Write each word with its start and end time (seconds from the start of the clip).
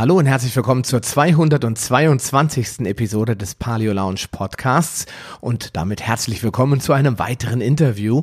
Hallo 0.00 0.16
und 0.16 0.24
herzlich 0.24 0.56
willkommen 0.56 0.82
zur 0.82 1.02
222. 1.02 2.86
Episode 2.86 3.36
des 3.36 3.54
Paleo 3.54 3.92
Lounge 3.92 4.22
Podcasts 4.30 5.04
und 5.42 5.76
damit 5.76 6.00
herzlich 6.00 6.42
willkommen 6.42 6.80
zu 6.80 6.94
einem 6.94 7.18
weiteren 7.18 7.60
Interview. 7.60 8.22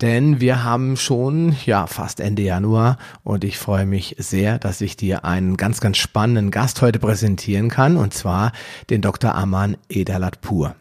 Denn 0.00 0.40
wir 0.40 0.64
haben 0.64 0.96
schon, 0.96 1.54
ja, 1.66 1.86
fast 1.86 2.18
Ende 2.18 2.40
Januar 2.40 2.96
und 3.24 3.44
ich 3.44 3.58
freue 3.58 3.84
mich 3.84 4.16
sehr, 4.18 4.58
dass 4.58 4.80
ich 4.80 4.96
dir 4.96 5.26
einen 5.26 5.58
ganz, 5.58 5.82
ganz 5.82 5.98
spannenden 5.98 6.50
Gast 6.50 6.80
heute 6.80 6.98
präsentieren 6.98 7.68
kann 7.68 7.98
und 7.98 8.14
zwar 8.14 8.52
den 8.88 9.02
Dr. 9.02 9.34
Aman 9.34 9.76
Ederlatpur. 9.90 10.76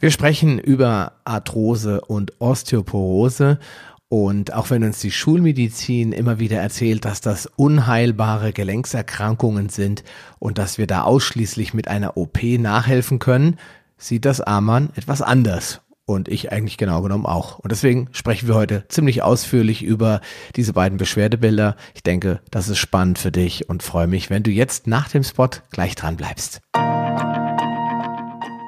Wir 0.00 0.10
sprechen 0.10 0.58
über 0.58 1.12
Arthrose 1.24 2.00
und 2.00 2.32
Osteoporose 2.40 3.60
und 4.08 4.52
auch 4.52 4.70
wenn 4.70 4.84
uns 4.84 5.00
die 5.00 5.10
Schulmedizin 5.10 6.12
immer 6.12 6.38
wieder 6.38 6.58
erzählt, 6.58 7.04
dass 7.04 7.20
das 7.20 7.46
unheilbare 7.56 8.52
Gelenkserkrankungen 8.52 9.68
sind 9.70 10.04
und 10.38 10.58
dass 10.58 10.78
wir 10.78 10.86
da 10.86 11.02
ausschließlich 11.02 11.74
mit 11.74 11.88
einer 11.88 12.16
OP 12.16 12.42
nachhelfen 12.42 13.18
können, 13.18 13.56
sieht 13.96 14.24
das 14.24 14.40
Amann 14.40 14.90
etwas 14.94 15.22
anders. 15.22 15.80
Und 16.06 16.28
ich 16.28 16.52
eigentlich 16.52 16.76
genau 16.76 17.00
genommen 17.00 17.24
auch. 17.24 17.58
Und 17.60 17.72
deswegen 17.72 18.08
sprechen 18.12 18.46
wir 18.46 18.54
heute 18.54 18.84
ziemlich 18.88 19.22
ausführlich 19.22 19.82
über 19.82 20.20
diese 20.54 20.74
beiden 20.74 20.98
Beschwerdebilder. 20.98 21.76
Ich 21.94 22.02
denke, 22.02 22.40
das 22.50 22.68
ist 22.68 22.76
spannend 22.76 23.18
für 23.18 23.32
dich 23.32 23.70
und 23.70 23.82
freue 23.82 24.06
mich, 24.06 24.28
wenn 24.28 24.42
du 24.42 24.50
jetzt 24.50 24.86
nach 24.86 25.08
dem 25.08 25.24
Spot 25.24 25.48
gleich 25.70 25.94
dran 25.94 26.18
bleibst. 26.18 26.60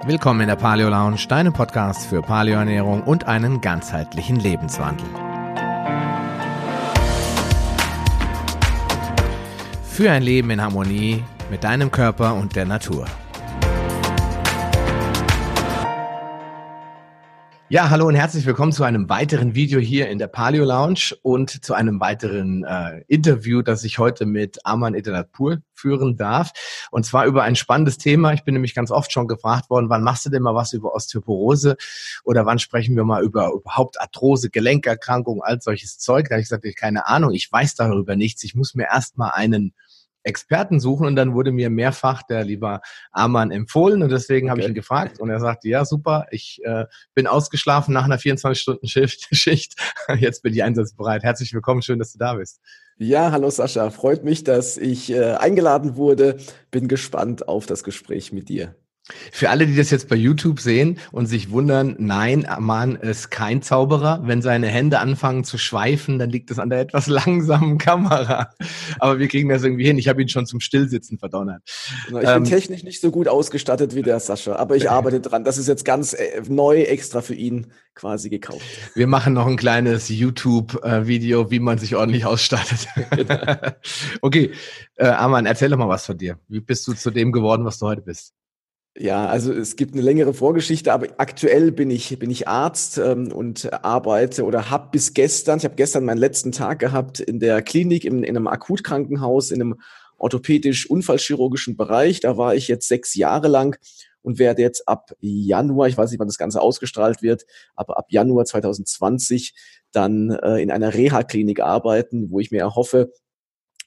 Willkommen 0.06 0.42
in 0.42 0.46
der 0.46 0.54
Paleo 0.54 0.88
Lounge, 0.88 1.26
deinem 1.28 1.52
Podcast 1.52 2.06
für 2.06 2.22
Paleoernährung 2.22 3.02
und 3.02 3.24
einen 3.24 3.60
ganzheitlichen 3.60 4.36
Lebenswandel. 4.36 5.04
Für 9.82 10.12
ein 10.12 10.22
Leben 10.22 10.50
in 10.50 10.62
Harmonie 10.62 11.24
mit 11.50 11.64
deinem 11.64 11.90
Körper 11.90 12.36
und 12.36 12.54
der 12.54 12.66
Natur. 12.66 13.06
Ja, 17.68 17.90
hallo 17.90 18.06
und 18.06 18.14
herzlich 18.14 18.46
willkommen 18.46 18.70
zu 18.70 18.84
einem 18.84 19.08
weiteren 19.08 19.56
Video 19.56 19.80
hier 19.80 20.08
in 20.08 20.20
der 20.20 20.28
Paleo 20.28 20.64
Lounge 20.64 21.16
und 21.22 21.64
zu 21.64 21.74
einem 21.74 21.98
weiteren 21.98 22.62
äh, 22.62 23.02
Interview, 23.08 23.60
das 23.60 23.82
ich 23.82 23.98
heute 23.98 24.24
mit 24.24 24.64
Aman 24.64 24.94
Edenatpur 24.94 25.58
führen 25.74 26.16
darf. 26.16 26.52
Und 26.92 27.04
zwar 27.04 27.26
über 27.26 27.42
ein 27.42 27.56
spannendes 27.56 27.98
Thema. 27.98 28.32
Ich 28.34 28.44
bin 28.44 28.54
nämlich 28.54 28.72
ganz 28.72 28.92
oft 28.92 29.10
schon 29.10 29.26
gefragt 29.26 29.68
worden, 29.68 29.88
wann 29.88 30.04
machst 30.04 30.24
du 30.24 30.30
denn 30.30 30.44
mal 30.44 30.54
was 30.54 30.74
über 30.74 30.94
Osteoporose 30.94 31.76
oder 32.22 32.46
wann 32.46 32.60
sprechen 32.60 32.94
wir 32.94 33.02
mal 33.02 33.24
über 33.24 33.50
überhaupt 33.50 34.00
Arthrose, 34.00 34.48
Gelenkerkrankungen, 34.48 35.42
all 35.42 35.60
solches 35.60 35.98
Zeug. 35.98 36.28
Da 36.28 36.34
habe 36.34 36.42
ich 36.42 36.46
gesagt, 36.46 36.64
ich 36.64 36.76
keine 36.76 37.08
Ahnung, 37.08 37.32
ich 37.32 37.50
weiß 37.50 37.74
darüber 37.74 38.14
nichts. 38.14 38.44
Ich 38.44 38.54
muss 38.54 38.76
mir 38.76 38.84
erst 38.84 39.18
mal 39.18 39.30
einen 39.30 39.74
Experten 40.26 40.80
suchen 40.80 41.06
und 41.06 41.16
dann 41.16 41.34
wurde 41.34 41.52
mir 41.52 41.70
mehrfach 41.70 42.22
der 42.22 42.44
lieber 42.44 42.80
Amann 43.12 43.50
empfohlen 43.50 44.02
und 44.02 44.10
deswegen 44.10 44.46
okay. 44.46 44.50
habe 44.50 44.60
ich 44.60 44.68
ihn 44.68 44.74
gefragt 44.74 45.20
und 45.20 45.30
er 45.30 45.40
sagte, 45.40 45.68
ja 45.68 45.84
super, 45.84 46.26
ich 46.30 46.60
äh, 46.64 46.86
bin 47.14 47.26
ausgeschlafen 47.26 47.94
nach 47.94 48.04
einer 48.04 48.18
24-Stunden-Schicht, 48.18 49.28
Schicht. 49.32 49.74
jetzt 50.18 50.42
bin 50.42 50.52
ich 50.52 50.62
einsatzbereit. 50.62 51.22
Herzlich 51.22 51.52
willkommen, 51.54 51.82
schön, 51.82 51.98
dass 51.98 52.12
du 52.12 52.18
da 52.18 52.34
bist. 52.34 52.60
Ja, 52.98 53.30
hallo 53.30 53.50
Sascha, 53.50 53.90
freut 53.90 54.24
mich, 54.24 54.42
dass 54.42 54.76
ich 54.78 55.12
äh, 55.12 55.34
eingeladen 55.34 55.96
wurde. 55.96 56.38
Bin 56.70 56.88
gespannt 56.88 57.46
auf 57.46 57.66
das 57.66 57.84
Gespräch 57.84 58.32
mit 58.32 58.48
dir. 58.48 58.74
Für 59.30 59.50
alle, 59.50 59.66
die 59.66 59.76
das 59.76 59.90
jetzt 59.90 60.08
bei 60.08 60.16
YouTube 60.16 60.58
sehen 60.58 60.98
und 61.12 61.26
sich 61.26 61.50
wundern, 61.50 61.94
nein, 61.98 62.44
Aman 62.44 62.96
ist 62.96 63.30
kein 63.30 63.62
Zauberer. 63.62 64.20
Wenn 64.24 64.42
seine 64.42 64.66
Hände 64.66 64.98
anfangen 64.98 65.44
zu 65.44 65.58
schweifen, 65.58 66.18
dann 66.18 66.30
liegt 66.30 66.50
es 66.50 66.58
an 66.58 66.70
der 66.70 66.80
etwas 66.80 67.06
langsamen 67.06 67.78
Kamera. 67.78 68.50
Aber 68.98 69.20
wir 69.20 69.28
kriegen 69.28 69.48
das 69.48 69.62
irgendwie 69.62 69.86
hin. 69.86 69.98
Ich 69.98 70.08
habe 70.08 70.20
ihn 70.20 70.28
schon 70.28 70.46
zum 70.46 70.58
Stillsitzen 70.58 71.18
verdonnert. 71.18 71.62
Genau, 72.08 72.20
ich 72.20 72.28
ähm, 72.28 72.42
bin 72.42 72.50
technisch 72.50 72.82
nicht 72.82 73.00
so 73.00 73.12
gut 73.12 73.28
ausgestattet 73.28 73.94
wie 73.94 74.02
der 74.02 74.18
Sascha, 74.18 74.56
aber 74.56 74.74
ich 74.74 74.90
arbeite 74.96 75.20
dran. 75.20 75.44
Das 75.44 75.56
ist 75.56 75.68
jetzt 75.68 75.84
ganz 75.84 76.12
äh, 76.12 76.42
neu 76.48 76.82
extra 76.82 77.22
für 77.22 77.34
ihn 77.34 77.68
quasi 77.94 78.28
gekauft. 78.28 78.64
Wir 78.94 79.06
machen 79.06 79.34
noch 79.34 79.46
ein 79.46 79.56
kleines 79.56 80.08
YouTube-Video, 80.08 81.50
wie 81.52 81.60
man 81.60 81.78
sich 81.78 81.94
ordentlich 81.94 82.26
ausstattet. 82.26 82.88
Genau. 83.10 83.56
okay, 84.20 84.50
äh, 84.96 85.06
Aman, 85.06 85.46
erzähl 85.46 85.70
doch 85.70 85.78
mal 85.78 85.88
was 85.88 86.04
von 86.04 86.18
dir. 86.18 86.38
Wie 86.48 86.60
bist 86.60 86.86
du 86.88 86.92
zu 86.92 87.12
dem 87.12 87.30
geworden, 87.30 87.64
was 87.64 87.78
du 87.78 87.86
heute 87.86 88.02
bist? 88.02 88.34
Ja, 88.98 89.26
also 89.26 89.52
es 89.52 89.76
gibt 89.76 89.92
eine 89.92 90.02
längere 90.02 90.32
Vorgeschichte, 90.32 90.92
aber 90.92 91.08
aktuell 91.18 91.70
bin 91.70 91.90
ich 91.90 92.18
bin 92.18 92.30
ich 92.30 92.48
Arzt 92.48 92.96
ähm, 92.96 93.30
und 93.30 93.72
arbeite 93.84 94.44
oder 94.44 94.70
habe 94.70 94.88
bis 94.90 95.12
gestern, 95.12 95.58
ich 95.58 95.64
habe 95.64 95.74
gestern 95.74 96.04
meinen 96.04 96.16
letzten 96.16 96.50
Tag 96.50 96.78
gehabt 96.78 97.20
in 97.20 97.38
der 97.38 97.60
Klinik 97.60 98.06
in, 98.06 98.22
in 98.22 98.36
einem 98.36 98.46
Akutkrankenhaus 98.46 99.50
in 99.50 99.60
einem 99.60 99.80
orthopädisch-unfallchirurgischen 100.16 101.76
Bereich. 101.76 102.20
Da 102.20 102.38
war 102.38 102.54
ich 102.54 102.68
jetzt 102.68 102.88
sechs 102.88 103.14
Jahre 103.14 103.48
lang 103.48 103.78
und 104.22 104.38
werde 104.38 104.62
jetzt 104.62 104.88
ab 104.88 105.12
Januar, 105.20 105.88
ich 105.88 105.98
weiß 105.98 106.10
nicht, 106.10 106.18
wann 106.18 106.28
das 106.28 106.38
Ganze 106.38 106.62
ausgestrahlt 106.62 107.22
wird, 107.22 107.44
aber 107.74 107.98
ab 107.98 108.06
Januar 108.08 108.46
2020 108.46 109.54
dann 109.92 110.30
äh, 110.30 110.56
in 110.62 110.70
einer 110.70 110.94
Reha-Klinik 110.94 111.60
arbeiten, 111.60 112.30
wo 112.30 112.40
ich 112.40 112.50
mir 112.50 112.60
erhoffe, 112.60 113.12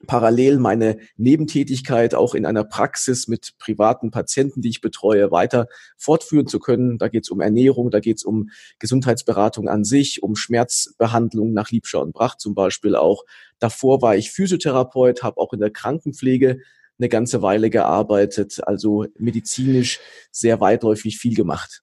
parallel 0.08 0.60
meine 0.60 0.98
Nebentätigkeit 1.18 2.16
auch 2.16 2.34
in 2.34 2.46
einer 2.46 2.64
Praxis 2.64 3.28
mit 3.28 3.58
privaten 3.58 4.12
Patienten, 4.12 4.62
die 4.62 4.70
ich 4.70 4.82
betreue, 4.82 5.32
weiter 5.32 5.68
fortführen 5.98 6.48
zu 6.48 6.60
können. 6.60 6.98
Da 6.98 7.10
geht 7.10 7.24
es 7.24 7.30
um 7.30 7.42
Ernährung, 7.42 7.92
da 7.92 8.00
geht 8.00 8.18
es 8.18 8.24
um 8.24 8.50
Gesundheitsberatung 8.80 9.68
an 9.68 9.84
sich, 9.84 10.24
um 10.24 10.36
Schmerzbehandlung 10.36 11.54
nach 11.54 11.72
Liebschau 11.72 12.02
und 12.02 12.14
Bracht 12.14 12.40
zum 12.40 12.56
Beispiel 12.56 12.96
auch. 12.96 13.26
Davor 13.60 14.02
war 14.02 14.16
ich 14.16 14.32
Physiotherapeut, 14.32 15.24
habe 15.24 15.38
auch 15.38 15.54
in 15.54 15.60
der 15.60 15.72
Krankenpflege 15.72 16.60
eine 16.98 17.10
ganze 17.10 17.42
Weile 17.42 17.70
gearbeitet, 17.70 18.62
also 18.66 19.06
medizinisch 19.18 20.00
sehr 20.32 20.60
weitläufig 20.60 21.18
viel 21.18 21.36
gemacht. 21.36 21.82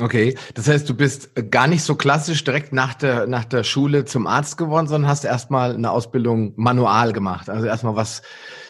Okay, 0.00 0.36
das 0.54 0.66
heißt, 0.66 0.88
du 0.88 0.94
bist 0.94 1.30
gar 1.52 1.68
nicht 1.68 1.84
so 1.84 1.94
klassisch 1.94 2.42
direkt 2.42 2.72
nach 2.72 2.94
der, 2.94 3.28
nach 3.28 3.44
der 3.44 3.62
Schule 3.62 4.04
zum 4.04 4.26
Arzt 4.26 4.56
geworden, 4.56 4.88
sondern 4.88 5.08
hast 5.08 5.24
erstmal 5.24 5.74
eine 5.74 5.92
Ausbildung 5.92 6.52
manual 6.56 7.12
gemacht. 7.12 7.48
Also 7.48 7.66
erstmal 7.66 7.94
was 7.94 8.22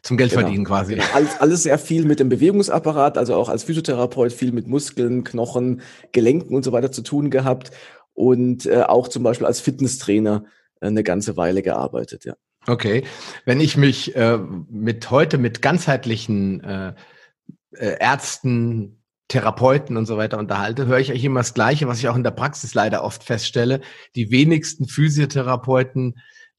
zum 0.03 0.19
Geld 0.19 0.33
genau. 0.33 0.43
verdienen 0.43 0.67
quasi. 0.67 0.97
Genau. 0.97 1.07
Alles, 1.15 1.41
alles 1.41 1.63
sehr 1.63 1.79
viel 1.79 2.05
mit 2.05 2.21
dem 2.21 2.29
Bewegungsapparat, 2.29 3.17
also 3.17 3.37
auch 3.37 3.49
als 3.49 3.65
Physiotherapeut 3.65 4.35
viel 4.35 4.53
mit 4.53 4.67
Muskeln, 4.67 5.25
Knochen, 5.25 5.81
Gelenken 6.13 6.55
und 6.55 6.63
so 6.63 6.73
weiter 6.73 6.93
zu 6.93 7.01
tun 7.01 7.31
gehabt 7.31 7.71
und 8.13 8.67
äh, 8.67 8.83
auch 8.83 9.09
zum 9.09 9.23
Beispiel 9.23 9.47
als 9.47 9.61
Fitnesstrainer 9.61 10.45
äh, 10.81 10.89
eine 10.89 11.05
ganze 11.05 11.39
Weile 11.39 11.63
gearbeitet, 11.63 12.27
ja. 12.27 12.35
Okay, 12.67 13.05
wenn 13.45 13.61
ich 13.61 13.77
mich 13.77 14.15
äh, 14.17 14.39
mit 14.71 15.11
heute 15.11 15.37
mit 15.39 15.63
ganzheitlichen 15.63 16.63
äh, 16.65 16.95
äh 17.73 17.97
Ärzten 17.99 19.04
Therapeuten 19.29 19.97
und 19.97 20.07
so 20.07 20.17
weiter 20.17 20.39
unterhalte, 20.39 20.87
höre 20.87 20.99
ich 20.99 21.11
eigentlich 21.11 21.25
immer 21.25 21.41
das 21.41 21.55
Gleiche, 21.55 21.89
was 21.89 21.99
ich 21.99 22.09
auch 22.09 22.17
in 22.17 22.25
der 22.25 22.31
Praxis 22.31 22.75
leider 22.75 23.03
oft 23.05 23.25
feststelle. 23.25 23.81
Die 24.15 24.31
wenigsten 24.31 24.87
Physiotherapeuten 24.87 26.15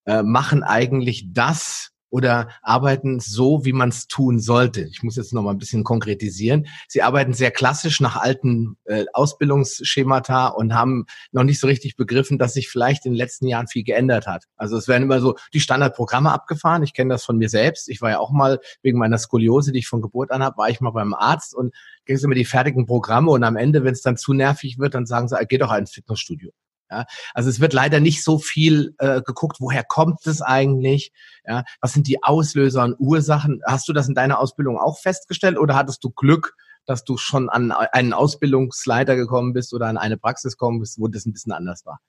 äh, 0.05 0.23
machen 0.23 0.63
eigentlich 0.63 1.31
das, 1.31 1.91
oder 2.09 2.49
arbeiten 2.61 3.19
so, 3.19 3.65
wie 3.65 3.73
man 3.73 3.89
es 3.89 4.07
tun 4.07 4.39
sollte. 4.39 4.81
Ich 4.81 5.03
muss 5.03 5.15
jetzt 5.15 5.33
noch 5.33 5.41
mal 5.41 5.51
ein 5.51 5.57
bisschen 5.57 5.83
konkretisieren. 5.83 6.67
Sie 6.87 7.01
arbeiten 7.01 7.33
sehr 7.33 7.51
klassisch 7.51 7.99
nach 7.99 8.15
alten 8.15 8.77
äh, 8.85 9.05
Ausbildungsschemata 9.13 10.47
und 10.47 10.73
haben 10.73 11.05
noch 11.31 11.43
nicht 11.43 11.59
so 11.59 11.67
richtig 11.67 11.95
begriffen, 11.95 12.37
dass 12.37 12.53
sich 12.53 12.69
vielleicht 12.69 13.05
in 13.05 13.13
den 13.13 13.17
letzten 13.17 13.47
Jahren 13.47 13.67
viel 13.67 13.83
geändert 13.83 14.27
hat. 14.27 14.45
Also 14.55 14.77
es 14.77 14.87
werden 14.87 15.03
immer 15.03 15.19
so 15.19 15.35
die 15.53 15.59
Standardprogramme 15.59 16.31
abgefahren. 16.31 16.83
Ich 16.83 16.93
kenne 16.93 17.13
das 17.13 17.25
von 17.25 17.37
mir 17.37 17.49
selbst. 17.49 17.89
Ich 17.89 18.01
war 18.01 18.11
ja 18.11 18.19
auch 18.19 18.31
mal 18.31 18.59
wegen 18.81 18.97
meiner 18.97 19.17
Skoliose, 19.17 19.71
die 19.71 19.79
ich 19.79 19.87
von 19.87 20.01
Geburt 20.01 20.31
an 20.31 20.43
habe, 20.43 20.57
war 20.57 20.69
ich 20.69 20.81
mal 20.81 20.91
beim 20.91 21.13
Arzt 21.13 21.55
und 21.55 21.73
ging 22.05 22.15
es 22.15 22.23
immer 22.23 22.35
die 22.35 22.45
fertigen 22.45 22.85
Programme 22.85 23.31
und 23.31 23.43
am 23.43 23.57
Ende, 23.57 23.83
wenn 23.83 23.93
es 23.93 24.01
dann 24.01 24.17
zu 24.17 24.33
nervig 24.33 24.79
wird, 24.79 24.93
dann 24.93 25.05
sagen 25.05 25.27
sie, 25.27 25.35
geh 25.47 25.57
doch 25.57 25.73
ins 25.73 25.91
Fitnessstudio. 25.91 26.51
Ja, 26.89 27.05
also 27.33 27.49
es 27.49 27.59
wird 27.59 27.73
leider 27.73 27.99
nicht 27.99 28.23
so 28.23 28.37
viel 28.37 28.93
äh, 28.99 29.21
geguckt, 29.21 29.57
woher 29.59 29.83
kommt 29.83 30.25
es 30.27 30.41
eigentlich? 30.41 31.11
Ja, 31.45 31.63
was 31.81 31.93
sind 31.93 32.07
die 32.07 32.23
Auslöser 32.23 32.83
und 32.83 32.95
Ursachen? 32.99 33.61
Hast 33.65 33.87
du 33.87 33.93
das 33.93 34.07
in 34.07 34.15
deiner 34.15 34.39
Ausbildung 34.39 34.77
auch 34.77 34.99
festgestellt 34.99 35.57
oder 35.57 35.75
hattest 35.75 36.03
du 36.03 36.11
Glück, 36.11 36.55
dass 36.85 37.03
du 37.03 37.17
schon 37.17 37.49
an 37.49 37.71
einen 37.71 38.13
Ausbildungsleiter 38.13 39.15
gekommen 39.15 39.53
bist 39.53 39.73
oder 39.73 39.87
an 39.87 39.97
eine 39.97 40.17
Praxis 40.17 40.57
gekommen 40.57 40.79
bist, 40.79 40.99
wo 40.99 41.07
das 41.07 41.25
ein 41.25 41.33
bisschen 41.33 41.53
anders 41.53 41.85
war? 41.85 41.99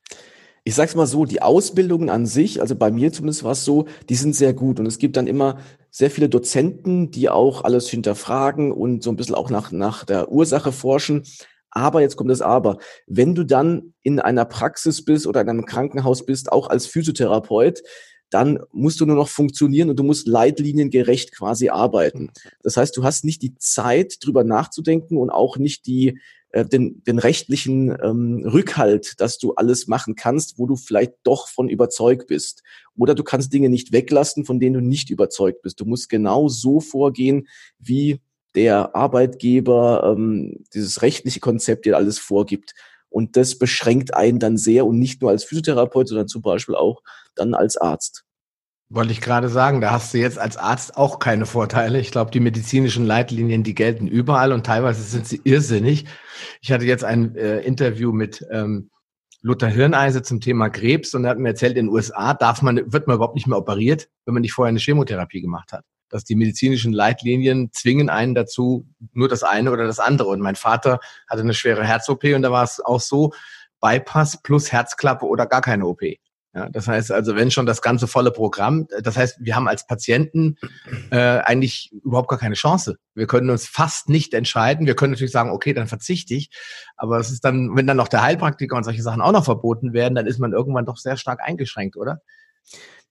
Ich 0.65 0.75
sag's 0.75 0.97
mal 0.97 1.07
so, 1.07 1.25
die 1.25 1.43
Ausbildungen 1.43 2.11
an 2.11 2.27
sich, 2.27 2.61
also 2.61 2.75
bei 2.75 2.91
mir 2.91 3.13
zumindest 3.13 3.45
war 3.45 3.53
es 3.53 3.65
so, 3.65 3.87
die 4.09 4.17
sind 4.17 4.35
sehr 4.35 4.53
gut 4.53 4.81
und 4.81 4.87
es 4.87 4.99
gibt 4.99 5.17
dann 5.17 5.29
immer 5.29 5.59
sehr 5.93 6.11
viele 6.11 6.29
Dozenten, 6.29 7.13
die 7.13 7.31
auch 7.31 7.63
alles 7.63 7.89
hinterfragen 7.89 8.73
und 8.73 9.03
so 9.03 9.11
ein 9.11 9.17
bisschen 9.17 9.37
auch 9.37 9.49
nach, 9.49 9.71
nach 9.71 10.05
der 10.05 10.31
Ursache 10.31 10.73
forschen. 10.73 11.23
Aber 11.77 12.01
jetzt 12.01 12.17
kommt 12.17 12.31
das 12.31 12.41
Aber. 12.41 12.79
Wenn 13.07 13.35
du 13.35 13.45
dann 13.45 13.93
in 14.03 14.19
einer 14.19 14.47
Praxis 14.47 15.05
bist 15.05 15.27
oder 15.27 15.43
in 15.43 15.51
einem 15.51 15.67
Krankenhaus 15.67 16.25
bist, 16.25 16.51
auch 16.51 16.71
als 16.71 16.87
Physiotherapeut, 16.87 17.83
dann 18.31 18.61
musst 18.73 18.99
du 18.99 19.05
nur 19.05 19.15
noch 19.15 19.29
funktionieren 19.29 19.91
und 19.91 19.99
du 19.99 20.03
musst 20.03 20.27
leitliniengerecht 20.27 21.37
quasi 21.37 21.69
arbeiten. 21.69 22.31
Das 22.63 22.79
heißt, 22.79 22.97
du 22.97 23.05
hast 23.05 23.27
nicht 23.27 23.43
die 23.43 23.57
Zeit, 23.59 24.15
drüber 24.23 24.43
nachzudenken 24.43 25.19
und 25.19 25.29
auch 25.29 25.59
nicht 25.59 25.87
die 25.87 26.19
äh, 26.57 26.65
den, 26.65 27.03
den 27.05 27.19
rechtlichen 27.19 27.95
ähm, 28.03 28.43
Rückhalt, 28.47 29.21
dass 29.21 29.37
du 29.37 29.53
alles 29.53 29.87
machen 29.87 30.15
kannst, 30.15 30.59
wo 30.59 30.67
du 30.67 30.77
vielleicht 30.77 31.13
doch 31.25 31.49
von 31.49 31.69
überzeugt 31.69 32.27
bist. 32.27 32.63
Oder 32.97 33.15
du 33.15 33.23
kannst 33.23 33.53
Dinge 33.53 33.69
nicht 33.69 33.93
weglassen, 33.93 34.47
von 34.47 34.59
denen 34.59 34.77
du 34.77 34.81
nicht 34.81 35.11
überzeugt 35.11 35.61
bist. 35.61 35.79
Du 35.81 35.85
musst 35.85 36.09
genau 36.09 36.49
so 36.49 36.81
vorgehen, 36.81 37.49
wie 37.79 38.23
der 38.57 38.97
Arbeitgeber 38.97 40.15
ähm, 40.17 40.65
dieses 40.75 41.03
rechtliche 41.03 41.41
Konzept 41.41 41.85
dir 41.85 41.97
alles 41.97 42.19
vorgibt. 42.19 42.75
Und 43.09 43.37
das 43.37 43.59
beschränkt 43.59 44.15
einen 44.15 44.39
dann 44.39 44.57
sehr 44.57 44.85
und 44.87 44.99
nicht 44.99 45.23
nur 45.23 45.31
als 45.31 45.45
Physiotherapeut, 45.45 46.09
sondern 46.09 46.29
zum 46.29 46.43
Beispiel 46.43 46.75
auch 46.75 47.03
dann 47.35 47.55
als 47.55 47.77
Arzt. 47.77 48.25
Wollte 48.89 49.13
ich 49.13 49.21
gerade 49.21 49.49
sagen, 49.49 49.81
da 49.81 49.91
hast 49.91 50.15
du 50.15 50.19
jetzt 50.19 50.39
als 50.39 50.57
Arzt 50.57 50.97
auch 50.97 51.19
keine 51.19 51.45
Vorteile. 51.45 51.99
Ich 51.99 52.11
glaube, 52.11 52.31
die 52.31 52.41
medizinischen 52.41 53.05
Leitlinien, 53.05 53.63
die 53.63 53.75
gelten 53.75 54.07
überall 54.07 54.53
und 54.53 54.65
teilweise 54.65 55.03
sind 55.03 55.27
sie 55.27 55.41
irrsinnig. 55.45 56.07
Ich 56.61 56.73
hatte 56.73 56.85
jetzt 56.85 57.05
ein 57.05 57.35
äh, 57.37 57.61
Interview 57.61 58.13
mit 58.13 58.47
ähm, 58.51 58.91
Lothar 59.43 59.71
Hirneise 59.71 60.23
zum 60.23 60.41
Thema 60.41 60.71
Krebs 60.71 61.15
und 61.15 61.25
er 61.25 61.31
hat 61.31 61.39
mir 61.39 61.49
erzählt, 61.49 61.77
in 61.77 61.87
den 61.87 61.95
USA 61.95 62.35
darf 62.35 62.63
man, 62.63 62.93
wird 62.93 63.07
man 63.07 63.17
überhaupt 63.17 63.35
nicht 63.35 63.47
mehr 63.47 63.59
operiert, 63.59 64.09
wenn 64.25 64.35
man 64.35 64.43
nicht 64.43 64.53
vorher 64.53 64.71
eine 64.71 64.79
Chemotherapie 64.79 65.41
gemacht 65.41 65.73
hat. 65.73 65.85
Dass 66.09 66.25
die 66.25 66.37
medizinischen 66.37 66.93
Leitlinien 66.93 67.71
zwingen 67.73 68.11
einen 68.11 68.35
dazu, 68.35 68.87
nur 69.13 69.29
das 69.29 69.43
eine 69.43 69.73
oder 69.73 69.87
das 69.87 69.99
andere. 69.99 70.29
Und 70.29 70.41
mein 70.41 70.57
Vater 70.57 71.01
hatte 71.29 71.43
eine 71.43 71.55
schwere 71.55 71.85
Herz-OP 71.85 72.25
und 72.25 72.43
da 72.43 72.53
war 72.53 72.65
es 72.65 72.81
auch 72.81 73.01
so, 73.01 73.33
Bypass 73.81 74.43
plus 74.43 74.73
Herzklappe 74.73 75.27
oder 75.27 75.47
gar 75.47 75.61
keine 75.61 75.87
OP. 75.87 76.03
Ja, 76.57 76.71
das 76.71 76.89
heißt 76.89 77.13
also, 77.13 77.37
wenn 77.37 77.51
schon 77.51 77.67
das 77.67 77.83
ganze 77.83 78.07
volle 78.07 78.31
Programm, 78.31 78.87
das 79.03 79.19
heißt, 79.19 79.37
wir 79.41 79.55
haben 79.55 79.69
als 79.69 79.87
Patienten 79.87 80.57
äh, 81.11 81.19
eigentlich 81.19 81.93
überhaupt 82.03 82.31
gar 82.31 82.39
keine 82.39 82.55
Chance. 82.55 82.97
Wir 83.15 83.27
können 83.27 83.51
uns 83.51 83.67
fast 83.67 84.09
nicht 84.09 84.33
entscheiden. 84.33 84.87
Wir 84.87 84.97
können 84.97 85.13
natürlich 85.13 85.33
sagen, 85.33 85.51
okay, 85.51 85.75
dann 85.75 85.87
verzichte 85.87 86.33
ich. 86.35 86.49
Aber 86.97 87.19
es 87.19 87.31
ist 87.31 87.45
dann, 87.45 87.77
wenn 87.77 87.87
dann 87.87 87.99
noch 87.99 88.09
der 88.09 88.23
Heilpraktiker 88.23 88.75
und 88.75 88.85
solche 88.85 89.03
Sachen 89.03 89.21
auch 89.21 89.33
noch 89.33 89.45
verboten 89.45 89.93
werden, 89.93 90.15
dann 90.15 90.27
ist 90.27 90.39
man 90.39 90.55
irgendwann 90.55 90.87
doch 90.87 90.97
sehr 90.97 91.19
stark 91.19 91.41
eingeschränkt, 91.43 91.95
oder? 91.99 92.23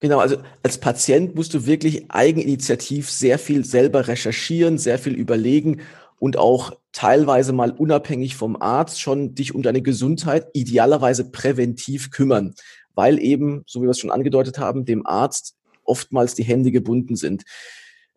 Genau, 0.00 0.18
also 0.18 0.36
als 0.62 0.78
Patient 0.78 1.34
musst 1.34 1.54
du 1.54 1.66
wirklich 1.66 2.10
eigeninitiativ 2.10 3.10
sehr 3.10 3.38
viel 3.38 3.64
selber 3.64 4.08
recherchieren, 4.08 4.78
sehr 4.78 4.98
viel 4.98 5.14
überlegen 5.14 5.80
und 6.18 6.36
auch 6.36 6.76
teilweise 6.92 7.52
mal 7.52 7.70
unabhängig 7.70 8.36
vom 8.36 8.60
Arzt 8.60 9.00
schon 9.00 9.34
dich 9.34 9.54
um 9.54 9.62
deine 9.62 9.82
Gesundheit 9.82 10.48
idealerweise 10.52 11.30
präventiv 11.30 12.10
kümmern 12.10 12.54
weil 12.96 13.22
eben, 13.22 13.62
so 13.66 13.80
wie 13.80 13.84
wir 13.84 13.90
es 13.90 14.00
schon 14.00 14.10
angedeutet 14.10 14.58
haben, 14.58 14.84
dem 14.84 15.06
Arzt 15.06 15.54
oftmals 15.84 16.34
die 16.34 16.42
Hände 16.42 16.72
gebunden 16.72 17.14
sind. 17.14 17.44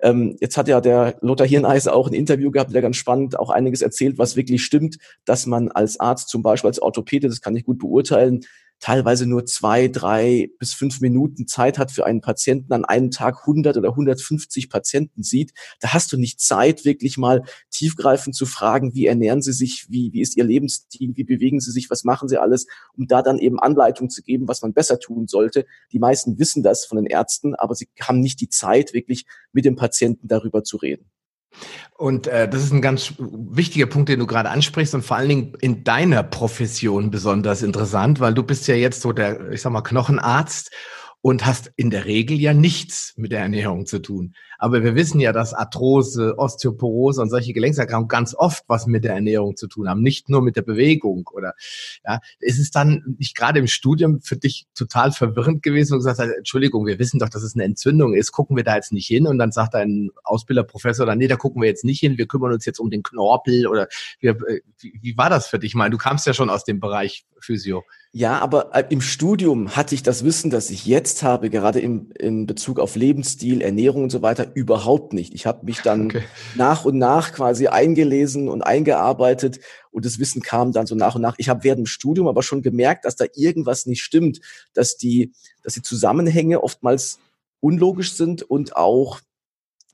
Ähm, 0.01 0.38
jetzt 0.39 0.57
hat 0.57 0.69
ja 0.69 0.80
der 0.80 1.18
Lothar 1.21 1.45
Hirneise 1.45 1.94
auch 1.94 2.07
ein 2.07 2.13
Interview 2.13 2.50
gehabt, 2.50 2.74
der 2.74 2.81
ganz 2.81 2.95
spannend 2.95 3.38
auch 3.38 3.50
einiges 3.50 3.81
erzählt, 3.81 4.18
was 4.18 4.38
wirklich 4.38 4.63
stimmt, 4.63 4.97
dass 5.25 5.45
man 5.45 5.69
als 5.69 6.00
Arzt 6.00 6.30
zum 6.30 6.42
Beispiel 6.42 6.69
als 6.69 6.81
Orthopäde, 6.81 7.27
das 7.27 7.42
kann 7.42 7.56
ich 7.56 7.65
gut 7.65 7.77
beurteilen, 7.77 8.45
teilweise 8.80 9.26
nur 9.26 9.46
zwei, 9.46 9.88
drei 9.88 10.50
bis 10.60 10.74
fünf 10.74 11.02
Minuten 11.02 11.48
Zeit 11.48 11.78
hat 11.78 11.92
für 11.92 12.06
einen 12.06 12.22
Patienten, 12.22 12.74
an 12.74 12.86
einem 12.86 13.12
Tag 13.12 13.42
100 13.42 13.78
oder 13.78 13.90
150 13.90 14.70
Patienten 14.70 15.24
sieht, 15.24 15.54
da 15.80 15.94
hast 15.94 16.12
du 16.12 16.18
nicht 16.18 16.40
Zeit, 16.40 16.86
wirklich 16.86 17.18
mal 17.18 17.44
tiefgreifend 17.72 18.36
zu 18.36 18.46
fragen, 18.46 18.94
wie 18.94 19.06
ernähren 19.06 19.42
sie 19.42 19.54
sich, 19.54 19.88
wie, 19.90 20.14
wie 20.14 20.22
ist 20.22 20.38
ihr 20.38 20.44
Lebensstil, 20.44 21.12
wie 21.16 21.24
bewegen 21.24 21.60
sie 21.60 21.72
sich, 21.72 21.90
was 21.90 22.04
machen 22.04 22.30
sie 22.30 22.38
alles, 22.38 22.68
um 22.96 23.08
da 23.08 23.22
dann 23.22 23.38
eben 23.38 23.60
Anleitung 23.60 24.10
zu 24.10 24.22
geben, 24.22 24.48
was 24.48 24.62
man 24.62 24.74
besser 24.74 25.00
tun 25.00 25.28
sollte. 25.28 25.66
Die 25.92 26.00
meisten 26.00 26.40
wissen 26.40 26.64
das 26.64 26.86
von 26.86 26.98
den 26.98 27.06
Ärzten, 27.06 27.56
aber 27.56 27.76
sie 27.76 27.88
haben 28.02 28.20
nicht 28.20 28.40
die 28.42 28.50
Zeit, 28.50 28.94
wirklich 28.94 29.26
mit 29.52 29.66
dem 29.66 29.76
Patienten 29.76 30.28
darüber 30.28 30.64
zu 30.64 30.78
reden. 30.78 31.10
Und 31.98 32.28
äh, 32.28 32.48
das 32.48 32.63
ist 32.63 32.72
ein 32.72 32.81
ganz 32.81 33.13
wichtiger 33.18 33.86
Punkt, 33.86 34.10
den 34.10 34.19
du 34.19 34.28
gerade 34.28 34.50
ansprichst 34.50 34.96
und 34.96 35.04
vor 35.04 35.18
allen 35.18 35.30
Dingen 35.30 35.54
in 35.60 35.84
deiner 35.84 36.24
Profession 36.24 37.12
besonders 37.12 37.62
interessant, 37.62 38.19
weil 38.19 38.34
du 38.34 38.44
bist 38.44 38.68
ja 38.68 38.75
jetzt 38.75 39.01
so 39.01 39.12
der, 39.12 39.51
ich 39.51 39.62
sag 39.62 39.74
mal, 39.74 39.81
Knochenarzt 39.81 40.72
und 41.22 41.46
hast 41.46 41.72
in 41.75 41.90
der 41.90 42.06
Regel 42.06 42.40
ja 42.40 42.54
nichts 42.54 43.13
mit 43.18 43.31
der 43.31 43.42
Ernährung 43.42 43.86
zu 43.86 44.00
tun. 44.00 44.34
Aber 44.59 44.83
wir 44.83 44.94
wissen 44.94 45.19
ja, 45.19 45.31
dass 45.31 45.53
Arthrose, 45.53 46.38
Osteoporose 46.38 47.21
und 47.21 47.29
solche 47.29 47.53
Gelenkserkrankungen 47.53 48.09
ganz 48.09 48.35
oft 48.35 48.63
was 48.67 48.85
mit 48.85 49.06
der 49.06 49.13
Ernährung 49.13 49.56
zu 49.56 49.67
tun 49.67 49.89
haben, 49.89 50.01
nicht 50.01 50.29
nur 50.29 50.41
mit 50.41 50.57
der 50.57 50.61
Bewegung 50.61 51.27
oder 51.33 51.53
ja, 52.06 52.19
ist 52.39 52.59
es 52.59 52.69
dann 52.69 53.15
nicht 53.17 53.35
gerade 53.35 53.59
im 53.59 53.67
Studium 53.67 54.21
für 54.21 54.35
dich 54.35 54.67
total 54.75 55.11
verwirrend 55.11 55.63
gewesen 55.63 55.94
und 55.94 56.00
gesagt 56.00 56.19
hast, 56.19 56.29
Entschuldigung, 56.29 56.85
wir 56.85 57.00
wissen 57.00 57.19
doch, 57.19 57.29
dass 57.29 57.41
es 57.41 57.56
eine 57.56 57.63
Entzündung 57.63 58.13
ist, 58.13 58.31
gucken 58.31 58.57
wir 58.57 58.63
da 58.63 58.75
jetzt 58.75 58.91
nicht 58.91 59.07
hin 59.07 59.25
und 59.25 59.38
dann 59.38 59.51
sagt 59.51 59.73
dein 59.73 60.09
Ausbilderprofessor 60.23 61.06
dann, 61.06 61.17
nee, 61.17 61.27
da 61.27 61.38
gucken 61.38 61.61
wir 61.61 61.69
jetzt 61.69 61.85
nicht 61.85 62.01
hin, 62.01 62.17
wir 62.17 62.27
kümmern 62.27 62.53
uns 62.53 62.65
jetzt 62.65 62.79
um 62.79 62.89
den 62.89 63.01
Knorpel 63.01 63.65
oder 63.65 63.88
wie, 64.19 64.33
wie, 64.79 65.00
wie 65.01 65.17
war 65.17 65.29
das 65.29 65.47
für 65.47 65.59
dich 65.59 65.73
mal? 65.73 65.89
Du 65.89 65.97
kamst 65.97 66.27
ja 66.27 66.33
schon 66.33 66.50
aus 66.50 66.65
dem 66.65 66.79
Bereich 66.79 67.25
Physio. 67.39 67.83
Ja, 68.11 68.39
aber 68.39 68.75
äh, 68.75 68.85
im 68.89 69.01
Studium 69.01 69.75
hatte 69.75 69.94
ich 69.94 70.01
das 70.01 70.23
Wissen, 70.23 70.50
das 70.50 70.71
ich 70.71 70.88
jetzt 70.88 71.21
habe, 71.21 71.51
gerade 71.51 71.79
im, 71.79 72.11
in 72.17 72.47
Bezug 72.47 72.79
auf 72.79 72.95
Lebensstil, 72.95 73.61
Ernährung 73.61 74.03
und 74.03 74.09
so 74.09 74.23
weiter, 74.23 74.49
überhaupt 74.54 75.13
nicht. 75.13 75.34
Ich 75.34 75.46
habe 75.46 75.66
mich 75.66 75.81
dann 75.81 76.06
okay. 76.07 76.24
nach 76.56 76.86
und 76.86 76.98
nach 76.98 77.34
quasi 77.34 77.68
eingelesen 77.68 78.50
und 78.50 78.62
eingearbeitet 78.62 79.60
und 79.92 80.06
das 80.06 80.19
Wissen 80.19 80.42
kam 80.42 80.72
dann 80.72 80.88
so 80.88 80.96
nach 80.96 81.16
und 81.16 81.22
nach. 81.22 81.36
Ich 81.38 81.50
habe 81.50 81.63
während 81.63 81.80
dem 81.80 81.86
Studium 81.86 82.28
aber 82.28 82.44
schon 82.44 82.62
gemerkt, 82.62 83.06
dass 83.06 83.16
da 83.16 83.25
irgendwas 83.34 83.86
nicht 83.86 84.04
stimmt, 84.04 84.40
dass 84.74 84.98
die, 84.98 85.34
dass 85.63 85.74
die 85.74 85.81
Zusammenhänge 85.81 86.63
oftmals 86.63 87.19
unlogisch 87.60 88.13
sind 88.13 88.44
und 88.44 88.75
auch 88.75 89.19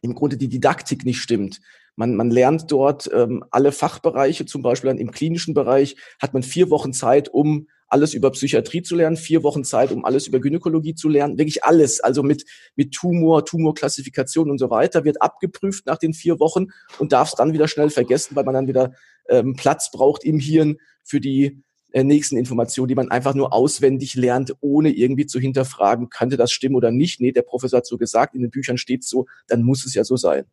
im 0.01 0.15
Grunde 0.15 0.37
die 0.37 0.49
Didaktik 0.49 1.05
nicht 1.05 1.19
stimmt. 1.19 1.61
Man, 1.95 2.15
man 2.15 2.29
lernt 2.29 2.71
dort 2.71 3.09
ähm, 3.13 3.43
alle 3.51 3.71
Fachbereiche, 3.71 4.45
zum 4.45 4.61
Beispiel 4.61 4.89
dann 4.89 4.97
im 4.97 5.11
klinischen 5.11 5.53
Bereich 5.53 5.95
hat 6.19 6.33
man 6.33 6.43
vier 6.43 6.69
Wochen 6.69 6.93
Zeit, 6.93 7.29
um 7.29 7.67
alles 7.87 8.13
über 8.13 8.31
Psychiatrie 8.31 8.81
zu 8.81 8.95
lernen, 8.95 9.17
vier 9.17 9.43
Wochen 9.43 9.63
Zeit, 9.63 9.91
um 9.91 10.05
alles 10.05 10.27
über 10.27 10.39
Gynäkologie 10.39 10.95
zu 10.95 11.09
lernen, 11.09 11.37
wirklich 11.37 11.63
alles, 11.63 11.99
also 11.99 12.23
mit, 12.23 12.45
mit 12.75 12.93
Tumor, 12.93 13.45
Tumorklassifikation 13.45 14.49
und 14.49 14.57
so 14.57 14.69
weiter, 14.69 15.05
wird 15.05 15.21
abgeprüft 15.21 15.85
nach 15.85 15.97
den 15.97 16.13
vier 16.13 16.39
Wochen 16.39 16.67
und 16.99 17.11
darf 17.11 17.29
es 17.29 17.35
dann 17.35 17.53
wieder 17.53 17.67
schnell 17.67 17.89
vergessen, 17.89 18.35
weil 18.35 18.43
man 18.43 18.55
dann 18.55 18.67
wieder 18.67 18.93
ähm, 19.29 19.55
Platz 19.55 19.91
braucht 19.91 20.23
im 20.23 20.39
Hirn 20.39 20.77
für 21.03 21.19
die 21.19 21.63
äh, 21.91 22.03
nächsten 22.03 22.37
Informationen, 22.37 22.89
die 22.89 22.95
man 22.95 23.09
einfach 23.09 23.35
nur 23.35 23.53
auswendig 23.53 24.15
lernt, 24.15 24.53
ohne 24.59 24.89
irgendwie 24.89 25.25
zu 25.27 25.39
hinterfragen, 25.39 26.09
könnte 26.09 26.37
das 26.37 26.51
stimmen 26.51 26.75
oder 26.75 26.91
nicht. 26.91 27.21
Nee, 27.21 27.31
der 27.31 27.43
Professor 27.43 27.77
hat 27.77 27.85
so 27.85 27.97
gesagt, 27.97 28.35
in 28.35 28.41
den 28.41 28.51
Büchern 28.51 28.77
steht 28.77 29.03
so, 29.03 29.27
dann 29.47 29.63
muss 29.63 29.85
es 29.85 29.93
ja 29.93 30.03
so 30.03 30.17
sein. 30.17 30.45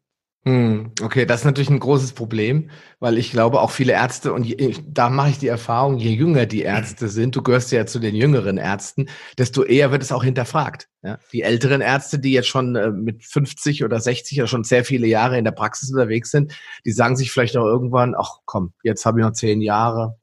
Hm, 0.44 0.90
okay, 1.00 1.24
das 1.24 1.40
ist 1.40 1.44
natürlich 1.44 1.70
ein 1.70 1.78
großes 1.78 2.14
Problem, 2.14 2.68
weil 2.98 3.16
ich 3.16 3.30
glaube, 3.30 3.60
auch 3.60 3.70
viele 3.70 3.92
Ärzte, 3.92 4.32
und 4.32 4.42
je, 4.42 4.74
da 4.88 5.08
mache 5.08 5.30
ich 5.30 5.38
die 5.38 5.46
Erfahrung, 5.46 5.98
je 5.98 6.10
jünger 6.10 6.46
die 6.46 6.62
Ärzte 6.62 7.08
sind, 7.08 7.36
du 7.36 7.42
gehörst 7.42 7.70
ja 7.70 7.86
zu 7.86 8.00
den 8.00 8.16
jüngeren 8.16 8.58
Ärzten, 8.58 9.08
desto 9.38 9.62
eher 9.62 9.92
wird 9.92 10.02
es 10.02 10.10
auch 10.10 10.24
hinterfragt. 10.24 10.88
Ja? 11.02 11.20
Die 11.32 11.42
älteren 11.42 11.80
Ärzte, 11.80 12.18
die 12.18 12.32
jetzt 12.32 12.48
schon 12.48 12.74
äh, 12.74 12.90
mit 12.90 13.24
50 13.24 13.84
oder 13.84 14.00
60 14.00 14.40
oder 14.40 14.48
schon 14.48 14.64
sehr 14.64 14.84
viele 14.84 15.06
Jahre 15.06 15.38
in 15.38 15.44
der 15.44 15.52
Praxis 15.52 15.90
unterwegs 15.90 16.32
sind, 16.32 16.52
die 16.84 16.92
sagen 16.92 17.14
sich 17.14 17.30
vielleicht 17.30 17.56
auch 17.56 17.66
irgendwann, 17.66 18.16
ach 18.18 18.38
komm, 18.44 18.72
jetzt 18.82 19.06
habe 19.06 19.20
ich 19.20 19.24
noch 19.24 19.34
zehn 19.34 19.60
Jahre, 19.60 20.18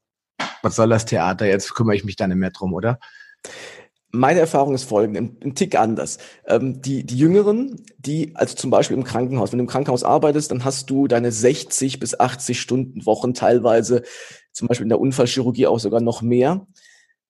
was 0.60 0.76
soll 0.76 0.90
das 0.90 1.06
Theater, 1.06 1.46
jetzt 1.46 1.74
kümmere 1.74 1.96
ich 1.96 2.04
mich 2.04 2.16
dann 2.16 2.28
nicht 2.28 2.38
mehr 2.38 2.50
drum, 2.50 2.74
oder? 2.74 2.98
Meine 4.12 4.40
Erfahrung 4.40 4.74
ist 4.74 4.84
folgende, 4.84 5.20
ein, 5.20 5.54
Tick 5.54 5.78
anders. 5.78 6.18
Ähm, 6.46 6.82
die, 6.82 7.04
die 7.04 7.16
Jüngeren, 7.16 7.84
die, 7.98 8.34
also 8.34 8.56
zum 8.56 8.70
Beispiel 8.70 8.96
im 8.96 9.04
Krankenhaus, 9.04 9.52
wenn 9.52 9.58
du 9.58 9.64
im 9.64 9.70
Krankenhaus 9.70 10.02
arbeitest, 10.02 10.50
dann 10.50 10.64
hast 10.64 10.90
du 10.90 11.06
deine 11.06 11.30
60 11.30 12.00
bis 12.00 12.18
80 12.18 12.60
Stunden 12.60 13.06
Wochen 13.06 13.34
teilweise, 13.34 14.02
zum 14.52 14.66
Beispiel 14.66 14.84
in 14.84 14.88
der 14.90 15.00
Unfallchirurgie 15.00 15.68
auch 15.68 15.78
sogar 15.78 16.00
noch 16.00 16.22
mehr. 16.22 16.66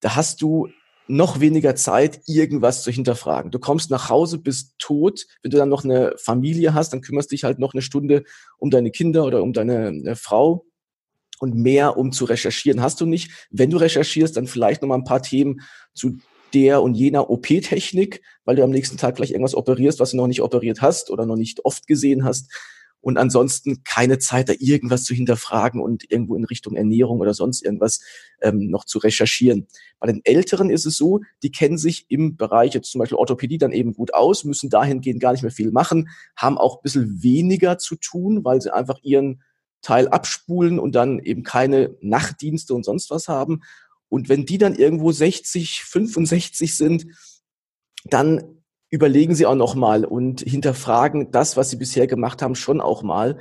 Da 0.01 0.17
hast 0.17 0.41
du 0.41 0.69
noch 1.11 1.41
weniger 1.41 1.75
Zeit, 1.75 2.21
irgendwas 2.27 2.83
zu 2.83 2.91
hinterfragen. 2.91 3.51
Du 3.51 3.59
kommst 3.59 3.91
nach 3.91 4.09
Hause, 4.09 4.39
bist 4.39 4.75
tot. 4.79 5.27
Wenn 5.43 5.51
du 5.51 5.59
dann 5.59 5.69
noch 5.69 5.85
eine 5.85 6.15
Familie 6.17 6.73
hast, 6.73 6.93
dann 6.93 7.01
kümmerst 7.01 7.33
dich 7.33 7.45
halt 7.45 7.59
noch 7.59 7.75
eine 7.75 7.83
Stunde 7.83 8.23
um 8.59 8.71
deine 8.71 8.91
Kinder 8.91 9.25
oder 9.25 9.43
um 9.43 9.53
deine 9.53 9.89
äh, 10.05 10.15
Frau 10.15 10.65
und 11.41 11.55
mehr, 11.57 11.97
um 11.97 12.13
zu 12.13 12.27
recherchieren, 12.27 12.81
hast 12.81 13.01
du 13.01 13.07
nicht. 13.07 13.49
Wenn 13.51 13.71
du 13.71 13.79
recherchierst, 13.79 14.37
dann 14.37 14.47
vielleicht 14.47 14.83
noch 14.83 14.89
mal 14.89 14.95
ein 14.95 15.05
paar 15.05 15.23
Themen 15.23 15.63
zu 15.95 16.19
der 16.54 16.83
und 16.83 16.95
jener 16.95 17.30
OP-Technik, 17.30 18.23
weil 18.45 18.57
du 18.57 18.64
am 18.64 18.71
nächsten 18.71 18.97
Tag 18.97 19.16
gleich 19.16 19.30
irgendwas 19.30 19.54
operierst, 19.54 20.00
was 20.00 20.12
du 20.12 20.16
noch 20.16 20.26
nicht 20.26 20.42
operiert 20.42 20.83
hast 20.83 21.11
oder 21.11 21.26
noch 21.26 21.37
nicht 21.37 21.64
oft 21.64 21.87
gesehen 21.87 22.25
hast. 22.25 22.50
Und 23.02 23.16
ansonsten 23.16 23.83
keine 23.83 24.19
Zeit, 24.19 24.50
da 24.50 24.52
irgendwas 24.59 25.04
zu 25.04 25.14
hinterfragen 25.14 25.80
und 25.80 26.11
irgendwo 26.11 26.37
in 26.37 26.45
Richtung 26.45 26.76
Ernährung 26.76 27.21
oder 27.21 27.33
sonst 27.33 27.64
irgendwas 27.64 28.00
ähm, 28.42 28.69
noch 28.69 28.85
zu 28.85 28.99
recherchieren. 28.99 29.66
Bei 29.99 30.07
den 30.07 30.21
Älteren 30.25 30.69
ist 30.69 30.85
es 30.85 30.97
so, 30.97 31.21
die 31.42 31.50
kennen 31.50 31.78
sich 31.78 32.07
im 32.09 32.37
Bereich 32.37 32.75
jetzt 32.75 32.90
zum 32.90 32.99
Beispiel 32.99 33.16
Orthopädie 33.16 33.57
dann 33.57 33.73
eben 33.73 33.95
gut 33.95 34.12
aus, 34.12 34.45
müssen 34.45 34.69
dahingehend 34.69 35.21
gar 35.21 35.33
nicht 35.33 35.42
mehr 35.42 35.50
viel 35.50 35.73
machen, 35.73 36.11
haben 36.37 36.59
auch 36.59 36.76
ein 36.76 36.83
bisschen 36.83 37.23
weniger 37.23 37.78
zu 37.78 37.97
tun, 37.97 38.45
weil 38.45 38.61
sie 38.61 38.75
einfach 38.75 38.99
ihren 39.02 39.42
Teil 39.83 40.09
abspulen 40.09 40.78
und 40.78 40.95
dann 40.95 41.21
eben 41.21 41.42
keine 41.42 41.97
Nachtdienste 42.02 42.75
und 42.75 42.85
sonst 42.85 43.11
was 43.11 43.28
haben. 43.28 43.62
Und 44.11 44.29
wenn 44.29 44.45
die 44.45 44.59
dann 44.59 44.75
irgendwo 44.75 45.11
60, 45.11 45.85
65 45.85 46.76
sind, 46.76 47.07
dann 48.05 48.61
überlegen 48.90 49.35
Sie 49.35 49.47
auch 49.47 49.55
noch 49.55 49.75
mal 49.75 50.05
und 50.05 50.40
hinterfragen 50.40 51.31
das, 51.31 51.57
was 51.57 51.71
Sie 51.71 51.76
bisher 51.76 52.07
gemacht 52.07 52.43
haben, 52.43 52.57
schon 52.57 52.81
auch 52.81 53.02
mal 53.02 53.38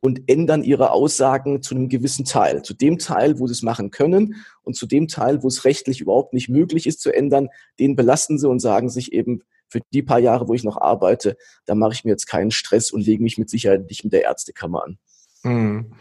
und 0.00 0.28
ändern 0.28 0.62
Ihre 0.62 0.92
Aussagen 0.92 1.62
zu 1.62 1.74
einem 1.74 1.88
gewissen 1.88 2.26
Teil. 2.26 2.62
Zu 2.62 2.74
dem 2.74 2.98
Teil, 2.98 3.38
wo 3.38 3.46
Sie 3.46 3.52
es 3.52 3.62
machen 3.62 3.90
können 3.90 4.36
und 4.62 4.76
zu 4.76 4.86
dem 4.86 5.08
Teil, 5.08 5.42
wo 5.42 5.48
es 5.48 5.64
rechtlich 5.64 6.00
überhaupt 6.00 6.34
nicht 6.34 6.50
möglich 6.50 6.86
ist 6.86 7.00
zu 7.00 7.12
ändern, 7.12 7.48
den 7.78 7.96
belasten 7.96 8.38
Sie 8.38 8.48
und 8.48 8.60
sagen 8.60 8.90
sich 8.90 9.12
eben, 9.12 9.42
für 9.70 9.80
die 9.92 10.02
paar 10.02 10.18
Jahre, 10.18 10.48
wo 10.48 10.54
ich 10.54 10.64
noch 10.64 10.76
arbeite, 10.76 11.36
da 11.64 11.74
mache 11.74 11.92
ich 11.92 12.04
mir 12.04 12.10
jetzt 12.10 12.26
keinen 12.26 12.50
Stress 12.50 12.90
und 12.90 13.06
lege 13.06 13.22
mich 13.22 13.38
mit 13.38 13.48
Sicherheit 13.48 13.88
nicht 13.88 14.04
mit 14.04 14.12
der 14.12 14.22
Ärztekammer 14.22 14.84
an. 14.84 14.98
Mhm. 15.42 15.92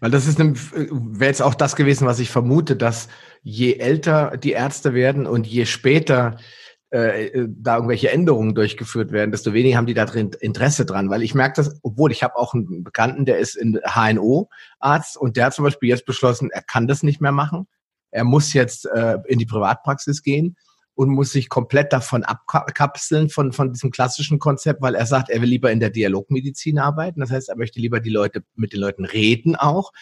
Weil 0.00 0.10
das 0.10 0.26
ist 0.26 0.38
wäre 0.38 1.30
jetzt 1.30 1.42
auch 1.42 1.54
das 1.54 1.76
gewesen, 1.76 2.06
was 2.06 2.18
ich 2.18 2.30
vermute, 2.30 2.76
dass 2.76 3.08
je 3.42 3.74
älter 3.74 4.36
die 4.36 4.52
Ärzte 4.52 4.94
werden 4.94 5.26
und 5.26 5.46
je 5.46 5.66
später 5.66 6.36
äh, 6.90 7.26
äh, 7.26 7.48
da 7.50 7.76
irgendwelche 7.76 8.10
Änderungen 8.10 8.54
durchgeführt 8.54 9.12
werden, 9.12 9.30
desto 9.30 9.52
weniger 9.52 9.76
haben 9.76 9.86
die 9.86 9.94
da 9.94 10.06
drin 10.06 10.30
Interesse 10.40 10.86
dran. 10.86 11.10
Weil 11.10 11.22
ich 11.22 11.34
merke 11.34 11.56
das, 11.56 11.78
obwohl 11.82 12.10
ich 12.10 12.22
habe 12.22 12.36
auch 12.36 12.54
einen 12.54 12.82
Bekannten, 12.82 13.26
der 13.26 13.38
ist 13.38 13.56
in 13.56 13.78
HNO-Arzt 13.84 15.18
und 15.18 15.36
der 15.36 15.46
hat 15.46 15.54
zum 15.54 15.64
Beispiel 15.64 15.90
jetzt 15.90 16.06
beschlossen, 16.06 16.50
er 16.50 16.62
kann 16.62 16.86
das 16.88 17.02
nicht 17.02 17.20
mehr 17.20 17.32
machen. 17.32 17.68
Er 18.10 18.24
muss 18.24 18.54
jetzt 18.54 18.86
äh, 18.86 19.18
in 19.26 19.38
die 19.38 19.44
Privatpraxis 19.44 20.22
gehen 20.22 20.56
und 20.98 21.10
muss 21.10 21.30
sich 21.30 21.48
komplett 21.48 21.92
davon 21.92 22.24
abkapseln 22.24 23.28
von, 23.28 23.52
von 23.52 23.72
diesem 23.72 23.92
klassischen 23.92 24.40
Konzept, 24.40 24.82
weil 24.82 24.96
er 24.96 25.06
sagt, 25.06 25.30
er 25.30 25.40
will 25.40 25.48
lieber 25.48 25.70
in 25.70 25.78
der 25.78 25.90
Dialogmedizin 25.90 26.80
arbeiten. 26.80 27.20
Das 27.20 27.30
heißt, 27.30 27.50
er 27.50 27.56
möchte 27.56 27.78
lieber 27.78 28.00
die 28.00 28.10
Leute 28.10 28.42
mit 28.56 28.72
den 28.72 28.80
Leuten 28.80 29.04
reden 29.04 29.54
auch. 29.54 29.92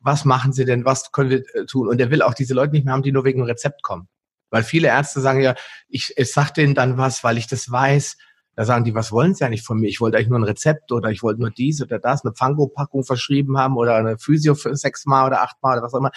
Was 0.00 0.24
machen 0.24 0.54
sie 0.54 0.64
denn? 0.64 0.86
Was 0.86 1.12
können 1.12 1.28
wir 1.28 1.42
äh, 1.54 1.66
tun? 1.66 1.88
Und 1.88 2.00
er 2.00 2.10
will 2.10 2.22
auch 2.22 2.32
diese 2.32 2.54
Leute 2.54 2.72
nicht 2.72 2.86
mehr 2.86 2.94
haben, 2.94 3.02
die 3.02 3.12
nur 3.12 3.26
wegen 3.26 3.40
dem 3.40 3.44
Rezept 3.44 3.82
kommen. 3.82 4.08
Weil 4.48 4.62
viele 4.62 4.88
Ärzte 4.88 5.20
sagen 5.20 5.42
ja, 5.42 5.54
ich, 5.88 6.14
ich 6.16 6.32
sag 6.32 6.52
denen 6.52 6.74
dann 6.74 6.96
was, 6.96 7.22
weil 7.22 7.36
ich 7.36 7.48
das 7.48 7.70
weiß. 7.70 8.16
Da 8.56 8.64
sagen 8.64 8.84
die, 8.84 8.94
was 8.94 9.12
wollen 9.12 9.34
sie 9.34 9.44
eigentlich 9.44 9.62
von 9.62 9.78
mir? 9.78 9.88
Ich 9.88 10.00
wollte 10.00 10.16
eigentlich 10.16 10.30
nur 10.30 10.38
ein 10.38 10.44
Rezept 10.44 10.90
oder 10.90 11.10
ich 11.10 11.22
wollte 11.22 11.40
nur 11.40 11.50
dies 11.50 11.82
oder 11.82 11.98
das, 11.98 12.24
eine 12.24 12.34
Fango-Packung 12.34 13.04
verschrieben 13.04 13.58
haben 13.58 13.76
oder 13.76 13.96
eine 13.96 14.18
Physio 14.18 14.54
für 14.54 14.74
sechsmal 14.74 15.26
oder 15.26 15.42
achtmal 15.42 15.76
oder 15.76 15.86
was 15.86 15.92
auch 15.92 15.98
immer. 15.98 16.10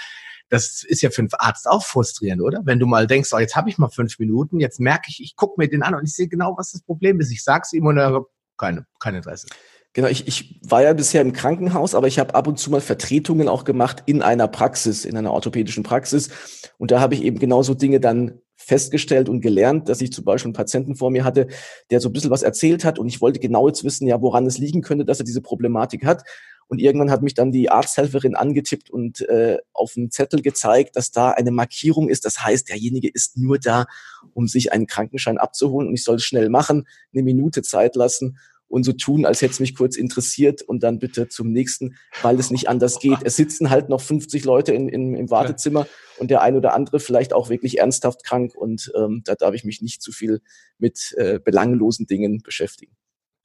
Das 0.47 0.83
ist 0.83 1.01
ja 1.01 1.09
für 1.09 1.21
einen 1.21 1.29
Arzt 1.37 1.69
auch 1.69 1.85
frustrierend, 1.85 2.41
oder? 2.41 2.61
Wenn 2.63 2.79
du 2.79 2.87
mal 2.87 3.07
denkst, 3.07 3.29
oh, 3.33 3.37
jetzt 3.37 3.55
habe 3.55 3.69
ich 3.69 3.77
mal 3.77 3.89
fünf 3.89 4.17
Minuten, 4.19 4.59
jetzt 4.59 4.79
merke 4.79 5.07
ich, 5.09 5.21
ich 5.21 5.35
gucke 5.35 5.55
mir 5.57 5.67
den 5.67 5.83
an 5.83 5.93
und 5.93 6.05
ich 6.05 6.15
sehe 6.15 6.27
genau, 6.27 6.55
was 6.57 6.71
das 6.71 6.81
Problem 6.81 7.19
ist. 7.19 7.29
Ich 7.31 7.43
sag's 7.43 7.73
ihm 7.73 7.85
und 7.85 7.97
er 7.97 8.25
keine, 8.57 8.85
kein 8.99 9.15
Interesse. 9.15 9.47
Genau, 9.93 10.07
ich, 10.07 10.27
ich 10.27 10.61
war 10.63 10.83
ja 10.83 10.93
bisher 10.93 11.21
im 11.21 11.33
Krankenhaus, 11.33 11.95
aber 11.95 12.07
ich 12.07 12.19
habe 12.19 12.35
ab 12.35 12.47
und 12.47 12.59
zu 12.59 12.69
mal 12.69 12.81
Vertretungen 12.81 13.47
auch 13.47 13.63
gemacht 13.63 14.03
in 14.05 14.21
einer 14.21 14.47
Praxis, 14.47 15.03
in 15.03 15.17
einer 15.17 15.33
orthopädischen 15.33 15.83
Praxis. 15.83 16.29
Und 16.77 16.91
da 16.91 16.99
habe 16.99 17.15
ich 17.15 17.23
eben 17.23 17.39
genauso 17.39 17.73
Dinge 17.73 17.99
dann 17.99 18.39
festgestellt 18.69 19.29
und 19.29 19.41
gelernt, 19.41 19.89
dass 19.89 19.99
ich 19.99 20.13
zum 20.13 20.23
Beispiel 20.23 20.49
einen 20.49 20.53
Patienten 20.53 20.95
vor 20.95 21.09
mir 21.09 21.23
hatte, 21.23 21.47
der 21.89 21.99
so 21.99 22.09
ein 22.09 22.13
bisschen 22.13 22.29
was 22.29 22.43
erzählt 22.43 22.85
hat 22.85 22.99
und 22.99 23.07
ich 23.07 23.19
wollte 23.19 23.39
genau 23.39 23.67
jetzt 23.67 23.83
wissen, 23.83 24.07
ja, 24.07 24.21
woran 24.21 24.45
es 24.45 24.59
liegen 24.59 24.81
könnte, 24.81 25.05
dass 25.05 25.19
er 25.19 25.25
diese 25.25 25.41
Problematik 25.41 26.05
hat. 26.05 26.23
Und 26.67 26.77
irgendwann 26.79 27.09
hat 27.09 27.23
mich 27.23 27.33
dann 27.33 27.51
die 27.51 27.71
Arzthelferin 27.71 28.35
angetippt 28.35 28.91
und 28.91 29.27
äh, 29.27 29.57
auf 29.73 29.93
einen 29.97 30.11
Zettel 30.11 30.43
gezeigt, 30.43 30.95
dass 30.95 31.09
da 31.09 31.31
eine 31.31 31.49
Markierung 31.49 32.09
ist. 32.09 32.25
Das 32.25 32.43
heißt, 32.43 32.69
derjenige 32.69 33.09
ist 33.11 33.37
nur 33.37 33.57
da, 33.57 33.87
um 34.35 34.47
sich 34.47 34.71
einen 34.71 34.85
Krankenschein 34.85 35.39
abzuholen 35.39 35.87
und 35.87 35.95
ich 35.95 36.03
soll 36.03 36.17
es 36.17 36.23
schnell 36.23 36.49
machen, 36.49 36.87
eine 37.11 37.23
Minute 37.23 37.63
Zeit 37.63 37.95
lassen 37.95 38.37
und 38.69 38.83
so 38.83 38.93
tun, 38.93 39.25
als 39.25 39.41
hätte 39.41 39.51
es 39.51 39.59
mich 39.59 39.75
kurz 39.75 39.97
interessiert 39.97 40.61
und 40.61 40.83
dann 40.83 40.99
bitte 40.99 41.27
zum 41.27 41.51
nächsten, 41.51 41.97
weil 42.21 42.39
es 42.39 42.51
nicht 42.51 42.69
anders 42.69 42.99
geht. 42.99 43.19
Es 43.23 43.35
sitzen 43.35 43.69
halt 43.69 43.89
noch 43.89 44.01
50 44.01 44.45
Leute 44.45 44.73
in, 44.73 44.87
in, 44.87 45.15
im 45.15 45.29
Wartezimmer 45.29 45.87
und 46.17 46.31
der 46.31 46.41
ein 46.41 46.55
oder 46.55 46.73
andere 46.73 46.99
vielleicht 46.99 47.33
auch 47.33 47.49
wirklich 47.49 47.79
ernsthaft 47.79 48.23
krank 48.23 48.55
und 48.55 48.91
ähm, 48.95 49.21
da 49.25 49.35
darf 49.35 49.53
ich 49.53 49.63
mich 49.63 49.81
nicht 49.81 50.01
zu 50.01 50.11
viel 50.11 50.41
mit 50.77 51.13
äh, 51.17 51.39
belanglosen 51.39 52.05
Dingen 52.05 52.41
beschäftigen. 52.43 52.95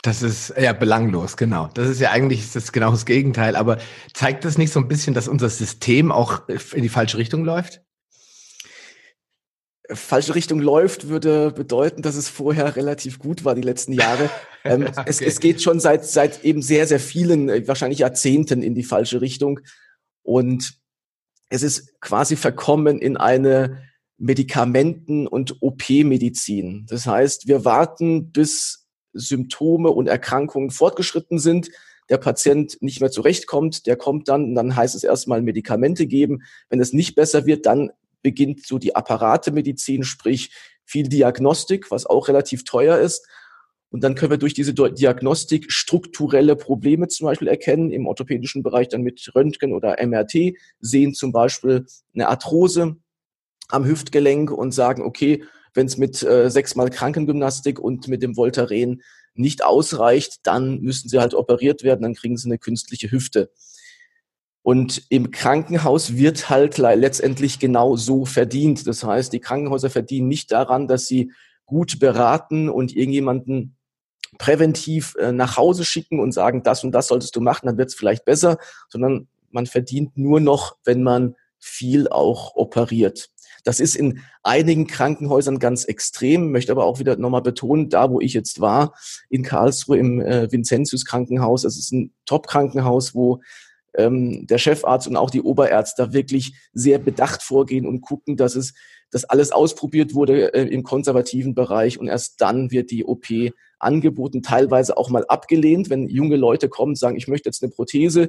Das 0.02 0.20
ist 0.20 0.52
ja 0.60 0.74
belanglos, 0.74 1.38
genau. 1.38 1.70
Das 1.72 1.88
ist 1.88 1.98
ja 1.98 2.10
eigentlich 2.10 2.52
das 2.52 2.72
genau 2.72 2.90
das 2.90 3.06
Gegenteil. 3.06 3.56
Aber 3.56 3.78
zeigt 4.12 4.44
das 4.44 4.58
nicht 4.58 4.70
so 4.70 4.78
ein 4.78 4.86
bisschen, 4.86 5.14
dass 5.14 5.28
unser 5.28 5.48
System 5.48 6.12
auch 6.12 6.46
in 6.46 6.82
die 6.82 6.90
falsche 6.90 7.16
Richtung 7.16 7.42
läuft? 7.42 7.80
Falsche 9.92 10.34
Richtung 10.34 10.60
läuft, 10.60 11.08
würde 11.08 11.50
bedeuten, 11.50 12.02
dass 12.02 12.16
es 12.16 12.28
vorher 12.28 12.76
relativ 12.76 13.18
gut 13.18 13.44
war 13.44 13.54
die 13.54 13.62
letzten 13.62 13.92
Jahre. 13.92 14.30
ähm, 14.64 14.86
okay. 14.86 15.02
es, 15.06 15.20
es, 15.20 15.40
geht 15.40 15.62
schon 15.62 15.80
seit, 15.80 16.06
seit 16.06 16.44
eben 16.44 16.62
sehr, 16.62 16.86
sehr 16.86 17.00
vielen, 17.00 17.48
äh, 17.48 17.68
wahrscheinlich 17.68 17.98
Jahrzehnten 17.98 18.62
in 18.62 18.74
die 18.74 18.82
falsche 18.82 19.20
Richtung. 19.20 19.60
Und 20.22 20.78
es 21.50 21.62
ist 21.62 22.00
quasi 22.00 22.36
verkommen 22.36 22.98
in 22.98 23.16
eine 23.16 23.82
Medikamenten- 24.16 25.26
und 25.26 25.60
OP-Medizin. 25.60 26.86
Das 26.88 27.06
heißt, 27.06 27.46
wir 27.46 27.64
warten, 27.64 28.32
bis 28.32 28.86
Symptome 29.12 29.90
und 29.90 30.08
Erkrankungen 30.08 30.70
fortgeschritten 30.70 31.38
sind, 31.38 31.70
der 32.10 32.18
Patient 32.18 32.80
nicht 32.80 33.00
mehr 33.00 33.10
zurechtkommt, 33.10 33.86
der 33.86 33.96
kommt 33.96 34.28
dann 34.28 34.44
und 34.44 34.54
dann 34.54 34.76
heißt 34.76 34.94
es 34.94 35.04
erstmal 35.04 35.42
Medikamente 35.42 36.06
geben. 36.06 36.42
Wenn 36.68 36.80
es 36.80 36.92
nicht 36.92 37.14
besser 37.14 37.46
wird, 37.46 37.66
dann 37.66 37.90
beginnt 38.24 38.66
so 38.66 38.78
die 38.78 38.96
Apparatemedizin, 38.96 40.02
sprich 40.02 40.50
viel 40.84 41.08
Diagnostik, 41.08 41.92
was 41.92 42.06
auch 42.06 42.26
relativ 42.26 42.64
teuer 42.64 42.98
ist. 42.98 43.24
Und 43.90 44.02
dann 44.02 44.16
können 44.16 44.32
wir 44.32 44.38
durch 44.38 44.54
diese 44.54 44.74
Diagnostik 44.74 45.70
strukturelle 45.70 46.56
Probleme 46.56 47.06
zum 47.06 47.26
Beispiel 47.26 47.46
erkennen, 47.46 47.92
im 47.92 48.08
orthopädischen 48.08 48.64
Bereich 48.64 48.88
dann 48.88 49.02
mit 49.02 49.30
Röntgen 49.36 49.72
oder 49.72 50.04
MRT, 50.04 50.56
sehen 50.80 51.14
zum 51.14 51.30
Beispiel 51.30 51.86
eine 52.12 52.28
Arthrose 52.28 52.96
am 53.68 53.84
Hüftgelenk 53.84 54.50
und 54.50 54.72
sagen, 54.72 55.02
okay, 55.02 55.44
wenn 55.74 55.86
es 55.86 55.96
mit 55.96 56.22
äh, 56.24 56.50
sechsmal 56.50 56.90
Krankengymnastik 56.90 57.78
und 57.78 58.08
mit 58.08 58.22
dem 58.22 58.36
Voltaren 58.36 59.02
nicht 59.34 59.64
ausreicht, 59.64 60.38
dann 60.44 60.80
müssen 60.80 61.08
sie 61.08 61.20
halt 61.20 61.34
operiert 61.34 61.82
werden, 61.82 62.02
dann 62.02 62.14
kriegen 62.14 62.36
sie 62.36 62.48
eine 62.48 62.58
künstliche 62.58 63.10
Hüfte. 63.10 63.50
Und 64.64 65.02
im 65.10 65.30
Krankenhaus 65.30 66.16
wird 66.16 66.48
halt 66.48 66.78
letztendlich 66.78 67.58
genau 67.58 67.96
so 67.96 68.24
verdient. 68.24 68.86
Das 68.86 69.04
heißt, 69.04 69.30
die 69.34 69.40
Krankenhäuser 69.40 69.90
verdienen 69.90 70.26
nicht 70.26 70.52
daran, 70.52 70.88
dass 70.88 71.06
sie 71.06 71.32
gut 71.66 71.98
beraten 71.98 72.70
und 72.70 72.96
irgendjemanden 72.96 73.76
präventiv 74.38 75.16
äh, 75.20 75.32
nach 75.32 75.58
Hause 75.58 75.84
schicken 75.84 76.18
und 76.18 76.32
sagen, 76.32 76.62
das 76.62 76.82
und 76.82 76.92
das 76.92 77.08
solltest 77.08 77.36
du 77.36 77.42
machen, 77.42 77.66
dann 77.66 77.76
wird 77.76 77.90
es 77.90 77.94
vielleicht 77.94 78.24
besser, 78.24 78.56
sondern 78.88 79.28
man 79.50 79.66
verdient 79.66 80.16
nur 80.16 80.40
noch, 80.40 80.76
wenn 80.82 81.02
man 81.02 81.36
viel 81.58 82.08
auch 82.08 82.56
operiert. 82.56 83.28
Das 83.64 83.80
ist 83.80 83.94
in 83.94 84.20
einigen 84.42 84.86
Krankenhäusern 84.86 85.58
ganz 85.58 85.84
extrem, 85.84 86.52
möchte 86.52 86.72
aber 86.72 86.86
auch 86.86 87.00
wieder 87.00 87.16
nochmal 87.16 87.42
betonen, 87.42 87.90
da 87.90 88.10
wo 88.10 88.18
ich 88.18 88.32
jetzt 88.32 88.62
war, 88.62 88.94
in 89.28 89.42
Karlsruhe 89.42 89.98
im 89.98 90.22
äh, 90.22 90.50
Vincentius 90.50 91.04
Krankenhaus, 91.04 91.62
das 91.62 91.76
ist 91.76 91.92
ein 91.92 92.14
Top-Krankenhaus, 92.24 93.14
wo 93.14 93.42
ähm, 93.94 94.46
der 94.46 94.58
Chefarzt 94.58 95.08
und 95.08 95.16
auch 95.16 95.30
die 95.30 95.42
Oberärzte 95.42 96.12
wirklich 96.12 96.54
sehr 96.72 96.98
bedacht 96.98 97.42
vorgehen 97.42 97.86
und 97.86 98.00
gucken, 98.00 98.36
dass 98.36 98.56
es, 98.56 98.74
dass 99.10 99.24
alles 99.24 99.52
ausprobiert 99.52 100.14
wurde 100.14 100.54
äh, 100.54 100.66
im 100.68 100.82
konservativen 100.82 101.54
Bereich 101.54 101.98
und 101.98 102.08
erst 102.08 102.40
dann 102.40 102.70
wird 102.70 102.90
die 102.90 103.04
OP 103.04 103.26
angeboten, 103.78 104.42
teilweise 104.42 104.96
auch 104.96 105.10
mal 105.10 105.24
abgelehnt, 105.26 105.90
wenn 105.90 106.08
junge 106.08 106.36
Leute 106.36 106.68
kommen 106.68 106.92
und 106.92 106.98
sagen, 106.98 107.16
ich 107.16 107.28
möchte 107.28 107.48
jetzt 107.48 107.62
eine 107.62 107.72
Prothese. 107.72 108.28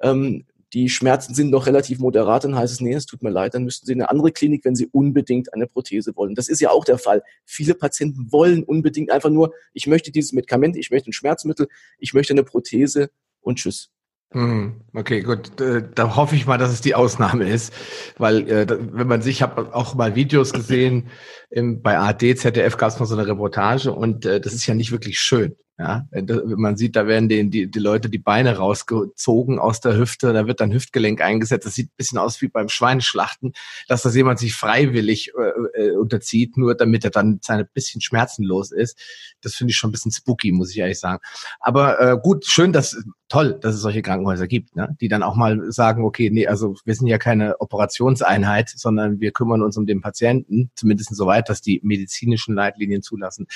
Ähm, 0.00 0.44
die 0.72 0.88
Schmerzen 0.88 1.32
sind 1.32 1.50
noch 1.50 1.66
relativ 1.66 2.00
moderat, 2.00 2.44
dann 2.44 2.56
heißt 2.56 2.72
es, 2.72 2.80
nee, 2.80 2.92
es 2.92 3.06
tut 3.06 3.22
mir 3.22 3.30
leid, 3.30 3.54
dann 3.54 3.64
müssten 3.64 3.86
Sie 3.86 3.92
in 3.92 4.02
eine 4.02 4.10
andere 4.10 4.32
Klinik, 4.32 4.64
wenn 4.64 4.74
Sie 4.74 4.86
unbedingt 4.86 5.54
eine 5.54 5.66
Prothese 5.66 6.14
wollen. 6.16 6.34
Das 6.34 6.48
ist 6.48 6.60
ja 6.60 6.70
auch 6.70 6.84
der 6.84 6.98
Fall. 6.98 7.22
Viele 7.44 7.74
Patienten 7.74 8.30
wollen 8.32 8.64
unbedingt 8.64 9.10
einfach 9.10 9.30
nur, 9.30 9.54
ich 9.72 9.86
möchte 9.86 10.10
dieses 10.10 10.32
Medikament, 10.32 10.76
ich 10.76 10.90
möchte 10.90 11.08
ein 11.08 11.12
Schmerzmittel, 11.12 11.68
ich 11.98 12.14
möchte 12.14 12.34
eine 12.34 12.42
Prothese 12.42 13.10
und 13.40 13.56
tschüss. 13.58 13.90
Hm, 14.32 14.82
okay, 14.92 15.22
gut. 15.22 15.60
Äh, 15.60 15.88
da 15.94 16.16
hoffe 16.16 16.34
ich 16.34 16.46
mal, 16.46 16.58
dass 16.58 16.72
es 16.72 16.80
die 16.80 16.94
Ausnahme 16.94 17.48
ist, 17.48 17.72
weil 18.18 18.48
äh, 18.48 18.66
wenn 18.68 19.06
man 19.06 19.22
sich, 19.22 19.36
ich 19.36 19.42
habe 19.42 19.74
auch 19.74 19.94
mal 19.94 20.14
Videos 20.14 20.52
gesehen, 20.52 21.08
bei 21.50 21.96
ARD, 21.96 22.36
ZDF 22.36 22.76
gab 22.76 22.90
es 22.90 22.98
noch 22.98 23.06
so 23.06 23.16
eine 23.16 23.26
Reportage 23.26 23.92
und 23.92 24.26
äh, 24.26 24.40
das 24.40 24.52
ist 24.52 24.66
ja 24.66 24.74
nicht 24.74 24.92
wirklich 24.92 25.18
schön. 25.20 25.56
Ja, 25.78 26.08
man 26.56 26.78
sieht, 26.78 26.96
da 26.96 27.06
werden 27.06 27.28
die, 27.28 27.50
die, 27.50 27.70
die 27.70 27.78
Leute 27.78 28.08
die 28.08 28.18
Beine 28.18 28.56
rausgezogen 28.56 29.58
aus 29.58 29.80
der 29.80 29.98
Hüfte, 29.98 30.32
da 30.32 30.46
wird 30.46 30.62
dann 30.62 30.72
Hüftgelenk 30.72 31.20
eingesetzt. 31.20 31.66
Das 31.66 31.74
sieht 31.74 31.90
ein 31.90 31.96
bisschen 31.98 32.18
aus 32.18 32.40
wie 32.40 32.48
beim 32.48 32.70
Schweineschlachten, 32.70 33.52
dass 33.86 34.00
das 34.00 34.14
jemand 34.14 34.38
sich 34.38 34.54
freiwillig 34.54 35.32
äh, 35.38 35.82
äh, 35.82 35.90
unterzieht, 35.90 36.56
nur 36.56 36.74
damit 36.74 37.04
er 37.04 37.10
dann 37.10 37.40
seine 37.42 37.66
bisschen 37.66 38.00
schmerzenlos 38.00 38.72
ist. 38.72 38.98
Das 39.42 39.54
finde 39.54 39.72
ich 39.72 39.76
schon 39.76 39.90
ein 39.90 39.92
bisschen 39.92 40.12
spooky, 40.12 40.50
muss 40.50 40.70
ich 40.70 40.78
ehrlich 40.78 40.98
sagen. 40.98 41.20
Aber 41.60 42.00
äh, 42.00 42.16
gut, 42.22 42.46
schön, 42.46 42.72
dass 42.72 42.96
toll, 43.28 43.58
dass 43.60 43.74
es 43.74 43.82
solche 43.82 44.00
Krankenhäuser 44.00 44.46
gibt, 44.46 44.76
ne? 44.76 44.96
die 45.00 45.08
dann 45.08 45.22
auch 45.22 45.36
mal 45.36 45.70
sagen, 45.70 46.04
okay, 46.04 46.30
nee, 46.30 46.46
also 46.46 46.74
wir 46.86 46.94
sind 46.94 47.08
ja 47.08 47.18
keine 47.18 47.60
Operationseinheit, 47.60 48.70
sondern 48.70 49.20
wir 49.20 49.32
kümmern 49.32 49.62
uns 49.62 49.76
um 49.76 49.84
den 49.84 50.00
Patienten, 50.00 50.70
zumindest 50.74 51.14
soweit, 51.14 51.50
dass 51.50 51.60
die 51.60 51.80
medizinischen 51.82 52.54
Leitlinien 52.54 53.02
zulassen. 53.02 53.46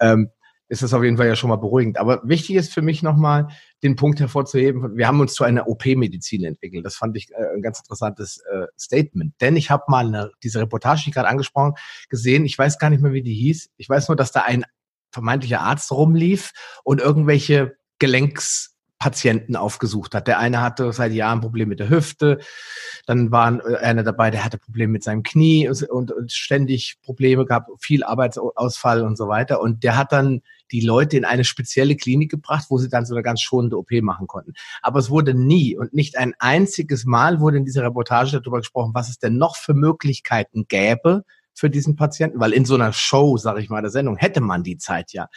Ähm, 0.00 0.30
ist 0.68 0.82
das 0.82 0.92
auf 0.94 1.04
jeden 1.04 1.16
Fall 1.16 1.26
ja 1.26 1.36
schon 1.36 1.50
mal 1.50 1.56
beruhigend. 1.56 1.98
Aber 1.98 2.20
wichtig 2.24 2.56
ist 2.56 2.72
für 2.72 2.82
mich 2.82 3.02
nochmal, 3.02 3.48
den 3.82 3.96
Punkt 3.96 4.18
hervorzuheben, 4.20 4.96
wir 4.96 5.06
haben 5.06 5.20
uns 5.20 5.34
zu 5.34 5.44
einer 5.44 5.68
OP-Medizin 5.68 6.44
entwickelt. 6.44 6.84
Das 6.84 6.96
fand 6.96 7.16
ich 7.16 7.30
äh, 7.30 7.54
ein 7.54 7.62
ganz 7.62 7.78
interessantes 7.78 8.42
äh, 8.50 8.66
Statement. 8.78 9.34
Denn 9.40 9.56
ich 9.56 9.70
habe 9.70 9.84
mal 9.88 10.06
eine, 10.06 10.32
diese 10.42 10.60
Reportage, 10.60 11.02
die 11.04 11.10
ich 11.10 11.14
gerade 11.14 11.28
angesprochen, 11.28 11.74
gesehen. 12.08 12.44
Ich 12.44 12.58
weiß 12.58 12.78
gar 12.78 12.90
nicht 12.90 13.02
mehr, 13.02 13.12
wie 13.12 13.22
die 13.22 13.34
hieß. 13.34 13.70
Ich 13.76 13.88
weiß 13.88 14.08
nur, 14.08 14.16
dass 14.16 14.32
da 14.32 14.42
ein 14.42 14.64
vermeintlicher 15.12 15.60
Arzt 15.60 15.90
rumlief 15.92 16.52
und 16.84 17.00
irgendwelche 17.00 17.76
Gelenkspatienten 18.98 19.56
aufgesucht 19.56 20.14
hat. 20.14 20.26
Der 20.26 20.38
eine 20.38 20.60
hatte 20.60 20.92
seit 20.92 21.12
Jahren 21.12 21.40
Probleme 21.40 21.70
mit 21.70 21.80
der 21.80 21.90
Hüfte, 21.90 22.38
dann 23.06 23.30
war 23.30 23.64
äh, 23.64 23.76
einer 23.76 24.02
dabei, 24.02 24.30
der 24.30 24.44
hatte 24.44 24.58
Probleme 24.58 24.92
mit 24.92 25.04
seinem 25.04 25.22
Knie 25.22 25.68
und, 25.68 26.12
und 26.12 26.32
ständig 26.32 26.96
Probleme 27.02 27.44
gehabt, 27.44 27.70
viel 27.78 28.02
Arbeitsausfall 28.02 29.02
und 29.02 29.16
so 29.16 29.28
weiter. 29.28 29.60
Und 29.60 29.84
der 29.84 29.96
hat 29.96 30.12
dann 30.12 30.42
die 30.72 30.80
Leute 30.80 31.16
in 31.16 31.24
eine 31.24 31.44
spezielle 31.44 31.96
Klinik 31.96 32.30
gebracht, 32.30 32.66
wo 32.70 32.78
sie 32.78 32.88
dann 32.88 33.06
so 33.06 33.14
eine 33.14 33.22
ganz 33.22 33.40
schonende 33.40 33.78
OP 33.78 33.90
machen 34.02 34.26
konnten. 34.26 34.54
Aber 34.82 34.98
es 34.98 35.10
wurde 35.10 35.34
nie 35.34 35.76
und 35.76 35.94
nicht 35.94 36.16
ein 36.16 36.34
einziges 36.38 37.04
Mal 37.04 37.40
wurde 37.40 37.58
in 37.58 37.64
dieser 37.64 37.84
Reportage 37.84 38.40
darüber 38.40 38.58
gesprochen, 38.58 38.92
was 38.94 39.08
es 39.08 39.18
denn 39.18 39.36
noch 39.36 39.56
für 39.56 39.74
Möglichkeiten 39.74 40.66
gäbe 40.68 41.24
für 41.54 41.70
diesen 41.70 41.96
Patienten, 41.96 42.38
weil 42.38 42.52
in 42.52 42.66
so 42.66 42.74
einer 42.74 42.92
Show, 42.92 43.38
sage 43.38 43.60
ich 43.60 43.70
mal, 43.70 43.80
der 43.80 43.90
Sendung 43.90 44.16
hätte 44.16 44.42
man 44.42 44.62
die 44.62 44.76
Zeit 44.76 45.12
ja. 45.12 45.28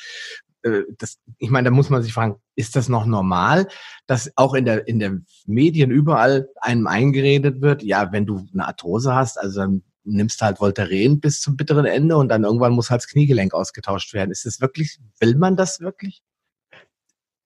Äh, 0.63 0.81
das, 0.97 1.19
ich 1.37 1.49
meine, 1.49 1.69
da 1.69 1.71
muss 1.71 1.89
man 1.89 2.03
sich 2.03 2.13
fragen, 2.13 2.35
ist 2.59 2.75
das 2.75 2.89
noch 2.89 3.05
normal, 3.05 3.67
dass 4.05 4.31
auch 4.35 4.53
in 4.53 4.65
der, 4.65 4.85
in 4.85 4.99
der 4.99 5.17
Medien 5.45 5.91
überall 5.91 6.49
einem 6.57 6.87
eingeredet 6.87 7.61
wird, 7.61 7.83
ja, 7.83 8.11
wenn 8.11 8.25
du 8.25 8.45
eine 8.53 8.67
Arthrose 8.67 9.15
hast, 9.15 9.39
also 9.39 9.61
dann 9.61 9.83
nimmst 10.03 10.41
halt 10.41 10.59
Voltaren 10.59 11.21
bis 11.21 11.39
zum 11.39 11.55
bitteren 11.55 11.85
Ende 11.85 12.17
und 12.17 12.27
dann 12.27 12.43
irgendwann 12.43 12.73
muss 12.73 12.89
halt 12.89 13.01
das 13.01 13.07
Kniegelenk 13.07 13.53
ausgetauscht 13.53 14.13
werden. 14.13 14.31
Ist 14.31 14.45
das 14.45 14.59
wirklich, 14.59 14.99
will 15.21 15.35
man 15.35 15.55
das 15.55 15.79
wirklich? 15.79 16.21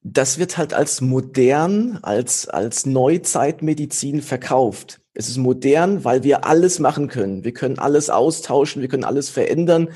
Das 0.01 0.39
wird 0.39 0.57
halt 0.57 0.73
als 0.73 0.99
modern, 0.99 1.99
als, 2.01 2.49
als 2.49 2.87
Neuzeitmedizin 2.87 4.21
verkauft. 4.21 4.99
Es 5.13 5.29
ist 5.29 5.37
modern, 5.37 6.03
weil 6.03 6.23
wir 6.23 6.45
alles 6.45 6.79
machen 6.79 7.07
können. 7.07 7.43
Wir 7.43 7.53
können 7.53 7.77
alles 7.77 8.09
austauschen, 8.09 8.81
wir 8.81 8.89
können 8.89 9.03
alles 9.03 9.29
verändern, 9.29 9.89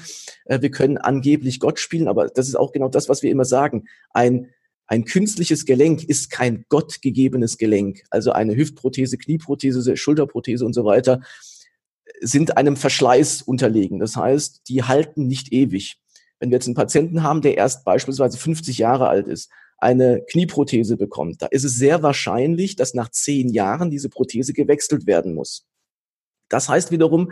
äh, 0.45 0.61
wir 0.61 0.69
können 0.69 0.99
angeblich 0.99 1.59
Gott 1.59 1.79
spielen, 1.79 2.07
aber 2.07 2.27
das 2.27 2.47
ist 2.47 2.55
auch 2.55 2.71
genau 2.71 2.87
das, 2.87 3.09
was 3.09 3.23
wir 3.23 3.31
immer 3.31 3.45
sagen. 3.45 3.85
Ein, 4.11 4.53
ein 4.87 5.03
künstliches 5.03 5.65
Gelenk 5.65 6.03
ist 6.03 6.31
kein 6.31 6.65
gottgegebenes 6.69 7.57
Gelenk. 7.57 8.03
Also 8.09 8.31
eine 8.31 8.55
Hüftprothese, 8.55 9.17
Knieprothese, 9.17 9.97
Schulterprothese 9.97 10.65
und 10.65 10.73
so 10.73 10.85
weiter 10.85 11.21
sind 12.21 12.57
einem 12.57 12.77
Verschleiß 12.77 13.41
unterlegen. 13.41 13.99
Das 13.99 14.15
heißt, 14.15 14.61
die 14.69 14.83
halten 14.83 15.27
nicht 15.27 15.51
ewig. 15.51 15.99
Wenn 16.39 16.49
wir 16.49 16.55
jetzt 16.55 16.67
einen 16.67 16.75
Patienten 16.75 17.21
haben, 17.21 17.41
der 17.41 17.57
erst 17.57 17.83
beispielsweise 17.83 18.37
50 18.37 18.77
Jahre 18.77 19.09
alt 19.09 19.27
ist, 19.27 19.49
eine 19.77 20.23
Knieprothese 20.29 20.97
bekommt, 20.97 21.41
da 21.41 21.47
ist 21.47 21.63
es 21.63 21.75
sehr 21.75 22.01
wahrscheinlich, 22.01 22.75
dass 22.75 22.93
nach 22.93 23.09
zehn 23.09 23.49
Jahren 23.49 23.91
diese 23.91 24.09
Prothese 24.09 24.53
gewechselt 24.53 25.05
werden 25.05 25.35
muss. 25.35 25.67
Das 26.49 26.69
heißt 26.69 26.91
wiederum, 26.91 27.31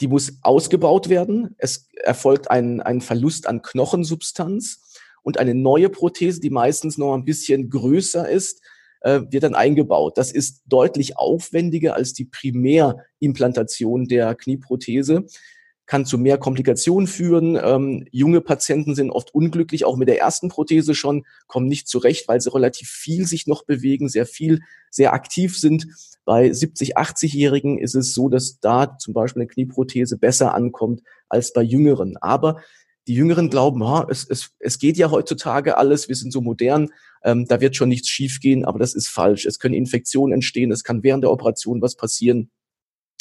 die 0.00 0.08
muss 0.08 0.38
ausgebaut 0.42 1.08
werden. 1.08 1.54
Es 1.58 1.88
erfolgt 1.92 2.50
ein, 2.50 2.80
ein 2.80 3.00
Verlust 3.00 3.46
an 3.46 3.62
Knochensubstanz 3.62 4.85
und 5.26 5.38
eine 5.38 5.56
neue 5.56 5.88
Prothese, 5.88 6.40
die 6.40 6.50
meistens 6.50 6.98
noch 6.98 7.12
ein 7.12 7.24
bisschen 7.24 7.68
größer 7.68 8.28
ist, 8.30 8.62
äh, 9.00 9.22
wird 9.28 9.42
dann 9.42 9.56
eingebaut. 9.56 10.16
Das 10.18 10.30
ist 10.30 10.62
deutlich 10.66 11.18
aufwendiger 11.18 11.96
als 11.96 12.12
die 12.12 12.26
Primärimplantation 12.26 14.06
der 14.06 14.36
Knieprothese 14.36 15.26
kann 15.86 16.04
zu 16.04 16.16
mehr 16.18 16.38
Komplikationen 16.38 17.06
führen. 17.06 17.58
Ähm, 17.60 18.06
junge 18.10 18.40
Patienten 18.40 18.94
sind 18.94 19.10
oft 19.10 19.34
unglücklich, 19.34 19.84
auch 19.84 19.96
mit 19.96 20.08
der 20.08 20.18
ersten 20.20 20.48
Prothese 20.48 20.94
schon, 20.94 21.24
kommen 21.46 21.66
nicht 21.66 21.88
zurecht, 21.88 22.28
weil 22.28 22.40
sie 22.40 22.52
relativ 22.52 22.88
viel 22.88 23.26
sich 23.26 23.46
noch 23.46 23.64
bewegen, 23.64 24.08
sehr 24.08 24.26
viel, 24.26 24.60
sehr 24.90 25.12
aktiv 25.12 25.58
sind. 25.58 25.86
Bei 26.24 26.52
70, 26.52 26.96
80-Jährigen 26.98 27.78
ist 27.78 27.94
es 27.94 28.14
so, 28.14 28.28
dass 28.28 28.58
da 28.60 28.96
zum 28.98 29.14
Beispiel 29.14 29.42
eine 29.42 29.48
Knieprothese 29.48 30.18
besser 30.18 30.54
ankommt 30.54 31.02
als 31.28 31.52
bei 31.52 31.62
Jüngeren. 31.62 32.16
Aber 32.16 32.60
die 33.06 33.14
Jüngeren 33.14 33.50
glauben, 33.50 33.84
ha, 33.84 34.06
es, 34.10 34.26
es, 34.28 34.50
es 34.58 34.78
geht 34.78 34.96
ja 34.96 35.10
heutzutage 35.10 35.76
alles, 35.76 36.08
wir 36.08 36.16
sind 36.16 36.32
so 36.32 36.40
modern, 36.40 36.90
ähm, 37.22 37.46
da 37.46 37.60
wird 37.60 37.76
schon 37.76 37.88
nichts 37.88 38.08
schiefgehen, 38.08 38.64
aber 38.64 38.78
das 38.78 38.94
ist 38.94 39.08
falsch. 39.08 39.46
Es 39.46 39.58
können 39.58 39.74
Infektionen 39.74 40.32
entstehen, 40.32 40.72
es 40.72 40.84
kann 40.84 41.02
während 41.02 41.24
der 41.24 41.30
Operation 41.30 41.82
was 41.82 41.96
passieren. 41.96 42.50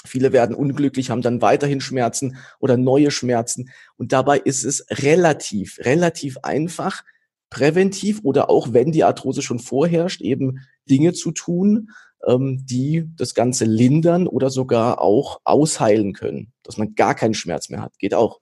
Viele 0.06 0.32
werden 0.32 0.56
unglücklich, 0.56 1.10
haben 1.10 1.22
dann 1.22 1.42
weiterhin 1.42 1.82
Schmerzen 1.82 2.38
oder 2.60 2.78
neue 2.78 3.10
Schmerzen. 3.12 3.70
Und 3.98 4.12
dabei 4.12 4.38
ist 4.38 4.64
es 4.64 4.86
relativ, 4.92 5.80
relativ 5.80 6.38
einfach, 6.44 7.04
präventiv 7.50 8.20
oder 8.24 8.50
auch 8.50 8.74
wenn 8.74 8.92
die 8.92 9.04
Arthrose 9.04 9.42
schon 9.42 9.60
vorherrscht, 9.60 10.22
eben 10.22 10.60
Dinge 10.90 11.14
zu 11.14 11.32
tun, 11.32 11.90
ähm, 12.28 12.66
die 12.66 13.06
das 13.16 13.34
Ganze 13.34 13.66
lindern 13.66 14.28
oder 14.28 14.50
sogar 14.50 15.02
auch 15.02 15.40
ausheilen 15.44 16.14
können, 16.14 16.54
dass 16.64 16.78
man 16.78 16.96
gar 16.96 17.16
keinen 17.16 17.34
Schmerz 17.34 17.70
mehr 17.70 17.82
hat. 17.82 17.98
Geht 17.98 18.14
auch. 18.14 18.40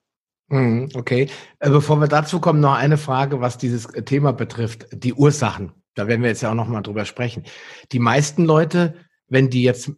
Mhm, 0.53 0.89
okay. 0.93 1.29
Äh, 1.57 1.71
bevor 1.71 1.99
wir 1.99 2.07
dazu 2.07 2.39
kommen, 2.39 2.59
noch 2.59 2.75
eine 2.75 2.97
Frage, 2.97 3.41
was 3.41 3.57
dieses 3.57 3.87
äh, 3.87 4.03
Thema 4.03 4.33
betrifft, 4.33 4.85
die 4.91 5.15
Ursachen. 5.15 5.71
Da 5.95 6.07
werden 6.07 6.21
wir 6.21 6.29
jetzt 6.29 6.43
ja 6.43 6.51
auch 6.51 6.55
noch 6.55 6.67
mal 6.67 6.81
drüber 6.81 7.05
sprechen. 7.05 7.43
Die 7.91 7.97
meisten 7.97 8.45
Leute, 8.45 8.93
wenn 9.27 9.49
die 9.49 9.63
jetzt, 9.63 9.89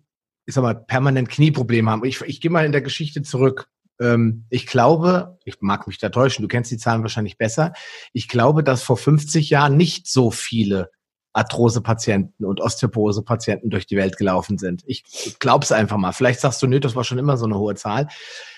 ich 0.46 0.56
sag 0.56 0.62
mal, 0.62 0.76
permanent 0.76 1.28
Knieprobleme 1.28 1.92
haben, 1.92 2.06
ich, 2.06 2.22
ich 2.22 2.40
gehe 2.40 2.52
mal 2.52 2.66
in 2.66 2.72
der 2.72 2.82
Geschichte 2.82 3.22
zurück. 3.22 3.68
Ähm, 4.00 4.46
ich 4.50 4.66
glaube, 4.66 5.38
ich 5.44 5.58
mag 5.60 5.88
mich 5.88 5.98
da 5.98 6.08
täuschen, 6.08 6.42
du 6.42 6.48
kennst 6.48 6.72
die 6.72 6.78
Zahlen 6.78 7.02
wahrscheinlich 7.02 7.38
besser. 7.38 7.74
Ich 8.14 8.30
glaube, 8.30 8.64
dass 8.64 8.82
vor 8.82 8.96
50 8.96 9.50
Jahren 9.50 9.76
nicht 9.76 10.08
so 10.08 10.32
viele 10.32 10.90
Arthrose-Patienten 11.34 12.46
und 12.46 12.62
Osteoporose-Patienten 12.62 13.70
durch 13.70 13.88
die 13.88 13.98
Welt 13.98 14.16
gelaufen 14.16 14.58
sind. 14.58 14.84
Ich 14.86 15.04
glaube 15.40 15.66
es 15.66 15.74
einfach 15.74 15.98
mal. 15.98 16.14
Vielleicht 16.14 16.40
sagst 16.40 16.62
du, 16.62 16.68
nö, 16.68 16.80
das 16.80 16.96
war 16.96 17.04
schon 17.04 17.18
immer 17.18 17.36
so 17.36 17.44
eine 17.44 17.58
hohe 17.58 17.76
Zahl. 17.76 18.08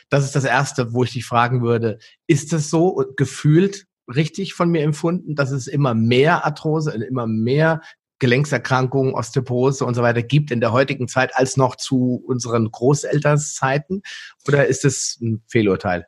Das 0.09 0.23
ist 0.23 0.35
das 0.35 0.45
Erste, 0.45 0.93
wo 0.93 1.03
ich 1.03 1.13
dich 1.13 1.25
fragen 1.25 1.61
würde, 1.61 1.99
ist 2.27 2.53
es 2.53 2.69
so 2.69 3.03
gefühlt 3.15 3.85
richtig 4.13 4.53
von 4.53 4.69
mir 4.69 4.83
empfunden, 4.83 5.35
dass 5.35 5.51
es 5.51 5.67
immer 5.67 5.93
mehr 5.93 6.45
Arthrose, 6.45 6.91
immer 6.91 7.27
mehr 7.27 7.81
Gelenkserkrankungen, 8.19 9.13
Osteoporose 9.13 9.85
und 9.85 9.93
so 9.93 10.01
weiter 10.01 10.23
gibt 10.23 10.51
in 10.51 10.59
der 10.59 10.71
heutigen 10.71 11.07
Zeit 11.07 11.35
als 11.35 11.57
noch 11.57 11.75
zu 11.75 12.23
unseren 12.25 12.71
Großelternszeiten? 12.71 14.01
Oder 14.47 14.67
ist 14.67 14.85
es 14.85 15.19
ein 15.21 15.43
Fehlurteil? 15.47 16.07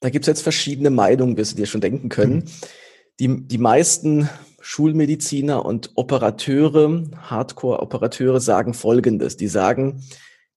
Da 0.00 0.10
gibt 0.10 0.24
es 0.24 0.28
jetzt 0.28 0.42
verschiedene 0.42 0.90
Meinungen, 0.90 1.36
wirst 1.36 1.52
du 1.52 1.56
dir 1.56 1.66
schon 1.66 1.80
denken 1.80 2.08
können. 2.08 2.36
Mhm. 2.36 2.44
Die, 3.18 3.46
die 3.48 3.58
meisten 3.58 4.28
Schulmediziner 4.60 5.64
und 5.64 5.90
Operateure, 5.94 7.04
Hardcore-Operateure 7.16 8.40
sagen 8.40 8.74
Folgendes. 8.74 9.36
Die 9.36 9.48
sagen, 9.48 10.02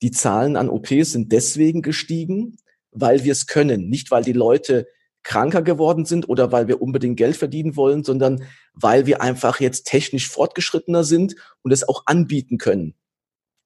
die 0.02 0.12
Zahlen 0.12 0.56
an 0.56 0.70
OPs 0.70 1.12
sind 1.14 1.32
deswegen 1.32 1.82
gestiegen, 1.82 2.58
weil 2.94 3.24
wir 3.24 3.32
es 3.32 3.48
können. 3.48 3.90
Nicht, 3.90 4.12
weil 4.12 4.24
die 4.24 4.34
Leute 4.34 4.88
kranker 5.24 5.62
geworden 5.62 6.06
sind 6.06 6.28
oder 6.28 6.52
weil 6.52 6.68
wir 6.68 6.82
unbedingt 6.82 7.18
Geld 7.18 7.38
verdienen 7.38 7.76
wollen, 7.76 8.04
sondern 8.04 8.44
weil 8.74 9.06
wir 9.06 9.22
einfach 9.22 9.60
jetzt 9.60 9.86
technisch 9.86 10.30
fortgeschrittener 10.30 11.04
sind 11.04 11.36
und 11.62 11.72
es 11.72 11.88
auch 11.88 12.04
anbieten 12.06 12.58
können. 12.58 12.96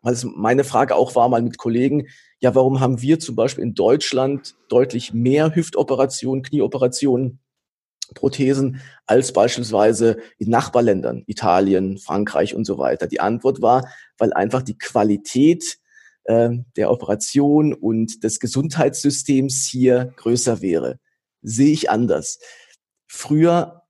Weil 0.02 0.14
es 0.14 0.24
meine 0.24 0.64
Frage 0.64 0.96
auch 0.96 1.16
war 1.16 1.28
mal 1.28 1.42
mit 1.42 1.58
Kollegen, 1.58 2.08
ja, 2.40 2.54
warum 2.54 2.80
haben 2.80 3.02
wir 3.02 3.20
zum 3.20 3.36
Beispiel 3.36 3.64
in 3.64 3.74
Deutschland 3.74 4.56
deutlich 4.70 5.14
mehr 5.14 5.56
Hüftoperationen, 5.56 6.44
Knieoperationen, 6.44 7.40
Prothesen 8.14 8.80
als 9.06 9.34
beispielsweise 9.34 10.18
in 10.38 10.50
Nachbarländern, 10.50 11.24
Italien, 11.26 11.98
Frankreich 11.98 12.54
und 12.54 12.66
so 12.66 12.78
weiter? 12.78 13.08
Die 13.08 13.20
Antwort 13.20 13.62
war, 13.62 13.90
weil 14.20 14.32
einfach 14.34 14.62
die 14.62 14.78
Qualität 14.78 15.80
äh, 16.28 16.50
der 16.76 16.92
Operation 16.92 17.74
und 17.74 18.24
des 18.24 18.40
Gesundheitssystems 18.40 19.68
hier 19.70 20.14
größer 20.18 20.62
wäre. 20.62 21.00
Sehe 21.42 21.72
ich 21.72 21.90
anders. 21.90 22.40
Früher 23.08 23.84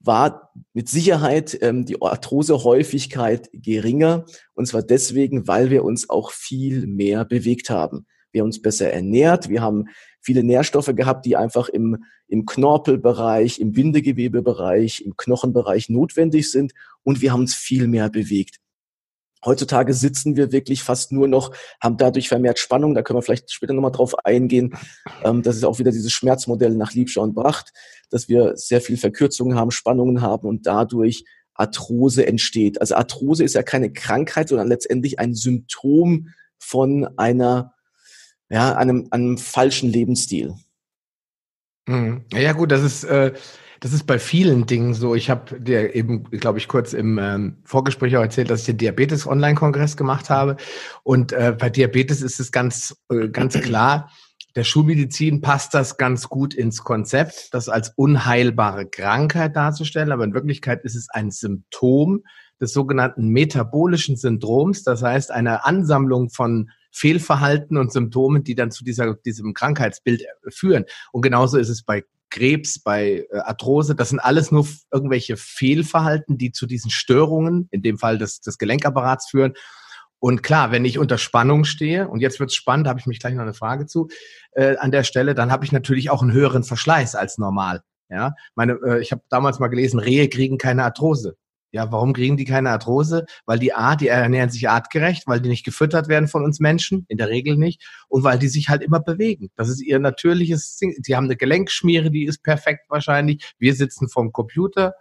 war 0.00 0.52
mit 0.72 0.88
Sicherheit 0.88 1.58
ähm, 1.60 1.84
die 1.84 2.00
Arthrosehäufigkeit 2.00 3.48
geringer. 3.52 4.24
Und 4.54 4.66
zwar 4.66 4.82
deswegen, 4.82 5.48
weil 5.48 5.70
wir 5.70 5.84
uns 5.84 6.08
auch 6.08 6.30
viel 6.30 6.86
mehr 6.86 7.24
bewegt 7.24 7.70
haben. 7.70 8.06
Wir 8.30 8.42
haben 8.42 8.48
uns 8.48 8.62
besser 8.62 8.92
ernährt. 8.92 9.48
Wir 9.48 9.62
haben 9.62 9.86
viele 10.20 10.44
Nährstoffe 10.44 10.94
gehabt, 10.94 11.24
die 11.26 11.36
einfach 11.36 11.68
im, 11.68 12.04
im 12.26 12.44
Knorpelbereich, 12.44 13.58
im 13.58 13.72
Bindegewebebereich, 13.72 15.00
im 15.00 15.16
Knochenbereich 15.16 15.88
notwendig 15.88 16.50
sind. 16.50 16.72
Und 17.02 17.22
wir 17.22 17.32
haben 17.32 17.40
uns 17.40 17.54
viel 17.54 17.88
mehr 17.88 18.10
bewegt. 18.10 18.58
Heutzutage 19.44 19.94
sitzen 19.94 20.36
wir 20.36 20.52
wirklich 20.52 20.82
fast 20.82 21.12
nur 21.12 21.28
noch, 21.28 21.52
haben 21.80 21.96
dadurch 21.96 22.28
vermehrt 22.28 22.58
Spannung, 22.58 22.94
da 22.94 23.02
können 23.02 23.18
wir 23.18 23.22
vielleicht 23.22 23.52
später 23.52 23.72
nochmal 23.72 23.92
drauf 23.92 24.24
eingehen. 24.24 24.74
Ähm, 25.24 25.42
das 25.42 25.56
ist 25.56 25.64
auch 25.64 25.78
wieder 25.78 25.92
dieses 25.92 26.12
Schmerzmodell 26.12 26.74
nach 26.74 26.92
Liebscher 26.92 27.22
und 27.22 27.34
Bracht, 27.34 27.72
dass 28.10 28.28
wir 28.28 28.56
sehr 28.56 28.80
viel 28.80 28.96
Verkürzungen 28.96 29.56
haben, 29.56 29.70
Spannungen 29.70 30.22
haben 30.22 30.48
und 30.48 30.66
dadurch 30.66 31.24
Arthrose 31.54 32.26
entsteht. 32.26 32.80
Also 32.80 32.94
Arthrose 32.94 33.44
ist 33.44 33.54
ja 33.54 33.62
keine 33.62 33.92
Krankheit, 33.92 34.48
sondern 34.48 34.68
letztendlich 34.68 35.18
ein 35.18 35.34
Symptom 35.34 36.28
von 36.58 37.08
einer, 37.16 37.74
ja, 38.48 38.74
einem, 38.76 39.08
einem 39.10 39.38
falschen 39.38 39.90
Lebensstil. 39.90 40.54
Mhm. 41.86 42.24
Ja 42.32 42.52
gut, 42.52 42.70
das 42.70 42.82
ist 42.82 43.04
äh, 43.04 43.32
das 43.80 43.92
ist 43.92 44.06
bei 44.06 44.18
vielen 44.18 44.66
Dingen 44.66 44.94
so. 44.94 45.14
Ich 45.14 45.30
habe 45.30 45.60
dir 45.60 45.94
eben, 45.94 46.24
glaube 46.24 46.58
ich, 46.58 46.68
kurz 46.68 46.92
im 46.92 47.18
ähm, 47.18 47.58
Vorgespräch 47.64 48.16
auch 48.16 48.22
erzählt, 48.22 48.50
dass 48.50 48.60
ich 48.60 48.66
den 48.66 48.78
Diabetes-Online-Kongress 48.78 49.96
gemacht 49.96 50.30
habe. 50.30 50.56
Und 51.04 51.32
äh, 51.32 51.54
bei 51.58 51.70
Diabetes 51.70 52.22
ist 52.22 52.40
es 52.40 52.50
ganz, 52.50 52.96
äh, 53.10 53.28
ganz 53.28 53.54
klar, 53.60 54.10
der 54.56 54.64
Schulmedizin 54.64 55.40
passt 55.40 55.74
das 55.74 55.98
ganz 55.98 56.28
gut 56.28 56.54
ins 56.54 56.82
Konzept, 56.82 57.54
das 57.54 57.68
als 57.68 57.92
unheilbare 57.94 58.86
Krankheit 58.86 59.54
darzustellen. 59.54 60.10
Aber 60.10 60.24
in 60.24 60.34
Wirklichkeit 60.34 60.84
ist 60.84 60.96
es 60.96 61.08
ein 61.10 61.30
Symptom 61.30 62.24
des 62.60 62.72
sogenannten 62.72 63.28
metabolischen 63.28 64.16
Syndroms. 64.16 64.82
Das 64.82 65.02
heißt, 65.02 65.30
eine 65.30 65.64
Ansammlung 65.64 66.30
von 66.30 66.70
Fehlverhalten 66.90 67.76
und 67.76 67.92
Symptomen, 67.92 68.42
die 68.42 68.56
dann 68.56 68.72
zu 68.72 68.82
dieser, 68.82 69.14
diesem 69.14 69.54
Krankheitsbild 69.54 70.24
führen. 70.48 70.84
Und 71.12 71.22
genauso 71.22 71.58
ist 71.58 71.68
es 71.68 71.84
bei 71.84 72.02
Krebs, 72.30 72.80
bei 72.80 73.26
äh, 73.30 73.38
Arthrose. 73.38 73.94
Das 73.94 74.10
sind 74.10 74.20
alles 74.20 74.50
nur 74.50 74.66
irgendwelche 74.92 75.36
Fehlverhalten, 75.36 76.38
die 76.38 76.52
zu 76.52 76.66
diesen 76.66 76.90
Störungen, 76.90 77.68
in 77.70 77.82
dem 77.82 77.98
Fall 77.98 78.18
des, 78.18 78.40
des 78.40 78.58
Gelenkapparats 78.58 79.30
führen. 79.30 79.54
Und 80.20 80.42
klar, 80.42 80.72
wenn 80.72 80.84
ich 80.84 80.98
unter 80.98 81.18
Spannung 81.18 81.64
stehe, 81.64 82.08
und 82.08 82.20
jetzt 82.20 82.40
wird's 82.40 82.54
spannend, 82.54 82.88
habe 82.88 82.98
ich 82.98 83.06
mich 83.06 83.20
gleich 83.20 83.34
noch 83.34 83.42
eine 83.42 83.54
Frage 83.54 83.86
zu, 83.86 84.08
äh, 84.52 84.76
an 84.76 84.90
der 84.90 85.04
Stelle, 85.04 85.34
dann 85.34 85.52
habe 85.52 85.64
ich 85.64 85.72
natürlich 85.72 86.10
auch 86.10 86.22
einen 86.22 86.32
höheren 86.32 86.64
Verschleiß 86.64 87.14
als 87.14 87.38
normal. 87.38 87.82
Ja, 88.10 88.34
meine, 88.54 88.78
äh, 88.84 89.00
ich 89.00 89.12
habe 89.12 89.22
damals 89.28 89.58
mal 89.58 89.68
gelesen, 89.68 90.00
Rehe 90.00 90.28
kriegen 90.28 90.58
keine 90.58 90.84
Arthrose. 90.84 91.36
Ja, 91.70 91.92
warum 91.92 92.14
kriegen 92.14 92.36
die 92.36 92.44
keine 92.44 92.70
Arthrose? 92.70 93.26
Weil 93.44 93.58
die 93.58 93.74
A, 93.74 93.94
die 93.94 94.08
ernähren 94.08 94.50
sich 94.50 94.68
artgerecht, 94.68 95.24
weil 95.26 95.40
die 95.40 95.50
nicht 95.50 95.64
gefüttert 95.64 96.08
werden 96.08 96.28
von 96.28 96.44
uns 96.44 96.60
Menschen, 96.60 97.04
in 97.08 97.18
der 97.18 97.28
Regel 97.28 97.56
nicht, 97.56 97.82
und 98.08 98.24
weil 98.24 98.38
die 98.38 98.48
sich 98.48 98.68
halt 98.68 98.82
immer 98.82 99.00
bewegen. 99.00 99.50
Das 99.54 99.68
ist 99.68 99.82
ihr 99.82 99.98
natürliches 99.98 100.76
Ding. 100.76 100.94
Die 101.06 101.14
haben 101.14 101.24
eine 101.24 101.36
Gelenkschmiere, 101.36 102.10
die 102.10 102.24
ist 102.24 102.42
perfekt 102.42 102.86
wahrscheinlich. 102.88 103.52
Wir 103.58 103.74
sitzen 103.74 104.08
vorm 104.08 104.32
Computer 104.32 104.94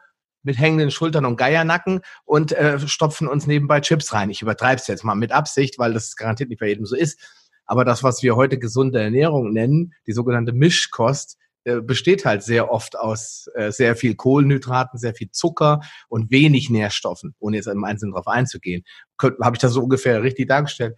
mit 0.43 0.57
hängenden 0.57 0.91
Schultern 0.91 1.25
und 1.25 1.37
Geiernacken 1.37 2.01
und 2.25 2.51
äh, 2.53 2.79
stopfen 2.87 3.27
uns 3.27 3.47
nebenbei 3.47 3.81
Chips 3.81 4.13
rein. 4.13 4.29
Ich 4.29 4.41
übertreibe 4.41 4.79
es 4.81 4.87
jetzt 4.87 5.03
mal 5.03 5.15
mit 5.15 5.31
Absicht, 5.31 5.79
weil 5.79 5.93
das 5.93 6.15
garantiert 6.15 6.49
nicht 6.49 6.59
bei 6.59 6.67
jedem 6.67 6.85
so 6.85 6.95
ist. 6.95 7.19
Aber 7.65 7.83
das, 7.83 8.01
was 8.01 8.23
wir 8.23 8.35
heute 8.35 8.57
gesunde 8.57 9.01
Ernährung 9.01 9.51
nennen, 9.51 9.93
die 10.07 10.13
sogenannte 10.13 10.53
Mischkost, 10.53 11.37
äh, 11.67 11.81
besteht 11.81 12.23
halt 12.23 12.43
sehr 12.43 12.71
oft 12.71 12.97
aus 12.97 13.49
äh, 13.53 13.71
sehr 13.71 13.97
viel 13.97 14.15
Kohlenhydraten, 14.15 14.97
sehr 14.97 15.13
viel 15.13 15.31
Zucker 15.31 15.81
und 16.07 16.31
wenig 16.31 16.69
Nährstoffen, 16.69 17.35
ohne 17.39 17.57
jetzt 17.57 17.67
im 17.67 17.83
Einzelnen 17.83 18.13
darauf 18.13 18.27
einzugehen. 18.27 18.85
Habe 19.21 19.55
ich 19.55 19.59
das 19.59 19.73
so 19.73 19.83
ungefähr 19.83 20.23
richtig 20.23 20.47
dargestellt? 20.47 20.95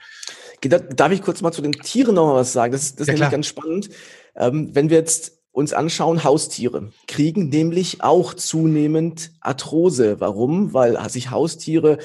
Darf 0.62 1.12
ich 1.12 1.24
kurz 1.24 1.42
mal 1.42 1.52
zu 1.52 1.64
den 1.64 1.72
Tieren 1.72 2.14
noch 2.14 2.28
mal 2.28 2.36
was 2.36 2.54
sagen? 2.54 2.72
Das, 2.72 2.96
das 2.96 3.08
ja, 3.08 3.14
ist 3.14 3.20
nämlich 3.20 3.32
ganz 3.32 3.48
spannend. 3.48 3.90
Ähm, 4.36 4.70
wenn 4.76 4.92
wir 4.92 4.98
jetzt 4.98 5.40
uns 5.52 5.74
anschauen, 5.74 6.24
Haustiere 6.24 6.92
kriegen 7.08 7.50
nämlich 7.50 8.04
auch 8.04 8.36
zunehmend 8.36 9.32
Arthrose. 9.42 10.20
Warum? 10.20 10.76
Weil 10.76 11.10
sich 11.10 11.32
Haustiere, 11.32 11.98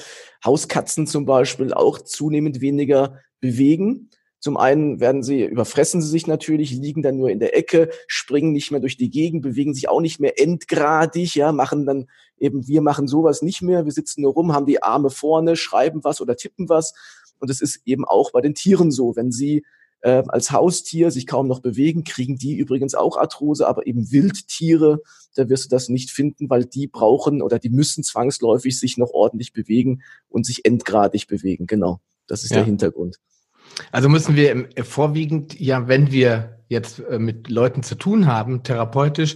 Hauskatzen 0.43 1.05
zum 1.05 1.27
Beispiel, 1.27 1.71
auch 1.71 1.99
zunehmend 1.99 2.61
weniger 2.61 3.19
bewegen 3.41 4.09
zum 4.45 4.57
einen 4.57 4.99
werden 4.99 5.23
sie, 5.23 5.43
überfressen 5.43 6.03
sie 6.03 6.07
sich 6.07 6.27
natürlich, 6.27 6.69
liegen 6.69 7.01
dann 7.01 7.17
nur 7.17 7.31
in 7.31 7.39
der 7.39 7.57
Ecke, 7.57 7.89
springen 8.05 8.51
nicht 8.51 8.69
mehr 8.69 8.79
durch 8.79 8.95
die 8.95 9.09
Gegend, 9.09 9.41
bewegen 9.41 9.73
sich 9.73 9.89
auch 9.89 10.01
nicht 10.01 10.19
mehr 10.19 10.39
endgradig, 10.39 11.33
ja, 11.33 11.51
machen 11.51 11.87
dann 11.87 12.05
eben, 12.37 12.67
wir 12.67 12.83
machen 12.83 13.07
sowas 13.07 13.41
nicht 13.41 13.63
mehr, 13.63 13.85
wir 13.85 13.91
sitzen 13.91 14.21
nur 14.21 14.33
rum, 14.33 14.53
haben 14.53 14.67
die 14.67 14.83
Arme 14.83 15.09
vorne, 15.09 15.55
schreiben 15.55 16.03
was 16.03 16.21
oder 16.21 16.35
tippen 16.35 16.69
was. 16.69 16.93
Und 17.39 17.49
es 17.49 17.59
ist 17.59 17.81
eben 17.85 18.05
auch 18.05 18.33
bei 18.33 18.41
den 18.41 18.53
Tieren 18.53 18.91
so, 18.91 19.15
wenn 19.15 19.31
sie 19.31 19.65
äh, 20.01 20.21
als 20.27 20.51
Haustier 20.51 21.09
sich 21.09 21.25
kaum 21.25 21.47
noch 21.47 21.61
bewegen, 21.61 22.03
kriegen 22.03 22.37
die 22.37 22.55
übrigens 22.55 22.93
auch 22.93 23.17
Arthrose, 23.17 23.67
aber 23.67 23.87
eben 23.87 24.11
Wildtiere, 24.11 25.01
da 25.33 25.49
wirst 25.49 25.65
du 25.65 25.69
das 25.69 25.89
nicht 25.89 26.11
finden, 26.11 26.51
weil 26.51 26.65
die 26.65 26.85
brauchen 26.85 27.41
oder 27.41 27.57
die 27.57 27.71
müssen 27.71 28.03
zwangsläufig 28.03 28.79
sich 28.79 28.99
noch 28.99 29.09
ordentlich 29.09 29.53
bewegen 29.53 30.03
und 30.29 30.45
sich 30.45 30.65
endgradig 30.65 31.25
bewegen. 31.25 31.65
Genau, 31.65 31.99
das 32.27 32.43
ist 32.43 32.51
ja. 32.51 32.57
der 32.57 32.65
Hintergrund. 32.65 33.17
Also 33.91 34.09
müssen 34.09 34.35
wir 34.35 34.69
vorwiegend, 34.83 35.59
ja, 35.59 35.87
wenn 35.87 36.11
wir 36.11 36.59
jetzt 36.69 36.99
äh, 36.99 37.19
mit 37.19 37.49
Leuten 37.49 37.83
zu 37.83 37.95
tun 37.95 38.27
haben, 38.27 38.63
therapeutisch, 38.63 39.35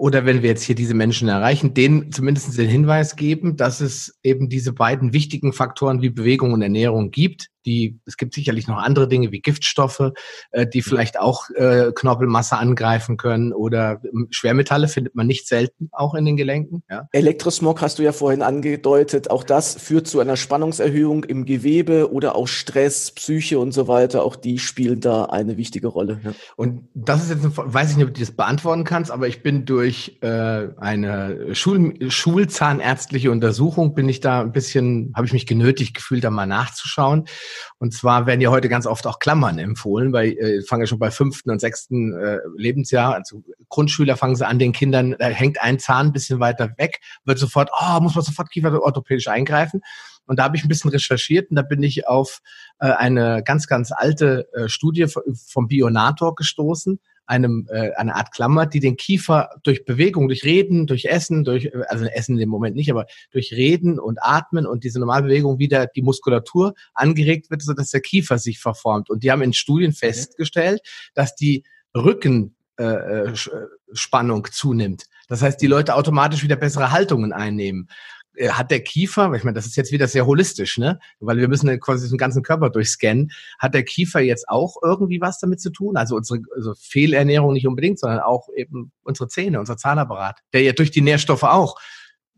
oder 0.00 0.24
wenn 0.24 0.40
wir 0.40 0.48
jetzt 0.48 0.62
hier 0.62 0.74
diese 0.74 0.94
Menschen 0.94 1.28
erreichen, 1.28 1.74
denen 1.74 2.10
zumindest 2.10 2.56
den 2.56 2.70
Hinweis 2.70 3.16
geben, 3.16 3.56
dass 3.56 3.82
es 3.82 4.18
eben 4.22 4.48
diese 4.48 4.72
beiden 4.72 5.12
wichtigen 5.12 5.52
Faktoren 5.52 6.00
wie 6.00 6.08
Bewegung 6.08 6.54
und 6.54 6.62
Ernährung 6.62 7.10
gibt, 7.10 7.48
die, 7.66 7.98
es 8.06 8.16
gibt 8.16 8.34
sicherlich 8.34 8.68
noch 8.68 8.78
andere 8.78 9.08
Dinge 9.08 9.32
wie 9.32 9.40
Giftstoffe, 9.40 10.12
äh, 10.52 10.66
die 10.66 10.82
vielleicht 10.82 11.18
auch 11.18 11.50
äh, 11.50 11.92
Knorpelmasse 11.94 12.56
angreifen 12.56 13.16
können 13.16 13.52
oder 13.52 14.00
ähm, 14.04 14.28
Schwermetalle 14.30 14.88
findet 14.88 15.14
man 15.14 15.26
nicht 15.26 15.46
selten 15.46 15.88
auch 15.92 16.14
in 16.14 16.24
den 16.24 16.36
Gelenken. 16.36 16.82
Ja. 16.90 17.08
Elektrosmog 17.12 17.80
hast 17.80 17.98
du 17.98 18.02
ja 18.02 18.12
vorhin 18.12 18.42
angedeutet, 18.42 19.30
auch 19.30 19.44
das 19.44 19.74
führt 19.74 20.06
zu 20.06 20.20
einer 20.20 20.36
Spannungserhöhung 20.36 21.24
im 21.24 21.44
Gewebe 21.44 22.12
oder 22.12 22.36
auch 22.36 22.48
Stress, 22.48 23.10
Psyche 23.12 23.58
und 23.58 23.72
so 23.72 23.88
weiter, 23.88 24.24
auch 24.24 24.36
die 24.36 24.58
spielen 24.58 25.00
da 25.00 25.24
eine 25.24 25.56
wichtige 25.56 25.88
Rolle. 25.88 26.20
Ja. 26.24 26.32
Und 26.56 26.88
das 26.94 27.24
ist 27.24 27.30
jetzt, 27.30 27.44
ein, 27.44 27.52
weiß 27.54 27.90
ich 27.90 27.96
nicht, 27.96 28.06
ob 28.06 28.14
du 28.14 28.20
das 28.20 28.32
beantworten 28.32 28.84
kannst, 28.84 29.10
aber 29.10 29.28
ich 29.28 29.42
bin 29.42 29.64
durch 29.64 30.18
äh, 30.22 30.68
eine 30.76 31.54
Schul 31.54 32.10
Schulzahnärztliche 32.10 33.30
Untersuchung, 33.30 33.94
bin 33.94 34.08
ich 34.08 34.20
da 34.20 34.40
ein 34.40 34.52
bisschen, 34.52 35.12
habe 35.14 35.26
ich 35.26 35.32
mich 35.32 35.46
genötigt 35.46 35.94
gefühlt, 35.94 36.24
da 36.24 36.30
mal 36.30 36.46
nachzuschauen. 36.46 37.24
Und 37.78 37.94
zwar 37.94 38.26
werden 38.26 38.40
ja 38.40 38.50
heute 38.50 38.68
ganz 38.68 38.86
oft 38.86 39.06
auch 39.06 39.18
Klammern 39.18 39.58
empfohlen, 39.58 40.12
weil 40.12 40.32
äh, 40.32 40.62
fangen 40.62 40.82
ja 40.82 40.86
schon 40.86 40.98
bei 40.98 41.10
fünften 41.10 41.50
und 41.50 41.60
sechsten 41.60 42.12
äh, 42.12 42.38
Lebensjahr, 42.56 43.14
also 43.14 43.42
Grundschüler 43.68 44.16
fangen 44.16 44.36
sie 44.36 44.46
an, 44.46 44.58
den 44.58 44.72
Kindern, 44.72 45.16
da 45.18 45.26
hängt 45.26 45.60
ein 45.60 45.78
Zahn 45.78 46.08
ein 46.08 46.12
bisschen 46.12 46.40
weiter 46.40 46.70
weg, 46.76 47.00
wird 47.24 47.38
sofort, 47.38 47.70
oh, 47.78 48.00
muss 48.00 48.14
man 48.14 48.24
sofort 48.24 48.50
kieferorthopädisch 48.50 49.28
eingreifen. 49.28 49.80
Und 50.26 50.38
da 50.38 50.44
habe 50.44 50.56
ich 50.56 50.64
ein 50.64 50.68
bisschen 50.68 50.90
recherchiert 50.90 51.50
und 51.50 51.56
da 51.56 51.62
bin 51.62 51.82
ich 51.82 52.06
auf 52.06 52.40
äh, 52.78 52.86
eine 52.86 53.42
ganz, 53.44 53.66
ganz 53.66 53.90
alte 53.90 54.48
äh, 54.52 54.68
Studie 54.68 55.06
vom 55.46 55.66
Bionator 55.66 56.34
gestoßen 56.36 57.00
einem 57.30 57.68
äh, 57.70 57.92
eine 57.92 58.16
Art 58.16 58.32
Klammer, 58.32 58.66
die 58.66 58.80
den 58.80 58.96
Kiefer 58.96 59.50
durch 59.62 59.84
Bewegung, 59.84 60.26
durch 60.26 60.44
Reden, 60.44 60.88
durch 60.88 61.04
Essen, 61.04 61.44
durch 61.44 61.70
also 61.88 62.04
Essen 62.04 62.32
in 62.32 62.40
dem 62.40 62.48
Moment 62.48 62.74
nicht, 62.74 62.90
aber 62.90 63.06
durch 63.30 63.52
Reden 63.52 64.00
und 64.00 64.18
Atmen 64.20 64.66
und 64.66 64.82
diese 64.82 64.98
Normalbewegung 64.98 65.60
wieder 65.60 65.86
die 65.86 66.02
Muskulatur 66.02 66.74
angeregt 66.92 67.48
wird, 67.50 67.62
sodass 67.62 67.90
der 67.90 68.00
Kiefer 68.00 68.38
sich 68.38 68.58
verformt. 68.58 69.10
Und 69.10 69.22
die 69.22 69.30
haben 69.30 69.42
in 69.42 69.52
Studien 69.52 69.92
festgestellt, 69.92 70.80
dass 71.14 71.36
die 71.36 71.62
Rücken 71.96 72.56
äh, 72.78 72.84
äh 72.84 73.34
Spannung 73.92 74.46
zunimmt. 74.50 75.06
Das 75.28 75.42
heißt, 75.42 75.60
die 75.60 75.66
Leute 75.66 75.94
automatisch 75.94 76.42
wieder 76.42 76.56
bessere 76.56 76.90
Haltungen 76.90 77.32
einnehmen. 77.32 77.88
Äh, 78.34 78.50
hat 78.50 78.70
der 78.70 78.80
Kiefer, 78.80 79.32
ich 79.34 79.44
meine, 79.44 79.54
das 79.54 79.66
ist 79.66 79.76
jetzt 79.76 79.92
wieder 79.92 80.08
sehr 80.08 80.26
holistisch, 80.26 80.78
ne? 80.78 80.98
Weil 81.18 81.38
wir 81.38 81.48
müssen 81.48 81.80
quasi 81.80 82.08
den 82.08 82.18
ganzen 82.18 82.42
Körper 82.42 82.70
durchscannen. 82.70 83.30
Hat 83.58 83.74
der 83.74 83.84
Kiefer 83.84 84.20
jetzt 84.20 84.48
auch 84.48 84.76
irgendwie 84.82 85.20
was 85.20 85.38
damit 85.38 85.60
zu 85.60 85.70
tun? 85.70 85.96
Also 85.96 86.16
unsere 86.16 86.40
also 86.54 86.74
Fehlernährung 86.74 87.52
nicht 87.52 87.66
unbedingt, 87.66 87.98
sondern 87.98 88.20
auch 88.20 88.48
eben 88.54 88.92
unsere 89.02 89.28
Zähne, 89.28 89.60
unser 89.60 89.76
Zahnapparat, 89.76 90.40
der 90.52 90.62
ja 90.62 90.72
durch 90.72 90.90
die 90.90 91.02
Nährstoffe 91.02 91.42
auch 91.42 91.76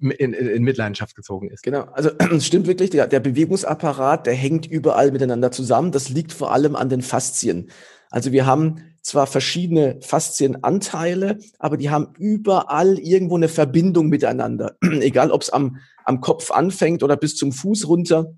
in, 0.01 0.33
in, 0.33 0.65
Mitleidenschaft 0.65 1.15
gezogen 1.15 1.51
ist. 1.51 1.63
Genau, 1.63 1.83
also 1.93 2.11
es 2.33 2.47
stimmt 2.47 2.67
wirklich, 2.67 2.91
der, 2.91 3.07
der 3.07 3.21
Bewegungsapparat, 3.21 4.27
der 4.27 4.35
hängt 4.35 4.67
überall 4.67 5.13
miteinander 5.13 5.53
zusammen. 5.53 5.93
Das 5.93 6.09
liegt 6.09 6.33
vor 6.33 6.53
allem 6.53 6.75
an 6.75 6.89
den 6.89 7.03
Faszien. 7.03 7.71
Also 8.11 8.33
wir 8.33 8.47
haben 8.47 8.92
zwar 9.03 9.27
verschiedene 9.27 9.99
Faszienanteile, 10.01 11.39
aber 11.59 11.77
die 11.77 11.91
haben 11.91 12.15
überall 12.19 12.99
irgendwo 12.99 13.37
eine 13.37 13.49
Verbindung 13.49 14.09
miteinander. 14.09 14.77
Egal, 14.83 15.31
ob 15.31 15.43
es 15.43 15.51
am, 15.51 15.79
am 16.05 16.21
Kopf 16.21 16.51
anfängt 16.51 17.03
oder 17.03 17.17
bis 17.17 17.37
zum 17.37 17.53
Fuß 17.53 17.89
runter. 17.89 18.35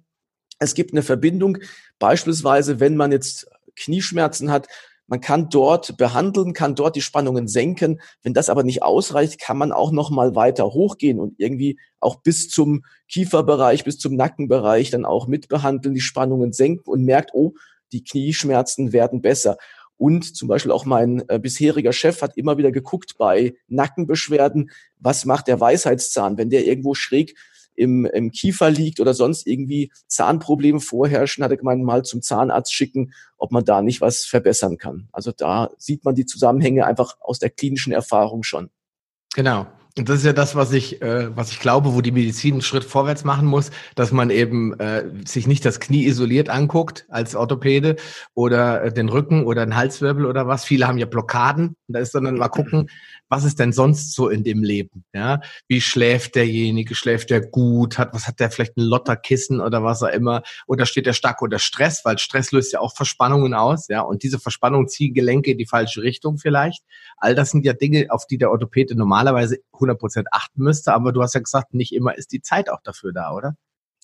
Es 0.58 0.74
gibt 0.74 0.92
eine 0.92 1.02
Verbindung. 1.02 1.58
Beispielsweise, 1.98 2.80
wenn 2.80 2.96
man 2.96 3.12
jetzt 3.12 3.46
Knieschmerzen 3.76 4.50
hat, 4.50 4.68
man 5.06 5.20
kann 5.20 5.50
dort 5.50 5.98
behandeln, 5.98 6.54
kann 6.54 6.74
dort 6.74 6.96
die 6.96 7.02
Spannungen 7.02 7.46
senken. 7.46 8.00
Wenn 8.22 8.32
das 8.32 8.48
aber 8.48 8.62
nicht 8.62 8.82
ausreicht, 8.82 9.38
kann 9.38 9.58
man 9.58 9.70
auch 9.70 9.92
noch 9.92 10.10
mal 10.10 10.34
weiter 10.34 10.64
hochgehen 10.64 11.20
und 11.20 11.34
irgendwie 11.38 11.78
auch 12.00 12.22
bis 12.22 12.48
zum 12.48 12.84
Kieferbereich, 13.08 13.84
bis 13.84 13.98
zum 13.98 14.16
Nackenbereich 14.16 14.90
dann 14.90 15.04
auch 15.04 15.26
mitbehandeln, 15.26 15.94
die 15.94 16.00
Spannungen 16.00 16.54
senken 16.54 16.88
und 16.88 17.04
merkt, 17.04 17.32
oh, 17.34 17.52
die 17.92 18.02
Knieschmerzen 18.02 18.92
werden 18.92 19.20
besser. 19.20 19.58
Und 19.96 20.36
zum 20.36 20.48
Beispiel 20.48 20.72
auch 20.72 20.84
mein 20.84 21.22
äh, 21.28 21.38
bisheriger 21.38 21.92
Chef 21.92 22.20
hat 22.22 22.36
immer 22.36 22.58
wieder 22.58 22.72
geguckt 22.72 23.16
bei 23.16 23.54
Nackenbeschwerden, 23.68 24.70
was 24.98 25.24
macht 25.24 25.46
der 25.46 25.60
Weisheitszahn, 25.60 26.36
wenn 26.36 26.50
der 26.50 26.66
irgendwo 26.66 26.94
schräg 26.94 27.34
im, 27.76 28.04
im 28.06 28.30
Kiefer 28.30 28.70
liegt 28.70 29.00
oder 29.00 29.14
sonst 29.14 29.46
irgendwie 29.46 29.92
Zahnprobleme 30.06 30.80
vorherrschen, 30.80 31.44
hat 31.44 31.50
er 31.50 31.56
gemeint, 31.56 31.82
mal 31.82 32.04
zum 32.04 32.22
Zahnarzt 32.22 32.72
schicken, 32.72 33.12
ob 33.36 33.52
man 33.52 33.64
da 33.64 33.82
nicht 33.82 34.00
was 34.00 34.24
verbessern 34.24 34.78
kann. 34.78 35.08
Also 35.12 35.32
da 35.32 35.70
sieht 35.78 36.04
man 36.04 36.14
die 36.14 36.26
Zusammenhänge 36.26 36.86
einfach 36.86 37.16
aus 37.20 37.38
der 37.38 37.50
klinischen 37.50 37.92
Erfahrung 37.92 38.42
schon. 38.42 38.70
Genau. 39.34 39.66
Und 39.96 40.08
das 40.08 40.18
ist 40.18 40.24
ja 40.24 40.32
das, 40.32 40.56
was 40.56 40.72
ich, 40.72 41.02
äh, 41.02 41.36
was 41.36 41.52
ich 41.52 41.60
glaube, 41.60 41.94
wo 41.94 42.00
die 42.00 42.10
Medizin 42.10 42.54
einen 42.54 42.62
Schritt 42.62 42.82
vorwärts 42.82 43.22
machen 43.22 43.46
muss, 43.46 43.70
dass 43.94 44.10
man 44.10 44.30
eben 44.30 44.78
äh, 44.80 45.04
sich 45.24 45.46
nicht 45.46 45.64
das 45.64 45.78
Knie 45.78 46.04
isoliert 46.06 46.48
anguckt 46.48 47.06
als 47.10 47.36
Orthopäde 47.36 47.94
oder 48.34 48.82
äh, 48.82 48.92
den 48.92 49.08
Rücken 49.08 49.44
oder 49.44 49.64
den 49.64 49.76
Halswirbel 49.76 50.26
oder 50.26 50.48
was. 50.48 50.64
Viele 50.64 50.88
haben 50.88 50.98
ja 50.98 51.06
Blockaden. 51.06 51.76
Da 51.86 52.00
ist 52.00 52.10
sondern 52.10 52.38
mal 52.38 52.48
gucken, 52.48 52.88
was 53.28 53.44
ist 53.44 53.58
denn 53.58 53.72
sonst 53.72 54.14
so 54.14 54.28
in 54.28 54.44
dem 54.44 54.62
Leben? 54.62 55.04
Ja, 55.12 55.40
wie 55.68 55.80
schläft 55.80 56.34
derjenige? 56.34 56.94
Schläft 56.94 57.30
der 57.30 57.40
gut? 57.40 57.98
Hat 57.98 58.12
was 58.12 58.26
hat 58.26 58.40
der 58.40 58.50
vielleicht 58.50 58.76
ein 58.76 58.82
Lotterkissen 58.82 59.60
oder 59.60 59.82
was 59.82 60.02
auch 60.02 60.08
immer? 60.08 60.42
Oder 60.66 60.86
steht 60.86 61.06
der 61.06 61.12
stark 61.14 61.40
unter 61.40 61.58
Stress? 61.58 62.04
Weil 62.04 62.18
Stress 62.18 62.52
löst 62.52 62.72
ja 62.72 62.80
auch 62.80 62.94
Verspannungen 62.94 63.54
aus. 63.54 63.88
Ja, 63.88 64.02
und 64.02 64.22
diese 64.22 64.38
Verspannung 64.38 64.88
ziehen 64.88 65.14
Gelenke 65.14 65.52
in 65.52 65.58
die 65.58 65.66
falsche 65.66 66.02
Richtung 66.02 66.38
vielleicht. 66.38 66.82
All 67.16 67.34
das 67.34 67.50
sind 67.50 67.64
ja 67.64 67.72
Dinge, 67.72 68.06
auf 68.10 68.26
die 68.26 68.38
der 68.38 68.50
Orthopäde 68.50 68.94
normalerweise 68.96 69.58
100 69.84 69.98
Prozent 69.98 70.28
achten 70.30 70.62
müsste. 70.62 70.92
Aber 70.92 71.12
du 71.12 71.22
hast 71.22 71.34
ja 71.34 71.40
gesagt, 71.40 71.74
nicht 71.74 71.92
immer 71.92 72.16
ist 72.16 72.32
die 72.32 72.42
Zeit 72.42 72.70
auch 72.70 72.80
dafür 72.82 73.12
da, 73.12 73.32
oder? 73.32 73.56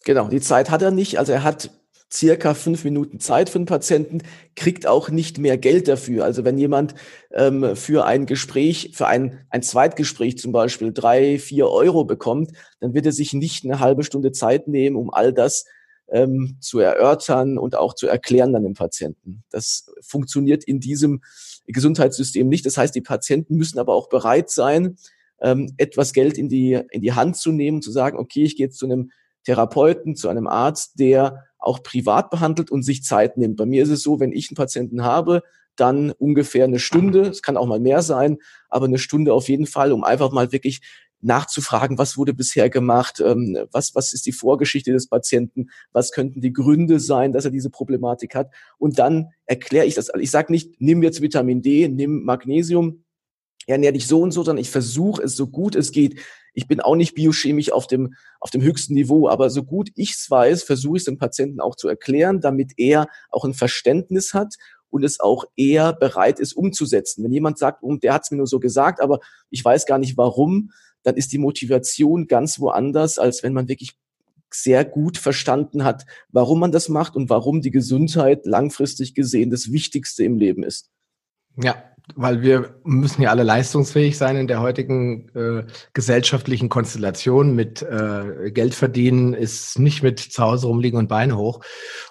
Genau, 0.04 0.28
die 0.28 0.40
Zeit 0.40 0.70
hat 0.70 0.82
er 0.82 0.90
nicht. 0.90 1.18
Also 1.18 1.32
er 1.32 1.42
hat 1.42 1.70
circa 2.12 2.54
fünf 2.54 2.84
Minuten 2.84 3.20
Zeit 3.20 3.50
für 3.50 3.58
den 3.58 3.66
Patienten, 3.66 4.22
kriegt 4.56 4.86
auch 4.86 5.10
nicht 5.10 5.38
mehr 5.38 5.58
Geld 5.58 5.86
dafür. 5.86 6.24
Also 6.24 6.44
wenn 6.44 6.58
jemand 6.58 6.94
ähm, 7.32 7.76
für 7.76 8.04
ein 8.04 8.26
Gespräch, 8.26 8.92
für 8.94 9.06
ein, 9.06 9.44
ein 9.48 9.62
Zweitgespräch 9.62 10.38
zum 10.38 10.52
Beispiel 10.52 10.92
drei, 10.92 11.38
vier 11.38 11.68
Euro 11.68 12.04
bekommt, 12.04 12.52
dann 12.80 12.94
wird 12.94 13.06
er 13.06 13.12
sich 13.12 13.32
nicht 13.32 13.64
eine 13.64 13.78
halbe 13.78 14.02
Stunde 14.02 14.32
Zeit 14.32 14.66
nehmen, 14.66 14.96
um 14.96 15.10
all 15.12 15.32
das 15.32 15.66
ähm, 16.10 16.56
zu 16.60 16.80
erörtern 16.80 17.58
und 17.58 17.76
auch 17.76 17.94
zu 17.94 18.08
erklären 18.08 18.52
dann 18.52 18.64
dem 18.64 18.74
Patienten. 18.74 19.44
Das 19.50 19.92
funktioniert 20.02 20.64
in 20.64 20.80
diesem 20.80 21.22
Gesundheitssystem 21.66 22.48
nicht. 22.48 22.66
Das 22.66 22.76
heißt, 22.76 22.94
die 22.94 23.00
Patienten 23.00 23.54
müssen 23.54 23.78
aber 23.78 23.94
auch 23.94 24.08
bereit 24.08 24.50
sein, 24.50 24.96
ähm, 25.40 25.72
etwas 25.76 26.12
Geld 26.12 26.38
in 26.38 26.48
die, 26.48 26.80
in 26.90 27.02
die 27.02 27.12
Hand 27.12 27.36
zu 27.36 27.52
nehmen, 27.52 27.82
zu 27.82 27.90
sagen, 27.90 28.18
okay, 28.18 28.44
ich 28.44 28.56
gehe 28.56 28.66
jetzt 28.66 28.78
zu 28.78 28.86
einem 28.86 29.10
Therapeuten, 29.44 30.16
zu 30.16 30.28
einem 30.28 30.46
Arzt, 30.46 30.98
der 30.98 31.44
auch 31.58 31.82
privat 31.82 32.30
behandelt 32.30 32.70
und 32.70 32.82
sich 32.82 33.02
Zeit 33.02 33.36
nimmt. 33.36 33.56
Bei 33.56 33.66
mir 33.66 33.82
ist 33.82 33.90
es 33.90 34.02
so, 34.02 34.20
wenn 34.20 34.32
ich 34.32 34.50
einen 34.50 34.56
Patienten 34.56 35.02
habe, 35.02 35.42
dann 35.76 36.10
ungefähr 36.12 36.64
eine 36.64 36.78
Stunde, 36.78 37.22
es 37.22 37.42
kann 37.42 37.56
auch 37.56 37.66
mal 37.66 37.80
mehr 37.80 38.02
sein, 38.02 38.38
aber 38.68 38.86
eine 38.86 38.98
Stunde 38.98 39.32
auf 39.32 39.48
jeden 39.48 39.66
Fall, 39.66 39.92
um 39.92 40.04
einfach 40.04 40.30
mal 40.30 40.52
wirklich 40.52 40.80
nachzufragen, 41.22 41.98
was 41.98 42.16
wurde 42.16 42.34
bisher 42.34 42.70
gemacht, 42.70 43.20
ähm, 43.20 43.58
was, 43.72 43.94
was 43.94 44.12
ist 44.12 44.26
die 44.26 44.32
Vorgeschichte 44.32 44.92
des 44.92 45.08
Patienten, 45.08 45.68
was 45.92 46.12
könnten 46.12 46.40
die 46.40 46.52
Gründe 46.52 46.98
sein, 46.98 47.32
dass 47.32 47.44
er 47.44 47.50
diese 47.50 47.70
Problematik 47.70 48.34
hat. 48.34 48.50
Und 48.78 48.98
dann 48.98 49.28
erkläre 49.46 49.86
ich 49.86 49.94
das. 49.94 50.10
Ich 50.18 50.30
sage 50.30 50.52
nicht, 50.52 50.80
nimm 50.80 51.02
jetzt 51.02 51.20
Vitamin 51.20 51.62
D, 51.62 51.88
nimm 51.88 52.24
Magnesium, 52.24 53.04
ernähr 53.66 53.92
dich 53.92 54.06
so 54.06 54.20
und 54.22 54.32
so, 54.32 54.42
sondern 54.42 54.62
ich 54.62 54.70
versuche 54.70 55.22
es 55.22 55.36
so 55.36 55.46
gut 55.46 55.74
es 55.74 55.92
geht, 55.92 56.20
ich 56.52 56.66
bin 56.66 56.80
auch 56.80 56.96
nicht 56.96 57.14
biochemisch 57.14 57.70
auf 57.72 57.86
dem, 57.86 58.14
auf 58.40 58.50
dem 58.50 58.62
höchsten 58.62 58.94
Niveau, 58.94 59.28
aber 59.28 59.50
so 59.50 59.62
gut 59.62 59.90
ich 59.94 60.12
es 60.12 60.30
weiß, 60.30 60.62
versuche 60.62 60.96
ich 60.96 61.02
es 61.02 61.04
dem 61.04 61.18
Patienten 61.18 61.60
auch 61.60 61.76
zu 61.76 61.88
erklären, 61.88 62.40
damit 62.40 62.72
er 62.76 63.08
auch 63.30 63.44
ein 63.44 63.54
Verständnis 63.54 64.34
hat 64.34 64.56
und 64.90 65.04
es 65.04 65.20
auch 65.20 65.44
eher 65.56 65.92
bereit 65.92 66.40
ist 66.40 66.52
umzusetzen. 66.52 67.22
Wenn 67.24 67.32
jemand 67.32 67.58
sagt, 67.58 67.82
oh, 67.82 67.94
der 67.96 68.14
hat 68.14 68.22
es 68.24 68.30
mir 68.30 68.38
nur 68.38 68.46
so 68.46 68.58
gesagt, 68.58 69.00
aber 69.00 69.20
ich 69.50 69.64
weiß 69.64 69.86
gar 69.86 69.98
nicht 69.98 70.16
warum, 70.16 70.72
dann 71.02 71.16
ist 71.16 71.32
die 71.32 71.38
Motivation 71.38 72.26
ganz 72.26 72.60
woanders, 72.60 73.18
als 73.18 73.42
wenn 73.42 73.52
man 73.52 73.68
wirklich 73.68 73.96
sehr 74.52 74.84
gut 74.84 75.16
verstanden 75.16 75.84
hat, 75.84 76.04
warum 76.30 76.58
man 76.58 76.72
das 76.72 76.88
macht 76.88 77.14
und 77.14 77.30
warum 77.30 77.60
die 77.60 77.70
Gesundheit 77.70 78.46
langfristig 78.46 79.14
gesehen 79.14 79.50
das 79.50 79.70
Wichtigste 79.70 80.24
im 80.24 80.36
Leben 80.36 80.64
ist. 80.64 80.90
Ja, 81.56 81.82
weil 82.16 82.42
wir 82.42 82.74
müssen 82.84 83.22
ja 83.22 83.30
alle 83.30 83.42
leistungsfähig 83.42 84.16
sein 84.16 84.36
in 84.36 84.46
der 84.46 84.60
heutigen 84.60 85.28
äh, 85.30 85.64
gesellschaftlichen 85.92 86.68
Konstellation. 86.68 87.54
Mit 87.54 87.82
äh, 87.82 88.50
Geld 88.50 88.74
verdienen 88.74 89.34
ist 89.34 89.78
nicht 89.78 90.02
mit 90.02 90.20
zu 90.20 90.42
Hause 90.42 90.66
rumliegen 90.66 90.98
und 90.98 91.08
Beine 91.08 91.36
hoch. 91.36 91.60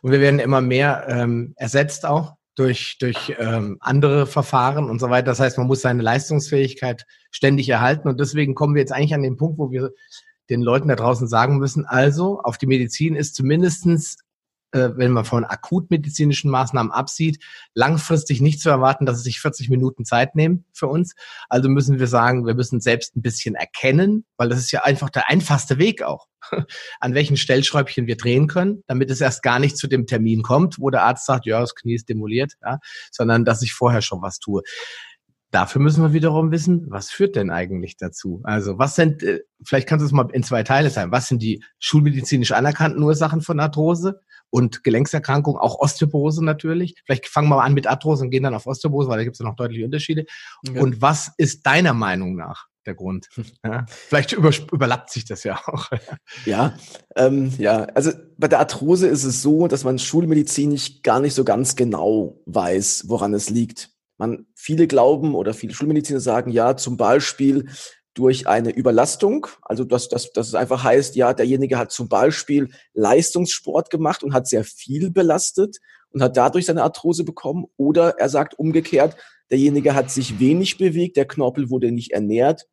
Und 0.01 0.11
wir 0.11 0.19
werden 0.19 0.39
immer 0.39 0.61
mehr 0.61 1.05
ähm, 1.09 1.53
ersetzt 1.57 2.05
auch 2.05 2.35
durch, 2.55 2.97
durch 2.99 3.35
ähm, 3.39 3.77
andere 3.79 4.25
Verfahren 4.25 4.89
und 4.89 4.99
so 4.99 5.09
weiter. 5.09 5.27
Das 5.27 5.39
heißt, 5.39 5.57
man 5.57 5.67
muss 5.67 5.81
seine 5.81 6.03
Leistungsfähigkeit 6.03 7.05
ständig 7.31 7.69
erhalten. 7.69 8.09
Und 8.09 8.19
deswegen 8.19 8.55
kommen 8.55 8.75
wir 8.75 8.81
jetzt 8.81 8.91
eigentlich 8.91 9.13
an 9.13 9.23
den 9.23 9.37
Punkt, 9.37 9.59
wo 9.59 9.71
wir 9.71 9.91
den 10.49 10.61
Leuten 10.61 10.87
da 10.87 10.95
draußen 10.95 11.27
sagen 11.27 11.57
müssen, 11.57 11.85
also 11.85 12.41
auf 12.41 12.57
die 12.57 12.67
Medizin 12.67 13.15
ist 13.15 13.35
zumindestens 13.35 14.17
äh, 14.71 14.89
wenn 14.95 15.11
man 15.11 15.25
von 15.25 15.45
akutmedizinischen 15.45 16.51
Maßnahmen 16.51 16.91
absieht, 16.91 17.43
langfristig 17.73 18.41
nicht 18.41 18.61
zu 18.61 18.69
erwarten, 18.69 19.05
dass 19.05 19.17
sie 19.17 19.23
sich 19.23 19.39
40 19.39 19.69
Minuten 19.69 20.05
Zeit 20.05 20.35
nehmen 20.35 20.65
für 20.73 20.87
uns. 20.87 21.15
Also 21.49 21.69
müssen 21.69 21.99
wir 21.99 22.07
sagen, 22.07 22.45
wir 22.45 22.53
müssen 22.53 22.79
selbst 22.81 23.15
ein 23.15 23.21
bisschen 23.21 23.55
erkennen, 23.55 24.25
weil 24.37 24.49
das 24.49 24.59
ist 24.59 24.71
ja 24.71 24.83
einfach 24.83 25.09
der 25.09 25.29
einfachste 25.29 25.77
Weg 25.77 26.03
auch, 26.03 26.27
an 26.99 27.13
welchen 27.13 27.37
Stellschräubchen 27.37 28.07
wir 28.07 28.17
drehen 28.17 28.47
können, 28.47 28.83
damit 28.87 29.09
es 29.09 29.21
erst 29.21 29.43
gar 29.43 29.59
nicht 29.59 29.77
zu 29.77 29.87
dem 29.87 30.05
Termin 30.05 30.43
kommt, 30.43 30.79
wo 30.79 30.89
der 30.89 31.03
Arzt 31.03 31.25
sagt, 31.25 31.45
ja, 31.45 31.59
das 31.59 31.75
Knie 31.75 31.95
ist 31.95 32.09
demoliert, 32.09 32.53
ja, 32.61 32.79
sondern 33.11 33.45
dass 33.45 33.61
ich 33.61 33.73
vorher 33.73 34.01
schon 34.01 34.21
was 34.21 34.39
tue. 34.39 34.61
Dafür 35.51 35.81
müssen 35.81 36.03
wir 36.03 36.13
wiederum 36.13 36.51
wissen, 36.51 36.85
was 36.89 37.09
führt 37.09 37.35
denn 37.35 37.49
eigentlich 37.49 37.97
dazu? 37.97 38.41
Also 38.43 38.77
was 38.77 38.95
sind, 38.95 39.23
äh, 39.23 39.41
vielleicht 39.63 39.87
kannst 39.87 40.03
du 40.03 40.05
es 40.05 40.11
mal 40.11 40.29
in 40.31 40.43
zwei 40.43 40.63
Teile 40.63 40.91
teilen, 40.91 41.11
was 41.11 41.27
sind 41.27 41.41
die 41.41 41.63
schulmedizinisch 41.79 42.51
anerkannten 42.51 43.01
Ursachen 43.01 43.41
von 43.41 43.59
Arthrose? 43.59 44.21
und 44.51 44.83
Gelenkserkrankungen, 44.83 45.59
auch 45.59 45.79
Osteoporose 45.79 46.43
natürlich. 46.43 46.95
Vielleicht 47.05 47.27
fangen 47.27 47.49
wir 47.49 47.57
mal 47.57 47.65
an 47.65 47.73
mit 47.73 47.87
Arthrose 47.87 48.23
und 48.23 48.31
gehen 48.31 48.43
dann 48.43 48.55
auf 48.55 48.65
Osteoporose, 48.65 49.09
weil 49.09 49.17
da 49.17 49.23
gibt 49.23 49.35
es 49.35 49.39
ja 49.39 49.45
noch 49.45 49.55
deutliche 49.55 49.85
Unterschiede. 49.85 50.25
Ja. 50.63 50.81
Und 50.81 51.01
was 51.01 51.31
ist 51.37 51.65
deiner 51.65 51.93
Meinung 51.93 52.35
nach 52.35 52.67
der 52.85 52.95
Grund? 52.95 53.29
Ja, 53.63 53.85
vielleicht 53.89 54.31
über, 54.33 54.51
überlappt 54.71 55.11
sich 55.11 55.25
das 55.25 55.43
ja 55.43 55.59
auch. 55.65 55.89
Ja, 56.45 56.77
ähm, 57.15 57.51
ja, 57.57 57.83
also 57.93 58.11
bei 58.37 58.47
der 58.47 58.59
Arthrose 58.59 59.07
ist 59.07 59.23
es 59.23 59.41
so, 59.41 59.67
dass 59.67 59.83
man 59.83 59.99
schulmedizinisch 59.99 61.01
gar 61.03 61.19
nicht 61.19 61.33
so 61.33 61.43
ganz 61.43 61.75
genau 61.75 62.41
weiß, 62.45 63.05
woran 63.07 63.33
es 63.33 63.49
liegt. 63.49 63.91
Man, 64.19 64.45
viele 64.53 64.85
glauben 64.85 65.33
oder 65.33 65.53
viele 65.53 65.73
Schulmediziner 65.73 66.19
sagen, 66.19 66.51
ja, 66.51 66.75
zum 66.77 66.97
Beispiel 66.97 67.69
durch 68.13 68.47
eine 68.47 68.71
Überlastung, 68.71 69.47
also 69.61 69.85
dass, 69.85 70.09
dass, 70.09 70.31
dass 70.33 70.49
es 70.49 70.55
einfach 70.55 70.83
heißt, 70.83 71.15
ja, 71.15 71.33
derjenige 71.33 71.77
hat 71.77 71.91
zum 71.91 72.09
Beispiel 72.09 72.69
Leistungssport 72.93 73.89
gemacht 73.89 74.21
und 74.21 74.33
hat 74.33 74.45
sehr 74.45 74.65
viel 74.65 75.09
belastet 75.09 75.77
und 76.11 76.21
hat 76.21 76.35
dadurch 76.35 76.65
seine 76.65 76.83
Arthrose 76.83 77.23
bekommen, 77.23 77.67
oder 77.77 78.19
er 78.19 78.27
sagt 78.27 78.59
umgekehrt, 78.59 79.15
derjenige 79.49 79.95
hat 79.95 80.11
sich 80.11 80.39
wenig 80.39 80.77
bewegt, 80.77 81.15
der 81.15 81.25
Knorpel 81.25 81.69
wurde 81.69 81.91
nicht 81.91 82.11
ernährt 82.11 82.67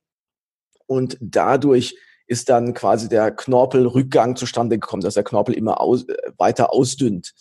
und 0.86 1.16
dadurch 1.20 1.96
ist 2.26 2.48
dann 2.48 2.74
quasi 2.74 3.08
der 3.08 3.30
Knorpelrückgang 3.30 4.34
zustande 4.34 4.78
gekommen, 4.80 5.02
dass 5.02 5.14
der 5.14 5.22
Knorpel 5.22 5.54
immer 5.54 5.80
aus, 5.80 6.08
äh, 6.08 6.16
weiter 6.38 6.72
ausdünnt. 6.72 7.34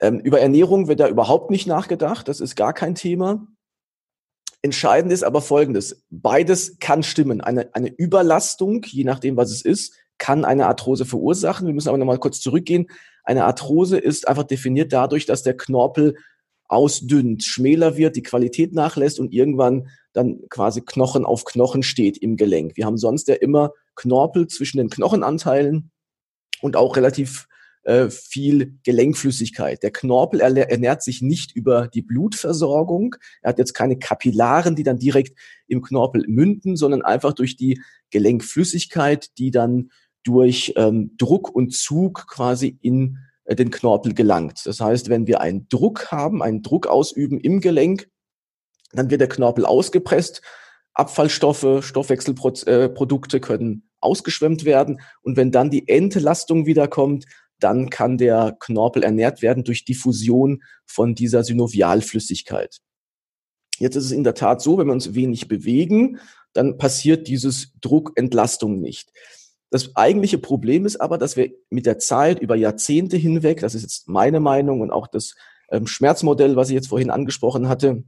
Ähm, 0.00 0.20
über 0.20 0.40
Ernährung 0.40 0.88
wird 0.88 1.00
da 1.00 1.08
überhaupt 1.08 1.50
nicht 1.50 1.66
nachgedacht, 1.66 2.28
das 2.28 2.40
ist 2.40 2.54
gar 2.56 2.72
kein 2.72 2.94
Thema. 2.94 3.46
Entscheidend 4.62 5.12
ist 5.12 5.22
aber 5.22 5.42
Folgendes. 5.42 6.04
Beides 6.10 6.78
kann 6.80 7.02
stimmen. 7.02 7.40
Eine, 7.40 7.74
eine 7.74 7.88
Überlastung, 7.88 8.82
je 8.84 9.04
nachdem, 9.04 9.36
was 9.36 9.50
es 9.50 9.62
ist, 9.62 9.94
kann 10.18 10.44
eine 10.44 10.66
Arthrose 10.66 11.04
verursachen. 11.04 11.66
Wir 11.66 11.74
müssen 11.74 11.88
aber 11.88 11.98
nochmal 11.98 12.18
kurz 12.18 12.40
zurückgehen. 12.40 12.86
Eine 13.22 13.44
Arthrose 13.44 13.98
ist 13.98 14.28
einfach 14.28 14.44
definiert 14.44 14.92
dadurch, 14.92 15.26
dass 15.26 15.42
der 15.42 15.56
Knorpel 15.56 16.16
ausdünnt, 16.68 17.44
schmäler 17.44 17.96
wird, 17.96 18.16
die 18.16 18.22
Qualität 18.22 18.72
nachlässt 18.72 19.20
und 19.20 19.32
irgendwann 19.32 19.88
dann 20.12 20.40
quasi 20.48 20.80
Knochen 20.80 21.24
auf 21.24 21.44
Knochen 21.44 21.82
steht 21.82 22.18
im 22.18 22.36
Gelenk. 22.36 22.76
Wir 22.76 22.86
haben 22.86 22.98
sonst 22.98 23.28
ja 23.28 23.34
immer 23.34 23.72
Knorpel 23.94 24.48
zwischen 24.48 24.78
den 24.78 24.90
Knochenanteilen 24.90 25.90
und 26.60 26.76
auch 26.76 26.96
relativ 26.96 27.46
äh, 27.86 28.10
viel 28.10 28.78
Gelenkflüssigkeit. 28.82 29.80
Der 29.84 29.92
Knorpel 29.92 30.40
ernährt 30.40 31.04
sich 31.04 31.22
nicht 31.22 31.54
über 31.54 31.86
die 31.86 32.02
Blutversorgung. 32.02 33.14
Er 33.42 33.50
hat 33.50 33.60
jetzt 33.60 33.74
keine 33.74 33.96
Kapillaren, 33.96 34.74
die 34.74 34.82
dann 34.82 34.98
direkt 34.98 35.38
im 35.68 35.82
Knorpel 35.82 36.24
münden, 36.26 36.76
sondern 36.76 37.02
einfach 37.02 37.32
durch 37.32 37.56
die 37.56 37.80
Gelenkflüssigkeit, 38.10 39.38
die 39.38 39.52
dann 39.52 39.90
durch 40.24 40.72
ähm, 40.74 41.14
Druck 41.16 41.54
und 41.54 41.74
Zug 41.74 42.26
quasi 42.26 42.76
in 42.82 43.18
äh, 43.44 43.54
den 43.54 43.70
Knorpel 43.70 44.14
gelangt. 44.14 44.62
Das 44.64 44.80
heißt, 44.80 45.08
wenn 45.08 45.28
wir 45.28 45.40
einen 45.40 45.68
Druck 45.68 46.10
haben, 46.10 46.42
einen 46.42 46.62
Druck 46.62 46.88
ausüben 46.88 47.38
im 47.38 47.60
Gelenk, 47.60 48.08
dann 48.94 49.10
wird 49.10 49.20
der 49.20 49.28
Knorpel 49.28 49.64
ausgepresst. 49.64 50.42
Abfallstoffe, 50.92 51.84
Stoffwechselprodukte 51.84 53.38
können 53.38 53.88
ausgeschwemmt 54.00 54.64
werden. 54.64 55.00
Und 55.22 55.36
wenn 55.36 55.52
dann 55.52 55.70
die 55.70 55.88
Entlastung 55.88 56.66
wiederkommt, 56.66 57.26
dann 57.58 57.90
kann 57.90 58.18
der 58.18 58.56
Knorpel 58.58 59.02
ernährt 59.02 59.42
werden 59.42 59.64
durch 59.64 59.84
Diffusion 59.84 60.62
von 60.84 61.14
dieser 61.14 61.42
Synovialflüssigkeit. 61.44 62.78
Jetzt 63.78 63.96
ist 63.96 64.06
es 64.06 64.12
in 64.12 64.24
der 64.24 64.34
Tat 64.34 64.62
so, 64.62 64.78
wenn 64.78 64.86
wir 64.86 64.92
uns 64.92 65.14
wenig 65.14 65.48
bewegen, 65.48 66.18
dann 66.52 66.78
passiert 66.78 67.28
dieses 67.28 67.72
Druckentlastung 67.80 68.80
nicht. 68.80 69.12
Das 69.70 69.94
eigentliche 69.96 70.38
Problem 70.38 70.86
ist 70.86 71.00
aber, 71.00 71.18
dass 71.18 71.36
wir 71.36 71.50
mit 71.70 71.86
der 71.86 71.98
Zeit 71.98 72.40
über 72.40 72.56
Jahrzehnte 72.56 73.16
hinweg, 73.16 73.60
das 73.60 73.74
ist 73.74 73.82
jetzt 73.82 74.08
meine 74.08 74.40
Meinung 74.40 74.80
und 74.80 74.90
auch 74.90 75.06
das 75.06 75.34
ähm, 75.70 75.86
Schmerzmodell, 75.86 76.56
was 76.56 76.68
ich 76.68 76.74
jetzt 76.74 76.88
vorhin 76.88 77.10
angesprochen 77.10 77.68
hatte, 77.68 78.04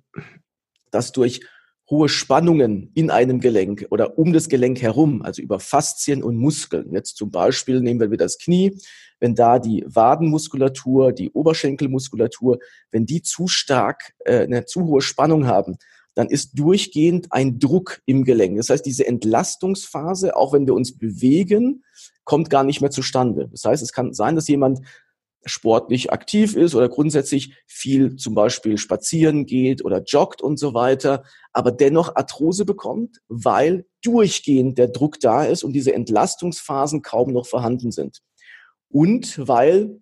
dass 0.90 1.12
durch 1.12 1.40
hohe 1.90 2.08
Spannungen 2.08 2.90
in 2.94 3.10
einem 3.10 3.40
Gelenk 3.40 3.86
oder 3.90 4.18
um 4.18 4.32
das 4.32 4.48
Gelenk 4.48 4.82
herum, 4.82 5.22
also 5.22 5.40
über 5.40 5.58
Faszien 5.58 6.22
und 6.22 6.36
Muskeln. 6.36 6.92
Jetzt 6.92 7.16
zum 7.16 7.30
Beispiel 7.30 7.80
nehmen 7.80 8.00
wir 8.00 8.10
wieder 8.10 8.26
das 8.26 8.38
Knie. 8.38 8.78
Wenn 9.20 9.34
da 9.34 9.58
die 9.58 9.84
Wadenmuskulatur, 9.86 11.12
die 11.12 11.30
Oberschenkelmuskulatur, 11.30 12.58
wenn 12.90 13.06
die 13.06 13.22
zu 13.22 13.48
stark 13.48 14.12
äh, 14.24 14.40
eine 14.40 14.64
zu 14.66 14.84
hohe 14.84 15.00
Spannung 15.00 15.46
haben, 15.46 15.78
dann 16.14 16.28
ist 16.28 16.58
durchgehend 16.58 17.28
ein 17.30 17.58
Druck 17.58 18.00
im 18.04 18.24
Gelenk. 18.24 18.56
Das 18.56 18.70
heißt, 18.70 18.84
diese 18.84 19.06
Entlastungsphase, 19.06 20.36
auch 20.36 20.52
wenn 20.52 20.66
wir 20.66 20.74
uns 20.74 20.98
bewegen, 20.98 21.84
kommt 22.24 22.50
gar 22.50 22.64
nicht 22.64 22.80
mehr 22.80 22.90
zustande. 22.90 23.48
Das 23.50 23.64
heißt, 23.64 23.82
es 23.82 23.92
kann 23.92 24.12
sein, 24.12 24.34
dass 24.34 24.48
jemand 24.48 24.80
sportlich 25.48 26.12
aktiv 26.12 26.54
ist 26.54 26.74
oder 26.74 26.88
grundsätzlich 26.88 27.54
viel 27.66 28.16
zum 28.16 28.34
Beispiel 28.34 28.78
spazieren 28.78 29.46
geht 29.46 29.84
oder 29.84 30.02
joggt 30.04 30.42
und 30.42 30.58
so 30.58 30.74
weiter, 30.74 31.24
aber 31.52 31.72
dennoch 31.72 32.14
Arthrose 32.14 32.64
bekommt, 32.64 33.18
weil 33.28 33.86
durchgehend 34.02 34.78
der 34.78 34.88
Druck 34.88 35.20
da 35.20 35.44
ist 35.44 35.64
und 35.64 35.72
diese 35.72 35.94
Entlastungsphasen 35.94 37.02
kaum 37.02 37.32
noch 37.32 37.46
vorhanden 37.46 37.90
sind. 37.90 38.20
Und 38.90 39.46
weil 39.46 40.00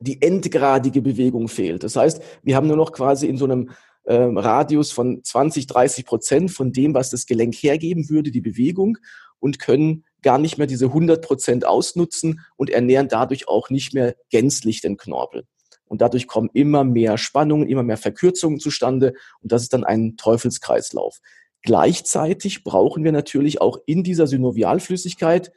die 0.00 0.22
endgradige 0.22 1.02
Bewegung 1.02 1.48
fehlt. 1.48 1.82
Das 1.82 1.96
heißt, 1.96 2.22
wir 2.42 2.56
haben 2.56 2.68
nur 2.68 2.76
noch 2.76 2.92
quasi 2.92 3.26
in 3.26 3.36
so 3.36 3.44
einem 3.44 3.70
ähm, 4.08 4.38
Radius 4.38 4.90
von 4.90 5.22
20, 5.22 5.66
30 5.66 6.06
Prozent 6.06 6.50
von 6.50 6.72
dem, 6.72 6.94
was 6.94 7.10
das 7.10 7.26
Gelenk 7.26 7.54
hergeben 7.54 8.08
würde, 8.08 8.30
die 8.30 8.40
Bewegung 8.40 8.98
und 9.38 9.58
können 9.58 10.04
gar 10.22 10.38
nicht 10.38 10.58
mehr 10.58 10.66
diese 10.66 10.86
100 10.86 11.24
Prozent 11.24 11.66
ausnutzen 11.66 12.40
und 12.56 12.70
ernähren 12.70 13.08
dadurch 13.08 13.46
auch 13.48 13.70
nicht 13.70 13.94
mehr 13.94 14.16
gänzlich 14.30 14.80
den 14.80 14.96
Knorpel. 14.96 15.44
Und 15.84 16.00
dadurch 16.00 16.26
kommen 16.26 16.50
immer 16.52 16.84
mehr 16.84 17.18
Spannungen, 17.18 17.68
immer 17.68 17.82
mehr 17.82 17.96
Verkürzungen 17.96 18.58
zustande 18.58 19.14
und 19.40 19.52
das 19.52 19.62
ist 19.62 19.72
dann 19.72 19.84
ein 19.84 20.16
Teufelskreislauf. 20.16 21.18
Gleichzeitig 21.62 22.64
brauchen 22.64 23.04
wir 23.04 23.12
natürlich 23.12 23.60
auch 23.60 23.78
in 23.86 24.02
dieser 24.02 24.26
Synovialflüssigkeit 24.26 25.52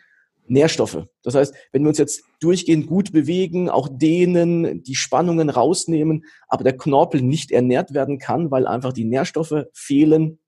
Nährstoffe. 0.52 1.06
Das 1.24 1.36
heißt, 1.36 1.56
wenn 1.72 1.84
wir 1.84 1.90
uns 1.90 1.98
jetzt 1.98 2.24
durchgehend 2.42 2.88
gut 2.88 3.14
bewegen, 3.14 3.70
auch 3.70 3.88
dehnen, 3.90 4.84
die 4.84 4.96
Spannungen 4.96 5.50
rausnehmen, 5.50 6.26
aber 6.48 6.64
der 6.64 6.78
Knorpel 6.78 7.22
nicht 7.22 7.52
ernährt 7.52 7.94
werden 7.94 8.20
kann, 8.20 8.52
weil 8.52 8.68
einfach 8.68 8.92
die 8.92 9.06
Nährstoffe 9.06 9.66
fehlen, 9.74 10.40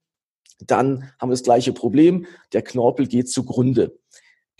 dann 0.60 1.12
haben 1.20 1.30
wir 1.30 1.34
das 1.34 1.44
gleiche 1.44 1.72
Problem. 1.72 2.26
Der 2.52 2.62
Knorpel 2.62 3.08
geht 3.08 3.30
zugrunde. 3.30 3.98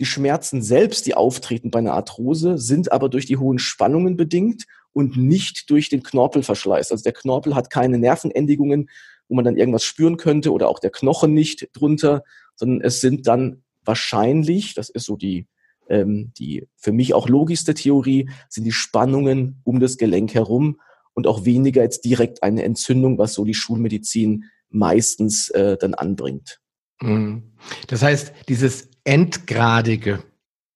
Die 0.00 0.06
Schmerzen 0.06 0.62
selbst, 0.62 1.06
die 1.06 1.14
auftreten 1.14 1.70
bei 1.70 1.78
einer 1.78 1.92
Arthrose, 1.92 2.58
sind 2.58 2.90
aber 2.90 3.08
durch 3.08 3.26
die 3.26 3.36
hohen 3.36 3.58
Spannungen 3.58 4.16
bedingt 4.16 4.64
und 4.92 5.16
nicht 5.16 5.68
durch 5.70 5.88
den 5.88 6.02
Knorpelverschleiß. 6.02 6.90
Also 6.90 7.02
der 7.02 7.12
Knorpel 7.12 7.54
hat 7.54 7.70
keine 7.70 7.98
Nervenendigungen, 7.98 8.88
wo 9.28 9.34
man 9.34 9.44
dann 9.44 9.56
irgendwas 9.56 9.84
spüren 9.84 10.16
könnte 10.16 10.52
oder 10.52 10.68
auch 10.68 10.78
der 10.78 10.90
Knochen 10.90 11.34
nicht 11.34 11.68
drunter, 11.74 12.24
sondern 12.56 12.80
es 12.80 13.00
sind 13.00 13.26
dann 13.26 13.63
wahrscheinlich, 13.84 14.74
das 14.74 14.90
ist 14.90 15.04
so 15.04 15.16
die, 15.16 15.46
ähm, 15.88 16.32
die 16.38 16.66
für 16.76 16.92
mich 16.92 17.14
auch 17.14 17.28
logischste 17.28 17.74
Theorie, 17.74 18.28
sind 18.48 18.64
die 18.64 18.72
Spannungen 18.72 19.60
um 19.64 19.80
das 19.80 19.96
Gelenk 19.96 20.34
herum 20.34 20.80
und 21.14 21.26
auch 21.26 21.44
weniger 21.44 21.82
jetzt 21.82 22.04
direkt 22.04 22.42
eine 22.42 22.64
Entzündung, 22.64 23.18
was 23.18 23.34
so 23.34 23.44
die 23.44 23.54
Schulmedizin 23.54 24.44
meistens 24.70 25.50
äh, 25.50 25.76
dann 25.76 25.94
anbringt. 25.94 26.60
Mhm. 27.00 27.54
Das 27.86 28.02
heißt, 28.02 28.32
dieses 28.48 28.88
Endgradige, 29.04 30.22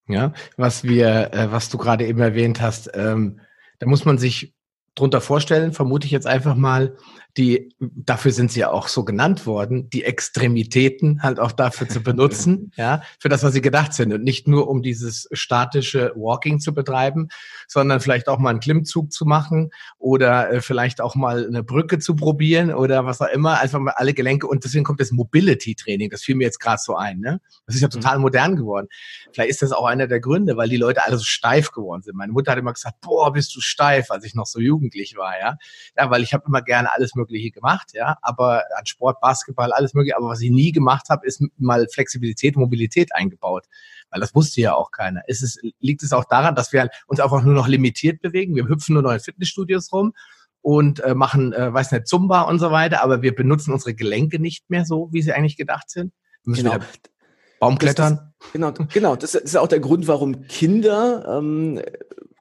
ja, 0.07 0.33
was 0.57 0.85
wir, 0.85 1.33
äh, 1.33 1.51
was 1.51 1.69
du 1.69 1.79
gerade 1.79 2.07
eben 2.07 2.21
erwähnt 2.21 2.61
hast, 2.61 2.91
ähm, 2.95 3.41
da 3.79 3.87
muss 3.87 4.05
man 4.05 4.19
sich 4.19 4.55
drunter 4.95 5.21
vorstellen, 5.21 5.73
vermute 5.73 6.07
ich 6.07 6.13
jetzt 6.13 6.27
einfach 6.27 6.57
mal, 6.57 6.97
die, 7.39 7.73
dafür 7.79 8.33
sind 8.33 8.51
sie 8.51 8.61
ja 8.61 8.71
auch 8.71 8.89
so 8.89 9.05
genannt 9.05 9.47
worden, 9.47 9.89
die 9.91 10.03
Extremitäten 10.03 11.23
halt 11.23 11.39
auch 11.39 11.53
dafür 11.53 11.89
zu 11.89 12.03
benutzen, 12.03 12.73
ja, 12.77 13.03
für 13.21 13.29
das, 13.29 13.45
was 13.45 13.53
sie 13.53 13.61
gedacht 13.61 13.95
sind 13.95 14.13
und 14.13 14.25
nicht 14.25 14.49
nur 14.49 14.69
um 14.69 14.83
dieses 14.83 15.29
statische 15.31 16.13
Walking 16.17 16.59
zu 16.59 16.75
betreiben, 16.75 17.29
sondern 17.69 18.01
vielleicht 18.01 18.29
auch 18.29 18.39
mal 18.39 18.51
einen 18.51 18.61
Klimmzug 18.61 19.13
zu 19.13 19.25
machen 19.25 19.71
oder 19.99 20.51
äh, 20.51 20.61
vielleicht 20.61 21.01
auch 21.01 21.15
mal 21.15 21.47
eine 21.47 21.63
Brücke 21.63 22.01
zu 22.01 22.17
probieren 22.17 22.75
oder 22.75 23.07
was 23.07 23.21
auch 23.21 23.29
immer, 23.29 23.61
einfach 23.61 23.79
mal 23.79 23.95
alle 23.95 24.15
Gelenke 24.15 24.49
und 24.49 24.65
deswegen 24.65 24.85
kommt 24.85 25.01
das 25.01 25.13
Mobility 25.13 25.77
Training, 25.77 26.11
das 26.11 26.23
fiel 26.23 26.35
mir 26.35 26.45
jetzt 26.45 26.59
gerade 26.59 26.81
so 26.83 26.97
ein, 26.97 27.21
ne? 27.21 27.41
Das 27.67 27.77
ist 27.77 27.83
ja 27.83 27.89
total 27.89 28.17
mhm. 28.17 28.23
modern 28.23 28.57
geworden. 28.57 28.89
Vielleicht 29.33 29.51
ist 29.51 29.63
das 29.63 29.71
auch 29.71 29.85
einer 29.85 30.09
der 30.09 30.19
Gründe, 30.19 30.57
weil 30.57 30.69
die 30.69 30.77
Leute 30.77 31.05
alle 31.07 31.19
so 31.19 31.25
steif 31.25 31.71
geworden 31.71 32.03
sind. 32.03 32.17
Meine 32.17 32.33
Mutter 32.33 32.51
hat 32.51 32.59
immer 32.59 32.73
gesagt, 32.73 33.01
boah, 33.01 33.33
bist 33.33 33.55
du 33.55 33.61
steif, 33.61 34.11
als 34.11 34.25
ich 34.25 34.35
noch 34.35 34.47
so 34.47 34.59
jugendlich 34.59 35.17
war, 35.17 35.39
ja? 35.39 35.57
Ja, 35.97 36.11
weil 36.11 36.25
ich 36.25 36.35
habe 36.35 36.45
immer 36.49 36.63
gerne 36.63 36.93
alles 36.93 37.15
Mögliche 37.15 37.28
gemacht, 37.29 37.91
ja, 37.93 38.17
aber 38.23 38.65
an 38.77 38.87
Sport, 38.87 39.21
Basketball, 39.21 39.73
alles 39.73 39.95
Mögliche. 39.95 40.17
Aber 40.17 40.29
was 40.29 40.41
ich 40.41 40.51
nie 40.51 40.73
gemacht 40.73 41.09
habe, 41.09 41.27
ist 41.27 41.43
mal 41.57 41.87
Flexibilität, 41.93 42.57
Mobilität 42.57 43.15
eingebaut. 43.15 43.67
Weil 44.11 44.21
das 44.21 44.35
wusste 44.35 44.61
ja 44.61 44.75
auch 44.75 44.91
keiner. 44.91 45.23
Ist 45.29 45.43
es, 45.43 45.59
liegt 45.81 46.03
es 46.03 46.13
auch 46.13 46.25
daran, 46.25 46.55
dass 46.55 46.73
wir 46.73 46.89
uns 47.07 47.21
einfach 47.21 47.43
nur 47.43 47.55
noch 47.55 47.69
limitiert 47.69 48.23
bewegen? 48.23 48.57
Wir 48.57 48.69
hüpfen 48.69 48.95
nur 48.95 49.03
noch 49.03 49.13
in 49.13 49.21
Fitnessstudios 49.21 49.93
rum 49.93 50.15
und 50.63 51.01
äh, 51.01 51.15
machen, 51.15 51.53
äh, 51.53 51.73
weiß 51.73 51.93
nicht, 51.93 52.07
Zumba 52.07 52.43
und 52.43 52.59
so 52.59 52.71
weiter, 52.71 53.03
aber 53.03 53.23
wir 53.23 53.35
benutzen 53.35 53.73
unsere 53.73 53.95
Gelenke 53.95 54.41
nicht 54.41 54.71
mehr 54.71 54.85
so, 54.85 55.09
wie 55.13 55.23
sie 55.23 55.33
eigentlich 55.33 55.57
gedacht 55.57 55.91
sind. 55.91 56.13
Wir 56.45 56.51
müssen 56.51 56.65
genau. 56.65 56.85
Baumklettern. 57.61 58.35
genau, 58.53 58.73
genau. 58.93 59.17
Das 59.17 59.35
ist 59.35 59.57
auch 59.57 59.67
der 59.67 59.81
Grund, 59.81 60.07
warum 60.07 60.47
Kinder 60.47 61.39
ähm, 61.39 61.81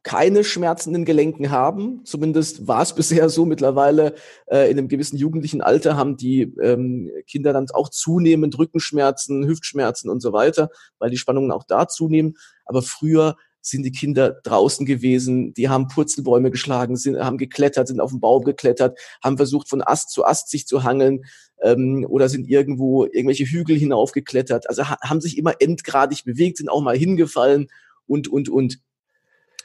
keine 0.08 0.46
schmerzenden 0.46 1.04
Gelenken 1.04 1.52
haben. 1.52 2.00
Zumindest 2.06 2.66
war 2.66 2.82
es 2.82 2.94
bisher 2.96 3.28
so. 3.28 3.46
Mittlerweile 3.46 4.16
äh, 4.46 4.72
in 4.72 4.78
einem 4.78 4.88
gewissen 4.88 5.18
jugendlichen 5.18 5.62
Alter 5.62 5.98
haben 5.98 6.16
die 6.16 6.44
ähm, 6.62 7.12
Kinder 7.28 7.52
dann 7.52 7.68
auch 7.74 7.90
zunehmend 7.90 8.58
Rückenschmerzen, 8.58 9.46
Hüftschmerzen 9.46 10.10
und 10.10 10.22
so 10.22 10.32
weiter, 10.32 10.70
weil 10.98 11.10
die 11.10 11.18
Spannungen 11.18 11.52
auch 11.52 11.66
da 11.68 11.90
zunehmen. 11.90 12.38
Aber 12.64 12.82
früher 12.82 13.36
sind 13.60 13.84
die 13.84 13.92
Kinder 13.92 14.38
draußen 14.44 14.86
gewesen, 14.86 15.54
die 15.54 15.68
haben 15.68 15.90
Purzelbäume 15.90 16.52
geschlagen, 16.52 16.96
sind, 16.96 17.20
haben 17.20 17.38
geklettert, 17.38 17.90
sind 17.90 18.00
auf 18.00 18.12
den 18.12 18.22
Baum 18.22 18.46
geklettert, 18.46 18.98
haben 19.22 19.36
versucht 19.36 19.68
von 19.68 19.82
Ast 19.82 20.12
zu 20.12 20.24
Ast 20.24 20.50
sich 20.50 20.68
zu 20.68 20.86
hangeln 20.86 21.26
ähm, 21.62 22.06
oder 22.08 22.30
sind 22.30 22.48
irgendwo 22.48 23.04
irgendwelche 23.04 23.44
Hügel 23.44 23.78
hinaufgeklettert. 23.78 24.70
Also 24.70 24.88
ha 24.88 24.98
haben 25.04 25.20
sich 25.20 25.38
immer 25.38 25.56
endgradig 25.60 26.24
bewegt, 26.24 26.60
sind 26.60 26.70
auch 26.70 26.82
mal 26.82 26.98
hingefallen 26.98 27.68
und, 28.06 28.30
und, 28.30 28.48
und. 28.48 28.80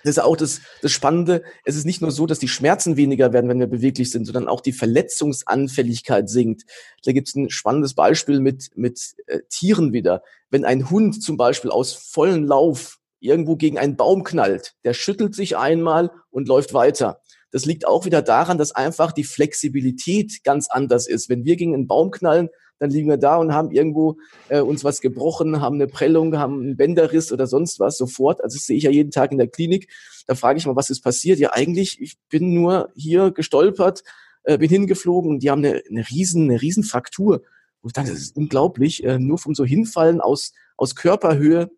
Das 0.04 0.16
ist 0.16 0.22
auch 0.22 0.36
das, 0.36 0.60
das 0.80 0.92
Spannende. 0.92 1.42
Es 1.64 1.76
ist 1.76 1.86
nicht 1.86 2.00
nur 2.00 2.10
so, 2.10 2.26
dass 2.26 2.38
die 2.38 2.48
Schmerzen 2.48 2.96
weniger 2.96 3.32
werden, 3.32 3.48
wenn 3.48 3.60
wir 3.60 3.66
beweglich 3.66 4.10
sind, 4.10 4.24
sondern 4.24 4.48
auch 4.48 4.60
die 4.60 4.72
Verletzungsanfälligkeit 4.72 6.28
sinkt. 6.28 6.64
Da 7.04 7.12
gibt 7.12 7.28
es 7.28 7.34
ein 7.34 7.50
spannendes 7.50 7.94
Beispiel 7.94 8.40
mit, 8.40 8.70
mit 8.74 9.14
äh, 9.26 9.40
Tieren 9.48 9.92
wieder. 9.92 10.22
Wenn 10.50 10.64
ein 10.64 10.90
Hund 10.90 11.22
zum 11.22 11.36
Beispiel 11.36 11.70
aus 11.70 11.92
vollen 11.92 12.46
Lauf 12.46 12.98
irgendwo 13.20 13.56
gegen 13.56 13.78
einen 13.78 13.96
Baum 13.96 14.24
knallt, 14.24 14.74
der 14.84 14.94
schüttelt 14.94 15.34
sich 15.34 15.56
einmal 15.56 16.10
und 16.30 16.48
läuft 16.48 16.74
weiter. 16.74 17.20
Das 17.52 17.66
liegt 17.66 17.86
auch 17.86 18.04
wieder 18.04 18.22
daran, 18.22 18.58
dass 18.58 18.72
einfach 18.72 19.12
die 19.12 19.24
Flexibilität 19.24 20.42
ganz 20.42 20.68
anders 20.70 21.06
ist. 21.06 21.28
Wenn 21.28 21.44
wir 21.44 21.56
gegen 21.56 21.74
einen 21.74 21.86
Baum 21.86 22.10
knallen, 22.10 22.48
dann 22.82 22.90
liegen 22.90 23.08
wir 23.08 23.16
da 23.16 23.36
und 23.36 23.54
haben 23.54 23.70
irgendwo 23.70 24.16
äh, 24.48 24.58
uns 24.58 24.82
was 24.82 25.00
gebrochen, 25.00 25.60
haben 25.60 25.76
eine 25.76 25.86
Prellung, 25.86 26.36
haben 26.36 26.60
einen 26.60 26.76
Bänderriss 26.76 27.30
oder 27.30 27.46
sonst 27.46 27.78
was 27.78 27.96
sofort. 27.96 28.42
Also 28.42 28.56
das 28.56 28.66
sehe 28.66 28.76
ich 28.76 28.82
ja 28.82 28.90
jeden 28.90 29.12
Tag 29.12 29.30
in 29.30 29.38
der 29.38 29.46
Klinik. 29.46 29.88
Da 30.26 30.34
frage 30.34 30.58
ich 30.58 30.66
mal, 30.66 30.74
was 30.74 30.90
ist 30.90 31.00
passiert? 31.00 31.38
Ja, 31.38 31.52
eigentlich, 31.52 32.00
ich 32.00 32.18
bin 32.28 32.54
nur 32.54 32.90
hier 32.96 33.30
gestolpert, 33.30 34.02
äh, 34.42 34.58
bin 34.58 34.68
hingeflogen 34.68 35.30
und 35.30 35.44
die 35.44 35.50
haben 35.50 35.64
eine, 35.64 35.80
eine 35.88 36.10
riesen, 36.10 36.50
eine 36.50 36.60
riesen 36.60 36.82
Fraktur. 36.82 37.42
Und 37.82 37.96
dachte, 37.96 38.10
das 38.10 38.20
ist 38.20 38.36
unglaublich. 38.36 39.04
Äh, 39.04 39.20
nur 39.20 39.38
vom 39.38 39.54
so 39.54 39.64
hinfallen 39.64 40.20
aus, 40.20 40.52
aus 40.76 40.96
Körperhöhe 40.96 41.70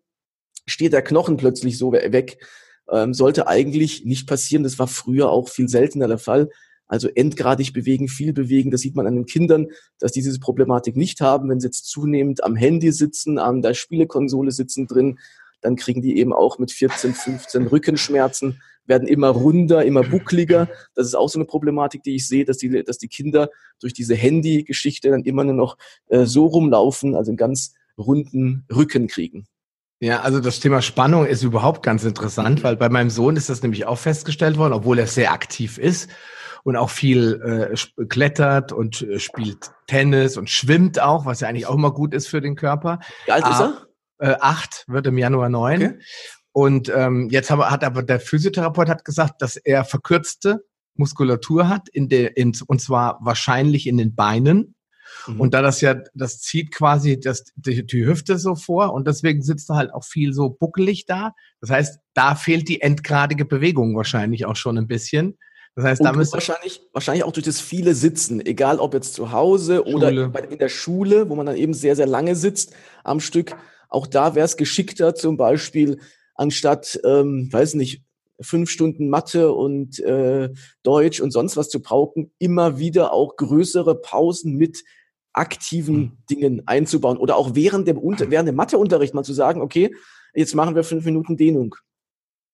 steht 0.65 0.93
der 0.93 1.03
Knochen 1.03 1.37
plötzlich 1.37 1.77
so 1.77 1.91
weg. 1.91 2.43
Ähm, 2.91 3.13
sollte 3.13 3.45
eigentlich 3.45 4.05
nicht 4.05 4.27
passieren. 4.27 4.63
Das 4.63 4.79
war 4.79 4.87
früher 4.87 5.29
auch 5.29 5.49
viel 5.49 5.69
seltener 5.69 6.07
der 6.07 6.17
Fall. 6.17 6.49
Also 6.87 7.07
endgradig 7.07 7.73
bewegen, 7.73 8.07
viel 8.07 8.33
bewegen. 8.33 8.71
Das 8.71 8.81
sieht 8.81 8.95
man 8.95 9.07
an 9.07 9.15
den 9.15 9.25
Kindern, 9.25 9.67
dass 9.99 10.11
die 10.11 10.21
diese 10.21 10.39
Problematik 10.39 10.95
nicht 10.95 11.21
haben. 11.21 11.49
Wenn 11.49 11.59
sie 11.59 11.67
jetzt 11.67 11.89
zunehmend 11.89 12.43
am 12.43 12.55
Handy 12.55 12.91
sitzen, 12.91 13.39
an 13.39 13.61
der 13.61 13.73
Spielekonsole 13.73 14.51
sitzen 14.51 14.87
drin, 14.87 15.17
dann 15.61 15.75
kriegen 15.75 16.01
die 16.01 16.17
eben 16.17 16.31
auch 16.31 16.59
mit 16.59 16.71
14, 16.71 17.13
15 17.13 17.67
Rückenschmerzen, 17.67 18.61
werden 18.85 19.07
immer 19.07 19.29
runder, 19.29 19.83
immer 19.83 20.03
buckliger. 20.03 20.69
Das 20.93 21.07
ist 21.07 21.15
auch 21.15 21.27
so 21.27 21.39
eine 21.39 21.45
Problematik, 21.45 22.03
die 22.03 22.15
ich 22.15 22.27
sehe, 22.27 22.45
dass 22.45 22.57
die, 22.57 22.83
dass 22.83 22.99
die 22.99 23.07
Kinder 23.07 23.49
durch 23.81 23.93
diese 23.93 24.13
Handy-Geschichte 24.13 25.09
dann 25.09 25.23
immer 25.23 25.43
nur 25.43 25.55
noch 25.55 25.77
äh, 26.07 26.25
so 26.25 26.45
rumlaufen, 26.45 27.15
also 27.15 27.31
einen 27.31 27.37
ganz 27.37 27.73
runden 27.97 28.65
Rücken 28.73 29.07
kriegen. 29.07 29.47
Ja, 30.01 30.21
also 30.21 30.39
das 30.39 30.59
Thema 30.59 30.81
Spannung 30.81 31.25
ist 31.25 31.41
überhaupt 31.41 31.81
ganz 31.81 32.03
interessant, 32.03 32.63
weil 32.63 32.75
bei 32.75 32.89
meinem 32.89 33.09
Sohn 33.09 33.37
ist 33.37 33.49
das 33.49 33.63
nämlich 33.63 33.85
auch 33.85 33.97
festgestellt 33.97 34.57
worden, 34.57 34.73
obwohl 34.73 34.99
er 34.99 35.07
sehr 35.07 35.31
aktiv 35.31 35.77
ist 35.77 36.09
und 36.65 36.75
auch 36.75 36.89
viel 36.89 37.41
äh, 37.43 38.05
klettert 38.07 38.71
und 38.71 39.01
äh, 39.03 39.19
spielt 39.19 39.71
Tennis 39.87 40.35
und 40.35 40.49
schwimmt 40.49 40.99
auch, 40.99 41.25
was 41.25 41.39
ja 41.39 41.47
eigentlich 41.47 41.67
auch 41.67 41.75
immer 41.75 41.93
gut 41.93 42.13
ist 42.13 42.27
für 42.27 42.41
den 42.41 42.55
Körper. 42.55 42.99
Wie 43.25 43.31
alt 43.31 43.47
ist 43.47 43.59
er? 43.59 43.87
Äh, 44.17 44.35
acht, 44.39 44.83
wird 44.87 45.07
im 45.07 45.17
Januar 45.17 45.49
neun. 45.49 45.83
Okay. 45.83 45.99
Und 46.51 46.89
ähm, 46.89 47.29
jetzt 47.29 47.51
haben, 47.51 47.63
hat 47.63 47.83
aber 47.83 48.01
der 48.01 48.19
Physiotherapeut 48.19 48.89
hat 48.89 49.05
gesagt, 49.05 49.41
dass 49.41 49.57
er 49.57 49.85
verkürzte 49.85 50.65
Muskulatur 50.95 51.67
hat, 51.69 51.87
in 51.89 52.09
der, 52.09 52.37
in, 52.37 52.53
und 52.67 52.81
zwar 52.81 53.19
wahrscheinlich 53.21 53.85
in 53.85 53.97
den 53.97 54.15
Beinen 54.15 54.75
Mhm. 55.27 55.39
Und 55.39 55.53
da 55.53 55.61
das 55.61 55.81
ja, 55.81 55.95
das 56.13 56.39
zieht 56.39 56.73
quasi 56.73 57.19
das, 57.19 57.45
die, 57.55 57.85
die 57.85 58.05
Hüfte 58.05 58.37
so 58.37 58.55
vor 58.55 58.93
und 58.93 59.07
deswegen 59.07 59.41
sitzt 59.41 59.69
du 59.69 59.75
halt 59.75 59.93
auch 59.93 60.03
viel 60.03 60.33
so 60.33 60.49
buckelig 60.49 61.05
da. 61.05 61.33
Das 61.61 61.69
heißt, 61.69 61.99
da 62.13 62.35
fehlt 62.35 62.67
die 62.69 62.81
endgradige 62.81 63.45
Bewegung 63.45 63.95
wahrscheinlich 63.95 64.45
auch 64.45 64.55
schon 64.55 64.77
ein 64.77 64.87
bisschen. 64.87 65.37
Das 65.75 65.83
heißt, 65.83 66.05
da 66.05 66.13
müsste 66.13 66.35
wahrscheinlich, 66.35 66.81
wahrscheinlich 66.93 67.25
auch 67.25 67.33
durch 67.33 67.45
das 67.45 67.59
viele 67.59 67.95
Sitzen, 67.95 68.43
egal 68.45 68.79
ob 68.79 68.93
jetzt 68.93 69.13
zu 69.13 69.33
Hause 69.33 69.83
Schule. 69.85 69.95
oder 70.29 70.49
in 70.49 70.57
der 70.57 70.69
Schule, 70.69 71.29
wo 71.29 71.35
man 71.35 71.45
dann 71.45 71.57
eben 71.57 71.73
sehr, 71.73 71.97
sehr 71.97 72.07
lange 72.07 72.35
sitzt 72.35 72.73
am 73.03 73.19
Stück. 73.19 73.55
Auch 73.89 74.07
da 74.07 74.35
wäre 74.35 74.45
es 74.45 74.55
geschickter, 74.55 75.15
zum 75.15 75.35
Beispiel 75.35 75.99
anstatt, 76.33 76.99
ähm, 77.03 77.49
weiß 77.51 77.73
nicht, 77.73 78.03
fünf 78.39 78.69
Stunden 78.69 79.09
Mathe 79.09 79.51
und 79.51 79.99
äh, 79.99 80.49
Deutsch 80.83 81.19
und 81.19 81.31
sonst 81.31 81.57
was 81.57 81.69
zu 81.69 81.81
pauken, 81.81 82.31
immer 82.39 82.79
wieder 82.79 83.11
auch 83.13 83.35
größere 83.35 83.95
Pausen 83.95 84.55
mit 84.55 84.83
aktiven 85.33 85.97
mhm. 85.97 86.17
Dingen 86.29 86.63
einzubauen 86.67 87.17
oder 87.17 87.35
auch 87.35 87.53
während 87.53 87.87
dem, 87.87 87.97
während 87.97 88.47
dem 88.47 88.55
Matheunterricht 88.55 89.13
mal 89.13 89.23
zu 89.23 89.33
sagen, 89.33 89.61
okay, 89.61 89.93
jetzt 90.33 90.55
machen 90.55 90.75
wir 90.75 90.83
fünf 90.83 91.03
Minuten 91.05 91.35
Dehnung 91.37 91.75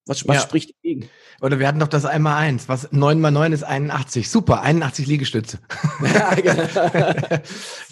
was, 0.08 0.28
was 0.28 0.38
ja. 0.38 0.42
spricht 0.42 0.74
dagegen? 0.76 1.10
Oder 1.42 1.60
wir 1.60 1.68
hatten 1.68 1.80
doch 1.80 1.88
das 1.88 2.06
einmal 2.06 2.38
eins. 2.38 2.68
Was 2.68 2.92
neun 2.92 3.20
mal 3.20 3.32
neun 3.32 3.54
ist 3.54 3.64
81. 3.64 4.30
Super, 4.30 4.62
81 4.62 5.08
Liegestütze. 5.08 5.60
ja, 6.04 6.34
genau. 6.36 6.64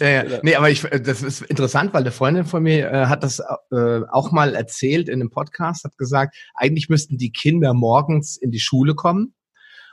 ja, 0.00 0.08
ja. 0.08 0.22
Genau. 0.22 0.38
Nee, 0.42 0.54
aber 0.56 0.70
ich, 0.70 0.82
das 0.82 1.22
ist 1.22 1.42
interessant, 1.42 1.94
weil 1.94 2.02
eine 2.02 2.12
Freundin 2.12 2.44
von 2.44 2.62
mir 2.62 2.90
äh, 2.90 3.06
hat 3.06 3.22
das 3.22 3.40
äh, 3.70 4.00
auch 4.10 4.32
mal 4.32 4.54
erzählt 4.54 5.08
in 5.08 5.20
einem 5.20 5.30
Podcast, 5.30 5.84
hat 5.84 5.96
gesagt, 5.98 6.36
eigentlich 6.54 6.88
müssten 6.88 7.16
die 7.16 7.32
Kinder 7.32 7.74
morgens 7.74 8.36
in 8.36 8.50
die 8.50 8.60
Schule 8.60 8.94
kommen 8.94 9.34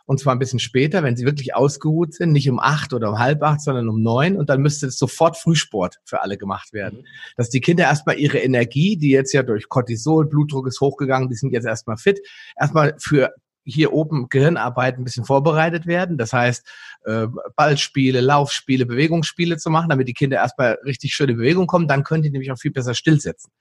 und 0.08 0.22
zwar 0.22 0.34
ein 0.34 0.40
bisschen 0.40 0.60
später, 0.60 1.04
wenn 1.04 1.18
sie 1.18 1.26
wirklich 1.26 1.54
ausgeruht 1.54 2.14
sind, 2.14 2.32
nicht 2.32 2.50
um 2.50 2.60
acht 2.60 2.94
oder 2.94 3.10
um 3.10 3.20
halb 3.20 3.44
acht, 3.44 3.60
sondern 3.60 3.90
um 3.90 4.02
neun 4.02 4.38
und 4.38 4.50
dann 4.50 4.62
müsste 4.62 4.90
sofort 4.90 5.36
Frühsport 5.36 6.00
für 6.06 6.22
alle 6.22 6.38
gemacht 6.38 6.72
werden. 6.72 7.00
Mhm. 7.00 7.06
Dass 7.36 7.50
die 7.50 7.60
Kinder 7.60 7.84
erstmal 7.84 8.18
ihre 8.18 8.38
Energie, 8.38 8.96
die 8.96 9.10
jetzt 9.10 9.34
ja 9.34 9.44
durch 9.44 9.68
Cortisol, 9.68 10.26
Blutdruck 10.26 10.66
ist 10.68 10.80
hochgegangen, 10.80 11.30
die 11.30 11.36
sind 11.36 11.52
jetzt 11.52 11.68
erstmal 11.68 11.98
fit, 11.98 12.22
erstmal 12.58 12.96
für 13.00 13.34
hier 13.66 13.92
oben 13.92 14.30
Gehirnarbeit 14.30 14.98
ein 14.98 15.04
bisschen 15.04 15.26
vorbereitet 15.26 15.88
werden. 15.88 16.18
Das 16.18 16.32
heißt, 16.32 16.66
äh, 17.04 17.28
Ballspiele, 17.58 18.22
Laufspiele, 18.22 18.86
Bewegungsspiele 18.86 19.58
zu 19.58 19.70
machen, 19.70 19.90
damit 19.90 20.08
die 20.08 20.14
Kinder 20.14 20.38
erstmal 20.38 20.78
richtig 20.86 21.14
schöne 21.14 21.34
Bewegung 21.34 21.68
kommen. 21.68 21.90
Dann 21.90 22.06
können 22.06 22.24
die 22.24 22.32
nämlich 22.32 22.50
auch 22.54 22.58
viel 22.58 22.72
besser 22.72 22.94
stillsetzen. 22.94 23.52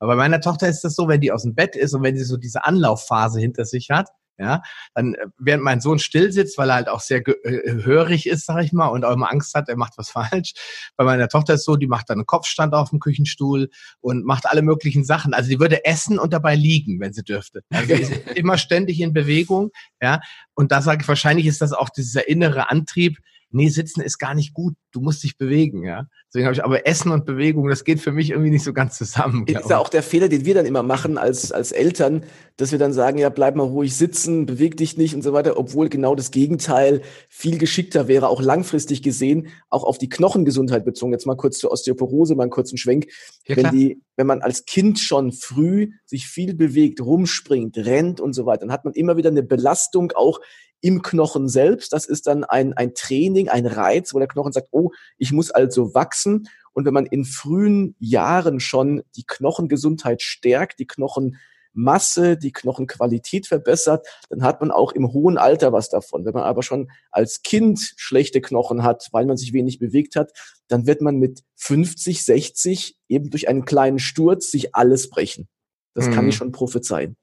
Aber 0.00 0.14
bei 0.14 0.16
meiner 0.16 0.40
Tochter 0.40 0.68
ist 0.68 0.82
das 0.82 0.96
so, 0.96 1.06
wenn 1.06 1.20
die 1.20 1.30
aus 1.30 1.44
dem 1.44 1.54
Bett 1.54 1.76
ist 1.76 1.94
und 1.94 2.02
wenn 2.02 2.16
sie 2.16 2.24
so 2.24 2.36
diese 2.36 2.64
Anlaufphase 2.64 3.38
hinter 3.38 3.64
sich 3.64 3.90
hat, 3.90 4.08
ja, 4.38 4.62
dann 4.94 5.14
äh, 5.14 5.26
während 5.38 5.62
mein 5.62 5.80
Sohn 5.80 5.98
still 5.98 6.32
sitzt, 6.32 6.58
weil 6.58 6.70
er 6.70 6.76
halt 6.76 6.88
auch 6.88 7.00
sehr 7.00 7.26
äh, 7.26 7.84
hörig 7.84 8.26
ist, 8.26 8.46
sag 8.46 8.64
ich 8.64 8.72
mal, 8.72 8.88
und 8.88 9.04
auch 9.04 9.12
immer 9.12 9.30
Angst 9.30 9.54
hat, 9.54 9.68
er 9.68 9.76
macht 9.76 9.94
was 9.96 10.10
falsch. 10.10 10.52
Bei 10.96 11.04
meiner 11.04 11.28
Tochter 11.28 11.54
ist 11.54 11.64
so, 11.64 11.76
die 11.76 11.86
macht 11.86 12.10
dann 12.10 12.18
einen 12.18 12.26
Kopfstand 12.26 12.74
auf 12.74 12.90
dem 12.90 13.00
Küchenstuhl 13.00 13.70
und 14.00 14.24
macht 14.24 14.46
alle 14.46 14.62
möglichen 14.62 15.04
Sachen. 15.04 15.34
Also 15.34 15.50
die 15.50 15.60
würde 15.60 15.84
essen 15.84 16.18
und 16.18 16.32
dabei 16.32 16.54
liegen, 16.54 17.00
wenn 17.00 17.12
sie 17.12 17.22
dürfte. 17.22 17.62
Also 17.70 17.94
ist 17.94 18.12
immer 18.34 18.58
ständig 18.58 19.00
in 19.00 19.12
Bewegung, 19.12 19.70
ja. 20.00 20.20
Und 20.54 20.72
da 20.72 20.82
sage 20.82 21.02
ich, 21.02 21.08
wahrscheinlich 21.08 21.46
ist 21.46 21.60
das 21.60 21.72
auch 21.72 21.88
dieser 21.88 22.28
innere 22.28 22.70
Antrieb, 22.70 23.18
nee, 23.52 23.68
sitzen 23.68 24.00
ist 24.00 24.18
gar 24.18 24.34
nicht 24.34 24.54
gut, 24.54 24.74
du 24.92 25.00
musst 25.00 25.22
dich 25.22 25.38
bewegen, 25.38 25.84
ja. 25.84 26.06
Deswegen 26.28 26.46
habe 26.46 26.54
ich 26.54 26.64
aber 26.64 26.86
Essen 26.86 27.12
und 27.12 27.26
Bewegung, 27.26 27.68
das 27.68 27.84
geht 27.84 28.00
für 28.00 28.12
mich 28.12 28.30
irgendwie 28.30 28.50
nicht 28.50 28.64
so 28.64 28.72
ganz 28.72 28.96
zusammen. 28.96 29.46
Ist 29.46 29.68
ja 29.68 29.78
auch 29.78 29.88
der 29.88 30.02
Fehler, 30.02 30.28
den 30.28 30.44
wir 30.44 30.54
dann 30.54 30.66
immer 30.66 30.82
machen 30.82 31.18
als, 31.18 31.52
als 31.52 31.72
Eltern, 31.72 32.24
dass 32.56 32.72
wir 32.72 32.78
dann 32.78 32.92
sagen, 32.92 33.18
ja, 33.18 33.28
bleib 33.28 33.54
mal 33.54 33.64
ruhig 33.64 33.94
sitzen, 33.96 34.46
beweg 34.46 34.76
dich 34.76 34.96
nicht 34.96 35.14
und 35.14 35.22
so 35.22 35.32
weiter, 35.32 35.58
obwohl 35.58 35.88
genau 35.88 36.14
das 36.14 36.30
Gegenteil 36.30 37.02
viel 37.28 37.58
geschickter 37.58 38.08
wäre, 38.08 38.28
auch 38.28 38.40
langfristig 38.40 39.02
gesehen, 39.02 39.48
auch 39.68 39.84
auf 39.84 39.98
die 39.98 40.08
Knochengesundheit 40.08 40.84
bezogen. 40.84 41.12
Jetzt 41.12 41.26
mal 41.26 41.36
kurz 41.36 41.58
zur 41.58 41.70
Osteoporose, 41.70 42.34
mal 42.34 42.44
einen 42.44 42.50
kurzen 42.50 42.78
Schwenk. 42.78 43.06
Ja, 43.46 43.56
wenn 43.56 43.70
die, 43.70 44.02
wenn 44.16 44.26
man 44.26 44.40
als 44.42 44.64
Kind 44.64 44.98
schon 44.98 45.32
früh 45.32 45.90
sich 46.06 46.26
viel 46.26 46.54
bewegt, 46.54 47.00
rumspringt, 47.00 47.76
rennt 47.76 48.20
und 48.20 48.32
so 48.32 48.46
weiter, 48.46 48.60
dann 48.60 48.72
hat 48.72 48.84
man 48.84 48.94
immer 48.94 49.16
wieder 49.16 49.30
eine 49.30 49.42
Belastung 49.42 50.12
auch 50.12 50.40
im 50.82 51.00
Knochen 51.00 51.48
selbst. 51.48 51.92
Das 51.94 52.04
ist 52.04 52.26
dann 52.26 52.44
ein, 52.44 52.74
ein 52.74 52.94
Training, 52.94 53.48
ein 53.48 53.66
Reiz, 53.66 54.12
wo 54.12 54.18
der 54.18 54.28
Knochen 54.28 54.52
sagt, 54.52 54.68
oh, 54.72 54.90
ich 55.16 55.32
muss 55.32 55.50
also 55.50 55.94
wachsen. 55.94 56.48
Und 56.74 56.84
wenn 56.84 56.92
man 56.92 57.06
in 57.06 57.24
frühen 57.24 57.94
Jahren 57.98 58.60
schon 58.60 59.02
die 59.16 59.24
Knochengesundheit 59.26 60.22
stärkt, 60.22 60.80
die 60.80 60.86
Knochenmasse, 60.86 62.36
die 62.36 62.52
Knochenqualität 62.52 63.46
verbessert, 63.46 64.06
dann 64.28 64.42
hat 64.42 64.60
man 64.60 64.70
auch 64.70 64.92
im 64.92 65.12
hohen 65.12 65.38
Alter 65.38 65.72
was 65.72 65.88
davon. 65.88 66.24
Wenn 66.24 66.34
man 66.34 66.42
aber 66.42 66.62
schon 66.62 66.90
als 67.10 67.42
Kind 67.42 67.94
schlechte 67.96 68.40
Knochen 68.40 68.82
hat, 68.82 69.08
weil 69.12 69.26
man 69.26 69.36
sich 69.36 69.52
wenig 69.52 69.78
bewegt 69.78 70.16
hat, 70.16 70.32
dann 70.66 70.86
wird 70.86 71.00
man 71.00 71.16
mit 71.16 71.42
50, 71.56 72.24
60 72.24 72.96
eben 73.08 73.30
durch 73.30 73.48
einen 73.48 73.64
kleinen 73.64 74.00
Sturz 74.00 74.50
sich 74.50 74.74
alles 74.74 75.10
brechen. 75.10 75.48
Das 75.94 76.08
mhm. 76.08 76.12
kann 76.12 76.28
ich 76.28 76.34
schon 76.34 76.52
prophezeien. 76.52 77.16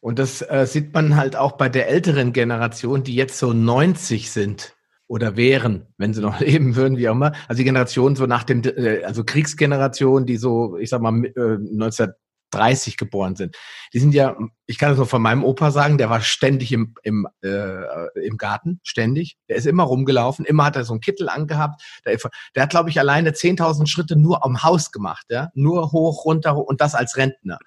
Und 0.00 0.18
das 0.18 0.42
äh, 0.42 0.66
sieht 0.66 0.92
man 0.94 1.16
halt 1.16 1.36
auch 1.36 1.52
bei 1.52 1.68
der 1.68 1.88
älteren 1.88 2.32
Generation, 2.32 3.02
die 3.02 3.14
jetzt 3.14 3.38
so 3.38 3.52
90 3.52 4.30
sind 4.30 4.74
oder 5.08 5.36
wären, 5.36 5.86
wenn 5.98 6.14
sie 6.14 6.20
noch 6.20 6.40
leben 6.40 6.76
würden, 6.76 6.98
wie 6.98 7.08
auch 7.08 7.14
immer. 7.14 7.32
Also 7.48 7.58
die 7.58 7.64
Generation 7.64 8.16
so 8.16 8.26
nach 8.26 8.44
dem, 8.44 8.62
äh, 8.64 9.04
also 9.04 9.24
Kriegsgeneration, 9.24 10.26
die 10.26 10.36
so, 10.36 10.76
ich 10.78 10.90
sag 10.90 11.00
mal, 11.00 11.24
äh, 11.24 11.58
19 11.60 12.12
30 12.56 12.96
geboren 12.96 13.36
sind. 13.36 13.56
Die 13.92 13.98
sind 13.98 14.14
ja, 14.14 14.36
ich 14.66 14.78
kann 14.78 14.90
das 14.90 14.98
nur 14.98 15.06
von 15.06 15.22
meinem 15.22 15.44
Opa 15.44 15.70
sagen, 15.70 15.98
der 15.98 16.10
war 16.10 16.20
ständig 16.20 16.72
im, 16.72 16.94
im, 17.02 17.26
äh, 17.42 18.26
im 18.26 18.36
Garten, 18.36 18.80
ständig. 18.82 19.36
Der 19.48 19.56
ist 19.56 19.66
immer 19.66 19.84
rumgelaufen, 19.84 20.44
immer 20.44 20.64
hat 20.64 20.76
er 20.76 20.84
so 20.84 20.92
einen 20.92 21.00
Kittel 21.00 21.28
angehabt. 21.28 21.82
Der, 22.04 22.18
der 22.54 22.62
hat, 22.62 22.70
glaube 22.70 22.90
ich, 22.90 22.98
alleine 22.98 23.30
10.000 23.30 23.86
Schritte 23.86 24.16
nur 24.16 24.44
am 24.44 24.62
Haus 24.62 24.90
gemacht, 24.90 25.26
ja, 25.30 25.50
nur 25.54 25.92
hoch, 25.92 26.24
runter 26.24 26.56
und 26.56 26.80
das 26.80 26.94
als 26.94 27.16
Rentner. 27.16 27.58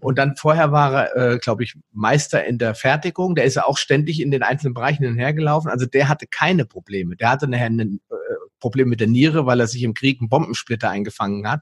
Und 0.00 0.18
dann 0.18 0.36
vorher 0.36 0.72
war 0.72 1.06
er, 1.06 1.34
äh, 1.34 1.38
glaube 1.38 1.62
ich, 1.62 1.76
Meister 1.92 2.44
in 2.44 2.58
der 2.58 2.74
Fertigung. 2.74 3.34
Der 3.34 3.44
ist 3.44 3.56
ja 3.56 3.64
auch 3.64 3.78
ständig 3.78 4.20
in 4.20 4.30
den 4.30 4.42
einzelnen 4.42 4.74
Bereichen 4.74 5.04
hinhergelaufen. 5.04 5.70
Also 5.70 5.86
der 5.86 6.08
hatte 6.08 6.26
keine 6.26 6.64
Probleme. 6.64 7.16
Der 7.16 7.30
hatte 7.30 7.48
nachher 7.48 7.66
ein 7.66 8.00
äh, 8.10 8.14
Problem 8.58 8.88
mit 8.88 9.00
der 9.00 9.08
Niere, 9.08 9.46
weil 9.46 9.60
er 9.60 9.66
sich 9.66 9.82
im 9.82 9.94
Krieg 9.94 10.20
einen 10.20 10.28
Bombensplitter 10.28 10.90
eingefangen 10.90 11.48
hat 11.48 11.60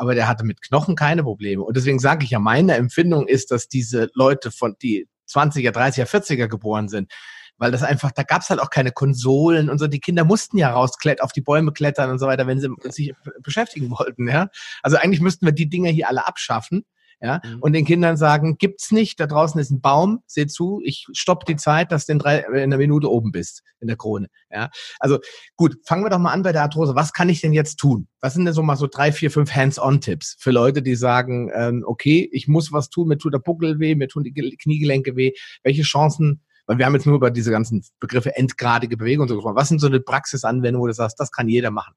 aber 0.00 0.14
der 0.14 0.28
hatte 0.28 0.44
mit 0.44 0.62
Knochen 0.62 0.96
keine 0.96 1.22
Probleme. 1.22 1.62
Und 1.62 1.76
deswegen 1.76 1.98
sage 1.98 2.24
ich 2.24 2.30
ja, 2.30 2.38
meine 2.38 2.74
Empfindung 2.74 3.28
ist, 3.28 3.50
dass 3.50 3.68
diese 3.68 4.08
Leute 4.14 4.50
von 4.50 4.74
die 4.80 5.06
20er, 5.28 5.72
30er, 5.72 6.06
40er 6.06 6.48
geboren 6.48 6.88
sind, 6.88 7.12
weil 7.58 7.70
das 7.70 7.82
einfach, 7.82 8.10
da 8.10 8.22
gab 8.22 8.40
es 8.40 8.48
halt 8.48 8.60
auch 8.60 8.70
keine 8.70 8.92
Konsolen 8.92 9.68
und 9.68 9.76
so. 9.76 9.88
Die 9.88 10.00
Kinder 10.00 10.24
mussten 10.24 10.56
ja 10.56 10.70
rausklettern, 10.70 11.22
auf 11.22 11.32
die 11.32 11.42
Bäume 11.42 11.72
klettern 11.72 12.08
und 12.10 12.18
so 12.18 12.26
weiter, 12.26 12.46
wenn 12.46 12.58
sie 12.58 12.70
sich 12.84 13.12
beschäftigen 13.42 13.90
wollten. 13.90 14.26
Ja, 14.26 14.48
also 14.82 14.96
eigentlich 14.96 15.20
müssten 15.20 15.44
wir 15.44 15.52
die 15.52 15.68
Dinge 15.68 15.90
hier 15.90 16.08
alle 16.08 16.26
abschaffen 16.26 16.86
ja, 17.20 17.40
mhm. 17.44 17.58
und 17.60 17.72
den 17.72 17.84
Kindern 17.84 18.16
sagen, 18.16 18.56
gibt's 18.58 18.92
nicht, 18.92 19.20
da 19.20 19.26
draußen 19.26 19.60
ist 19.60 19.70
ein 19.70 19.80
Baum, 19.80 20.22
seh 20.26 20.46
zu, 20.46 20.80
ich 20.84 21.06
stopp 21.12 21.44
die 21.44 21.56
Zeit, 21.56 21.92
dass 21.92 22.06
du 22.06 22.12
in, 22.12 22.18
drei, 22.18 22.38
in 22.38 22.54
einer 22.54 22.78
Minute 22.78 23.10
oben 23.10 23.30
bist 23.32 23.62
in 23.80 23.88
der 23.88 23.96
Krone, 23.96 24.28
ja. 24.50 24.70
Also 24.98 25.18
gut, 25.56 25.76
fangen 25.84 26.04
wir 26.04 26.10
doch 26.10 26.18
mal 26.18 26.32
an 26.32 26.42
bei 26.42 26.52
der 26.52 26.62
Arthrose. 26.62 26.94
Was 26.94 27.12
kann 27.12 27.28
ich 27.28 27.40
denn 27.40 27.52
jetzt 27.52 27.76
tun? 27.76 28.08
Was 28.20 28.34
sind 28.34 28.44
denn 28.44 28.54
so 28.54 28.62
mal 28.62 28.76
so 28.76 28.86
drei, 28.86 29.12
vier, 29.12 29.30
fünf 29.30 29.54
Hands-on-Tipps 29.54 30.36
für 30.38 30.50
Leute, 30.50 30.82
die 30.82 30.94
sagen, 30.94 31.50
ähm, 31.54 31.84
okay, 31.86 32.28
ich 32.32 32.48
muss 32.48 32.72
was 32.72 32.90
tun, 32.90 33.08
mir 33.08 33.18
tut 33.18 33.34
der 33.34 33.38
Buckel 33.38 33.78
weh, 33.78 33.94
mir 33.94 34.08
tun 34.08 34.24
die 34.24 34.32
Kniegelenke 34.32 35.16
weh. 35.16 35.32
Welche 35.62 35.82
Chancen 35.82 36.42
weil 36.70 36.78
wir 36.78 36.86
haben 36.86 36.94
jetzt 36.94 37.06
nur 37.06 37.16
über 37.16 37.32
diese 37.32 37.50
ganzen 37.50 37.84
Begriffe 37.98 38.36
endgradige 38.36 38.96
Bewegung 38.96 39.22
und 39.22 39.28
so 39.28 39.34
gesprochen. 39.34 39.56
Was 39.56 39.66
sind 39.66 39.80
so 39.80 39.88
eine 39.88 39.98
Praxisanwendung, 39.98 40.80
wo 40.80 40.86
du 40.86 40.92
sagst, 40.92 41.18
das 41.18 41.32
kann 41.32 41.48
jeder 41.48 41.72
machen? 41.72 41.94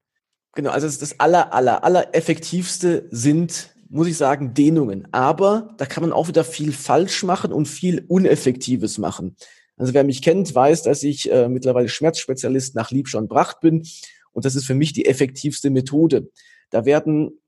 Genau, 0.56 0.72
also 0.72 0.88
das 0.88 1.20
aller, 1.20 1.54
aller, 1.54 1.84
aller 1.84 2.16
effektivste 2.16 3.08
sind 3.12 3.70
muss 3.90 4.08
ich 4.08 4.18
sagen, 4.18 4.54
Dehnungen. 4.54 5.08
Aber 5.12 5.76
da 5.78 5.86
kann 5.86 6.04
man 6.04 6.14
auch 6.14 6.28
wieder 6.28 6.44
viel 6.44 6.72
falsch 6.72 7.24
machen 7.24 7.52
und 7.52 7.68
viel 7.68 8.06
Uneffektives 8.08 8.98
machen. 8.98 9.36
Also 9.78 9.94
wer 9.94 10.04
mich 10.04 10.22
kennt, 10.22 10.54
weiß, 10.54 10.84
dass 10.84 11.04
ich 11.04 11.32
äh, 11.32 11.50
mittlerweile 11.50 11.90
Schmerzspezialist 11.90 12.76
nach 12.76 12.92
Liebscher 12.92 13.22
Bracht 13.24 13.60
bin. 13.60 13.88
Und 14.32 14.46
das 14.46 14.56
ist 14.56 14.66
für 14.66 14.76
mich 14.76 14.94
die 14.94 15.06
effektivste 15.06 15.70
Methode. 15.70 16.30
Da 16.70 16.86
werden 16.86 17.40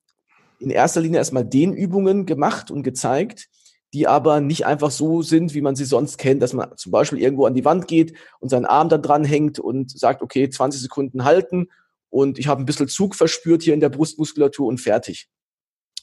in 0.60 0.70
erster 0.70 1.02
Linie 1.02 1.18
erstmal 1.18 1.46
Dehnübungen 1.46 2.26
gemacht 2.26 2.72
und 2.72 2.84
gezeigt, 2.84 3.48
die 3.94 4.08
aber 4.08 4.42
nicht 4.42 4.66
einfach 4.66 4.92
so 4.92 5.22
sind, 5.22 5.54
wie 5.54 5.62
man 5.62 5.76
sie 5.76 5.86
sonst 5.86 6.18
kennt, 6.18 6.42
dass 6.42 6.54
man 6.54 6.76
zum 6.76 6.92
Beispiel 6.92 7.20
irgendwo 7.20 7.46
an 7.46 7.54
die 7.54 7.66
Wand 7.66 7.88
geht 7.88 8.14
und 8.40 8.50
seinen 8.50 8.66
Arm 8.66 8.90
dann 8.90 9.02
dran 9.02 9.24
hängt 9.24 9.60
und 9.60 9.98
sagt, 9.98 10.22
okay, 10.22 10.50
20 10.50 10.82
Sekunden 10.82 11.24
halten 11.24 11.68
und 12.10 12.40
ich 12.40 12.48
habe 12.48 12.62
ein 12.62 12.66
bisschen 12.66 12.88
Zug 12.88 13.16
verspürt 13.16 13.64
hier 13.64 13.74
in 13.74 13.80
der 13.80 13.90
Brustmuskulatur 13.90 14.68
und 14.68 14.80
fertig. 14.80 15.30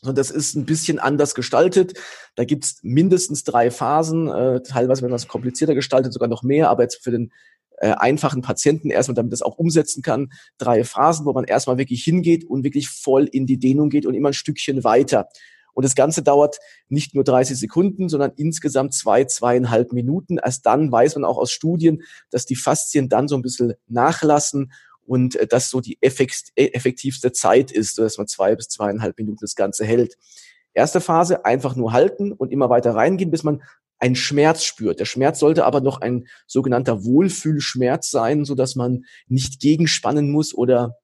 Und 0.05 0.19
das 0.19 0.31
ist 0.31 0.57
ein 0.57 0.65
bisschen 0.65 0.99
anders 0.99 1.35
gestaltet. 1.35 1.99
Da 2.35 2.45
gibt's 2.45 2.81
mindestens 2.83 3.45
drei 3.45 3.71
Phasen, 3.71 4.29
äh, 4.29 4.63
teilweise, 4.63 5.03
wenn 5.03 5.11
man 5.11 5.17
es 5.17 5.29
komplizierter 5.29 5.75
gestaltet, 5.75 6.13
sogar 6.13 6.29
noch 6.29 6.43
mehr, 6.43 6.71
aber 6.71 6.83
jetzt 6.83 7.03
für 7.05 7.13
den 7.13 7.33
äh, 7.79 7.93
einfachen 7.93 8.43
Patienten 8.43 8.91
erstmal, 8.91 9.15
damit 9.15 9.33
das 9.33 9.43
auch 9.43 9.59
umsetzen 9.59 10.03
kann, 10.03 10.33
drei 10.59 10.83
Phasen, 10.83 11.25
wo 11.25 11.33
man 11.33 11.45
erstmal 11.45 11.79
wirklich 11.79 12.03
hingeht 12.03 12.45
und 12.45 12.65
wirklich 12.65 12.89
voll 12.89 13.27
in 13.31 13.47
die 13.47 13.59
Dehnung 13.59 13.91
geht 13.91 14.07
und 14.07 14.15
immer 14.15 14.31
ein 14.31 14.35
Stückchen 14.35 14.83
weiter. 14.83 15.29
Und 15.75 15.85
das 15.85 15.95
Ganze 15.95 16.23
dauert 16.23 16.59
nicht 16.89 17.15
nur 17.15 17.25
30 17.25 17.59
Sekunden, 17.59 18.09
sondern 18.09 18.33
insgesamt 18.37 18.95
zwei, 18.95 19.25
zweieinhalb 19.25 19.93
Minuten. 19.93 20.39
Erst 20.39 20.67
dann 20.67 20.93
weiß 20.93 21.15
man 21.15 21.25
auch 21.25 21.39
aus 21.39 21.51
Studien, 21.51 22.03
dass 22.31 22.45
die 22.45 22.57
Faszien 22.57 23.09
dann 23.09 23.29
so 23.29 23.37
ein 23.37 23.43
bisschen 23.43 23.75
nachlassen 23.87 24.73
und 25.07 25.37
äh, 25.37 25.47
das 25.47 25.71
so 25.71 25.81
die 25.81 25.99
äh, 26.01 26.09
effektivste 26.55 27.33
Zeit 27.33 27.71
ist, 27.71 27.99
dass 27.99 28.19
man 28.19 28.27
zwei 28.27 28.55
bis 28.55 28.69
zweieinhalb 28.69 29.19
Minuten 29.19 29.39
das 29.41 29.55
Ganze 29.55 29.85
hält. 29.85 30.17
Erste 30.75 31.01
Phase, 31.01 31.45
einfach 31.45 31.77
nur 31.77 31.93
halten 31.93 32.33
und 32.33 32.51
immer 32.51 32.71
weiter 32.71 32.95
reingehen, 32.95 33.31
bis 33.31 33.43
man 33.43 33.63
einen 33.99 34.17
Schmerz 34.17 34.65
spürt. 34.65 34.99
Der 34.99 35.05
Schmerz 35.05 35.39
sollte 35.39 35.65
aber 35.65 35.81
noch 35.81 36.01
ein 36.01 36.27
sogenannter 36.47 37.05
Wohlfühlschmerz 37.05 38.11
sein, 38.11 38.45
so 38.45 38.55
dass 38.55 38.75
man 38.75 39.05
nicht 39.29 39.61
gegenspannen 39.61 40.31
muss 40.31 40.55
oder 40.55 40.97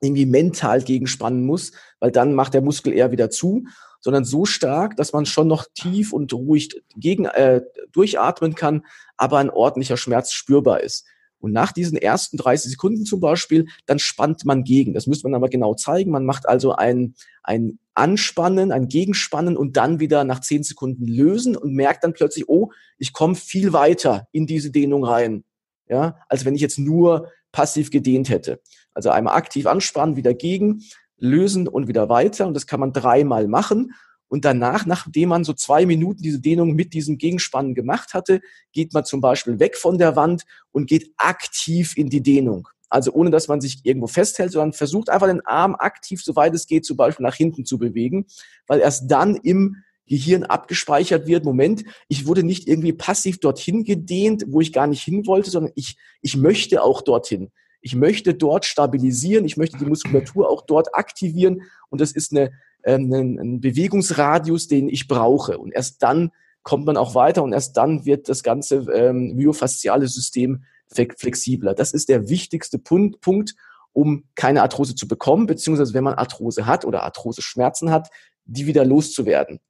irgendwie 0.00 0.26
mental 0.26 0.82
gegenspannen 0.82 1.44
muss, 1.44 1.72
weil 2.00 2.12
dann 2.12 2.34
macht 2.34 2.54
der 2.54 2.60
Muskel 2.60 2.92
eher 2.92 3.10
wieder 3.12 3.30
zu, 3.30 3.64
sondern 4.00 4.24
so 4.24 4.44
stark, 4.44 4.96
dass 4.96 5.12
man 5.12 5.26
schon 5.26 5.48
noch 5.48 5.64
tief 5.74 6.12
und 6.12 6.32
ruhig 6.32 6.82
gegen 6.96 7.24
äh, 7.24 7.62
durchatmen 7.92 8.54
kann, 8.54 8.84
aber 9.16 9.38
ein 9.38 9.50
ordentlicher 9.50 9.96
Schmerz 9.96 10.32
spürbar 10.32 10.80
ist. 10.80 11.06
Und 11.40 11.52
nach 11.52 11.72
diesen 11.72 11.96
ersten 11.96 12.36
30 12.36 12.72
Sekunden 12.72 13.04
zum 13.04 13.20
Beispiel, 13.20 13.66
dann 13.86 13.98
spannt 13.98 14.44
man 14.44 14.64
gegen. 14.64 14.92
Das 14.94 15.06
müsste 15.06 15.28
man 15.28 15.34
aber 15.34 15.48
genau 15.48 15.74
zeigen. 15.74 16.10
Man 16.10 16.24
macht 16.24 16.48
also 16.48 16.74
ein, 16.74 17.14
ein 17.42 17.78
Anspannen, 17.94 18.72
ein 18.72 18.88
Gegenspannen 18.88 19.56
und 19.56 19.76
dann 19.76 20.00
wieder 20.00 20.24
nach 20.24 20.40
10 20.40 20.64
Sekunden 20.64 21.06
lösen 21.06 21.56
und 21.56 21.74
merkt 21.74 22.04
dann 22.04 22.12
plötzlich, 22.12 22.48
oh, 22.48 22.70
ich 22.98 23.12
komme 23.12 23.34
viel 23.34 23.72
weiter 23.72 24.28
in 24.32 24.46
diese 24.46 24.70
Dehnung 24.70 25.04
rein. 25.04 25.44
Ja, 25.88 26.18
als 26.28 26.44
wenn 26.44 26.54
ich 26.54 26.60
jetzt 26.60 26.78
nur 26.78 27.30
passiv 27.52 27.90
gedehnt 27.90 28.28
hätte. 28.28 28.60
Also 28.92 29.10
einmal 29.10 29.36
aktiv 29.36 29.66
anspannen, 29.66 30.16
wieder 30.16 30.34
gegen, 30.34 30.82
lösen 31.18 31.66
und 31.66 31.88
wieder 31.88 32.08
weiter. 32.08 32.46
Und 32.46 32.54
das 32.54 32.66
kann 32.66 32.80
man 32.80 32.92
dreimal 32.92 33.48
machen. 33.48 33.92
Und 34.28 34.44
danach, 34.44 34.86
nachdem 34.86 35.30
man 35.30 35.44
so 35.44 35.54
zwei 35.54 35.86
Minuten 35.86 36.22
diese 36.22 36.40
Dehnung 36.40 36.74
mit 36.74 36.92
diesem 36.92 37.18
Gegenspannen 37.18 37.74
gemacht 37.74 38.14
hatte, 38.14 38.40
geht 38.72 38.92
man 38.92 39.04
zum 39.04 39.20
Beispiel 39.20 39.58
weg 39.58 39.76
von 39.76 39.98
der 39.98 40.16
Wand 40.16 40.44
und 40.70 40.86
geht 40.86 41.12
aktiv 41.16 41.96
in 41.96 42.10
die 42.10 42.22
Dehnung. 42.22 42.68
Also 42.90 43.12
ohne, 43.12 43.30
dass 43.30 43.48
man 43.48 43.60
sich 43.60 43.80
irgendwo 43.84 44.06
festhält, 44.06 44.52
sondern 44.52 44.72
versucht 44.72 45.10
einfach 45.10 45.26
den 45.26 45.44
Arm 45.44 45.74
aktiv, 45.74 46.22
soweit 46.22 46.54
es 46.54 46.66
geht, 46.66 46.86
zum 46.86 46.96
Beispiel 46.96 47.24
nach 47.24 47.34
hinten 47.34 47.64
zu 47.64 47.78
bewegen, 47.78 48.26
weil 48.66 48.80
erst 48.80 49.10
dann 49.10 49.36
im 49.36 49.76
Gehirn 50.06 50.44
abgespeichert 50.44 51.26
wird, 51.26 51.44
Moment, 51.44 51.84
ich 52.08 52.26
wurde 52.26 52.42
nicht 52.42 52.66
irgendwie 52.66 52.94
passiv 52.94 53.40
dorthin 53.40 53.84
gedehnt, 53.84 54.44
wo 54.48 54.60
ich 54.60 54.72
gar 54.72 54.86
nicht 54.86 55.02
hin 55.02 55.26
wollte, 55.26 55.50
sondern 55.50 55.72
ich, 55.74 55.98
ich 56.22 56.36
möchte 56.36 56.82
auch 56.82 57.02
dorthin. 57.02 57.50
Ich 57.80 57.94
möchte 57.94 58.34
dort 58.34 58.64
stabilisieren, 58.64 59.44
ich 59.44 59.56
möchte 59.56 59.78
die 59.78 59.84
Muskulatur 59.84 60.48
auch 60.50 60.62
dort 60.62 60.94
aktivieren 60.94 61.62
und 61.90 62.00
das 62.00 62.12
ist 62.12 62.32
eine, 62.32 62.50
ähm, 62.88 63.12
ein, 63.12 63.38
ein 63.38 63.60
Bewegungsradius, 63.60 64.66
den 64.66 64.88
ich 64.88 65.08
brauche. 65.08 65.58
Und 65.58 65.72
erst 65.72 66.02
dann 66.02 66.30
kommt 66.62 66.86
man 66.86 66.96
auch 66.96 67.14
weiter 67.14 67.42
und 67.42 67.52
erst 67.52 67.76
dann 67.76 68.04
wird 68.04 68.28
das 68.28 68.42
ganze 68.42 68.86
ähm, 68.92 69.34
myofasziale 69.34 70.08
System 70.08 70.64
flexibler. 70.86 71.74
Das 71.74 71.92
ist 71.92 72.08
der 72.08 72.30
wichtigste 72.30 72.78
Punkt, 72.78 73.20
Punkt, 73.20 73.54
um 73.92 74.24
keine 74.34 74.62
Arthrose 74.62 74.94
zu 74.94 75.06
bekommen, 75.06 75.46
beziehungsweise 75.46 75.92
wenn 75.92 76.04
man 76.04 76.14
Arthrose 76.14 76.66
hat 76.66 76.86
oder 76.86 77.02
Arthrose-Schmerzen 77.02 77.90
hat, 77.90 78.08
die 78.46 78.66
wieder 78.66 78.86
loszuwerden. 78.86 79.60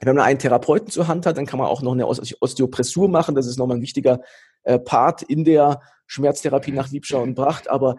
Wenn 0.00 0.16
man 0.16 0.24
einen 0.24 0.38
Therapeuten 0.38 0.88
zur 0.88 1.08
Hand 1.08 1.26
hat, 1.26 1.36
dann 1.36 1.44
kann 1.44 1.58
man 1.58 1.68
auch 1.68 1.82
noch 1.82 1.92
eine 1.92 2.06
Osteopressur 2.06 3.08
machen. 3.08 3.34
Das 3.34 3.46
ist 3.46 3.58
nochmal 3.58 3.76
ein 3.76 3.82
wichtiger 3.82 4.22
äh, 4.62 4.78
Part 4.78 5.20
in 5.22 5.44
der 5.44 5.82
Schmerztherapie 6.06 6.72
nach 6.72 6.90
Liebscher 6.90 7.20
und 7.20 7.34
Bracht. 7.34 7.68
Aber 7.68 7.96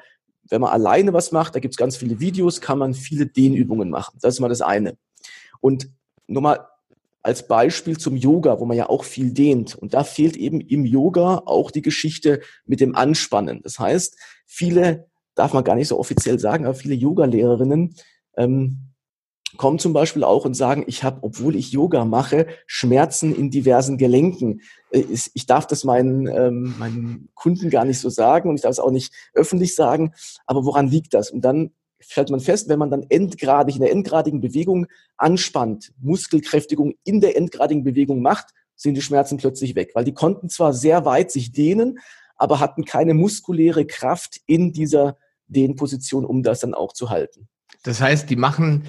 wenn 0.52 0.62
man 0.62 0.72
alleine 0.72 1.14
was 1.14 1.32
macht, 1.32 1.56
da 1.56 1.60
gibt 1.60 1.74
es 1.74 1.78
ganz 1.78 1.98
viele 1.98 2.20
Videos, 2.20 2.62
kann 2.62 2.78
man 2.78 2.94
viele 2.94 3.26
Dehnübungen 3.26 3.90
machen. 3.90 4.18
Das 4.22 4.36
ist 4.36 4.40
mal 4.40 4.50
das 4.50 4.62
eine. 4.62 4.98
Und 5.62 5.90
nochmal 6.28 6.68
als 7.24 7.48
Beispiel 7.48 7.98
zum 7.98 8.16
Yoga, 8.16 8.60
wo 8.60 8.66
man 8.66 8.78
ja 8.78 8.90
auch 8.90 9.04
viel 9.04 9.32
dehnt. 9.32 9.76
Und 9.76 9.94
da 9.94 10.04
fehlt 10.04 10.36
eben 10.36 10.60
im 10.60 10.86
Yoga 10.86 11.44
auch 11.46 11.72
die 11.72 11.82
Geschichte 11.82 12.42
mit 12.66 12.80
dem 12.80 12.96
Anspannen. 12.96 13.62
Das 13.64 13.80
heißt, 13.80 14.18
viele, 14.46 15.08
darf 15.36 15.54
man 15.54 15.64
gar 15.64 15.76
nicht 15.76 15.88
so 15.88 16.00
offiziell 16.00 16.40
sagen, 16.40 16.66
aber 16.66 16.76
viele 16.76 16.96
Yoga-Lehrerinnen 16.96 17.96
ähm, 18.38 18.91
kommen 19.58 19.80
zum 19.80 19.94
Beispiel 19.94 20.24
auch 20.24 20.46
und 20.46 20.54
sagen, 20.54 20.84
ich 20.88 21.04
habe, 21.04 21.20
obwohl 21.22 21.56
ich 21.56 21.72
Yoga 21.72 22.06
mache, 22.06 22.48
Schmerzen 22.66 23.36
in 23.36 23.50
diversen 23.50 23.98
Gelenken. 23.98 24.62
Äh, 24.92 25.04
ich 25.34 25.46
darf 25.46 25.68
das 25.68 25.84
meinen, 25.84 26.28
ähm, 26.28 26.76
meinen 26.78 27.30
Kunden 27.34 27.70
gar 27.70 27.86
nicht 27.86 28.00
so 28.00 28.10
sagen 28.10 28.50
und 28.50 28.56
ich 28.56 28.62
darf 28.62 28.72
es 28.72 28.80
auch 28.80 28.92
nicht 28.92 29.14
öffentlich 29.34 29.76
sagen. 29.76 30.14
Aber 30.46 30.66
woran 30.66 30.88
liegt 30.88 31.14
das? 31.14 31.32
Und 31.32 31.42
dann 31.42 31.72
stellt 32.00 32.30
man 32.30 32.40
fest, 32.40 32.68
wenn 32.70 32.80
man 32.80 32.90
dann 32.90 33.06
endgradig 33.10 33.76
in 33.76 33.82
der 33.82 33.92
endgradigen 33.92 34.42
Bewegung 34.42 34.88
anspannt, 35.18 35.94
Muskelkräftigung 36.00 36.94
in 37.04 37.22
der 37.22 37.38
endgradigen 37.38 37.84
Bewegung 37.84 38.22
macht, 38.22 38.48
sind 38.76 38.96
die 38.96 39.02
Schmerzen 39.02 39.38
plötzlich 39.38 39.76
weg, 39.76 39.92
weil 39.94 40.04
die 40.04 40.14
konnten 40.14 40.50
zwar 40.50 40.74
sehr 40.74 41.06
weit 41.06 41.32
sich 41.32 41.52
dehnen, 41.52 42.00
aber 42.36 42.60
hatten 42.60 42.86
keine 42.86 43.14
muskuläre 43.14 43.86
Kraft 43.86 44.42
in 44.48 44.74
dieser 44.74 45.18
Dehnposition, 45.48 46.26
um 46.26 46.42
das 46.42 46.62
dann 46.62 46.74
auch 46.74 46.94
zu 46.94 47.12
halten. 47.12 47.48
Das 47.84 48.02
heißt, 48.02 48.30
die 48.30 48.36
machen 48.36 48.86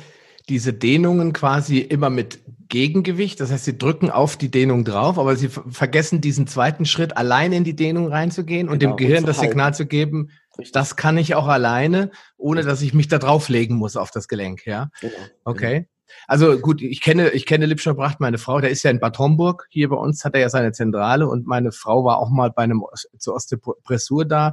diese 0.48 0.72
Dehnungen 0.72 1.32
quasi 1.32 1.78
immer 1.78 2.10
mit 2.10 2.40
Gegengewicht. 2.68 3.38
Das 3.40 3.52
heißt, 3.52 3.66
sie 3.66 3.76
drücken 3.76 4.10
auf 4.10 4.36
die 4.36 4.50
Dehnung 4.50 4.84
drauf, 4.84 5.18
aber 5.18 5.36
sie 5.36 5.48
vergessen 5.48 6.20
diesen 6.20 6.46
zweiten 6.46 6.86
Schritt, 6.86 7.16
allein 7.16 7.52
in 7.52 7.64
die 7.64 7.76
Dehnung 7.76 8.08
reinzugehen 8.08 8.62
genau, 8.62 8.72
und 8.72 8.82
dem 8.82 8.90
genau, 8.90 8.96
Gehirn 8.96 9.18
und 9.24 9.28
das 9.28 9.40
Signal 9.40 9.74
zu 9.74 9.86
geben, 9.86 10.30
Richtig. 10.58 10.72
das 10.72 10.96
kann 10.96 11.18
ich 11.18 11.34
auch 11.34 11.48
alleine, 11.48 12.10
ohne 12.36 12.62
dass 12.62 12.82
ich 12.82 12.94
mich 12.94 13.08
da 13.08 13.18
drauflegen 13.18 13.76
muss 13.76 13.96
auf 13.96 14.10
das 14.10 14.26
Gelenk. 14.26 14.66
Ja, 14.66 14.88
genau. 15.00 15.12
okay. 15.44 15.86
Also 16.26 16.58
gut, 16.58 16.82
ich 16.82 17.00
kenne, 17.00 17.30
ich 17.30 17.46
kenne 17.46 17.66
Lipscher 17.66 17.94
Bracht, 17.94 18.20
meine 18.20 18.38
Frau, 18.38 18.60
der 18.60 18.70
ist 18.70 18.82
ja 18.82 18.90
in 18.90 19.00
Bad 19.00 19.18
Homburg, 19.18 19.66
hier 19.70 19.88
bei 19.88 19.96
uns 19.96 20.24
hat 20.24 20.34
er 20.34 20.40
ja 20.40 20.48
seine 20.48 20.72
Zentrale 20.72 21.26
und 21.26 21.46
meine 21.46 21.72
Frau 21.72 22.04
war 22.04 22.18
auch 22.18 22.30
mal 22.30 22.50
bei 22.50 22.62
einem 22.62 22.84
zur 23.18 23.34
Osteopressur 23.34 24.24
da 24.24 24.52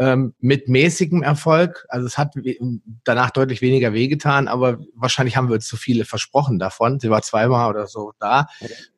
ähm, 0.00 0.34
mit 0.40 0.66
mäßigem 0.66 1.22
Erfolg. 1.22 1.84
Also 1.90 2.06
es 2.06 2.16
hat 2.16 2.34
danach 3.04 3.30
deutlich 3.30 3.60
weniger 3.60 3.92
wehgetan, 3.92 4.48
aber 4.48 4.78
wahrscheinlich 4.94 5.36
haben 5.36 5.48
wir 5.48 5.54
uns 5.56 5.66
zu 5.66 5.76
viele 5.76 6.06
versprochen 6.06 6.58
davon. 6.58 6.98
Sie 6.98 7.10
war 7.10 7.20
zweimal 7.20 7.68
oder 7.68 7.86
so 7.86 8.12
da. 8.18 8.46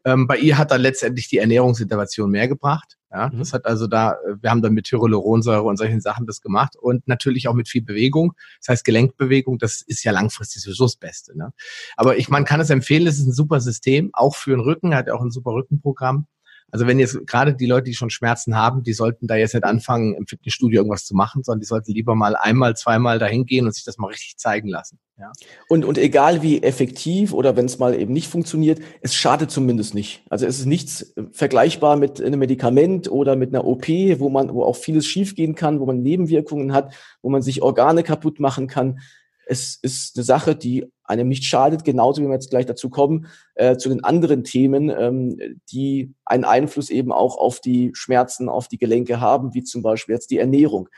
Ähm, 0.04 0.28
bei 0.28 0.38
ihr 0.38 0.58
hat 0.58 0.70
dann 0.70 0.80
letztendlich 0.80 1.28
die 1.28 1.38
Ernährungsintervention 1.38 2.30
mehr 2.30 2.46
gebracht. 2.46 2.98
Ja, 3.10 3.28
mhm. 3.28 3.40
das 3.40 3.52
hat 3.52 3.66
also 3.66 3.88
da, 3.88 4.16
wir 4.40 4.48
haben 4.48 4.62
dann 4.62 4.74
mit 4.74 4.86
Hyaluronsäure 4.86 5.64
und 5.64 5.76
solchen 5.76 6.00
Sachen 6.00 6.24
das 6.24 6.40
gemacht 6.40 6.76
und 6.76 7.06
natürlich 7.08 7.48
auch 7.48 7.54
mit 7.54 7.68
viel 7.68 7.82
Bewegung. 7.82 8.34
Das 8.60 8.68
heißt 8.68 8.84
Gelenkbewegung, 8.84 9.58
das 9.58 9.82
ist 9.82 10.04
ja 10.04 10.12
langfristig 10.12 10.62
sowieso 10.62 10.84
das 10.84 10.96
Beste. 10.96 11.36
Ne? 11.36 11.52
Aber 11.96 12.16
ich, 12.16 12.28
man 12.28 12.44
kann 12.44 12.60
es 12.60 12.70
empfehlen, 12.70 13.08
es 13.08 13.18
ist 13.18 13.26
ein 13.26 13.32
super 13.32 13.60
System, 13.60 14.10
auch 14.12 14.36
für 14.36 14.52
den 14.52 14.60
Rücken, 14.60 14.94
hat 14.94 15.08
ja 15.08 15.14
auch 15.14 15.20
ein 15.20 15.32
super 15.32 15.50
Rückenprogramm. 15.50 16.26
Also 16.72 16.86
wenn 16.86 16.98
jetzt 16.98 17.26
gerade 17.26 17.54
die 17.54 17.66
Leute, 17.66 17.84
die 17.84 17.94
schon 17.94 18.08
Schmerzen 18.08 18.56
haben, 18.56 18.82
die 18.82 18.94
sollten 18.94 19.26
da 19.26 19.36
jetzt 19.36 19.52
nicht 19.52 19.64
anfangen, 19.64 20.14
im 20.14 20.26
Fitnessstudio 20.26 20.80
irgendwas 20.80 21.04
zu 21.04 21.14
machen, 21.14 21.42
sondern 21.44 21.60
die 21.60 21.66
sollten 21.66 21.92
lieber 21.92 22.14
mal 22.14 22.34
einmal, 22.34 22.74
zweimal 22.74 23.18
dahin 23.18 23.44
gehen 23.44 23.66
und 23.66 23.74
sich 23.74 23.84
das 23.84 23.98
mal 23.98 24.06
richtig 24.08 24.38
zeigen 24.38 24.68
lassen. 24.68 24.98
Ja. 25.18 25.30
Und, 25.68 25.84
und 25.84 25.98
egal 25.98 26.42
wie 26.42 26.62
effektiv 26.62 27.34
oder 27.34 27.56
wenn 27.56 27.66
es 27.66 27.78
mal 27.78 27.94
eben 27.94 28.14
nicht 28.14 28.26
funktioniert, 28.26 28.80
es 29.02 29.14
schadet 29.14 29.50
zumindest 29.50 29.94
nicht. 29.94 30.22
Also 30.30 30.46
es 30.46 30.60
ist 30.60 30.66
nichts 30.66 31.14
äh, 31.14 31.24
vergleichbar 31.30 31.96
mit 31.96 32.22
einem 32.22 32.40
Medikament 32.40 33.10
oder 33.10 33.36
mit 33.36 33.50
einer 33.54 33.66
OP, 33.66 33.86
wo 33.88 34.30
man, 34.30 34.52
wo 34.54 34.64
auch 34.64 34.76
vieles 34.76 35.06
schiefgehen 35.06 35.54
kann, 35.54 35.78
wo 35.78 35.84
man 35.84 36.00
Nebenwirkungen 36.00 36.72
hat, 36.72 36.94
wo 37.20 37.28
man 37.28 37.42
sich 37.42 37.60
Organe 37.60 38.02
kaputt 38.02 38.40
machen 38.40 38.66
kann 38.66 38.98
es 39.46 39.78
ist 39.82 40.16
eine 40.16 40.24
Sache, 40.24 40.56
die 40.56 40.86
einem 41.12 41.28
nicht 41.28 41.44
schadet, 41.44 41.84
genauso 41.84 42.22
wie 42.22 42.26
wir 42.26 42.34
jetzt 42.34 42.50
gleich 42.50 42.66
dazu 42.66 42.90
kommen, 42.90 43.26
äh, 43.54 43.76
zu 43.76 43.88
den 43.88 44.02
anderen 44.02 44.44
Themen, 44.44 44.90
ähm, 44.90 45.60
die 45.70 46.14
einen 46.24 46.44
Einfluss 46.44 46.90
eben 46.90 47.12
auch 47.12 47.36
auf 47.36 47.60
die 47.60 47.90
Schmerzen, 47.94 48.48
auf 48.48 48.68
die 48.68 48.78
Gelenke 48.78 49.20
haben, 49.20 49.54
wie 49.54 49.62
zum 49.62 49.82
Beispiel 49.82 50.14
jetzt 50.14 50.30
die 50.30 50.38
Ernährung. 50.38 50.88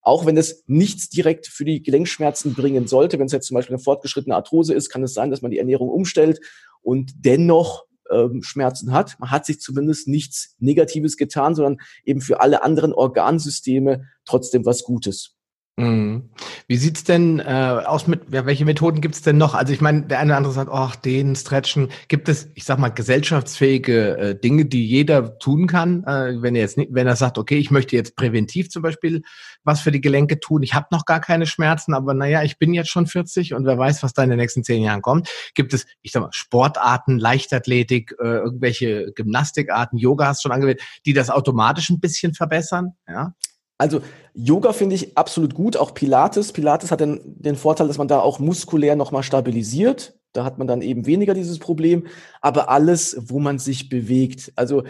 Auch 0.00 0.26
wenn 0.26 0.36
es 0.36 0.64
nichts 0.66 1.10
direkt 1.10 1.46
für 1.46 1.64
die 1.64 1.82
Gelenkschmerzen 1.82 2.54
bringen 2.54 2.86
sollte, 2.86 3.18
wenn 3.18 3.26
es 3.26 3.32
jetzt 3.32 3.46
zum 3.46 3.56
Beispiel 3.56 3.74
eine 3.74 3.82
fortgeschrittene 3.82 4.34
Arthrose 4.34 4.74
ist, 4.74 4.88
kann 4.88 5.02
es 5.02 5.12
sein, 5.12 5.30
dass 5.30 5.42
man 5.42 5.50
die 5.50 5.58
Ernährung 5.58 5.90
umstellt 5.90 6.40
und 6.82 7.12
dennoch 7.16 7.84
ähm, 8.10 8.42
Schmerzen 8.42 8.92
hat. 8.92 9.16
Man 9.18 9.30
hat 9.30 9.44
sich 9.44 9.60
zumindest 9.60 10.08
nichts 10.08 10.54
Negatives 10.58 11.16
getan, 11.16 11.54
sondern 11.54 11.78
eben 12.04 12.20
für 12.20 12.40
alle 12.40 12.62
anderen 12.62 12.92
Organsysteme 12.92 14.04
trotzdem 14.24 14.64
was 14.64 14.82
Gutes. 14.82 15.37
Mhm. 15.78 16.30
Wie 16.66 16.76
sieht's 16.76 17.04
denn 17.04 17.38
äh, 17.38 17.42
aus 17.44 18.08
mit, 18.08 18.22
welche 18.32 18.64
Methoden 18.64 19.00
gibt's 19.00 19.22
denn 19.22 19.36
noch? 19.38 19.54
Also 19.54 19.72
ich 19.72 19.80
meine, 19.80 20.02
der 20.02 20.18
eine 20.18 20.32
oder 20.32 20.36
andere 20.38 20.52
sagt, 20.52 20.70
ach, 20.72 20.96
den 20.96 21.36
Stretchen. 21.36 21.88
Gibt 22.08 22.28
es, 22.28 22.48
ich 22.56 22.64
sag 22.64 22.80
mal, 22.80 22.88
gesellschaftsfähige 22.88 24.18
äh, 24.18 24.34
Dinge, 24.40 24.64
die 24.64 24.84
jeder 24.84 25.38
tun 25.38 25.68
kann, 25.68 26.02
äh, 26.02 26.42
wenn 26.42 26.56
er 26.56 26.62
jetzt 26.62 26.78
nicht, 26.78 26.92
wenn 26.92 27.06
er 27.06 27.14
sagt, 27.14 27.38
okay, 27.38 27.58
ich 27.58 27.70
möchte 27.70 27.94
jetzt 27.94 28.16
präventiv 28.16 28.70
zum 28.70 28.82
Beispiel 28.82 29.22
was 29.62 29.80
für 29.80 29.92
die 29.92 30.00
Gelenke 30.00 30.40
tun. 30.40 30.64
Ich 30.64 30.74
habe 30.74 30.88
noch 30.90 31.04
gar 31.04 31.20
keine 31.20 31.46
Schmerzen, 31.46 31.94
aber 31.94 32.12
naja, 32.12 32.42
ich 32.42 32.58
bin 32.58 32.74
jetzt 32.74 32.90
schon 32.90 33.06
40 33.06 33.54
und 33.54 33.64
wer 33.64 33.78
weiß, 33.78 34.02
was 34.02 34.14
da 34.14 34.24
in 34.24 34.30
den 34.30 34.38
nächsten 34.40 34.64
zehn 34.64 34.82
Jahren 34.82 35.00
kommt. 35.00 35.28
Gibt 35.54 35.72
es, 35.74 35.86
ich 36.02 36.10
sag 36.10 36.22
mal, 36.22 36.32
Sportarten, 36.32 37.18
Leichtathletik, 37.18 38.16
äh, 38.20 38.24
irgendwelche 38.24 39.12
Gymnastikarten, 39.12 39.96
Yoga 39.96 40.26
hast 40.26 40.40
du 40.40 40.48
schon 40.48 40.52
angewählt, 40.52 40.82
die 41.06 41.12
das 41.12 41.30
automatisch 41.30 41.88
ein 41.90 42.00
bisschen 42.00 42.34
verbessern? 42.34 42.94
Ja. 43.06 43.34
Also 43.78 44.00
Yoga 44.34 44.72
finde 44.72 44.96
ich 44.96 45.16
absolut 45.16 45.54
gut, 45.54 45.76
auch 45.76 45.94
Pilates. 45.94 46.52
Pilates 46.52 46.90
hat 46.90 47.00
den, 47.00 47.20
den 47.24 47.56
Vorteil, 47.56 47.86
dass 47.86 47.98
man 47.98 48.08
da 48.08 48.20
auch 48.20 48.40
muskulär 48.40 48.96
nochmal 48.96 49.22
stabilisiert. 49.22 50.18
Da 50.32 50.44
hat 50.44 50.58
man 50.58 50.66
dann 50.66 50.82
eben 50.82 51.06
weniger 51.06 51.32
dieses 51.32 51.58
Problem. 51.58 52.06
Aber 52.40 52.68
alles, 52.68 53.16
wo 53.20 53.38
man 53.38 53.58
sich 53.58 53.88
bewegt. 53.88 54.52
Also 54.56 54.82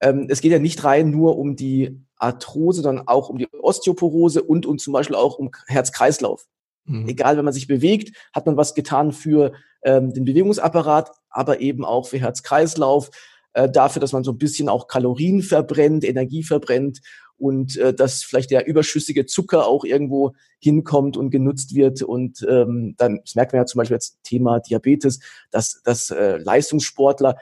ähm, 0.00 0.26
es 0.30 0.40
geht 0.40 0.52
ja 0.52 0.58
nicht 0.58 0.84
rein 0.84 1.10
nur 1.10 1.38
um 1.38 1.56
die 1.56 2.00
Arthrose, 2.16 2.82
sondern 2.82 3.08
auch 3.08 3.28
um 3.28 3.38
die 3.38 3.48
Osteoporose 3.52 4.42
und, 4.42 4.64
und 4.64 4.80
zum 4.80 4.92
Beispiel 4.92 5.16
auch 5.16 5.38
um 5.38 5.50
Herz-Kreislauf. 5.66 6.46
Mhm. 6.84 7.08
Egal, 7.08 7.36
wenn 7.36 7.44
man 7.44 7.54
sich 7.54 7.66
bewegt, 7.66 8.16
hat 8.32 8.46
man 8.46 8.56
was 8.56 8.74
getan 8.74 9.12
für 9.12 9.52
ähm, 9.82 10.12
den 10.12 10.24
Bewegungsapparat, 10.24 11.10
aber 11.30 11.60
eben 11.60 11.84
auch 11.84 12.06
für 12.06 12.18
Herz-Kreislauf, 12.18 13.10
äh, 13.52 13.68
dafür, 13.68 14.00
dass 14.00 14.12
man 14.12 14.24
so 14.24 14.32
ein 14.32 14.38
bisschen 14.38 14.68
auch 14.68 14.86
Kalorien 14.86 15.42
verbrennt, 15.42 16.04
Energie 16.04 16.42
verbrennt 16.42 17.00
und 17.38 17.76
äh, 17.76 17.92
dass 17.92 18.22
vielleicht 18.22 18.50
der 18.50 18.66
überschüssige 18.66 19.26
Zucker 19.26 19.66
auch 19.66 19.84
irgendwo 19.84 20.34
hinkommt 20.58 21.16
und 21.16 21.30
genutzt 21.30 21.74
wird. 21.74 22.02
Und 22.02 22.46
ähm, 22.48 22.94
dann, 22.96 23.20
das 23.24 23.34
merkt 23.34 23.52
man 23.52 23.62
ja 23.62 23.66
zum 23.66 23.78
Beispiel 23.78 23.96
jetzt 23.96 24.18
Thema 24.22 24.60
Diabetes, 24.60 25.20
dass, 25.50 25.82
dass 25.84 26.10
äh, 26.10 26.38
Leistungssportler 26.38 27.36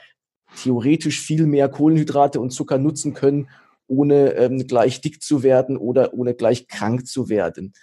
theoretisch 0.62 1.20
viel 1.20 1.46
mehr 1.46 1.68
Kohlenhydrate 1.68 2.40
und 2.40 2.50
Zucker 2.50 2.78
nutzen 2.78 3.14
können, 3.14 3.48
ohne 3.86 4.32
ähm, 4.34 4.66
gleich 4.66 5.00
dick 5.00 5.22
zu 5.22 5.42
werden 5.42 5.76
oder 5.76 6.14
ohne 6.14 6.34
gleich 6.34 6.68
krank 6.68 7.06
zu 7.06 7.28
werden. 7.28 7.74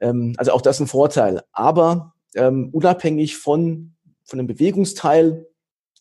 Ähm, 0.00 0.34
also 0.36 0.52
auch 0.52 0.62
das 0.62 0.80
ein 0.80 0.86
Vorteil. 0.86 1.42
Aber 1.52 2.14
ähm, 2.34 2.70
unabhängig 2.72 3.36
von, 3.36 3.94
von 4.24 4.38
dem 4.38 4.46
Bewegungsteil 4.46 5.46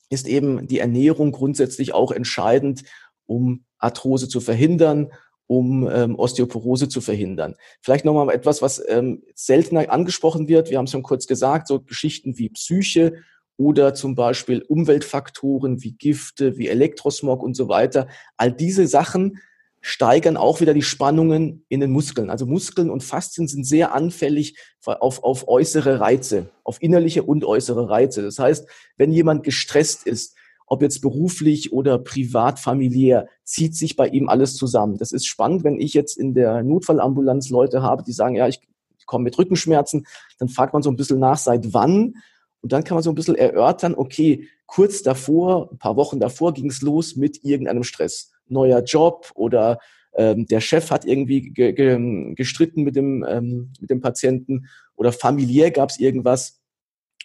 ist 0.09 0.27
eben 0.27 0.67
die 0.67 0.79
Ernährung 0.79 1.31
grundsätzlich 1.31 1.93
auch 1.93 2.11
entscheidend, 2.11 2.83
um 3.25 3.65
Arthrose 3.77 4.27
zu 4.27 4.41
verhindern, 4.41 5.11
um 5.51 5.85
ähm, 5.91 6.15
Osteoporose 6.15 6.87
zu 6.87 7.01
verhindern. 7.01 7.55
Vielleicht 7.81 8.05
nochmal 8.05 8.33
etwas, 8.33 8.61
was 8.61 8.81
ähm, 8.87 9.23
seltener 9.35 9.91
angesprochen 9.91 10.47
wird. 10.47 10.69
Wir 10.69 10.77
haben 10.77 10.85
es 10.85 10.91
schon 10.91 11.03
kurz 11.03 11.27
gesagt, 11.27 11.67
so 11.67 11.81
Geschichten 11.81 12.37
wie 12.37 12.47
Psyche 12.47 13.15
oder 13.57 13.93
zum 13.93 14.15
Beispiel 14.15 14.63
Umweltfaktoren 14.69 15.83
wie 15.83 15.91
Gifte, 15.91 16.57
wie 16.57 16.69
Elektrosmog 16.69 17.43
und 17.43 17.57
so 17.57 17.67
weiter. 17.67 18.07
All 18.37 18.53
diese 18.53 18.87
Sachen 18.87 19.39
steigern 19.81 20.37
auch 20.37 20.61
wieder 20.61 20.73
die 20.73 20.83
Spannungen 20.83 21.65
in 21.67 21.81
den 21.81 21.91
Muskeln. 21.91 22.29
Also 22.29 22.45
Muskeln 22.45 22.89
und 22.89 23.03
Faszien 23.03 23.49
sind 23.49 23.65
sehr 23.65 23.93
anfällig 23.93 24.57
auf, 24.85 25.21
auf 25.21 25.49
äußere 25.49 25.99
Reize, 25.99 26.49
auf 26.63 26.81
innerliche 26.81 27.23
und 27.23 27.43
äußere 27.43 27.89
Reize. 27.89 28.21
Das 28.21 28.39
heißt, 28.39 28.69
wenn 28.95 29.11
jemand 29.11 29.43
gestresst 29.43 30.07
ist, 30.07 30.37
ob 30.71 30.81
jetzt 30.81 31.01
beruflich 31.01 31.73
oder 31.73 31.99
privat, 31.99 32.57
familiär, 32.57 33.27
zieht 33.43 33.75
sich 33.75 33.97
bei 33.97 34.07
ihm 34.07 34.29
alles 34.29 34.55
zusammen. 34.55 34.97
Das 34.97 35.11
ist 35.11 35.25
spannend, 35.25 35.65
wenn 35.65 35.77
ich 35.81 35.93
jetzt 35.93 36.17
in 36.17 36.33
der 36.33 36.63
Notfallambulanz 36.63 37.49
Leute 37.49 37.81
habe, 37.81 38.03
die 38.03 38.13
sagen, 38.13 38.35
ja, 38.35 38.47
ich 38.47 38.61
komme 39.05 39.25
mit 39.25 39.37
Rückenschmerzen, 39.37 40.05
dann 40.39 40.47
fragt 40.47 40.71
man 40.71 40.81
so 40.81 40.89
ein 40.89 40.95
bisschen 40.95 41.19
nach, 41.19 41.37
seit 41.37 41.73
wann? 41.73 42.13
Und 42.61 42.71
dann 42.71 42.85
kann 42.85 42.95
man 42.95 43.03
so 43.03 43.11
ein 43.11 43.15
bisschen 43.15 43.35
erörtern, 43.35 43.95
okay, 43.95 44.47
kurz 44.65 45.03
davor, 45.03 45.73
ein 45.73 45.77
paar 45.77 45.97
Wochen 45.97 46.21
davor 46.21 46.53
ging 46.53 46.69
es 46.69 46.81
los 46.81 47.17
mit 47.17 47.43
irgendeinem 47.43 47.83
Stress. 47.83 48.31
Neuer 48.47 48.81
Job 48.81 49.29
oder 49.35 49.77
ähm, 50.13 50.45
der 50.45 50.61
Chef 50.61 50.89
hat 50.89 51.03
irgendwie 51.03 51.51
ge 51.51 51.73
ge 51.73 52.33
gestritten 52.35 52.83
mit 52.83 52.95
dem, 52.95 53.25
ähm, 53.27 53.73
mit 53.81 53.89
dem 53.89 53.99
Patienten 53.99 54.69
oder 54.95 55.11
familiär 55.11 55.69
gab 55.71 55.89
es 55.89 55.99
irgendwas. 55.99 56.61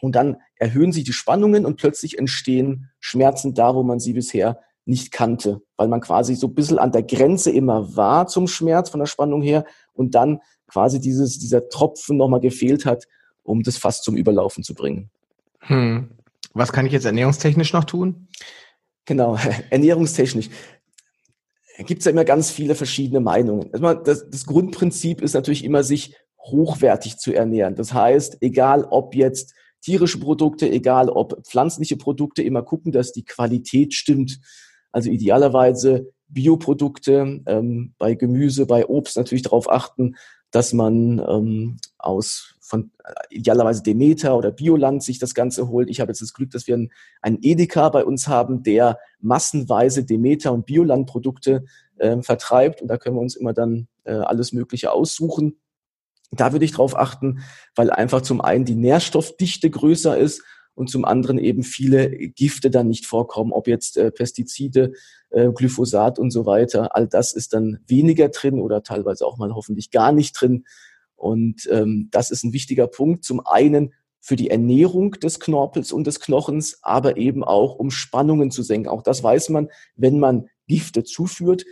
Und 0.00 0.16
dann 0.16 0.38
erhöhen 0.56 0.92
sich 0.92 1.04
die 1.04 1.12
Spannungen 1.12 1.66
und 1.66 1.76
plötzlich 1.76 2.18
entstehen 2.18 2.90
Schmerzen 2.98 3.54
da, 3.54 3.74
wo 3.74 3.82
man 3.82 4.00
sie 4.00 4.12
bisher 4.12 4.60
nicht 4.84 5.12
kannte, 5.12 5.62
weil 5.76 5.88
man 5.88 6.00
quasi 6.00 6.34
so 6.34 6.46
ein 6.46 6.54
bisschen 6.54 6.78
an 6.78 6.92
der 6.92 7.02
Grenze 7.02 7.50
immer 7.50 7.96
war 7.96 8.26
zum 8.28 8.46
Schmerz 8.46 8.88
von 8.88 9.00
der 9.00 9.06
Spannung 9.06 9.42
her 9.42 9.64
und 9.92 10.14
dann 10.14 10.40
quasi 10.68 11.00
dieses, 11.00 11.38
dieser 11.38 11.68
Tropfen 11.68 12.16
nochmal 12.16 12.40
gefehlt 12.40 12.86
hat, 12.86 13.06
um 13.42 13.62
das 13.62 13.76
fast 13.76 14.04
zum 14.04 14.16
Überlaufen 14.16 14.62
zu 14.62 14.74
bringen. 14.74 15.10
Hm. 15.60 16.10
Was 16.54 16.72
kann 16.72 16.86
ich 16.86 16.92
jetzt 16.92 17.04
ernährungstechnisch 17.04 17.72
noch 17.72 17.84
tun? 17.84 18.28
Genau, 19.04 19.38
ernährungstechnisch 19.70 20.48
gibt 21.84 22.00
es 22.00 22.06
ja 22.06 22.12
immer 22.12 22.24
ganz 22.24 22.50
viele 22.50 22.74
verschiedene 22.74 23.20
Meinungen. 23.20 23.70
Das, 24.04 24.28
das 24.30 24.46
Grundprinzip 24.46 25.20
ist 25.20 25.34
natürlich 25.34 25.64
immer, 25.64 25.82
sich 25.82 26.16
hochwertig 26.40 27.18
zu 27.18 27.34
ernähren. 27.34 27.74
Das 27.74 27.92
heißt, 27.92 28.38
egal 28.40 28.84
ob 28.84 29.14
jetzt 29.14 29.54
tierische 29.80 30.18
Produkte, 30.18 30.70
egal 30.70 31.08
ob 31.08 31.44
pflanzliche 31.46 31.96
Produkte, 31.96 32.42
immer 32.42 32.62
gucken, 32.62 32.92
dass 32.92 33.12
die 33.12 33.24
Qualität 33.24 33.94
stimmt. 33.94 34.40
Also 34.92 35.10
idealerweise 35.10 36.12
Bioprodukte, 36.28 37.42
ähm, 37.46 37.94
bei 37.98 38.14
Gemüse, 38.14 38.66
bei 38.66 38.86
Obst 38.86 39.16
natürlich 39.16 39.42
darauf 39.42 39.70
achten, 39.70 40.16
dass 40.50 40.72
man 40.72 41.18
ähm, 41.28 41.76
aus 41.98 42.54
von 42.60 42.90
äh, 43.04 43.36
idealerweise 43.36 43.82
Demeter 43.82 44.36
oder 44.36 44.50
Bioland 44.50 45.02
sich 45.02 45.18
das 45.18 45.34
Ganze 45.34 45.68
holt. 45.68 45.88
Ich 45.88 46.00
habe 46.00 46.10
jetzt 46.10 46.22
das 46.22 46.34
Glück, 46.34 46.50
dass 46.50 46.66
wir 46.66 46.74
einen, 46.74 46.90
einen 47.20 47.38
Edeka 47.42 47.88
bei 47.90 48.04
uns 48.04 48.26
haben, 48.26 48.62
der 48.62 48.98
massenweise 49.20 50.04
Demeter 50.04 50.52
und 50.52 50.66
Bioland-Produkte 50.66 51.64
äh, 51.98 52.20
vertreibt. 52.22 52.82
Und 52.82 52.88
da 52.88 52.96
können 52.96 53.16
wir 53.16 53.20
uns 53.20 53.36
immer 53.36 53.52
dann 53.52 53.86
äh, 54.04 54.12
alles 54.12 54.52
Mögliche 54.52 54.92
aussuchen. 54.92 55.58
Da 56.32 56.52
würde 56.52 56.64
ich 56.64 56.72
darauf 56.72 56.96
achten, 56.96 57.40
weil 57.74 57.90
einfach 57.90 58.20
zum 58.22 58.40
einen 58.40 58.64
die 58.64 58.74
Nährstoffdichte 58.74 59.70
größer 59.70 60.16
ist 60.16 60.42
und 60.74 60.90
zum 60.90 61.04
anderen 61.04 61.38
eben 61.38 61.62
viele 61.62 62.10
Gifte 62.10 62.70
dann 62.70 62.88
nicht 62.88 63.06
vorkommen, 63.06 63.52
ob 63.52 63.66
jetzt 63.66 63.96
äh, 63.96 64.10
Pestizide, 64.10 64.92
äh, 65.30 65.50
Glyphosat 65.50 66.18
und 66.18 66.30
so 66.30 66.44
weiter. 66.44 66.94
All 66.94 67.08
das 67.08 67.32
ist 67.32 67.54
dann 67.54 67.78
weniger 67.86 68.28
drin 68.28 68.60
oder 68.60 68.82
teilweise 68.82 69.26
auch 69.26 69.38
mal 69.38 69.54
hoffentlich 69.54 69.90
gar 69.90 70.12
nicht 70.12 70.32
drin. 70.38 70.64
Und 71.14 71.66
ähm, 71.70 72.08
das 72.10 72.30
ist 72.30 72.44
ein 72.44 72.52
wichtiger 72.52 72.88
Punkt. 72.88 73.24
Zum 73.24 73.44
einen 73.46 73.94
für 74.20 74.36
die 74.36 74.50
Ernährung 74.50 75.12
des 75.12 75.40
Knorpels 75.40 75.92
und 75.92 76.06
des 76.06 76.20
Knochens, 76.20 76.80
aber 76.82 77.16
eben 77.16 77.42
auch 77.42 77.76
um 77.76 77.90
Spannungen 77.90 78.50
zu 78.50 78.62
senken. 78.62 78.88
Auch 78.88 79.02
das 79.02 79.22
weiß 79.22 79.48
man, 79.50 79.70
wenn 79.94 80.18
man 80.18 80.48
Gifte 80.66 81.04
zuführt, 81.04 81.64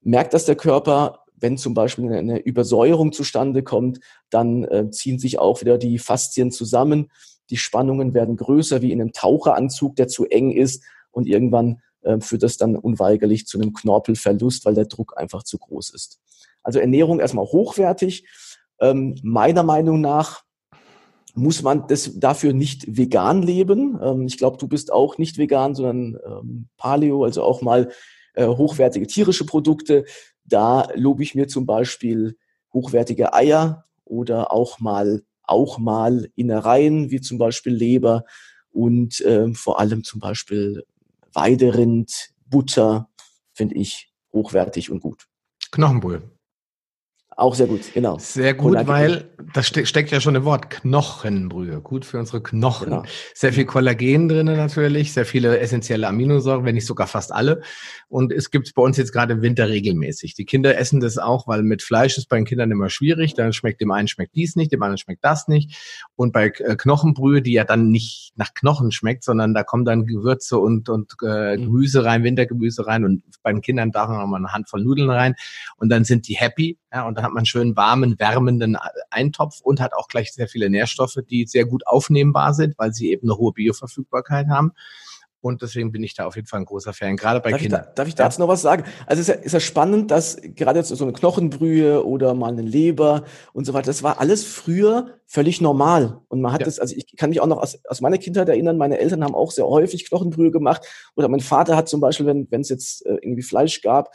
merkt 0.00 0.32
das 0.32 0.44
der 0.44 0.54
Körper, 0.54 1.25
wenn 1.36 1.58
zum 1.58 1.74
Beispiel 1.74 2.12
eine 2.12 2.38
Übersäuerung 2.38 3.12
zustande 3.12 3.62
kommt, 3.62 4.00
dann 4.30 4.64
äh, 4.64 4.90
ziehen 4.90 5.18
sich 5.18 5.38
auch 5.38 5.60
wieder 5.60 5.78
die 5.78 5.98
Faszien 5.98 6.50
zusammen. 6.50 7.10
Die 7.50 7.56
Spannungen 7.56 8.14
werden 8.14 8.36
größer 8.36 8.82
wie 8.82 8.92
in 8.92 9.00
einem 9.00 9.12
Taucheranzug, 9.12 9.96
der 9.96 10.08
zu 10.08 10.26
eng 10.26 10.50
ist 10.50 10.82
und 11.10 11.26
irgendwann 11.26 11.80
äh, 12.02 12.20
führt 12.20 12.42
das 12.42 12.56
dann 12.56 12.76
unweigerlich 12.76 13.46
zu 13.46 13.60
einem 13.60 13.72
Knorpelverlust, 13.72 14.64
weil 14.64 14.74
der 14.74 14.86
Druck 14.86 15.14
einfach 15.16 15.42
zu 15.42 15.58
groß 15.58 15.90
ist. 15.90 16.20
Also 16.62 16.78
Ernährung 16.78 17.20
erstmal 17.20 17.44
hochwertig. 17.44 18.26
Ähm, 18.80 19.16
meiner 19.22 19.62
Meinung 19.62 20.00
nach 20.00 20.42
muss 21.34 21.62
man 21.62 21.86
das 21.86 22.18
dafür 22.18 22.52
nicht 22.52 22.96
vegan 22.96 23.42
leben. 23.42 23.98
Ähm, 24.02 24.26
ich 24.26 24.38
glaube, 24.38 24.56
du 24.56 24.68
bist 24.68 24.92
auch 24.92 25.18
nicht 25.18 25.38
vegan, 25.38 25.74
sondern 25.74 26.18
ähm, 26.26 26.68
Paleo, 26.76 27.24
also 27.24 27.42
auch 27.42 27.62
mal 27.62 27.90
äh, 28.34 28.46
hochwertige 28.46 29.06
tierische 29.06 29.46
Produkte. 29.46 30.04
Da 30.46 30.88
lobe 30.94 31.22
ich 31.22 31.34
mir 31.34 31.48
zum 31.48 31.66
Beispiel 31.66 32.36
hochwertige 32.72 33.34
Eier 33.34 33.84
oder 34.04 34.52
auch 34.52 34.80
mal, 34.80 35.22
auch 35.42 35.78
mal 35.78 36.30
Innereien, 36.36 37.10
wie 37.10 37.20
zum 37.20 37.38
Beispiel 37.38 37.72
Leber 37.72 38.24
und 38.70 39.20
äh, 39.20 39.52
vor 39.54 39.80
allem 39.80 40.04
zum 40.04 40.20
Beispiel 40.20 40.84
Weiderind, 41.32 42.30
Butter, 42.46 43.08
finde 43.52 43.76
ich 43.76 44.12
hochwertig 44.32 44.90
und 44.90 45.00
gut. 45.00 45.26
Knochenbrühe. 45.70 46.22
Auch 47.38 47.54
sehr 47.54 47.66
gut, 47.66 47.92
genau. 47.92 48.16
Sehr 48.18 48.54
gut, 48.54 48.72
Kollagen. 48.72 48.88
weil 48.88 49.30
das 49.52 49.66
ste 49.66 49.84
steckt 49.84 50.10
ja 50.10 50.22
schon 50.22 50.34
im 50.36 50.44
Wort 50.44 50.70
Knochenbrühe. 50.70 51.82
Gut 51.82 52.06
für 52.06 52.18
unsere 52.18 52.42
Knochen. 52.42 52.86
Genau. 52.86 53.02
Sehr 53.34 53.52
viel 53.52 53.66
Kollagen 53.66 54.30
drin 54.30 54.46
natürlich, 54.46 55.12
sehr 55.12 55.26
viele 55.26 55.58
essentielle 55.58 56.08
Aminosäuren, 56.08 56.64
wenn 56.64 56.76
nicht 56.76 56.86
sogar 56.86 57.06
fast 57.06 57.32
alle. 57.32 57.60
Und 58.08 58.32
es 58.32 58.50
gibt 58.50 58.72
bei 58.74 58.80
uns 58.80 58.96
jetzt 58.96 59.12
gerade 59.12 59.34
im 59.34 59.42
Winter 59.42 59.68
regelmäßig. 59.68 60.32
Die 60.32 60.46
Kinder 60.46 60.78
essen 60.78 61.00
das 61.00 61.18
auch, 61.18 61.46
weil 61.46 61.62
mit 61.62 61.82
Fleisch 61.82 62.16
ist 62.16 62.30
bei 62.30 62.36
den 62.36 62.46
Kindern 62.46 62.70
immer 62.70 62.88
schwierig. 62.88 63.34
Dann 63.34 63.52
schmeckt 63.52 63.82
dem 63.82 63.90
einen 63.90 64.08
schmeckt 64.08 64.34
dies 64.34 64.56
nicht, 64.56 64.72
dem 64.72 64.82
anderen 64.82 64.96
schmeckt 64.96 65.22
das 65.22 65.46
nicht. 65.46 65.76
Und 66.14 66.32
bei 66.32 66.46
äh, 66.46 66.74
Knochenbrühe, 66.76 67.42
die 67.42 67.52
ja 67.52 67.64
dann 67.64 67.90
nicht 67.90 68.32
nach 68.36 68.54
Knochen 68.54 68.92
schmeckt, 68.92 69.24
sondern 69.24 69.52
da 69.52 69.62
kommen 69.62 69.84
dann 69.84 70.06
Gewürze 70.06 70.58
und, 70.58 70.88
und 70.88 71.12
äh, 71.22 71.58
mhm. 71.58 71.64
Gemüse 71.64 72.02
rein, 72.02 72.24
Wintergemüse 72.24 72.86
rein 72.86 73.04
und 73.04 73.22
bei 73.42 73.52
den 73.52 73.60
Kindern 73.60 73.90
darf 73.90 74.08
man 74.08 74.30
mal 74.30 74.38
eine 74.38 74.54
Handvoll 74.54 74.82
Nudeln 74.82 75.10
rein 75.10 75.34
und 75.76 75.90
dann 75.90 76.04
sind 76.04 76.28
die 76.28 76.34
happy. 76.34 76.78
Ja, 76.96 77.06
und 77.06 77.14
dann 77.14 77.24
hat 77.24 77.32
man 77.32 77.40
einen 77.40 77.46
schönen 77.46 77.76
warmen, 77.76 78.18
wärmenden 78.18 78.78
Eintopf 79.10 79.60
und 79.60 79.82
hat 79.82 79.92
auch 79.92 80.08
gleich 80.08 80.32
sehr 80.32 80.48
viele 80.48 80.70
Nährstoffe, 80.70 81.18
die 81.28 81.44
sehr 81.46 81.66
gut 81.66 81.86
aufnehmbar 81.86 82.54
sind, 82.54 82.78
weil 82.78 82.94
sie 82.94 83.10
eben 83.10 83.28
eine 83.28 83.36
hohe 83.36 83.52
Bioverfügbarkeit 83.52 84.48
haben. 84.48 84.72
Und 85.42 85.60
deswegen 85.60 85.92
bin 85.92 86.02
ich 86.02 86.14
da 86.14 86.24
auf 86.24 86.36
jeden 86.36 86.48
Fall 86.48 86.60
ein 86.60 86.64
großer 86.64 86.94
Fan, 86.94 87.18
gerade 87.18 87.40
bei 87.40 87.50
darf 87.50 87.60
Kindern. 87.60 87.80
Ich 87.82 87.86
da, 87.88 87.92
darf 87.92 88.08
ich 88.08 88.14
dazu 88.14 88.40
noch 88.40 88.48
was 88.48 88.62
sagen? 88.62 88.84
Also 89.04 89.20
es 89.20 89.28
ist 89.28 89.34
ja, 89.34 89.40
ist 89.42 89.52
ja 89.52 89.60
spannend, 89.60 90.10
dass 90.10 90.38
gerade 90.40 90.78
jetzt 90.78 90.88
so 90.88 91.04
eine 91.04 91.12
Knochenbrühe 91.12 92.02
oder 92.02 92.32
mal 92.32 92.50
eine 92.50 92.62
Leber 92.62 93.24
und 93.52 93.66
so 93.66 93.74
weiter, 93.74 93.88
das 93.88 94.02
war 94.02 94.18
alles 94.18 94.46
früher 94.46 95.18
völlig 95.26 95.60
normal. 95.60 96.22
Und 96.28 96.40
man 96.40 96.54
hat 96.54 96.62
ja. 96.62 96.64
das, 96.64 96.78
also 96.78 96.96
ich 96.96 97.14
kann 97.14 97.28
mich 97.28 97.42
auch 97.42 97.46
noch 97.46 97.58
aus, 97.58 97.78
aus 97.86 98.00
meiner 98.00 98.16
Kindheit 98.16 98.48
erinnern, 98.48 98.78
meine 98.78 98.98
Eltern 98.98 99.22
haben 99.22 99.34
auch 99.34 99.50
sehr 99.50 99.66
häufig 99.66 100.08
Knochenbrühe 100.08 100.50
gemacht. 100.50 100.86
Oder 101.14 101.28
mein 101.28 101.40
Vater 101.40 101.76
hat 101.76 101.90
zum 101.90 102.00
Beispiel, 102.00 102.46
wenn 102.48 102.60
es 102.62 102.70
jetzt 102.70 103.04
äh, 103.04 103.18
irgendwie 103.20 103.42
Fleisch 103.42 103.82
gab, 103.82 104.14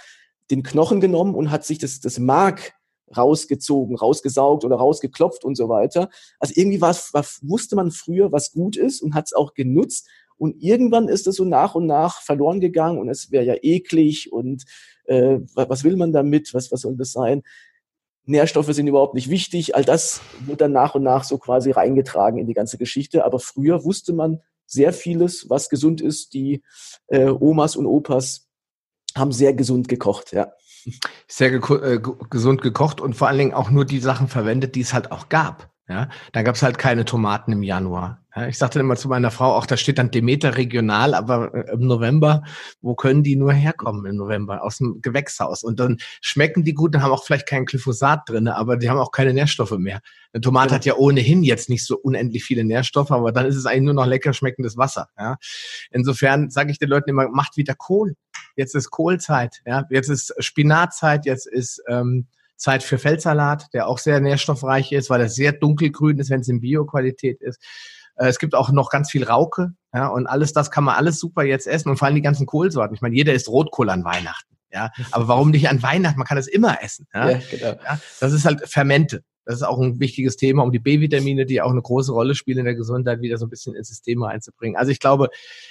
den 0.52 0.64
Knochen 0.64 1.02
genommen 1.02 1.36
und 1.36 1.50
hat 1.50 1.66
sich 1.66 1.80
das, 1.80 2.00
das 2.00 2.20
Mark 2.20 2.74
rausgezogen, 3.16 3.98
rausgesaugt 3.98 4.64
oder 4.64 4.76
rausgeklopft 4.76 5.44
und 5.44 5.56
so 5.56 5.70
weiter. 5.70 6.10
Also 6.40 6.54
irgendwie 6.56 6.82
war, 6.82 6.96
war, 7.14 7.26
wusste 7.42 7.76
man 7.76 7.92
früher, 7.92 8.32
was 8.32 8.52
gut 8.52 8.78
ist 8.78 9.02
und 9.02 9.16
hat 9.16 9.26
es 9.26 9.34
auch 9.34 9.54
genutzt 9.54 10.08
Und 10.38 10.62
irgendwann 10.62 11.08
ist 11.08 11.28
es 11.28 11.36
so 11.36 11.46
nach 11.46 11.76
und 11.76 11.86
nach 11.86 12.22
verloren 12.22 12.60
gegangen 12.62 13.00
und 13.00 13.10
es 13.10 13.32
wäre 13.32 13.46
ja 13.46 13.56
eklig 13.62 14.32
und 14.32 14.64
äh, 15.06 15.40
was 15.56 15.84
will 15.84 15.98
man 15.98 16.14
damit, 16.14 16.54
was, 16.54 16.72
was 16.72 16.82
soll 16.82 16.96
das 16.96 17.12
sein? 17.12 17.44
Nährstoffe 18.26 18.74
sind 18.74 18.88
überhaupt 18.88 19.16
nicht 19.16 19.30
wichtig. 19.30 19.76
All 19.76 19.84
das 19.84 20.22
wurde 20.46 20.58
dann 20.58 20.72
nach 20.72 20.96
und 20.96 21.04
nach 21.04 21.24
so 21.24 21.38
quasi 21.38 21.72
reingetragen 21.72 22.40
in 22.40 22.48
die 22.48 22.54
ganze 22.54 22.78
Geschichte. 22.78 23.26
Aber 23.26 23.40
früher 23.40 23.84
wusste 23.84 24.14
man 24.14 24.42
sehr 24.66 24.94
vieles, 24.94 25.50
was 25.50 25.70
gesund 25.70 26.02
ist. 26.02 26.34
Die 26.34 26.64
äh, 27.08 27.30
Omas 27.30 27.76
und 27.76 27.88
Opas 27.88 28.48
haben 29.16 29.32
sehr 29.32 29.54
gesund 29.54 29.88
gekocht, 29.88 30.32
ja. 30.34 30.52
Sehr 31.28 31.52
ge 31.52 31.96
äh, 31.96 32.00
gesund 32.30 32.62
gekocht 32.62 33.02
und 33.02 33.16
vor 33.16 33.28
allen 33.28 33.38
Dingen 33.38 33.54
auch 33.54 33.70
nur 33.70 33.86
die 33.86 34.00
Sachen 34.00 34.28
verwendet, 34.28 34.76
die 34.76 34.82
es 34.82 34.94
halt 34.94 35.12
auch 35.12 35.30
gab. 35.30 35.70
Ja, 35.88 36.08
da 36.32 36.42
gab 36.42 36.56
es 36.56 36.64
halt 36.64 36.78
keine 36.78 37.04
Tomaten 37.04 37.52
im 37.52 37.64
Januar. 37.64 38.22
Ja, 38.34 38.48
ich 38.48 38.58
sagte 38.58 38.80
immer 38.80 38.96
zu 38.96 39.10
meiner 39.10 39.30
Frau, 39.30 39.56
auch 39.56 39.66
da 39.66 39.76
steht 39.76 39.98
dann 39.98 40.10
Demeter 40.10 40.56
regional, 40.56 41.14
aber 41.14 41.54
äh, 41.54 41.74
im 41.74 41.82
November, 41.82 42.44
wo 42.82 42.96
können 42.96 43.24
die 43.24 43.36
nur 43.36 43.52
herkommen 43.52 44.06
im 44.06 44.16
November? 44.16 44.64
Aus 44.64 44.78
dem 44.78 45.02
Gewächshaus. 45.02 45.64
Und 45.64 45.82
dann 45.82 45.98
schmecken 46.22 46.64
die 46.64 46.74
gut 46.74 46.96
und 46.96 47.02
haben 47.02 47.12
auch 47.12 47.26
vielleicht 47.26 47.46
kein 47.46 47.66
Glyphosat 47.66 48.30
drin, 48.30 48.48
aber 48.48 48.78
die 48.78 48.90
haben 48.90 49.00
auch 49.00 49.12
keine 49.12 49.34
Nährstoffe 49.34 49.78
mehr. 49.78 50.00
Eine 50.32 50.40
Tomate 50.40 50.70
ja. 50.70 50.76
hat 50.76 50.86
ja 50.86 50.96
ohnehin 50.96 51.44
jetzt 51.44 51.68
nicht 51.68 51.86
so 51.86 51.98
unendlich 51.98 52.46
viele 52.46 52.64
Nährstoffe, 52.64 53.12
aber 53.12 53.34
dann 53.34 53.46
ist 53.46 53.58
es 53.58 53.66
eigentlich 53.66 53.84
nur 53.84 53.96
noch 53.96 54.06
lecker 54.06 54.32
schmeckendes 54.32 54.78
Wasser. 54.78 55.10
Ja? 55.20 55.36
Insofern 55.90 56.50
sage 56.50 56.72
ich 56.72 56.80
den 56.80 56.88
Leuten 56.88 57.10
immer, 57.10 57.28
macht 57.28 57.58
wieder 57.58 57.76
Kohl. 57.76 58.16
Jetzt 58.56 58.76
ist 58.76 58.92
Kohlzeit, 58.92 59.62
ja, 59.66 59.86
jetzt 59.90 60.10
ist 60.10 60.34
Spinatzeit, 60.40 61.26
jetzt 61.26 61.48
ist 61.48 61.82
ähm, 61.88 62.28
Zeit 62.58 62.84
für 62.84 62.98
Feldsalat, 62.98 63.68
der 63.74 63.88
auch 63.88 63.98
sehr 63.98 64.20
nährstoffreich 64.20 64.92
ist, 64.92 65.10
weil 65.10 65.22
er 65.22 65.30
sehr 65.30 65.52
dunkelgrün 65.52 66.20
ist, 66.20 66.30
wenn 66.30 66.42
es 66.42 66.48
in 66.48 66.62
Bio-Qualität 66.62 67.42
ist. 67.42 67.62
Äh, 68.16 68.28
es 68.28 68.40
gibt 68.40 68.56
auch 68.56 68.72
noch 68.72 68.90
ganz 68.90 69.10
viel 69.10 69.24
Rauke, 69.24 69.74
ja, 69.94 70.08
und 70.08 70.28
alles 70.28 70.54
das 70.54 70.72
kann 70.72 70.84
man 70.84 70.96
alles 70.96 71.20
super 71.20 71.44
jetzt 71.44 71.68
essen 71.68 71.90
und 71.90 71.98
vor 71.98 72.08
allem 72.08 72.16
die 72.16 72.22
ganzen 72.22 72.46
Kohlsorten. 72.46 72.96
Ich 72.96 73.02
meine, 73.02 73.16
jeder 73.16 73.34
isst 73.34 73.50
Rotkohl 73.50 73.90
an 73.90 74.04
Weihnachten, 74.04 74.56
ja, 74.72 74.92
aber 75.12 75.28
warum 75.28 75.52
nicht 75.52 75.70
an 75.70 75.82
Weihnachten? 75.82 76.20
Man 76.20 76.28
kann 76.28 76.38
es 76.38 76.48
immer 76.48 76.82
essen, 76.84 77.08
ja. 77.14 77.32
ja, 77.32 77.40
genau. 77.50 77.80
ja 77.84 78.00
das 78.20 78.32
ist 78.32 78.46
halt 78.46 78.70
Fermente. 78.70 79.24
Das 79.46 79.56
ist 79.56 79.64
auch 79.64 79.80
ein 79.80 80.00
wichtiges 80.00 80.36
Thema, 80.38 80.64
um 80.64 80.72
die 80.72 80.80
B-Vitamine, 80.80 81.46
die 81.46 81.62
auch 81.62 81.72
eine 81.72 81.82
große 81.82 82.12
Rolle 82.12 82.36
spielen 82.36 82.60
in 82.60 82.66
der 82.66 82.76
Gesundheit, 82.76 83.22
wieder 83.22 83.38
so 83.38 83.46
ein 83.46 83.50
bisschen 83.50 83.76
ins 83.76 83.88
System 83.88 84.24
einzubringen. 84.24 84.78
Also 84.78 84.92
ich 84.92 85.00
glaube, 85.00 85.30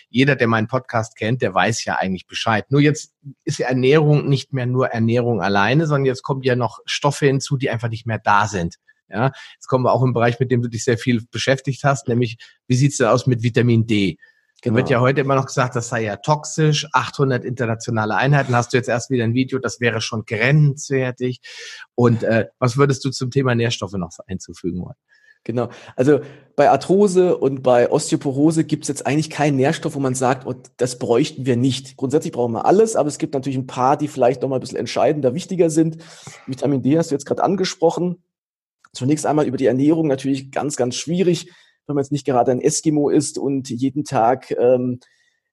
jeder, 0.09 0.35
der 0.35 0.49
meinen 0.49 0.67
Podcast 0.67 1.17
kennt, 1.17 1.41
der 1.41 1.55
weiß 1.55 1.85
ja 1.85 1.97
eigentlich 1.97 2.27
Bescheid. 2.27 2.71
Nur 2.71 2.81
jetzt 2.81 3.15
ist 3.45 3.61
Ernährung 3.61 4.29
nicht 4.29 4.53
mehr 4.53 4.67
nur 4.67 4.89
Ernährung 4.89 5.41
alleine, 5.41 5.87
sondern 5.87 6.07
jetzt 6.07 6.23
kommen 6.23 6.43
ja 6.43 6.57
noch 6.57 6.81
Stoffe 6.85 7.27
hinzu, 7.27 7.57
die 7.57 7.71
einfach 7.71 7.89
nicht 7.89 8.07
mehr 8.07 8.19
da 8.19 8.47
sind. 8.47 8.77
Ja, 9.09 9.33
jetzt 9.55 9.67
kommen 9.67 9.85
wir 9.85 9.93
auch 9.93 10.05
im 10.05 10.13
Bereich, 10.13 10.39
mit 10.39 10.53
dem 10.53 10.63
du 10.63 10.69
dich 10.69 10.85
sehr 10.85 10.97
viel 10.97 11.23
beschäftigt 11.33 11.83
hast, 11.83 12.07
nämlich 12.07 12.39
wie 12.69 12.77
sieht's 12.77 12.99
denn 12.99 13.09
aus 13.09 13.27
mit 13.27 13.43
Vitamin 13.43 13.87
D? 13.87 14.19
Genau. 14.63 14.77
wird 14.77 14.91
ja 14.91 15.01
heute 15.01 15.23
immer 15.23 15.37
noch 15.37 15.47
gesagt, 15.47 15.75
das 15.75 15.89
sei 15.89 16.03
ja 16.03 16.17
toxisch. 16.17 16.87
800 16.93 17.45
internationale 17.45 18.15
Einheiten 18.15 18.55
hast 18.55 18.73
du 18.73 18.77
jetzt 18.77 18.89
erst 18.89 19.11
wieder 19.11 19.25
ein 19.25 19.35
Video, 19.35 19.59
das 19.59 19.81
wäre 19.81 20.01
schon 20.01 20.25
grenzwertig. 20.27 21.41
Und 21.95 22.23
äh, 22.23 22.47
was 22.59 22.77
würdest 22.77 23.05
du 23.05 23.11
zum 23.11 23.31
Thema 23.31 23.55
Nährstoffe 23.55 23.95
noch 23.95 24.11
einzufügen 24.27 24.83
wollen? 24.83 24.97
Genau. 25.45 25.71
Also 25.97 26.21
bei 26.55 26.69
Arthrose 26.69 27.39
und 27.39 27.63
bei 27.63 27.91
Osteoporose 27.91 28.65
gibt 28.65 28.85
es 28.85 28.89
jetzt 28.89 29.07
eigentlich 29.07 29.31
keinen 29.31 29.57
Nährstoff, 29.57 29.95
wo 29.95 30.01
man 30.01 30.15
sagt, 30.15 30.47
oh, 30.47 30.55
das 30.77 30.99
bräuchten 30.99 31.47
wir 31.47 31.57
nicht. 31.57 31.97
Grundsätzlich 31.97 32.33
brauchen 32.33 32.53
wir 32.53 32.67
alles, 32.67 32.95
aber 32.95 33.09
es 33.09 33.17
gibt 33.17 33.33
natürlich 33.33 33.57
ein 33.57 33.67
paar, 33.67 33.97
die 33.97 34.09
vielleicht 34.09 34.43
noch 34.43 34.51
mal 34.51 34.57
ein 34.57 34.61
bisschen 34.61 34.77
entscheidender, 34.77 35.33
wichtiger 35.33 35.71
sind. 35.71 35.97
Vitamin 36.47 36.83
D 36.83 36.99
hast 36.99 37.11
du 37.11 37.15
jetzt 37.15 37.25
gerade 37.25 37.43
angesprochen. 37.43 38.23
Zunächst 38.93 39.25
einmal 39.25 39.47
über 39.47 39.57
die 39.57 39.67
Ernährung 39.67 40.09
natürlich 40.09 40.51
ganz, 40.51 40.77
ganz 40.77 40.97
schwierig 40.97 41.51
wenn 41.87 41.95
man 41.95 42.03
jetzt 42.05 42.13
nicht 42.13 42.27
gerade 42.27 42.53
ein 42.53 42.61
Eskimo 42.61 43.09
ist 43.09 43.39
und 43.39 43.69
jeden 43.69 44.05
Tag 44.05 44.51
ähm, 44.53 45.01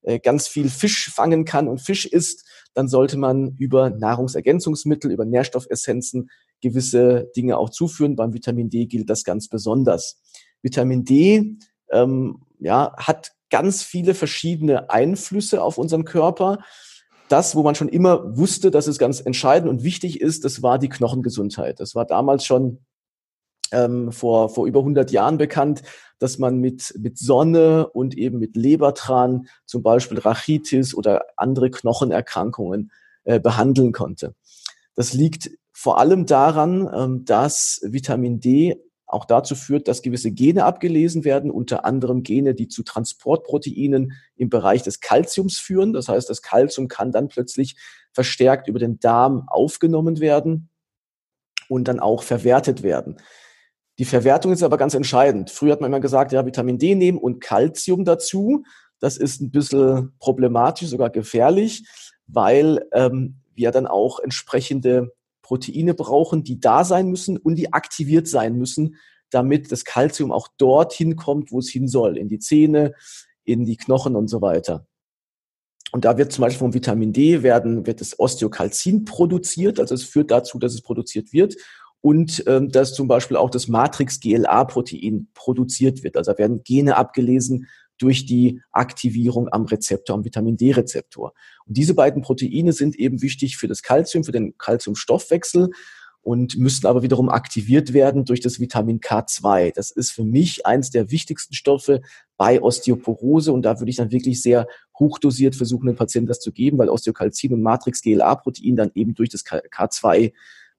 äh, 0.03 0.19
ganz 0.19 0.47
viel 0.47 0.69
Fisch 0.69 1.11
fangen 1.13 1.45
kann 1.45 1.67
und 1.67 1.81
Fisch 1.81 2.05
isst, 2.05 2.47
dann 2.73 2.87
sollte 2.87 3.17
man 3.17 3.55
über 3.57 3.89
Nahrungsergänzungsmittel, 3.89 5.11
über 5.11 5.25
Nährstoffessenzen 5.25 6.29
gewisse 6.61 7.31
Dinge 7.35 7.57
auch 7.57 7.69
zuführen. 7.69 8.15
Beim 8.15 8.33
Vitamin 8.33 8.69
D 8.69 8.85
gilt 8.85 9.09
das 9.09 9.23
ganz 9.23 9.47
besonders. 9.47 10.21
Vitamin 10.61 11.03
D 11.03 11.57
ähm, 11.91 12.41
ja, 12.59 12.93
hat 12.97 13.31
ganz 13.49 13.83
viele 13.83 14.13
verschiedene 14.13 14.89
Einflüsse 14.89 15.61
auf 15.61 15.77
unseren 15.77 16.05
Körper. 16.05 16.59
Das, 17.29 17.55
wo 17.55 17.63
man 17.63 17.75
schon 17.75 17.89
immer 17.89 18.37
wusste, 18.37 18.71
dass 18.71 18.87
es 18.87 18.99
ganz 18.99 19.19
entscheidend 19.19 19.69
und 19.69 19.83
wichtig 19.83 20.21
ist, 20.21 20.45
das 20.45 20.63
war 20.63 20.79
die 20.79 20.89
Knochengesundheit. 20.89 21.79
Das 21.79 21.93
war 21.93 22.05
damals 22.05 22.45
schon 22.45 22.79
ähm, 23.71 24.11
vor, 24.11 24.49
vor 24.49 24.67
über 24.67 24.79
100 24.79 25.11
Jahren 25.11 25.37
bekannt, 25.37 25.83
dass 26.19 26.37
man 26.37 26.57
mit, 26.57 26.93
mit 26.97 27.17
Sonne 27.17 27.87
und 27.87 28.17
eben 28.17 28.39
mit 28.39 28.55
Lebertran 28.55 29.47
zum 29.65 29.83
Beispiel 29.83 30.19
Rachitis 30.19 30.95
oder 30.95 31.25
andere 31.35 31.69
Knochenerkrankungen 31.69 32.91
äh, 33.23 33.39
behandeln 33.39 33.91
konnte. 33.91 34.33
Das 34.95 35.13
liegt 35.13 35.51
vor 35.71 35.99
allem 35.99 36.25
daran, 36.25 36.89
ähm, 36.93 37.25
dass 37.25 37.81
Vitamin 37.83 38.39
D 38.39 38.81
auch 39.05 39.25
dazu 39.25 39.55
führt, 39.55 39.87
dass 39.87 40.01
gewisse 40.01 40.31
Gene 40.31 40.65
abgelesen 40.65 41.23
werden, 41.23 41.49
unter 41.49 41.85
anderem 41.85 42.23
Gene, 42.23 42.53
die 42.53 42.67
zu 42.67 42.83
Transportproteinen 42.83 44.13
im 44.35 44.49
Bereich 44.49 44.83
des 44.83 44.99
Kalziums 44.99 45.57
führen. 45.57 45.93
Das 45.93 46.09
heißt, 46.09 46.29
das 46.29 46.41
Kalzium 46.41 46.89
kann 46.89 47.13
dann 47.13 47.29
plötzlich 47.29 47.77
verstärkt 48.11 48.67
über 48.67 48.79
den 48.79 48.99
Darm 48.99 49.47
aufgenommen 49.47 50.19
werden 50.19 50.69
und 51.69 51.87
dann 51.87 51.99
auch 51.99 52.23
verwertet 52.23 52.83
werden. 52.83 53.17
Die 53.99 54.05
Verwertung 54.05 54.51
ist 54.51 54.63
aber 54.63 54.77
ganz 54.77 54.93
entscheidend. 54.93 55.49
Früher 55.49 55.71
hat 55.71 55.81
man 55.81 55.89
immer 55.91 55.99
gesagt, 55.99 56.31
ja, 56.31 56.45
Vitamin 56.45 56.77
D 56.77 56.93
nehmen 56.95 57.17
und 57.17 57.41
Calcium 57.41 58.05
dazu. 58.05 58.63
Das 58.99 59.17
ist 59.17 59.41
ein 59.41 59.51
bisschen 59.51 60.13
problematisch, 60.19 60.89
sogar 60.89 61.09
gefährlich, 61.09 61.87
weil 62.27 62.85
ähm, 62.93 63.41
wir 63.55 63.71
dann 63.71 63.87
auch 63.87 64.19
entsprechende 64.19 65.13
Proteine 65.41 65.93
brauchen, 65.93 66.43
die 66.43 66.59
da 66.59 66.83
sein 66.83 67.07
müssen 67.07 67.37
und 67.37 67.55
die 67.55 67.73
aktiviert 67.73 68.27
sein 68.27 68.55
müssen, 68.55 68.97
damit 69.29 69.71
das 69.71 69.83
Calcium 69.83 70.31
auch 70.31 70.47
dorthin 70.57 71.15
kommt, 71.15 71.51
wo 71.51 71.59
es 71.59 71.69
hin 71.69 71.87
soll, 71.87 72.17
in 72.17 72.27
die 72.27 72.39
Zähne, 72.39 72.93
in 73.43 73.65
die 73.65 73.77
Knochen 73.77 74.15
und 74.15 74.27
so 74.27 74.41
weiter. 74.41 74.85
Und 75.91 76.05
da 76.05 76.17
wird 76.17 76.33
zum 76.33 76.41
Beispiel 76.41 76.59
vom 76.59 76.73
Vitamin 76.73 77.13
D 77.13 77.43
werden, 77.43 77.87
wird 77.87 78.01
das 78.01 78.19
Osteokalzin 78.19 79.05
produziert, 79.05 79.79
also 79.79 79.95
es 79.95 80.03
führt 80.03 80.31
dazu, 80.31 80.59
dass 80.59 80.73
es 80.73 80.81
produziert 80.81 81.31
wird 81.31 81.55
und 82.01 82.43
ähm, 82.47 82.69
dass 82.69 82.93
zum 82.93 83.07
Beispiel 83.07 83.37
auch 83.37 83.49
das 83.49 83.67
Matrix-GLA-Protein 83.67 85.27
produziert 85.33 86.03
wird. 86.03 86.17
Also 86.17 86.31
da 86.31 86.37
werden 86.37 86.63
Gene 86.63 86.95
abgelesen 86.95 87.67
durch 87.97 88.25
die 88.25 88.61
Aktivierung 88.71 89.49
am 89.51 89.65
Rezeptor, 89.65 90.15
am 90.15 90.23
Vitamin 90.23 90.57
D-Rezeptor. 90.57 91.33
Und 91.65 91.77
diese 91.77 91.95
beiden 91.95 92.21
Proteine 92.21 92.71
sind 92.73 92.95
eben 92.95 93.21
wichtig 93.21 93.57
für 93.57 93.67
das 93.67 93.81
Kalzium, 93.81 94.23
für 94.23 94.31
den 94.31 94.57
Kalziumstoffwechsel 94.57 95.69
und 96.21 96.57
müssen 96.57 96.85
aber 96.87 97.03
wiederum 97.03 97.29
aktiviert 97.29 97.93
werden 97.93 98.25
durch 98.25 98.41
das 98.41 98.59
Vitamin 98.59 98.99
K2. 98.99 99.73
Das 99.73 99.91
ist 99.91 100.11
für 100.11 100.25
mich 100.25 100.65
eins 100.65 100.89
der 100.91 101.09
wichtigsten 101.09 101.53
Stoffe 101.53 102.01
bei 102.35 102.61
Osteoporose 102.61 103.51
und 103.51 103.63
da 103.63 103.79
würde 103.79 103.89
ich 103.89 103.95
dann 103.95 104.11
wirklich 104.11 104.41
sehr 104.41 104.67
hochdosiert 104.99 105.55
versuchen, 105.55 105.87
den 105.87 105.95
Patienten 105.95 106.27
das 106.27 106.39
zu 106.39 106.51
geben, 106.51 106.77
weil 106.77 106.89
Osteokalzin 106.89 107.53
und 107.53 107.61
Matrix-GLA-Protein 107.61 108.75
dann 108.75 108.91
eben 108.93 109.15
durch 109.15 109.29
das 109.29 109.45
K2 109.45 110.33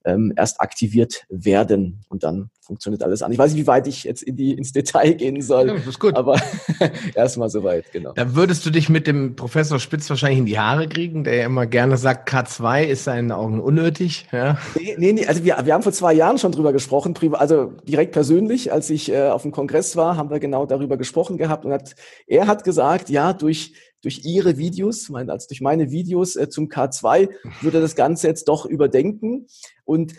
ähm, 0.05 0.32
erst 0.36 0.61
aktiviert 0.61 1.24
werden 1.28 2.05
und 2.09 2.22
dann 2.22 2.51
funktioniert 2.61 3.03
alles 3.03 3.22
an. 3.22 3.32
Ich 3.32 3.38
weiß 3.38 3.53
nicht, 3.53 3.62
wie 3.62 3.66
weit 3.66 3.86
ich 3.86 4.05
jetzt 4.05 4.22
in 4.22 4.36
die, 4.36 4.53
ins 4.53 4.72
Detail 4.72 5.14
gehen 5.14 5.40
soll, 5.40 5.68
ja, 5.68 5.74
das 5.74 5.86
ist 5.86 5.99
gut. 5.99 6.14
aber 6.14 6.38
erstmal 7.14 7.49
soweit, 7.49 7.90
genau. 7.92 8.12
Da 8.12 8.34
würdest 8.34 8.64
du 8.66 8.70
dich 8.70 8.90
mit 8.90 9.07
dem 9.07 9.36
Professor 9.36 9.80
Spitz 9.80 10.09
wahrscheinlich 10.11 10.40
in 10.40 10.46
die 10.46 10.59
Haare 10.59 10.86
kriegen, 10.86 11.24
der 11.24 11.36
ja 11.36 11.46
immer 11.46 11.66
gerne 11.66 11.96
sagt, 11.96 12.28
K2 12.28 12.84
ist 12.84 13.05
seinen 13.05 13.32
Augen 13.32 13.61
unnötig. 13.61 14.26
Ja? 14.32 14.59
Nee, 14.78 14.96
nee, 14.99 15.12
nee 15.14 15.26
also 15.26 15.44
wir, 15.44 15.57
wir 15.64 15.72
haben 15.72 15.82
vor 15.82 15.92
zwei 15.92 16.12
Jahren 16.12 16.36
schon 16.36 16.53
drüber 16.53 16.74
gesprochen, 16.74 17.14
also 17.32 17.72
direkt 17.84 18.12
persönlich, 18.12 18.70
als 18.70 18.90
ich 18.90 19.11
äh, 19.11 19.28
auf 19.28 19.42
dem 19.42 19.53
Kongress 19.53 19.96
war, 19.96 20.18
haben 20.18 20.28
wir 20.28 20.38
genau 20.38 20.66
darüber 20.66 20.99
gesprochen 20.99 21.38
gehabt 21.38 21.64
und 21.64 21.72
hat, 21.72 21.94
er 22.26 22.46
hat 22.46 22.64
gesagt, 22.64 23.09
ja, 23.09 23.32
durch 23.32 23.72
durch 24.03 24.24
ihre 24.24 24.59
Videos, 24.59 25.09
mein, 25.09 25.30
also 25.30 25.49
durch 25.49 25.61
meine 25.61 25.90
Videos 25.90 26.36
äh, 26.36 26.49
zum 26.49 26.68
K2, 26.68 27.30
würde 27.61 27.80
das 27.80 27.96
Ganze 27.96 28.28
jetzt 28.28 28.49
doch 28.49 28.64
überdenken. 28.66 29.46
Und 29.84 30.14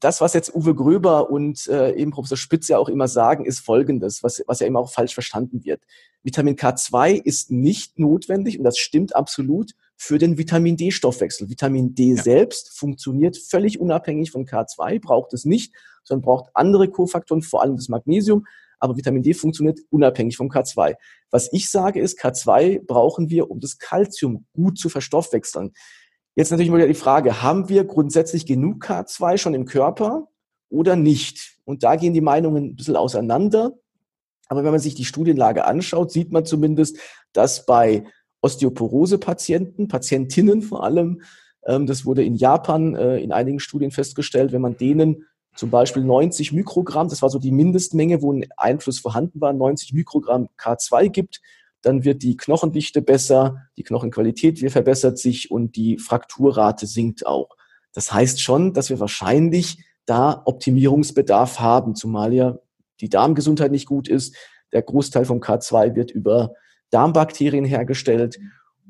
das, 0.00 0.20
was 0.20 0.34
jetzt 0.34 0.54
Uwe 0.54 0.74
Gröber 0.74 1.30
und 1.30 1.66
äh, 1.68 1.94
eben 1.94 2.10
Professor 2.10 2.36
Spitz 2.36 2.68
ja 2.68 2.78
auch 2.78 2.88
immer 2.88 3.08
sagen, 3.08 3.44
ist 3.44 3.60
Folgendes, 3.60 4.22
was, 4.22 4.42
was 4.46 4.60
ja 4.60 4.66
immer 4.66 4.80
auch 4.80 4.90
falsch 4.90 5.14
verstanden 5.14 5.64
wird. 5.64 5.82
Vitamin 6.22 6.56
K2 6.56 7.22
ist 7.22 7.50
nicht 7.50 7.98
notwendig, 7.98 8.58
und 8.58 8.64
das 8.64 8.78
stimmt 8.78 9.14
absolut, 9.14 9.72
für 9.96 10.18
den 10.18 10.38
Vitamin 10.38 10.76
D-Stoffwechsel. 10.76 11.48
Vitamin 11.48 11.94
D 11.94 12.14
ja. 12.14 12.22
selbst 12.22 12.76
funktioniert 12.76 13.36
völlig 13.36 13.80
unabhängig 13.80 14.30
von 14.30 14.46
K2, 14.46 15.00
braucht 15.00 15.32
es 15.32 15.44
nicht, 15.44 15.72
sondern 16.02 16.24
braucht 16.24 16.50
andere 16.54 16.88
Kofaktoren, 16.88 17.42
vor 17.42 17.62
allem 17.62 17.76
das 17.76 17.88
Magnesium 17.88 18.46
aber 18.78 18.96
Vitamin 18.96 19.22
D 19.22 19.34
funktioniert 19.34 19.80
unabhängig 19.90 20.36
vom 20.36 20.48
K2. 20.50 20.94
Was 21.30 21.52
ich 21.52 21.70
sage 21.70 22.00
ist, 22.00 22.20
K2 22.20 22.84
brauchen 22.86 23.30
wir, 23.30 23.50
um 23.50 23.60
das 23.60 23.78
Kalzium 23.78 24.46
gut 24.52 24.78
zu 24.78 24.88
verstoffwechseln. 24.88 25.72
Jetzt 26.36 26.50
natürlich 26.50 26.70
mal 26.70 26.86
die 26.86 26.94
Frage, 26.94 27.42
haben 27.42 27.68
wir 27.68 27.84
grundsätzlich 27.84 28.46
genug 28.46 28.84
K2 28.84 29.38
schon 29.38 29.54
im 29.54 29.66
Körper 29.66 30.28
oder 30.68 30.96
nicht? 30.96 31.58
Und 31.64 31.82
da 31.82 31.96
gehen 31.96 32.12
die 32.12 32.20
Meinungen 32.20 32.64
ein 32.64 32.76
bisschen 32.76 32.96
auseinander. 32.96 33.72
Aber 34.48 34.64
wenn 34.64 34.72
man 34.72 34.80
sich 34.80 34.94
die 34.94 35.04
Studienlage 35.04 35.64
anschaut, 35.64 36.10
sieht 36.10 36.32
man 36.32 36.44
zumindest, 36.44 36.98
dass 37.32 37.64
bei 37.66 38.04
Osteoporose-Patienten, 38.42 39.88
Patientinnen 39.88 40.60
vor 40.60 40.84
allem, 40.84 41.22
ähm, 41.66 41.86
das 41.86 42.04
wurde 42.04 42.24
in 42.24 42.34
Japan 42.34 42.94
äh, 42.94 43.18
in 43.18 43.32
einigen 43.32 43.60
Studien 43.60 43.90
festgestellt, 43.90 44.52
wenn 44.52 44.60
man 44.60 44.76
denen 44.76 45.26
zum 45.54 45.70
Beispiel 45.70 46.02
90 46.02 46.52
Mikrogramm, 46.52 47.08
das 47.08 47.22
war 47.22 47.30
so 47.30 47.38
die 47.38 47.52
Mindestmenge, 47.52 48.22
wo 48.22 48.32
ein 48.32 48.46
Einfluss 48.56 48.98
vorhanden 48.98 49.40
war, 49.40 49.52
90 49.52 49.92
Mikrogramm 49.92 50.48
K2 50.58 51.08
gibt, 51.08 51.40
dann 51.82 52.04
wird 52.04 52.22
die 52.22 52.36
Knochendichte 52.36 53.02
besser, 53.02 53.68
die 53.76 53.82
Knochenqualität 53.82 54.58
verbessert 54.70 55.18
sich 55.18 55.50
und 55.50 55.76
die 55.76 55.98
Frakturrate 55.98 56.86
sinkt 56.86 57.26
auch. 57.26 57.50
Das 57.92 58.12
heißt 58.12 58.40
schon, 58.40 58.72
dass 58.72 58.90
wir 58.90 59.00
wahrscheinlich 59.00 59.78
da 60.06 60.42
Optimierungsbedarf 60.44 61.60
haben, 61.60 61.94
zumal 61.94 62.32
ja 62.32 62.58
die 63.00 63.08
Darmgesundheit 63.08 63.70
nicht 63.70 63.86
gut 63.86 64.08
ist. 64.08 64.34
Der 64.72 64.82
Großteil 64.82 65.24
vom 65.24 65.40
K2 65.40 65.94
wird 65.94 66.10
über 66.10 66.54
Darmbakterien 66.90 67.64
hergestellt 67.64 68.38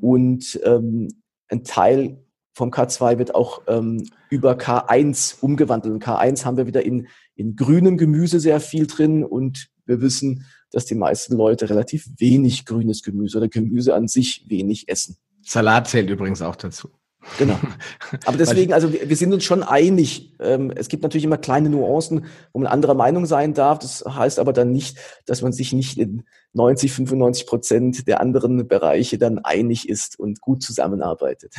und 0.00 0.60
ähm, 0.64 1.08
ein 1.48 1.64
Teil 1.64 2.23
vom 2.54 2.70
K2 2.70 3.18
wird 3.18 3.34
auch 3.34 3.62
ähm, 3.66 4.08
über 4.30 4.52
K1 4.52 5.40
umgewandelt. 5.40 5.92
Und 5.92 6.04
K1 6.04 6.44
haben 6.44 6.56
wir 6.56 6.66
wieder 6.66 6.84
in, 6.84 7.08
in 7.34 7.56
grünem 7.56 7.98
Gemüse 7.98 8.40
sehr 8.40 8.60
viel 8.60 8.86
drin 8.86 9.24
und 9.24 9.68
wir 9.86 10.00
wissen, 10.00 10.46
dass 10.70 10.86
die 10.86 10.94
meisten 10.94 11.36
Leute 11.36 11.68
relativ 11.68 12.08
wenig 12.18 12.64
grünes 12.64 13.02
Gemüse 13.02 13.38
oder 13.38 13.48
Gemüse 13.48 13.94
an 13.94 14.08
sich 14.08 14.46
wenig 14.48 14.88
essen. 14.88 15.16
Salat 15.42 15.88
zählt 15.88 16.08
übrigens 16.08 16.42
auch 16.42 16.56
dazu. 16.56 16.88
Genau. 17.38 17.58
Aber 18.26 18.36
deswegen, 18.36 18.72
also 18.72 18.92
wir, 18.92 19.16
sind 19.16 19.32
uns 19.32 19.44
schon 19.44 19.62
einig. 19.62 20.32
Ähm, 20.40 20.72
es 20.74 20.88
gibt 20.88 21.02
natürlich 21.02 21.24
immer 21.24 21.38
kleine 21.38 21.70
Nuancen, 21.70 22.26
wo 22.52 22.60
man 22.60 22.70
anderer 22.70 22.94
Meinung 22.94 23.26
sein 23.26 23.54
darf. 23.54 23.78
Das 23.78 24.04
heißt 24.06 24.38
aber 24.38 24.52
dann 24.52 24.72
nicht, 24.72 24.98
dass 25.26 25.42
man 25.42 25.52
sich 25.52 25.72
nicht 25.72 25.98
in 25.98 26.24
90, 26.54 26.92
95 26.92 27.46
Prozent 27.46 28.08
der 28.08 28.20
anderen 28.20 28.68
Bereiche 28.68 29.18
dann 29.18 29.38
einig 29.40 29.88
ist 29.88 30.18
und 30.18 30.40
gut 30.40 30.62
zusammenarbeitet. 30.62 31.54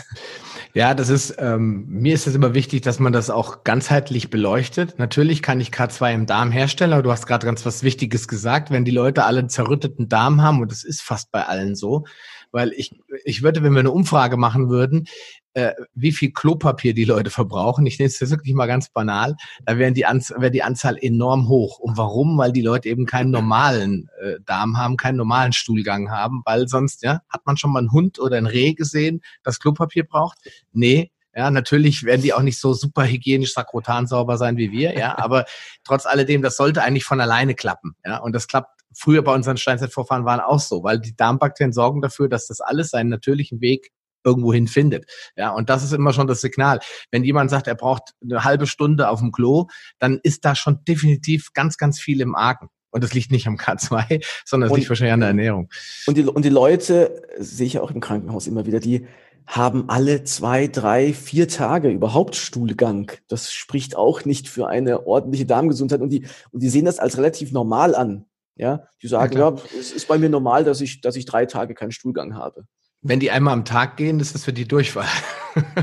Ja, 0.73 0.93
das 0.93 1.09
ist, 1.09 1.35
ähm, 1.37 1.85
mir 1.89 2.13
ist 2.13 2.27
es 2.27 2.35
immer 2.35 2.53
wichtig, 2.53 2.81
dass 2.81 2.99
man 2.99 3.11
das 3.11 3.29
auch 3.29 3.63
ganzheitlich 3.63 4.29
beleuchtet. 4.29 4.97
Natürlich 4.97 5.41
kann 5.41 5.59
ich 5.59 5.69
K2 5.69 6.13
im 6.13 6.25
Darm 6.25 6.51
herstellen, 6.51 6.93
aber 6.93 7.03
du 7.03 7.11
hast 7.11 7.27
gerade 7.27 7.45
ganz 7.45 7.65
was 7.65 7.83
Wichtiges 7.83 8.27
gesagt. 8.27 8.71
Wenn 8.71 8.85
die 8.85 8.91
Leute 8.91 9.25
alle 9.25 9.39
einen 9.39 9.49
zerrütteten 9.49 10.07
Darm 10.07 10.41
haben, 10.41 10.61
und 10.61 10.71
das 10.71 10.83
ist 10.85 11.01
fast 11.01 11.31
bei 11.31 11.45
allen 11.45 11.75
so, 11.75 12.05
weil 12.51 12.71
ich, 12.71 12.97
ich 13.25 13.43
würde, 13.43 13.63
wenn 13.63 13.73
wir 13.73 13.81
eine 13.81 13.91
Umfrage 13.91 14.37
machen 14.37 14.69
würden, 14.69 15.07
äh, 15.55 15.73
wie 15.93 16.11
viel 16.11 16.31
Klopapier 16.31 16.93
die 16.93 17.05
Leute 17.05 17.29
verbrauchen, 17.29 17.85
ich 17.85 17.97
nenne 17.97 18.07
es 18.07 18.19
jetzt 18.19 18.29
wirklich 18.29 18.53
mal 18.53 18.67
ganz 18.67 18.89
banal, 18.89 19.35
da 19.65 19.77
wäre 19.77 19.93
die, 19.93 20.05
Anz 20.05 20.33
wär 20.37 20.49
die 20.49 20.63
Anzahl 20.63 20.97
enorm 21.01 21.47
hoch. 21.47 21.79
Und 21.79 21.97
warum? 21.97 22.37
Weil 22.37 22.51
die 22.51 22.61
Leute 22.61 22.89
eben 22.89 23.05
keinen 23.05 23.31
normalen 23.31 24.09
äh, 24.21 24.35
Darm 24.45 24.77
haben, 24.77 24.97
keinen 24.97 25.15
normalen 25.15 25.53
Stuhlgang 25.53 26.11
haben, 26.11 26.41
weil 26.45 26.67
sonst, 26.67 27.03
ja, 27.03 27.21
hat 27.29 27.45
man 27.45 27.55
schon 27.57 27.71
mal 27.71 27.79
einen 27.79 27.93
Hund 27.93 28.19
oder 28.19 28.37
ein 28.37 28.47
Reh 28.47 28.73
gesehen, 28.73 29.21
das 29.43 29.59
Klopapier 29.59 30.05
braucht? 30.05 30.37
Nee, 30.73 31.11
ja, 31.33 31.49
natürlich 31.49 32.03
werden 32.03 32.21
die 32.21 32.33
auch 32.33 32.41
nicht 32.41 32.59
so 32.59 32.73
super 32.73 33.05
hygienisch 33.05 33.53
sakrotan 33.53 34.07
sauber 34.07 34.37
sein 34.37 34.57
wie 34.57 34.71
wir, 34.71 34.97
ja, 34.97 35.17
aber 35.17 35.45
trotz 35.85 36.05
alledem, 36.05 36.41
das 36.41 36.57
sollte 36.57 36.83
eigentlich 36.83 37.05
von 37.05 37.21
alleine 37.21 37.55
klappen, 37.55 37.95
ja, 38.05 38.17
und 38.17 38.33
das 38.33 38.47
klappt 38.47 38.81
früher 38.93 39.21
bei 39.21 39.33
unseren 39.33 39.57
Steinzeitvorfahren 39.57 40.25
waren 40.25 40.39
auch 40.39 40.59
so, 40.59 40.83
weil 40.83 40.99
die 40.99 41.15
Darmbakterien 41.15 41.73
sorgen 41.73 42.01
dafür, 42.01 42.29
dass 42.29 42.47
das 42.47 42.61
alles 42.61 42.89
seinen 42.89 43.09
natürlichen 43.09 43.59
Weg 43.61 43.91
irgendwohin 44.25 44.67
findet. 44.67 45.05
Ja, 45.37 45.51
und 45.51 45.69
das 45.69 45.83
ist 45.83 45.93
immer 45.93 46.13
schon 46.13 46.27
das 46.27 46.41
Signal. 46.41 46.79
Wenn 47.11 47.23
jemand 47.23 47.49
sagt, 47.49 47.67
er 47.67 47.75
braucht 47.75 48.13
eine 48.21 48.43
halbe 48.43 48.67
Stunde 48.67 49.09
auf 49.09 49.19
dem 49.19 49.31
Klo, 49.31 49.67
dann 49.99 50.19
ist 50.23 50.43
da 50.43 50.55
schon 50.55 50.83
definitiv 50.85 51.53
ganz, 51.53 51.77
ganz 51.77 51.99
viel 51.99 52.21
im 52.21 52.35
Argen. 52.35 52.69
Und 52.89 53.03
das 53.03 53.13
liegt 53.13 53.29
nicht 53.29 53.45
am 53.45 53.57
K2, 53.57 54.25
sondern 54.45 54.71
es 54.71 54.77
liegt 54.77 54.89
wahrscheinlich 54.89 55.13
an 55.13 55.19
der 55.19 55.29
Ernährung. 55.29 55.69
Und 56.07 56.17
die, 56.17 56.23
und 56.23 56.45
die 56.45 56.49
Leute, 56.49 57.23
sehe 57.37 57.67
ich 57.67 57.79
auch 57.79 57.91
im 57.91 57.99
Krankenhaus 57.99 58.47
immer 58.47 58.65
wieder, 58.65 58.79
die 58.79 59.05
haben 59.47 59.89
alle 59.89 60.23
zwei, 60.23 60.67
drei, 60.67 61.13
vier 61.13 61.47
Tage 61.47 61.89
überhaupt 61.89 62.35
Stuhlgang. 62.35 63.11
Das 63.27 63.51
spricht 63.51 63.95
auch 63.95 64.25
nicht 64.25 64.49
für 64.49 64.67
eine 64.67 65.05
ordentliche 65.05 65.45
Darmgesundheit. 65.45 66.01
Und 66.01 66.09
die, 66.09 66.25
und 66.51 66.63
die 66.63 66.69
sehen 66.69 66.85
das 66.85 66.99
als 66.99 67.17
relativ 67.17 67.51
normal 67.51 67.95
an. 67.95 68.25
Ja, 68.57 68.87
die 69.01 69.07
sagen, 69.07 69.37
ja, 69.37 69.49
ja 69.49 69.55
es 69.77 69.91
ist 69.91 70.07
bei 70.07 70.17
mir 70.17 70.29
normal, 70.29 70.63
dass 70.63 70.79
ich, 70.79 71.01
dass 71.01 71.17
ich 71.17 71.25
drei 71.25 71.45
Tage 71.45 71.73
keinen 71.73 71.91
Stuhlgang 71.91 72.35
habe. 72.35 72.65
Wenn 73.07 73.19
die 73.19 73.29
einmal 73.29 73.53
am 73.53 73.65
Tag 73.65 73.97
gehen, 73.97 74.19
ist 74.19 74.33
das 74.33 74.45
für 74.45 74.51
die 74.51 74.67
Durchfall. 74.67 75.05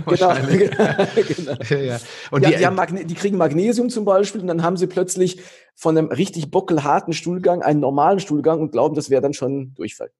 Genau. 0.06 0.34
genau. 0.48 1.54
Ja, 1.68 1.76
ja. 1.78 2.00
Und 2.32 2.42
ja, 2.42 2.50
die, 2.50 2.96
die, 2.96 3.04
die 3.06 3.14
kriegen 3.14 3.36
Magnesium 3.36 3.90
zum 3.90 4.04
Beispiel 4.04 4.40
und 4.40 4.48
dann 4.48 4.64
haben 4.64 4.76
sie 4.76 4.88
plötzlich 4.88 5.40
von 5.76 5.96
einem 5.96 6.08
richtig 6.08 6.50
bockelharten 6.50 7.12
Stuhlgang 7.12 7.62
einen 7.62 7.78
normalen 7.78 8.18
Stuhlgang 8.18 8.60
und 8.60 8.72
glauben, 8.72 8.96
das 8.96 9.08
wäre 9.08 9.22
dann 9.22 9.34
schon 9.34 9.72
Durchfall. 9.74 10.10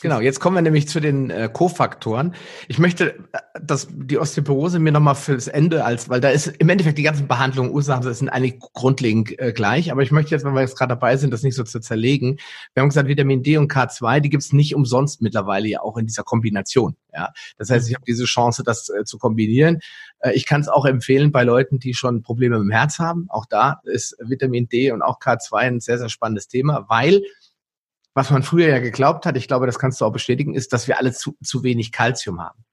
Genau, 0.00 0.20
jetzt 0.20 0.40
kommen 0.40 0.56
wir 0.56 0.62
nämlich 0.62 0.88
zu 0.88 1.00
den 1.00 1.30
äh, 1.30 1.50
Kofaktoren. 1.52 2.34
Ich 2.66 2.78
möchte 2.78 3.14
äh, 3.32 3.38
dass 3.60 3.88
die 3.90 4.18
Osteoporose 4.18 4.78
mir 4.78 4.90
nochmal 4.90 5.14
fürs 5.14 5.46
Ende 5.48 5.84
als, 5.84 6.08
weil 6.08 6.20
da 6.20 6.30
ist 6.30 6.46
im 6.46 6.68
Endeffekt 6.68 6.98
die 6.98 7.02
ganzen 7.02 7.28
Behandlungen, 7.28 7.70
Ursachen, 7.70 8.04
das 8.04 8.18
sind 8.18 8.28
eigentlich 8.28 8.58
grundlegend 8.58 9.38
äh, 9.38 9.52
gleich. 9.52 9.92
Aber 9.92 10.02
ich 10.02 10.10
möchte 10.10 10.30
jetzt, 10.30 10.44
wenn 10.44 10.54
wir 10.54 10.62
jetzt 10.62 10.76
gerade 10.76 10.90
dabei 10.90 11.16
sind, 11.16 11.32
das 11.32 11.42
nicht 11.42 11.54
so 11.54 11.62
zu 11.62 11.80
zerlegen. 11.80 12.38
Wir 12.74 12.80
haben 12.80 12.88
gesagt, 12.88 13.08
Vitamin 13.08 13.42
D 13.42 13.58
und 13.58 13.70
K2, 13.70 14.20
die 14.20 14.30
gibt's 14.30 14.52
nicht 14.52 14.74
umsonst 14.74 15.20
mittlerweile 15.20 15.68
ja 15.68 15.82
auch 15.82 15.96
in 15.96 16.06
dieser 16.06 16.22
Kombination. 16.22 16.96
Ja, 17.12 17.32
das 17.58 17.70
heißt, 17.70 17.88
ich 17.88 17.94
habe 17.94 18.04
diese 18.06 18.24
Chance, 18.24 18.62
das 18.64 18.88
äh, 18.88 19.04
zu 19.04 19.18
kombinieren. 19.18 19.80
Äh, 20.20 20.32
ich 20.32 20.46
kann 20.46 20.62
es 20.62 20.68
auch 20.68 20.86
empfehlen 20.86 21.30
bei 21.32 21.44
Leuten, 21.44 21.78
die 21.78 21.94
schon 21.94 22.22
Probleme 22.22 22.58
mit 22.58 22.68
dem 22.68 22.72
Herz 22.72 22.98
haben. 22.98 23.26
Auch 23.28 23.46
da 23.46 23.80
ist 23.84 24.16
Vitamin 24.18 24.68
D 24.68 24.90
und 24.90 25.02
auch 25.02 25.20
K2 25.20 25.56
ein 25.56 25.80
sehr, 25.80 25.98
sehr 25.98 26.08
spannendes 26.08 26.48
Thema, 26.48 26.86
weil 26.88 27.22
was 28.14 28.30
man 28.30 28.42
früher 28.42 28.68
ja 28.68 28.78
geglaubt 28.78 29.26
hat, 29.26 29.36
ich 29.36 29.48
glaube, 29.48 29.66
das 29.66 29.78
kannst 29.78 30.00
du 30.00 30.04
auch 30.04 30.12
bestätigen, 30.12 30.54
ist, 30.54 30.72
dass 30.72 30.88
wir 30.88 30.98
alle 30.98 31.12
zu, 31.12 31.36
zu 31.42 31.62
wenig 31.62 31.92
Kalzium 31.92 32.40
haben. 32.40 32.64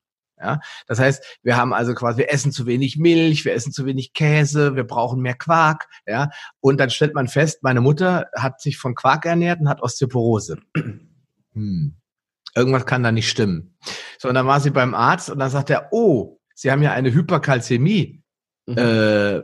Ja, 0.42 0.62
das 0.88 1.00
heißt, 1.00 1.40
wir 1.44 1.58
haben 1.58 1.74
also 1.74 1.94
quasi, 1.94 2.20
wir 2.20 2.32
essen 2.32 2.54
zu 2.54 2.66
wenig 2.66 2.98
Milch, 2.98 3.44
wir 3.44 3.54
essen 3.54 3.74
zu 3.74 3.86
wenig 3.86 4.14
Käse, 4.14 4.76
wir 4.76 4.86
brauchen 4.86 5.22
mehr 5.22 5.36
Quark, 5.36 5.90
ja. 6.08 6.30
Und 6.62 6.80
dann 6.80 6.90
stellt 6.90 7.14
man 7.14 7.28
fest, 7.28 7.62
meine 7.62 7.82
Mutter 7.82 8.28
hat 8.34 8.62
sich 8.62 8.78
von 8.78 8.96
Quark 8.96 9.26
ernährt 9.26 9.60
und 9.60 9.68
hat 9.70 9.82
Osteoporose. 9.82 10.58
Hm. 11.54 11.96
Irgendwas 12.56 12.86
kann 12.86 13.02
da 13.02 13.12
nicht 13.12 13.28
stimmen. 13.28 13.76
So, 14.20 14.30
und 14.30 14.36
dann 14.36 14.46
war 14.46 14.60
sie 14.60 14.70
beim 14.70 14.94
Arzt 14.94 15.32
und 15.32 15.40
dann 15.40 15.50
sagt 15.50 15.72
er, 15.72 15.88
oh, 15.92 16.40
Sie 16.60 16.70
haben 16.70 16.84
ja 16.84 16.92
eine 16.92 17.14
Hyperkalzämie. 17.14 18.22
Mhm. 18.66 18.78
Äh, 18.78 19.42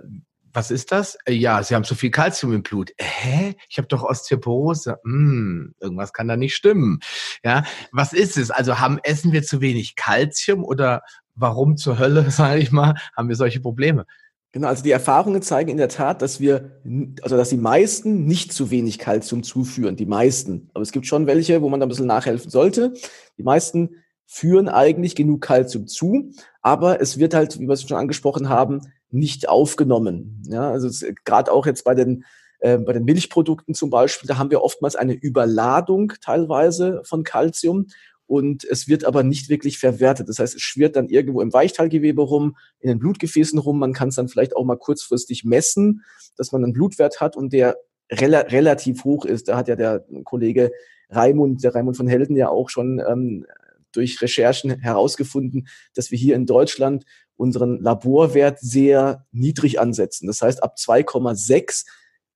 was 0.55 0.71
ist 0.71 0.91
das? 0.91 1.17
Äh, 1.25 1.33
ja, 1.33 1.61
Sie 1.61 1.75
haben 1.75 1.83
zu 1.83 1.95
viel 1.95 2.11
Kalzium 2.11 2.53
im 2.53 2.63
Blut. 2.63 2.91
Hä? 2.97 3.55
Ich 3.69 3.77
habe 3.77 3.87
doch 3.87 4.03
Osteoporose. 4.03 4.97
Hm, 5.03 5.75
irgendwas 5.79 6.13
kann 6.13 6.27
da 6.27 6.37
nicht 6.37 6.55
stimmen. 6.55 6.99
Ja, 7.43 7.63
was 7.91 8.13
ist 8.13 8.37
es? 8.37 8.51
Also 8.51 8.79
haben 8.79 8.99
essen 9.03 9.33
wir 9.33 9.43
zu 9.43 9.61
wenig 9.61 9.95
Kalzium 9.95 10.63
oder 10.63 11.03
warum 11.35 11.77
zur 11.77 11.99
Hölle, 11.99 12.29
sage 12.31 12.59
ich 12.59 12.71
mal, 12.71 12.95
haben 13.15 13.29
wir 13.29 13.35
solche 13.35 13.59
Probleme? 13.59 14.05
Genau, 14.53 14.69
also 14.69 14.83
die 14.83 14.91
Erfahrungen 14.91 15.41
zeigen 15.41 15.69
in 15.69 15.75
der 15.75 15.89
Tat, 15.89 16.21
dass 16.21 16.39
wir, 16.39 16.81
also 17.21 17.35
dass 17.35 17.49
die 17.49 17.57
meisten 17.57 18.23
nicht 18.23 18.53
zu 18.53 18.71
wenig 18.71 18.99
Kalzium 18.99 19.43
zuführen, 19.43 19.97
die 19.97 20.05
meisten. 20.05 20.69
Aber 20.73 20.81
es 20.81 20.93
gibt 20.93 21.07
schon 21.07 21.27
welche, 21.27 21.61
wo 21.61 21.67
man 21.67 21.81
da 21.81 21.85
ein 21.85 21.89
bisschen 21.89 22.07
nachhelfen 22.07 22.49
sollte. 22.49 22.93
Die 23.37 23.43
meisten 23.43 23.97
führen 24.25 24.69
eigentlich 24.69 25.15
genug 25.15 25.41
Kalzium 25.41 25.87
zu, 25.87 26.31
aber 26.61 27.01
es 27.01 27.19
wird 27.19 27.33
halt, 27.33 27.59
wie 27.59 27.67
wir 27.67 27.73
es 27.73 27.83
schon 27.83 27.97
angesprochen 27.97 28.47
haben, 28.47 28.79
nicht 29.15 29.49
aufgenommen. 29.49 30.43
Ja, 30.47 30.69
also 30.69 30.89
gerade 31.23 31.51
auch 31.51 31.65
jetzt 31.65 31.83
bei 31.83 31.95
den 31.95 32.25
äh, 32.59 32.77
bei 32.77 32.93
den 32.93 33.05
Milchprodukten 33.05 33.73
zum 33.73 33.89
Beispiel, 33.89 34.27
da 34.27 34.37
haben 34.37 34.51
wir 34.51 34.61
oftmals 34.61 34.95
eine 34.95 35.13
Überladung 35.13 36.13
teilweise 36.21 37.01
von 37.03 37.23
Kalzium 37.23 37.87
und 38.27 38.63
es 38.63 38.87
wird 38.87 39.05
aber 39.05 39.23
nicht 39.23 39.49
wirklich 39.49 39.77
verwertet. 39.77 40.29
Das 40.29 40.39
heißt, 40.39 40.55
es 40.55 40.61
schwirrt 40.61 40.95
dann 40.95 41.07
irgendwo 41.07 41.41
im 41.41 41.53
Weichteilgewebe 41.53 42.21
rum, 42.21 42.57
in 42.79 42.89
den 42.89 42.99
Blutgefäßen 42.99 43.59
rum. 43.59 43.79
Man 43.79 43.93
kann 43.93 44.09
es 44.09 44.15
dann 44.15 44.29
vielleicht 44.29 44.55
auch 44.55 44.65
mal 44.65 44.77
kurzfristig 44.77 45.43
messen, 45.43 46.03
dass 46.35 46.51
man 46.51 46.63
einen 46.63 46.73
Blutwert 46.73 47.21
hat 47.21 47.35
und 47.35 47.53
der 47.53 47.77
rela 48.11 48.39
relativ 48.39 49.03
hoch 49.03 49.25
ist. 49.25 49.47
Da 49.47 49.57
hat 49.57 49.67
ja 49.67 49.75
der 49.75 50.05
Kollege 50.23 50.71
Raimund, 51.09 51.63
der 51.63 51.75
Raimund 51.75 51.97
von 51.97 52.07
Helden 52.07 52.35
ja 52.35 52.49
auch 52.49 52.69
schon 52.69 52.99
ähm, 53.07 53.45
durch 53.91 54.21
Recherchen 54.21 54.79
herausgefunden, 54.79 55.67
dass 55.93 56.11
wir 56.11 56.17
hier 56.17 56.35
in 56.35 56.45
Deutschland 56.45 57.05
unseren 57.37 57.81
Laborwert 57.81 58.59
sehr 58.59 59.25
niedrig 59.31 59.79
ansetzen. 59.79 60.27
Das 60.27 60.41
heißt, 60.41 60.63
ab 60.63 60.75
2,6 60.77 61.85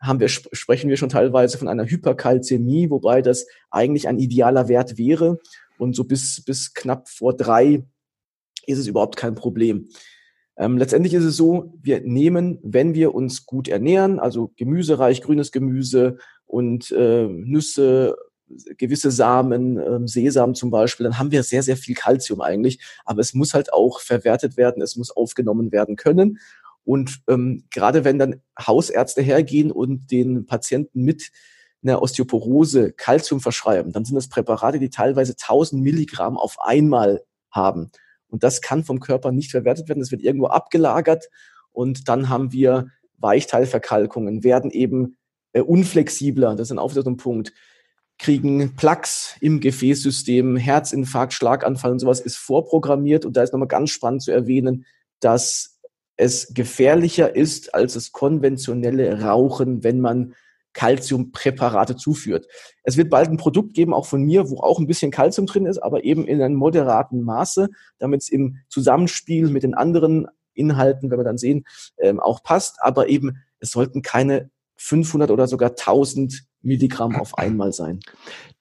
haben 0.02 0.20
wir, 0.20 0.30
sprechen 0.30 0.90
wir 0.90 0.98
schon 0.98 1.10
teilweise 1.10 1.58
von 1.58 1.68
einer 1.68 1.86
Hyperkalzämie, 1.86 2.90
wobei 2.90 3.22
das 3.22 3.46
eigentlich 3.70 4.08
ein 4.08 4.20
idealer 4.20 4.68
Wert 4.68 4.98
wäre. 4.98 5.40
Und 5.78 5.96
so 5.96 6.04
bis, 6.04 6.44
bis 6.44 6.74
knapp 6.74 7.10
vor 7.10 7.36
drei 7.36 7.86
ist 8.66 8.80
es 8.80 8.88
überhaupt 8.88 9.18
kein 9.18 9.36
Problem. 9.36 9.90
Ähm, 10.58 10.78
letztendlich 10.78 11.14
ist 11.14 11.24
es 11.24 11.38
so, 11.38 11.74
wir 11.82 12.02
nehmen, 12.02 12.60
wenn 12.62 12.94
wir 12.94 13.16
uns 13.16 13.46
gut 13.46 13.68
ernähren, 13.68 14.20
also 14.20 14.52
gemüsereich, 14.58 15.22
grünes 15.22 15.52
Gemüse 15.52 16.18
und 16.46 16.92
äh, 16.92 17.28
Nüsse, 17.28 18.18
gewisse 18.78 19.12
Samen, 19.12 19.78
ähm, 19.78 20.08
Sesam 20.08 20.56
zum 20.56 20.72
Beispiel, 20.72 21.06
dann 21.06 21.20
haben 21.20 21.32
wir 21.32 21.44
sehr, 21.44 21.64
sehr 21.64 21.78
viel 21.78 21.96
Kalzium 21.96 22.42
eigentlich. 22.42 22.80
Aber 23.06 23.22
es 23.22 23.34
muss 23.34 23.54
halt 23.54 23.74
auch 23.74 24.00
verwertet 24.00 24.58
werden, 24.58 24.82
es 24.82 24.96
muss 24.96 25.12
aufgenommen 25.12 25.72
werden 25.72 25.96
können. 25.96 26.40
Und 26.84 27.22
ähm, 27.28 27.66
gerade 27.72 28.04
wenn 28.04 28.20
dann 28.20 28.42
Hausärzte 28.60 29.22
hergehen 29.22 29.72
und 29.72 30.12
den 30.12 30.46
Patienten 30.46 31.04
mit 31.04 31.32
einer 31.84 32.02
Osteoporose 32.02 32.92
Calcium 32.94 33.40
verschreiben, 33.40 33.92
dann 33.92 34.06
sind 34.06 34.16
das 34.16 34.28
Präparate, 34.28 34.80
die 34.80 34.90
teilweise 34.90 35.34
1000 35.34 35.82
Milligramm 35.82 36.38
auf 36.38 36.58
einmal 36.60 37.24
haben. 37.52 37.92
Und 38.28 38.44
das 38.44 38.62
kann 38.62 38.84
vom 38.84 39.00
Körper 39.00 39.32
nicht 39.32 39.52
verwertet 39.52 39.88
werden. 39.88 40.00
Das 40.00 40.12
wird 40.12 40.22
irgendwo 40.22 40.48
abgelagert 40.48 41.30
und 41.72 42.08
dann 42.08 42.30
haben 42.30 42.52
wir 42.52 42.88
Weichteilverkalkungen, 43.18 44.44
werden 44.44 44.72
eben 44.72 45.18
äh, 45.54 45.62
unflexibler. 45.62 46.56
Das 46.56 46.72
ist 46.72 46.78
ein 46.78 47.18
Punkt. 47.18 47.54
Kriegen 48.20 48.76
Plaques 48.76 49.36
im 49.40 49.62
Gefäßsystem, 49.62 50.58
Herzinfarkt, 50.58 51.34
Schlaganfall 51.34 51.94
und 51.94 52.00
sowas 52.00 52.20
ist 52.20 52.38
vorprogrammiert. 52.38 53.26
Und 53.26 53.38
da 53.38 53.44
ist 53.44 53.54
nochmal 53.54 53.70
ganz 53.70 53.90
spannend 53.92 54.22
zu 54.22 54.32
erwähnen, 54.32 54.86
dass 55.22 55.80
es 56.18 56.54
gefährlicher 56.54 57.34
ist 57.34 57.74
als 57.74 57.94
das 57.94 58.12
konventionelle 58.12 59.22
Rauchen, 59.22 59.84
wenn 59.84 60.02
man 60.02 60.36
Calciumpräparate 60.74 61.96
zuführt. 61.96 62.46
Es 62.84 62.98
wird 62.98 63.10
bald 63.10 63.30
ein 63.30 63.38
Produkt 63.38 63.74
geben, 63.74 63.94
auch 63.94 64.06
von 64.06 64.22
mir, 64.22 64.50
wo 64.50 64.60
auch 64.60 64.80
ein 64.80 64.88
bisschen 64.88 65.12
Calcium 65.12 65.48
drin 65.48 65.66
ist, 65.66 65.80
aber 65.80 66.04
eben 66.04 66.28
in 66.28 66.42
einem 66.42 66.56
moderaten 66.56 67.24
Maße, 67.24 67.70
damit 67.98 68.22
es 68.22 68.30
im 68.30 68.58
Zusammenspiel 68.68 69.50
mit 69.50 69.64
den 69.64 69.74
anderen 69.74 70.28
Inhalten, 70.54 71.10
wenn 71.10 71.20
wir 71.20 71.24
dann 71.24 71.38
sehen, 71.38 71.66
ähm, 71.98 72.20
auch 72.20 72.44
passt. 72.44 72.78
Aber 72.82 73.08
eben, 73.08 73.38
es 73.60 73.72
sollten 73.72 74.02
keine 74.02 74.52
500 74.80 75.30
oder 75.30 75.48
sogar 75.48 75.72
1000 75.72 76.44
Milligramm 76.62 77.16
auf 77.16 77.38
einmal 77.38 77.72
sein. 77.72 78.00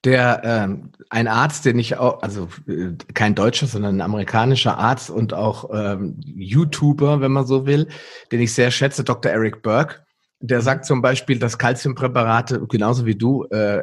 Der 0.05 0.43
ähm, 0.45 0.93
ein 1.11 1.27
Arzt, 1.27 1.65
den 1.65 1.79
ich 1.79 1.97
auch, 1.97 2.23
also 2.23 2.49
äh, 2.69 2.93
kein 3.15 3.35
deutscher, 3.35 3.67
sondern 3.67 3.97
ein 3.97 4.01
amerikanischer 4.01 4.79
Arzt 4.79 5.11
und 5.11 5.35
auch 5.35 5.71
ähm, 5.73 6.21
YouTuber, 6.25 7.21
wenn 7.21 7.33
man 7.33 7.47
so 7.47 7.67
will, 7.67 7.89
den 8.31 8.41
ich 8.41 8.53
sehr 8.53 8.71
schätze, 8.71 9.03
Dr. 9.03 9.33
Eric 9.33 9.63
Burke, 9.63 10.05
der 10.41 10.61
sagt 10.61 10.87
zum 10.87 11.03
Beispiel, 11.03 11.39
dass 11.39 11.59
Calciumpräparate, 11.59 12.65
genauso 12.69 13.07
wie 13.07 13.17
du, 13.17 13.45
äh, 13.51 13.83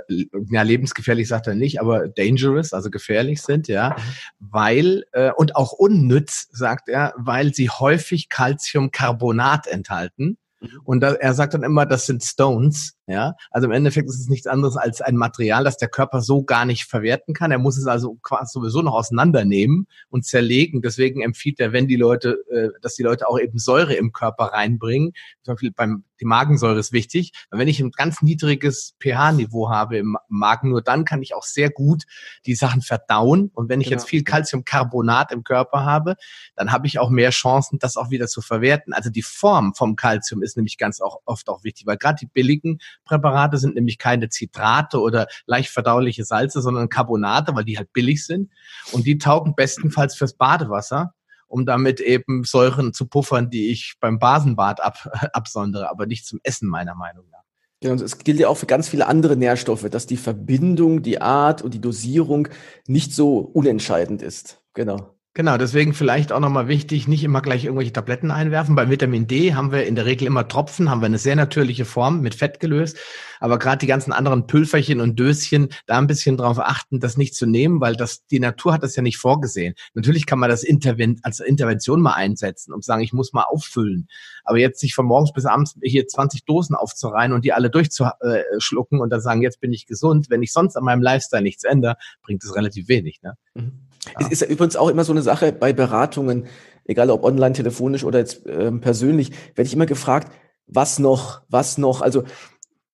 ja, 0.50 0.62
lebensgefährlich 0.62 1.28
sagt 1.28 1.48
er 1.48 1.56
nicht, 1.56 1.82
aber 1.82 2.08
dangerous, 2.08 2.72
also 2.72 2.90
gefährlich 2.90 3.42
sind, 3.42 3.68
ja, 3.68 3.96
weil, 4.40 5.04
äh, 5.12 5.32
und 5.32 5.58
auch 5.58 5.74
unnütz, 5.74 6.48
sagt 6.52 6.88
er, 6.88 7.14
weil 7.18 7.54
sie 7.54 7.70
häufig 7.70 8.30
Calciumcarbonat 8.30 9.68
enthalten. 9.68 10.38
Und 10.84 11.02
da, 11.02 11.14
er 11.14 11.34
sagt 11.34 11.54
dann 11.54 11.64
immer, 11.64 11.86
das 11.86 12.06
sind 12.06 12.24
Stones, 12.24 12.95
ja. 13.08 13.36
Also 13.52 13.66
im 13.66 13.72
Endeffekt 13.72 14.10
ist 14.10 14.20
es 14.20 14.30
nichts 14.30 14.48
anderes 14.48 14.78
als 14.78 15.02
ein 15.02 15.16
Material, 15.16 15.64
das 15.64 15.78
der 15.78 15.90
Körper 15.90 16.22
so 16.22 16.44
gar 16.44 16.66
nicht 16.66 16.86
verwerten 16.86 17.34
kann. 17.34 17.52
Er 17.52 17.60
muss 17.60 17.78
es 17.78 17.86
also 17.86 18.16
quasi 18.22 18.52
sowieso 18.52 18.82
noch 18.82 18.94
auseinandernehmen 18.94 19.88
und 20.10 20.26
zerlegen. 20.26 20.82
Deswegen 20.82 21.22
empfiehlt 21.22 21.60
er, 21.60 21.72
wenn 21.72 21.88
die 21.88 21.98
Leute, 21.98 22.38
äh, 22.50 22.70
dass 22.82 22.96
die 22.96 23.04
Leute 23.04 23.28
auch 23.28 23.40
eben 23.40 23.60
Säure 23.60 23.94
im 23.94 24.12
Körper 24.12 24.46
reinbringen. 24.46 25.14
Zum 25.44 25.54
Beispiel 25.54 25.72
beim 25.72 26.04
die 26.20 26.26
Magensäure 26.26 26.80
ist 26.80 26.94
wichtig. 26.94 27.32
Wenn 27.52 27.68
ich 27.68 27.80
ein 27.80 27.92
ganz 27.92 28.22
niedriges 28.22 28.96
pH-Niveau 29.00 29.70
habe 29.70 29.98
im 29.98 30.18
Magen, 30.28 30.70
nur 30.70 30.82
dann 30.82 31.06
kann 31.06 31.22
ich 31.22 31.36
auch 31.36 31.44
sehr 31.44 31.70
gut 31.70 32.04
die 32.46 32.56
Sachen 32.56 32.82
verdauen. 32.82 33.52
Und 33.54 33.70
wenn 33.70 33.82
ich 33.82 33.88
genau. 33.88 34.00
jetzt 34.00 34.10
viel 34.10 34.24
Calciumcarbonat 34.24 35.32
im 35.32 35.44
Körper 35.44 35.84
habe, 35.84 36.16
dann 36.56 36.72
habe 36.72 36.88
ich 36.88 37.00
auch 37.00 37.10
mehr 37.10 37.32
Chancen, 37.32 37.80
das 37.80 37.98
auch 37.98 38.10
wieder 38.10 38.28
zu 38.28 38.42
verwerten. 38.42 38.94
Also 38.94 39.10
die 39.10 39.22
Form 39.22 39.74
vom 39.76 39.96
Calcium 39.96 40.42
ist 40.42 40.56
nämlich 40.56 40.78
ganz 40.78 41.02
auch 41.02 41.20
oft 41.26 41.50
auch 41.50 41.64
wichtig, 41.64 41.86
weil 41.86 41.98
gerade 41.98 42.18
die 42.20 42.28
billigen 42.28 42.80
Präparate 43.04 43.58
sind 43.58 43.76
nämlich 43.76 43.98
keine 43.98 44.30
Zitrate 44.30 45.00
oder 45.00 45.28
leicht 45.46 45.70
verdauliche 45.70 46.24
Salze, 46.24 46.62
sondern 46.62 46.90
Carbonate, 46.90 47.56
weil 47.56 47.66
die 47.66 47.78
halt 47.78 47.92
billig 47.94 48.26
sind. 48.26 48.52
Und 48.92 49.06
die 49.06 49.18
taugen 49.18 49.56
bestenfalls 49.56 50.16
fürs 50.16 50.34
Badewasser 50.34 51.14
um 51.48 51.66
damit 51.66 52.00
eben 52.00 52.44
Säuren 52.44 52.92
zu 52.92 53.08
puffern, 53.08 53.50
die 53.50 53.70
ich 53.70 53.96
beim 54.00 54.20
Basenbad 54.20 54.82
ab, 54.82 55.10
absondere, 55.34 55.90
aber 55.90 56.06
nicht 56.06 56.26
zum 56.26 56.40
Essen 56.44 56.68
meiner 56.68 56.96
Meinung 56.96 57.26
nach. 57.32 57.44
Genau, 57.82 58.02
es 58.04 58.18
gilt 58.18 58.40
ja 58.40 58.48
auch 58.48 58.58
für 58.58 58.66
ganz 58.66 58.88
viele 58.88 59.08
andere 59.08 59.36
Nährstoffe, 59.36 59.90
dass 59.90 60.08
die 60.08 60.18
Verbindung, 60.18 61.04
die 61.04 61.22
Art 61.22 61.62
und 61.62 61.74
die 61.74 61.82
Dosierung 61.82 62.48
nicht 62.88 63.14
so 63.14 63.38
unentscheidend 63.38 64.22
ist. 64.22 64.62
Genau. 64.74 65.15
Genau, 65.38 65.58
deswegen 65.58 65.94
vielleicht 65.94 66.32
auch 66.32 66.40
nochmal 66.40 66.70
wichtig, 66.70 67.10
nicht 67.10 67.22
immer 67.22 67.42
gleich 67.42 67.66
irgendwelche 67.66 67.92
Tabletten 67.92 68.32
einwerfen. 68.32 68.74
Bei 68.74 68.90
Vitamin 68.90 69.28
D 69.28 69.54
haben 69.54 69.74
wir 69.74 69.86
in 69.86 69.96
der 69.96 70.06
Regel 70.06 70.28
immer 70.28 70.48
Tropfen, 70.48 70.90
haben 70.90 71.02
wir 71.02 71.08
eine 71.08 71.18
sehr 71.18 71.36
natürliche 71.36 71.84
Form 71.84 72.22
mit 72.22 72.36
Fett 72.36 72.62
gelöst. 72.62 72.96
Aber 73.42 73.60
gerade 73.60 73.80
die 73.80 73.86
ganzen 73.86 74.14
anderen 74.14 74.48
Pülferchen 74.48 75.02
und 75.02 75.20
Döschen, 75.20 75.68
da 75.88 75.98
ein 75.98 76.08
bisschen 76.08 76.38
drauf 76.38 76.58
achten, 76.60 77.02
das 77.02 77.18
nicht 77.18 77.36
zu 77.36 77.46
nehmen, 77.48 77.82
weil 77.82 77.98
das, 77.98 78.26
die 78.28 78.40
Natur 78.40 78.72
hat 78.72 78.84
das 78.84 78.96
ja 78.96 79.04
nicht 79.04 79.18
vorgesehen. 79.18 79.74
Natürlich 79.94 80.26
kann 80.26 80.40
man 80.40 80.50
das 80.50 80.64
Interven 80.64 81.20
als 81.22 81.42
Intervention 81.42 82.00
mal 82.00 82.14
einsetzen 82.14 82.74
und 82.74 82.86
sagen, 82.86 83.04
ich 83.04 83.12
muss 83.12 83.34
mal 83.34 83.44
auffüllen. 83.44 84.08
Aber 84.46 84.58
jetzt 84.58 84.80
sich 84.80 84.96
von 84.96 85.06
morgens 85.06 85.34
bis 85.34 85.46
abends 85.46 85.76
hier 85.84 86.08
20 86.08 86.46
Dosen 86.46 86.78
aufzureihen 86.78 87.34
und 87.34 87.44
die 87.44 87.52
alle 87.52 87.70
durchzuschlucken 87.70 89.02
und 89.02 89.10
dann 89.10 89.20
sagen, 89.20 89.42
jetzt 89.42 89.60
bin 89.60 89.74
ich 89.74 89.86
gesund, 89.86 90.30
wenn 90.30 90.42
ich 90.42 90.54
sonst 90.54 90.78
an 90.78 90.86
meinem 90.86 91.02
Lifestyle 91.02 91.44
nichts 91.44 91.66
ändere, 91.66 91.98
bringt 92.22 92.42
es 92.42 92.56
relativ 92.56 92.88
wenig. 92.88 93.20
Ne? 93.22 93.34
Mhm. 93.54 93.85
Ja. 94.06 94.28
Es 94.32 94.42
ist 94.42 94.50
übrigens 94.50 94.76
auch 94.76 94.90
immer 94.90 95.04
so 95.04 95.12
eine 95.12 95.22
Sache 95.22 95.52
bei 95.52 95.74
Beratungen, 95.74 96.48
egal 96.86 97.10
ob 97.10 97.24
online, 97.24 97.54
telefonisch 97.54 98.04
oder 98.04 98.20
jetzt 98.20 98.46
äh, 98.46 98.72
persönlich, 98.72 99.32
werde 99.56 99.68
ich 99.68 99.74
immer 99.74 99.86
gefragt, 99.86 100.32
was 100.68 101.00
noch, 101.00 101.42
was 101.50 101.78
noch. 101.78 102.02
Also 102.02 102.24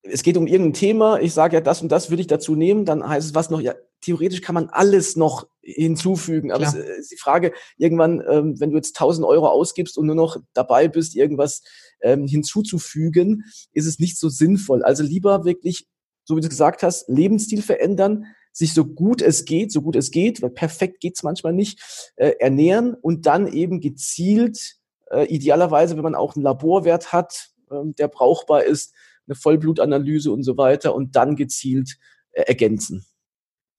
es 0.04 0.24
geht 0.24 0.38
um 0.38 0.48
irgendein 0.48 0.74
Thema, 0.74 1.20
ich 1.20 1.34
sage 1.34 1.58
ja, 1.58 1.62
das 1.62 1.82
und 1.82 1.92
das 1.92 2.10
würde 2.10 2.22
ich 2.22 2.28
dazu 2.28 2.56
nehmen, 2.56 2.86
dann 2.86 3.08
heißt 3.08 3.28
es 3.28 3.36
was 3.36 3.50
noch, 3.50 3.62
ja, 3.62 3.76
theoretisch 4.02 4.42
kann 4.42 4.56
man 4.56 4.70
alles 4.70 5.16
noch 5.16 5.48
hinzufügen. 5.62 6.52
Aber 6.52 6.66
Klar. 6.66 6.76
es 6.76 7.00
ist 7.00 7.12
die 7.12 7.18
Frage, 7.18 7.54
irgendwann, 7.78 8.22
ähm, 8.28 8.60
wenn 8.60 8.72
du 8.72 8.78
jetzt 8.78 8.96
1000 8.96 9.26
Euro 9.26 9.48
ausgibst 9.48 9.98
und 9.98 10.08
nur 10.08 10.16
noch 10.16 10.38
dabei 10.54 10.88
bist, 10.88 11.16
irgendwas 11.16 11.62
ähm, 12.02 12.28
hinzuzufügen, 12.28 13.46
ist 13.74 13.86
es 13.86 14.00
nicht 14.00 14.18
so 14.18 14.30
sinnvoll. 14.30 14.84
Also 14.84 15.04
lieber 15.04 15.46
wirklich, 15.46 15.88
so 16.24 16.36
wie 16.36 16.42
du 16.42 16.50
gesagt 16.50 16.82
hast, 16.82 17.08
Lebensstil 17.10 17.62
verändern, 17.62 18.26
sich 18.52 18.74
so 18.74 18.86
gut 18.86 19.22
es 19.22 19.46
geht, 19.46 19.72
so 19.72 19.82
gut 19.82 19.96
es 19.96 20.12
geht, 20.12 20.42
weil 20.42 20.50
perfekt 20.50 21.00
geht's 21.00 21.24
manchmal 21.24 21.54
nicht, 21.54 22.12
äh, 22.16 22.34
ernähren 22.40 22.94
und 22.94 23.26
dann 23.26 23.48
eben 23.48 23.80
gezielt, 23.80 24.78
äh, 25.10 25.26
idealerweise, 25.26 25.96
wenn 25.96 26.04
man 26.04 26.16
auch 26.16 26.36
einen 26.36 26.44
Laborwert 26.44 27.14
hat, 27.14 27.50
äh, 27.70 27.76
der 27.98 28.08
brauchbar 28.08 28.64
ist, 28.64 28.94
eine 29.28 29.36
Vollblutanalyse 29.36 30.32
und 30.32 30.44
so 30.44 30.58
weiter 30.58 30.96
und 30.96 31.16
dann 31.16 31.36
gezielt 31.36 31.98
äh, 32.32 32.44
ergänzen. 32.44 33.06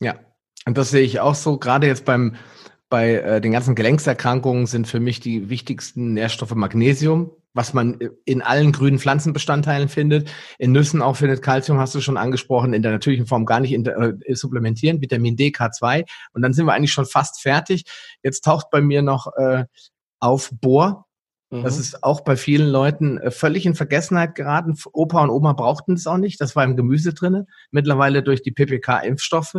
Ja, 0.00 0.18
und 0.66 0.78
das 0.78 0.90
sehe 0.90 1.02
ich 1.02 1.20
auch 1.20 1.34
so, 1.34 1.58
gerade 1.58 1.86
jetzt 1.86 2.04
beim 2.04 2.36
bei 2.88 3.14
äh, 3.14 3.40
den 3.40 3.52
ganzen 3.52 3.74
Gelenkserkrankungen 3.74 4.66
sind 4.66 4.86
für 4.86 5.00
mich 5.00 5.18
die 5.18 5.48
wichtigsten 5.48 6.12
Nährstoffe 6.12 6.54
Magnesium, 6.54 7.30
was 7.54 7.74
man 7.74 7.98
in 8.24 8.42
allen 8.42 8.72
grünen 8.72 8.98
Pflanzenbestandteilen 8.98 9.88
findet. 9.88 10.30
In 10.58 10.72
Nüssen 10.72 11.02
auch 11.02 11.16
findet 11.16 11.42
Calcium, 11.42 11.78
hast 11.78 11.94
du 11.94 12.00
schon 12.00 12.16
angesprochen, 12.16 12.72
in 12.72 12.82
der 12.82 12.92
natürlichen 12.92 13.26
Form 13.26 13.44
gar 13.44 13.60
nicht 13.60 13.72
in, 13.72 13.84
äh, 13.86 14.34
supplementieren, 14.34 15.00
Vitamin 15.00 15.36
D, 15.36 15.48
K2 15.48 16.04
und 16.32 16.42
dann 16.42 16.52
sind 16.52 16.66
wir 16.66 16.72
eigentlich 16.72 16.92
schon 16.92 17.06
fast 17.06 17.42
fertig. 17.42 17.84
Jetzt 18.22 18.42
taucht 18.44 18.70
bei 18.70 18.80
mir 18.80 19.02
noch 19.02 19.28
äh, 19.36 19.64
auf 20.20 20.50
Bohr. 20.52 21.06
Das 21.50 21.74
mhm. 21.74 21.80
ist 21.82 22.02
auch 22.02 22.22
bei 22.22 22.36
vielen 22.36 22.68
Leuten 22.68 23.18
äh, 23.18 23.30
völlig 23.30 23.66
in 23.66 23.74
Vergessenheit 23.74 24.34
geraten. 24.34 24.74
Opa 24.94 25.22
und 25.22 25.28
Oma 25.28 25.52
brauchten 25.52 25.92
es 25.92 26.06
auch 26.06 26.16
nicht. 26.16 26.40
Das 26.40 26.56
war 26.56 26.64
im 26.64 26.76
Gemüse 26.76 27.12
drinne. 27.12 27.46
Mittlerweile 27.70 28.22
durch 28.22 28.42
die 28.42 28.52
PPK-Impfstoffe, 28.52 29.58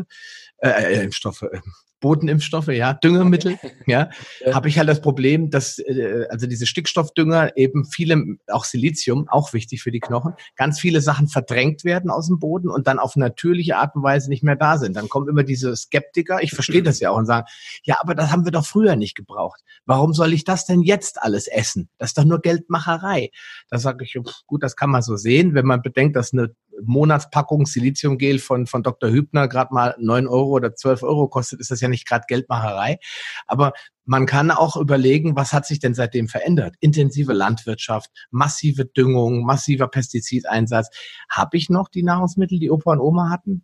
äh, 0.64 0.96
äh, 0.96 1.04
Impfstoffe, 1.04 1.42
äh, 1.42 1.60
Bodenimpfstoffe, 2.00 2.70
ja, 2.70 2.94
Düngemittel, 2.94 3.58
ja, 3.86 4.10
ja. 4.46 4.56
habe 4.56 4.70
ich 4.70 4.78
halt 4.78 4.88
das 4.88 5.02
Problem, 5.02 5.50
dass 5.50 5.78
äh, 5.80 6.26
also 6.30 6.48
diese 6.48 6.66
Stickstoffdünger 6.66 7.58
eben 7.58 7.84
viele, 7.84 8.38
auch 8.48 8.64
Silizium, 8.64 9.28
auch 9.28 9.52
wichtig 9.52 9.84
für 9.84 9.92
die 9.92 10.00
Knochen, 10.00 10.36
ganz 10.56 10.80
viele 10.80 11.02
Sachen 11.02 11.28
verdrängt 11.28 11.84
werden 11.84 12.10
aus 12.10 12.28
dem 12.28 12.40
Boden 12.40 12.70
und 12.70 12.88
dann 12.88 12.98
auf 12.98 13.18
natürliche 13.18 13.76
Art 13.76 13.94
und 13.96 14.04
Weise 14.04 14.30
nicht 14.30 14.42
mehr 14.42 14.56
da 14.56 14.78
sind. 14.78 14.96
Dann 14.96 15.10
kommen 15.10 15.28
immer 15.28 15.44
diese 15.44 15.76
Skeptiker, 15.76 16.42
ich 16.42 16.52
verstehe 16.52 16.84
das 16.84 17.02
ja 17.02 17.12
auch 17.12 17.18
und 17.18 17.26
sagen, 17.26 17.46
ja, 17.84 17.98
aber 18.00 18.16
das 18.16 18.32
haben 18.32 18.46
wir 18.46 18.54
doch 18.54 18.66
früher 18.66 18.96
nicht 18.96 19.16
gebraucht. 19.16 19.62
Warum 19.86 20.14
soll 20.14 20.32
ich 20.32 20.46
das 20.46 20.66
denn 20.66 20.82
jetzt 20.82 21.22
alles 21.22 21.48
essen? 21.48 21.90
Das 21.98 22.12
ist 22.12 22.18
doch 22.18 22.26
nur 22.26 22.40
Geldmacherei. 22.40 23.32
Da 23.70 23.80
sage 23.80 24.06
ich, 24.06 24.18
gut, 24.48 24.64
das 24.64 24.78
kann 24.78 24.90
man 24.90 25.02
so 25.02 25.18
sehen, 25.18 25.56
wenn 25.56 25.66
man 25.66 25.82
bedenkt, 25.82 26.16
dass 26.16 26.32
eine 26.32 26.56
Monatspackung 26.82 27.66
Siliziumgel 27.66 28.40
von, 28.40 28.68
von 28.68 28.84
Dr. 28.84 29.10
Hübner 29.10 29.48
gerade 29.48 29.74
mal 29.74 29.96
neun 30.00 30.28
Euro 30.28 30.52
oder 30.52 30.76
zwölf 30.76 31.04
Euro 31.04 31.28
kostet, 31.28 31.60
ist 31.60 31.72
das 31.72 31.82
ja 31.82 31.88
nicht 31.88 32.08
gerade 32.08 32.26
Geldmacherei. 32.28 33.00
Aber 33.48 33.74
man 34.06 34.26
kann 34.26 34.52
auch 34.52 34.76
überlegen, 34.76 35.36
was 35.36 35.54
hat 35.54 35.66
sich 35.66 35.80
denn 35.80 35.94
seitdem 35.94 36.28
verändert? 36.28 36.76
Intensive 36.80 37.34
Landwirtschaft, 37.34 38.10
massive 38.32 38.86
Düngung, 38.86 39.46
massiver 39.46 39.88
Pestizideinsatz. 39.88 40.90
Habe 41.30 41.58
ich 41.58 41.70
noch 41.70 41.90
die 41.90 42.04
Nahrungsmittel, 42.04 42.60
die 42.60 42.72
Opa 42.72 42.92
und 42.92 43.00
Oma 43.00 43.30
hatten? 43.30 43.64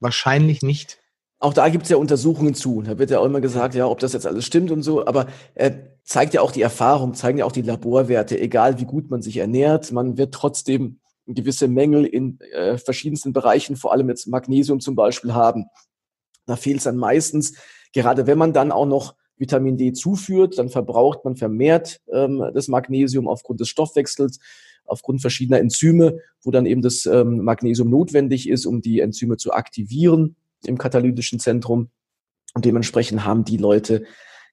Wahrscheinlich 0.00 0.62
nicht. 0.62 0.98
Auch 1.38 1.52
da 1.52 1.68
gibt 1.68 1.84
es 1.84 1.90
ja 1.90 1.96
Untersuchungen 1.96 2.54
zu. 2.54 2.82
Da 2.82 2.98
wird 2.98 3.10
ja 3.10 3.18
auch 3.18 3.26
immer 3.26 3.40
gesagt, 3.40 3.74
ja, 3.74 3.86
ob 3.86 3.98
das 3.98 4.12
jetzt 4.12 4.26
alles 4.26 4.46
stimmt 4.46 4.70
und 4.70 4.82
so. 4.82 5.06
Aber 5.06 5.26
äh, 5.54 5.72
zeigt 6.02 6.34
ja 6.34 6.40
auch 6.40 6.52
die 6.52 6.62
Erfahrung, 6.62 7.14
zeigen 7.14 7.38
ja 7.38 7.44
auch 7.44 7.52
die 7.52 7.62
Laborwerte. 7.62 8.40
Egal 8.40 8.78
wie 8.80 8.86
gut 8.86 9.10
man 9.10 9.20
sich 9.20 9.36
ernährt, 9.36 9.92
man 9.92 10.16
wird 10.16 10.32
trotzdem 10.32 11.00
gewisse 11.26 11.68
Mängel 11.68 12.04
in 12.04 12.38
äh, 12.52 12.78
verschiedensten 12.78 13.32
Bereichen, 13.32 13.76
vor 13.76 13.92
allem 13.92 14.08
jetzt 14.08 14.26
Magnesium 14.26 14.80
zum 14.80 14.94
Beispiel 14.94 15.34
haben. 15.34 15.66
Da 16.46 16.56
fehlt 16.56 16.78
es 16.78 16.84
dann 16.84 16.96
meistens, 16.96 17.54
gerade 17.92 18.26
wenn 18.26 18.38
man 18.38 18.52
dann 18.52 18.72
auch 18.72 18.86
noch 18.86 19.14
Vitamin 19.36 19.76
D 19.76 19.92
zuführt, 19.92 20.58
dann 20.58 20.68
verbraucht 20.68 21.24
man 21.24 21.36
vermehrt 21.36 22.00
ähm, 22.12 22.44
das 22.54 22.68
Magnesium 22.68 23.26
aufgrund 23.28 23.60
des 23.60 23.68
Stoffwechsels. 23.68 24.38
aufgrund 24.86 25.22
verschiedener 25.22 25.60
Enzyme, 25.60 26.18
wo 26.42 26.50
dann 26.50 26.66
eben 26.66 26.82
das 26.82 27.06
ähm, 27.06 27.42
Magnesium 27.42 27.88
notwendig 27.88 28.48
ist, 28.48 28.66
um 28.66 28.82
die 28.82 29.00
Enzyme 29.00 29.38
zu 29.38 29.52
aktivieren 29.52 30.36
im 30.66 30.76
katalytischen 30.76 31.40
Zentrum. 31.40 31.90
Und 32.54 32.64
dementsprechend 32.64 33.24
haben 33.24 33.44
die 33.44 33.56
Leute 33.56 34.04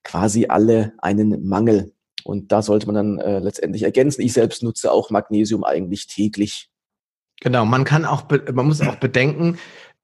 quasi 0.04 0.48
alle 0.48 0.94
einen 1.00 1.46
Mangel. 1.46 1.94
Und 2.24 2.52
da 2.52 2.62
sollte 2.62 2.88
man 2.88 2.96
dann 2.96 3.20
äh, 3.20 3.40
letztendlich 3.40 3.84
ergänzen. 3.84 4.22
Ich 4.22 4.34
selbst 4.34 4.64
nutze 4.64 4.92
auch 4.92 5.10
Magnesium 5.10 5.64
eigentlich 5.64 6.08
täglich. 6.08 6.70
Genau, 7.42 7.66
man 7.66 7.84
kann 7.84 8.06
auch, 8.06 8.26
man 8.54 8.68
muss 8.68 8.82
auch 8.82 8.96
bedenken, 8.96 9.58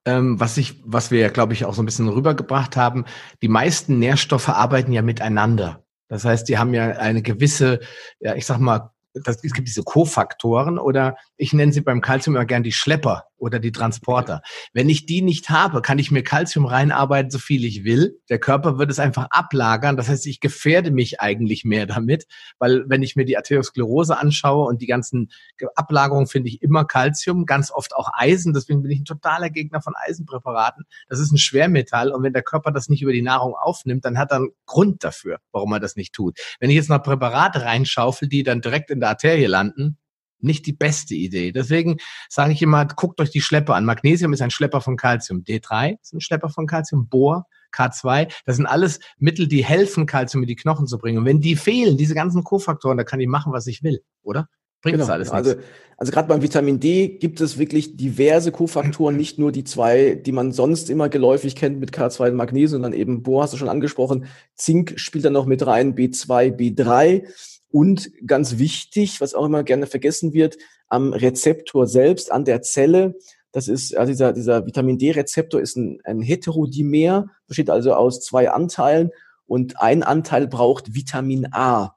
ähm, 0.05 0.39
was 0.39 0.57
ich, 0.57 0.81
was 0.85 1.11
wir 1.11 1.19
ja, 1.19 1.29
glaube 1.29 1.53
ich, 1.53 1.65
auch 1.65 1.73
so 1.73 1.81
ein 1.81 1.85
bisschen 1.85 2.07
rübergebracht 2.07 2.77
haben, 2.77 3.05
die 3.41 3.47
meisten 3.47 3.99
Nährstoffe 3.99 4.49
arbeiten 4.49 4.91
ja 4.91 5.01
miteinander. 5.01 5.83
Das 6.07 6.25
heißt, 6.25 6.47
die 6.47 6.57
haben 6.57 6.73
ja 6.73 6.91
eine 6.91 7.21
gewisse, 7.21 7.79
ja, 8.19 8.33
ich 8.35 8.45
sag 8.45 8.59
mal, 8.59 8.91
das, 9.13 9.43
es 9.43 9.53
gibt 9.53 9.67
diese 9.67 9.83
Kofaktoren 9.83 10.79
oder 10.79 11.17
ich 11.37 11.53
nenne 11.53 11.73
sie 11.73 11.81
beim 11.81 12.01
Kalzium 12.01 12.35
immer 12.35 12.45
gern 12.45 12.63
die 12.63 12.71
Schlepper 12.71 13.25
oder 13.37 13.59
die 13.59 13.71
Transporter. 13.71 14.41
Wenn 14.73 14.89
ich 14.89 15.05
die 15.05 15.21
nicht 15.21 15.49
habe, 15.49 15.81
kann 15.81 15.99
ich 15.99 16.11
mir 16.11 16.23
Kalzium 16.23 16.65
reinarbeiten, 16.65 17.31
so 17.31 17.39
viel 17.39 17.63
ich 17.65 17.83
will. 17.83 18.19
Der 18.29 18.39
Körper 18.39 18.77
wird 18.77 18.91
es 18.91 18.99
einfach 18.99 19.27
ablagern. 19.29 19.97
Das 19.97 20.09
heißt, 20.09 20.25
ich 20.27 20.39
gefährde 20.39 20.91
mich 20.91 21.21
eigentlich 21.21 21.63
mehr 21.63 21.85
damit, 21.85 22.25
weil 22.59 22.85
wenn 22.87 23.03
ich 23.03 23.15
mir 23.15 23.25
die 23.25 23.37
Arteriosklerose 23.37 24.17
anschaue 24.17 24.67
und 24.67 24.81
die 24.81 24.87
ganzen 24.87 25.31
Ablagerungen, 25.75 26.27
finde 26.27 26.49
ich 26.49 26.61
immer 26.61 26.85
Kalzium, 26.85 27.45
ganz 27.45 27.71
oft 27.71 27.95
auch 27.95 28.09
Eisen. 28.13 28.53
Deswegen 28.53 28.81
bin 28.81 28.91
ich 28.91 29.01
ein 29.01 29.05
totaler 29.05 29.49
Gegner 29.49 29.81
von 29.81 29.93
Eisenpräparaten. 29.95 30.85
Das 31.07 31.19
ist 31.19 31.31
ein 31.31 31.37
Schwermetall 31.37 32.11
und 32.11 32.23
wenn 32.23 32.33
der 32.33 32.43
Körper 32.43 32.71
das 32.71 32.89
nicht 32.89 33.01
über 33.01 33.13
die 33.13 33.21
Nahrung 33.21 33.53
aufnimmt, 33.55 34.05
dann 34.05 34.17
hat 34.17 34.31
er 34.31 34.37
einen 34.37 34.49
Grund 34.65 35.03
dafür, 35.03 35.39
warum 35.51 35.71
er 35.73 35.79
das 35.79 35.95
nicht 35.95 36.13
tut. 36.13 36.37
Wenn 36.59 36.69
ich 36.69 36.75
jetzt 36.75 36.89
noch 36.89 37.01
Präparate 37.03 37.61
reinschaufel, 37.61 38.27
die 38.27 38.43
dann 38.43 38.61
direkt 38.61 38.91
in 38.91 38.99
der 38.99 39.09
Arterie 39.09 39.45
landen, 39.45 39.97
nicht 40.39 40.65
die 40.65 40.73
beste 40.73 41.15
Idee. 41.15 41.51
Deswegen 41.51 41.97
sage 42.29 42.53
ich 42.53 42.61
immer, 42.61 42.85
guckt 42.85 43.19
euch 43.19 43.31
die 43.31 43.41
Schlepper 43.41 43.75
an. 43.75 43.85
Magnesium 43.85 44.33
ist 44.33 44.41
ein 44.41 44.51
Schlepper 44.51 44.81
von 44.81 44.97
Calcium. 44.97 45.43
D3 45.43 45.97
ist 46.01 46.13
ein 46.13 46.21
Schlepper 46.21 46.49
von 46.49 46.67
Calcium. 46.67 47.07
Bohr, 47.07 47.45
K2, 47.73 48.31
das 48.45 48.55
sind 48.55 48.65
alles 48.65 48.99
Mittel, 49.17 49.47
die 49.47 49.63
helfen, 49.63 50.05
Calcium 50.05 50.43
in 50.43 50.47
die 50.47 50.55
Knochen 50.55 50.87
zu 50.87 50.97
bringen. 50.97 51.19
Und 51.19 51.25
wenn 51.25 51.41
die 51.41 51.55
fehlen, 51.55 51.97
diese 51.97 52.15
ganzen 52.15 52.43
Kofaktoren, 52.43 52.97
da 52.97 53.03
kann 53.03 53.19
ich 53.19 53.27
machen, 53.27 53.53
was 53.53 53.67
ich 53.67 53.83
will, 53.83 54.01
oder? 54.23 54.47
Bringt 54.81 54.99
genau. 54.99 55.11
alles 55.11 55.31
also, 55.31 55.55
also 55.97 56.11
gerade 56.11 56.27
beim 56.27 56.43
Vitamin 56.43 56.79
D 56.79 57.07
gibt 57.07 57.41
es 57.41 57.57
wirklich 57.57 57.97
diverse 57.97 58.51
Kofaktoren, 58.51 59.17
nicht 59.17 59.39
nur 59.39 59.51
die 59.51 59.63
zwei, 59.63 60.13
die 60.13 60.31
man 60.31 60.51
sonst 60.51 60.91
immer 60.91 61.09
geläufig 61.09 61.55
kennt 61.55 61.79
mit 61.79 61.91
K2 61.91 62.29
und 62.29 62.35
Magnesium, 62.35 62.83
sondern 62.83 62.93
eben 62.93 63.23
Bohr 63.23 63.41
hast 63.41 63.53
du 63.53 63.57
schon 63.57 63.69
angesprochen. 63.69 64.27
Zink 64.55 64.93
spielt 64.97 65.25
dann 65.25 65.33
noch 65.33 65.47
mit 65.47 65.65
rein, 65.65 65.95
B2, 65.95 66.55
B3 66.55 67.27
und 67.71 68.11
ganz 68.25 68.57
wichtig, 68.57 69.21
was 69.21 69.33
auch 69.33 69.45
immer 69.45 69.63
gerne 69.63 69.87
vergessen 69.87 70.33
wird, 70.33 70.57
am 70.87 71.13
Rezeptor 71.13 71.87
selbst, 71.87 72.31
an 72.31 72.45
der 72.45 72.61
Zelle. 72.61 73.15
Das 73.51 73.67
ist, 73.67 73.95
also 73.95 74.11
dieser, 74.11 74.33
dieser 74.33 74.65
Vitamin 74.65 74.97
D-Rezeptor 74.97 75.59
ist 75.59 75.75
ein, 75.75 75.99
ein 76.03 76.21
Heterodimer, 76.21 77.27
besteht 77.47 77.69
also 77.69 77.93
aus 77.93 78.21
zwei 78.21 78.51
Anteilen 78.51 79.11
und 79.45 79.79
ein 79.81 80.03
Anteil 80.03 80.47
braucht 80.47 80.93
Vitamin 80.93 81.47
A. 81.51 81.95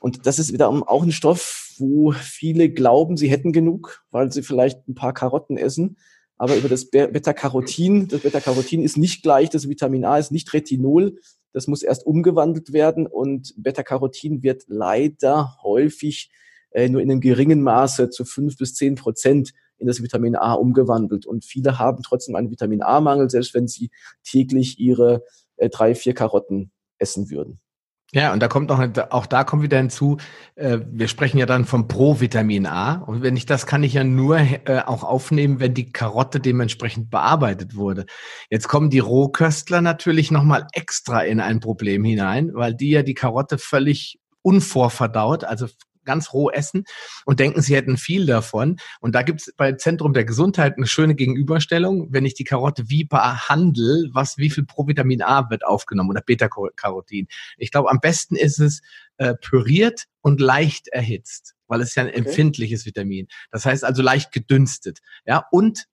Und 0.00 0.26
das 0.26 0.38
ist 0.38 0.52
wiederum 0.52 0.82
auch 0.82 1.02
ein 1.02 1.12
Stoff, 1.12 1.74
wo 1.78 2.12
viele 2.12 2.68
glauben, 2.68 3.16
sie 3.16 3.28
hätten 3.28 3.52
genug, 3.52 4.04
weil 4.10 4.30
sie 4.30 4.42
vielleicht 4.42 4.86
ein 4.88 4.94
paar 4.94 5.14
Karotten 5.14 5.56
essen. 5.56 5.96
Aber 6.36 6.56
über 6.56 6.68
das 6.68 6.90
Beta-Carotin, 6.90 8.08
das 8.08 8.20
Beta-Carotin 8.20 8.82
ist 8.82 8.96
nicht 8.96 9.22
gleich, 9.22 9.50
das 9.50 9.68
Vitamin 9.68 10.04
A 10.04 10.18
ist 10.18 10.32
nicht 10.32 10.52
Retinol, 10.52 11.18
das 11.54 11.68
muss 11.68 11.82
erst 11.82 12.04
umgewandelt 12.04 12.72
werden 12.72 13.06
und 13.06 13.54
Beta-Carotin 13.56 14.42
wird 14.42 14.64
leider 14.66 15.56
häufig 15.62 16.30
äh, 16.72 16.88
nur 16.88 17.00
in 17.00 17.10
einem 17.10 17.20
geringen 17.20 17.62
Maße 17.62 18.10
zu 18.10 18.24
fünf 18.24 18.58
bis 18.58 18.74
zehn 18.74 18.96
Prozent 18.96 19.52
in 19.78 19.86
das 19.86 20.02
Vitamin 20.02 20.34
A 20.36 20.54
umgewandelt. 20.54 21.26
Und 21.26 21.44
viele 21.44 21.78
haben 21.78 22.02
trotzdem 22.02 22.34
einen 22.34 22.50
Vitamin 22.50 22.82
A-Mangel, 22.82 23.30
selbst 23.30 23.54
wenn 23.54 23.68
sie 23.68 23.90
täglich 24.24 24.78
ihre 24.78 25.24
äh, 25.56 25.68
drei, 25.68 25.94
vier 25.94 26.14
Karotten 26.14 26.72
essen 26.98 27.30
würden. 27.30 27.60
Ja, 28.14 28.32
und 28.32 28.40
da 28.40 28.46
kommt 28.46 28.68
noch, 28.68 28.80
auch 29.10 29.26
da 29.26 29.42
kommt 29.42 29.64
wieder 29.64 29.76
hinzu, 29.76 30.18
äh, 30.54 30.78
wir 30.86 31.08
sprechen 31.08 31.36
ja 31.36 31.46
dann 31.46 31.64
vom 31.64 31.88
Provitamin 31.88 32.64
A. 32.64 32.94
Und 32.94 33.22
wenn 33.22 33.36
ich 33.36 33.44
das 33.44 33.66
kann 33.66 33.82
ich 33.82 33.94
ja 33.94 34.04
nur 34.04 34.38
äh, 34.38 34.82
auch 34.86 35.02
aufnehmen, 35.02 35.58
wenn 35.58 35.74
die 35.74 35.90
Karotte 35.90 36.38
dementsprechend 36.38 37.10
bearbeitet 37.10 37.74
wurde. 37.74 38.06
Jetzt 38.50 38.68
kommen 38.68 38.88
die 38.88 39.00
Rohköstler 39.00 39.80
natürlich 39.80 40.30
nochmal 40.30 40.68
extra 40.72 41.22
in 41.22 41.40
ein 41.40 41.58
Problem 41.58 42.04
hinein, 42.04 42.52
weil 42.54 42.72
die 42.72 42.90
ja 42.90 43.02
die 43.02 43.14
Karotte 43.14 43.58
völlig 43.58 44.20
unvorverdaut, 44.42 45.42
also 45.42 45.66
ganz 46.04 46.32
roh 46.32 46.50
essen 46.50 46.84
und 47.24 47.40
denken, 47.40 47.60
sie 47.62 47.74
hätten 47.74 47.96
viel 47.96 48.26
davon. 48.26 48.76
Und 49.00 49.14
da 49.14 49.22
gibt 49.22 49.42
es 49.42 49.54
bei 49.56 49.72
Zentrum 49.72 50.12
der 50.12 50.24
Gesundheit 50.24 50.76
eine 50.76 50.86
schöne 50.86 51.14
Gegenüberstellung. 51.14 52.12
Wenn 52.12 52.24
ich 52.24 52.34
die 52.34 52.44
Karotte 52.44 52.88
wie 52.88 53.04
behandle, 53.04 54.08
was, 54.12 54.38
wie 54.38 54.50
viel 54.50 54.64
Provitamin 54.64 55.22
A 55.22 55.50
wird 55.50 55.64
aufgenommen 55.64 56.10
oder 56.10 56.22
Beta-Carotin? 56.22 57.28
Ich 57.56 57.70
glaube, 57.70 57.90
am 57.90 58.00
besten 58.00 58.36
ist 58.36 58.58
es 58.58 58.80
äh, 59.18 59.34
püriert 59.34 60.04
und 60.20 60.40
leicht 60.40 60.88
erhitzt, 60.88 61.54
weil 61.66 61.80
es 61.80 61.94
ja 61.94 62.02
ein 62.02 62.08
okay. 62.08 62.18
empfindliches 62.18 62.86
Vitamin. 62.86 63.28
Das 63.50 63.66
heißt 63.66 63.84
also 63.84 64.02
leicht 64.02 64.32
gedünstet. 64.32 65.00
Ja, 65.26 65.46
und 65.50 65.86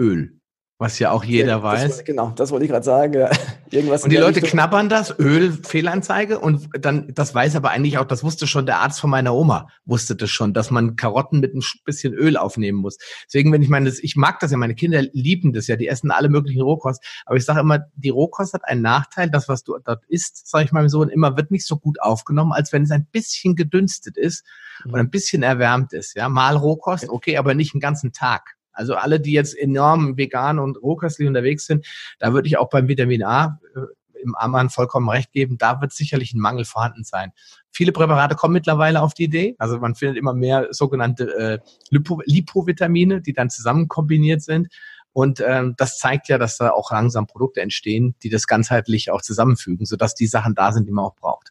Öl. 0.00 0.37
Was 0.80 1.00
ja 1.00 1.10
auch 1.10 1.24
jeder 1.24 1.48
ja, 1.48 1.62
weiß. 1.64 1.88
Das, 1.88 2.04
genau, 2.04 2.30
das 2.36 2.52
wollte 2.52 2.64
ich 2.64 2.70
gerade 2.70 2.84
sagen. 2.84 3.26
Irgendwas 3.70 4.04
und 4.04 4.10
die 4.10 4.16
Leute 4.16 4.36
Richtung. 4.36 4.50
knabbern 4.50 4.88
das, 4.88 5.18
Öl, 5.18 5.52
Fehlanzeige 5.52 6.38
und 6.38 6.68
dann, 6.80 7.12
das 7.12 7.34
weiß 7.34 7.56
aber 7.56 7.70
eigentlich 7.70 7.98
auch, 7.98 8.04
das 8.04 8.22
wusste 8.22 8.46
schon 8.46 8.64
der 8.64 8.78
Arzt 8.78 9.00
von 9.00 9.10
meiner 9.10 9.34
Oma, 9.34 9.68
wusste 9.86 10.14
das 10.14 10.30
schon, 10.30 10.54
dass 10.54 10.70
man 10.70 10.94
Karotten 10.94 11.40
mit 11.40 11.52
ein 11.52 11.62
bisschen 11.84 12.14
Öl 12.14 12.36
aufnehmen 12.36 12.78
muss. 12.78 12.96
Deswegen, 13.26 13.52
wenn 13.52 13.60
ich 13.60 13.68
meine, 13.68 13.88
ich 13.90 14.14
mag 14.14 14.38
das 14.38 14.52
ja, 14.52 14.56
meine 14.56 14.76
Kinder 14.76 15.02
lieben 15.12 15.52
das 15.52 15.66
ja, 15.66 15.74
die 15.74 15.88
essen 15.88 16.12
alle 16.12 16.28
möglichen 16.28 16.62
Rohkost, 16.62 17.04
aber 17.26 17.36
ich 17.36 17.44
sage 17.44 17.58
immer, 17.58 17.80
die 17.96 18.10
Rohkost 18.10 18.54
hat 18.54 18.64
einen 18.64 18.82
Nachteil, 18.82 19.30
das, 19.30 19.48
was 19.48 19.64
du 19.64 19.76
dort 19.84 20.04
isst, 20.06 20.48
sage 20.48 20.66
ich 20.66 20.72
meinem 20.72 20.88
Sohn 20.88 21.08
immer, 21.08 21.36
wird 21.36 21.50
nicht 21.50 21.66
so 21.66 21.76
gut 21.76 22.00
aufgenommen, 22.00 22.52
als 22.52 22.72
wenn 22.72 22.84
es 22.84 22.92
ein 22.92 23.06
bisschen 23.10 23.56
gedünstet 23.56 24.16
ist 24.16 24.44
mhm. 24.84 24.92
und 24.92 25.00
ein 25.00 25.10
bisschen 25.10 25.42
erwärmt 25.42 25.92
ist. 25.92 26.14
Ja, 26.14 26.28
mal 26.28 26.56
Rohkost, 26.56 27.08
okay, 27.08 27.36
aber 27.36 27.54
nicht 27.54 27.74
einen 27.74 27.80
ganzen 27.80 28.12
Tag. 28.12 28.57
Also 28.78 28.94
alle, 28.94 29.18
die 29.18 29.32
jetzt 29.32 29.58
enorm 29.58 30.16
vegan 30.16 30.58
und 30.58 30.80
rohköstlich 30.80 31.26
unterwegs 31.26 31.66
sind, 31.66 31.84
da 32.20 32.32
würde 32.32 32.46
ich 32.46 32.58
auch 32.58 32.70
beim 32.70 32.86
Vitamin 32.86 33.24
A 33.24 33.58
äh, 33.74 33.80
im 34.22 34.34
Ammann 34.34 34.70
vollkommen 34.70 35.08
recht 35.08 35.32
geben, 35.32 35.58
da 35.58 35.80
wird 35.80 35.92
sicherlich 35.92 36.34
ein 36.34 36.40
Mangel 36.40 36.64
vorhanden 36.64 37.04
sein. 37.04 37.32
Viele 37.70 37.92
Präparate 37.92 38.34
kommen 38.34 38.54
mittlerweile 38.54 39.02
auf 39.02 39.14
die 39.14 39.24
Idee. 39.24 39.56
Also 39.58 39.78
man 39.78 39.94
findet 39.94 40.16
immer 40.16 40.34
mehr 40.34 40.68
sogenannte 40.70 41.34
äh, 41.36 41.58
Lipo 41.90 42.20
Lipovitamine, 42.24 43.20
die 43.20 43.32
dann 43.32 43.50
zusammen 43.50 43.88
kombiniert 43.88 44.42
sind. 44.42 44.68
Und 45.12 45.40
ähm, 45.40 45.74
das 45.76 45.98
zeigt 45.98 46.28
ja, 46.28 46.38
dass 46.38 46.58
da 46.58 46.70
auch 46.70 46.90
langsam 46.90 47.26
Produkte 47.26 47.60
entstehen, 47.60 48.14
die 48.22 48.28
das 48.28 48.46
ganzheitlich 48.46 49.10
auch 49.10 49.22
zusammenfügen, 49.22 49.86
sodass 49.86 50.14
die 50.14 50.26
Sachen 50.26 50.54
da 50.54 50.72
sind, 50.72 50.86
die 50.86 50.92
man 50.92 51.06
auch 51.06 51.16
braucht. 51.16 51.47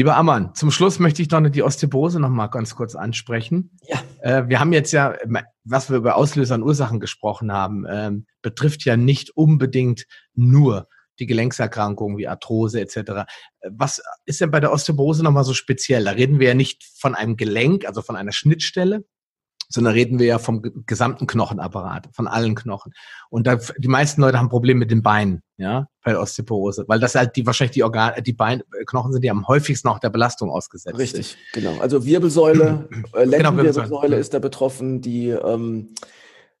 Lieber 0.00 0.16
Ammann, 0.16 0.54
zum 0.54 0.70
Schluss 0.70 0.98
möchte 0.98 1.20
ich 1.20 1.28
noch 1.28 1.46
die 1.50 1.62
Osteoporose 1.62 2.20
noch 2.20 2.30
mal 2.30 2.46
ganz 2.46 2.74
kurz 2.74 2.94
ansprechen. 2.94 3.76
Ja. 3.86 4.02
Äh, 4.22 4.48
wir 4.48 4.58
haben 4.58 4.72
jetzt 4.72 4.92
ja, 4.92 5.14
was 5.64 5.90
wir 5.90 5.98
über 5.98 6.16
Auslöser 6.16 6.54
und 6.54 6.62
Ursachen 6.62 7.00
gesprochen 7.00 7.52
haben, 7.52 7.84
ähm, 7.86 8.24
betrifft 8.40 8.86
ja 8.86 8.96
nicht 8.96 9.36
unbedingt 9.36 10.06
nur 10.32 10.88
die 11.18 11.26
Gelenkserkrankungen 11.26 12.16
wie 12.16 12.28
Arthrose 12.28 12.80
etc. 12.80 13.30
Was 13.68 14.00
ist 14.24 14.40
denn 14.40 14.50
bei 14.50 14.60
der 14.60 14.72
Osteoporose 14.72 15.22
nochmal 15.22 15.44
so 15.44 15.52
speziell? 15.52 16.04
Da 16.04 16.12
reden 16.12 16.40
wir 16.40 16.48
ja 16.48 16.54
nicht 16.54 16.82
von 16.98 17.14
einem 17.14 17.36
Gelenk, 17.36 17.84
also 17.84 18.00
von 18.00 18.16
einer 18.16 18.32
Schnittstelle, 18.32 19.04
sondern 19.70 19.94
reden 19.94 20.18
wir 20.18 20.26
ja 20.26 20.38
vom 20.38 20.62
gesamten 20.86 21.26
Knochenapparat, 21.26 22.08
von 22.12 22.26
allen 22.26 22.54
Knochen. 22.56 22.92
Und 23.30 23.46
da, 23.46 23.58
die 23.78 23.88
meisten 23.88 24.20
Leute 24.20 24.38
haben 24.38 24.48
Probleme 24.48 24.80
mit 24.80 24.90
den 24.90 25.02
Beinen, 25.02 25.42
ja, 25.56 25.86
bei 26.04 26.18
Osteoporose, 26.18 26.84
weil 26.88 26.98
das 26.98 27.14
halt 27.14 27.36
die 27.36 27.46
wahrscheinlich 27.46 27.74
die 27.74 27.84
Organe, 27.84 28.20
die 28.20 28.32
Beinknochen 28.32 29.12
sind, 29.12 29.22
die 29.22 29.30
am 29.30 29.46
häufigsten 29.46 29.88
auch 29.88 30.00
der 30.00 30.10
Belastung 30.10 30.50
ausgesetzt 30.50 30.98
Richtig, 30.98 31.28
sind. 31.52 31.64
genau. 31.64 31.80
Also 31.80 32.04
Wirbelsäule, 32.04 32.88
äh, 33.14 33.24
Lendenwirbelsäule 33.24 34.08
genau, 34.08 34.16
ist 34.16 34.34
da 34.34 34.40
betroffen, 34.40 35.00
die 35.00 35.28
ähm, 35.28 35.94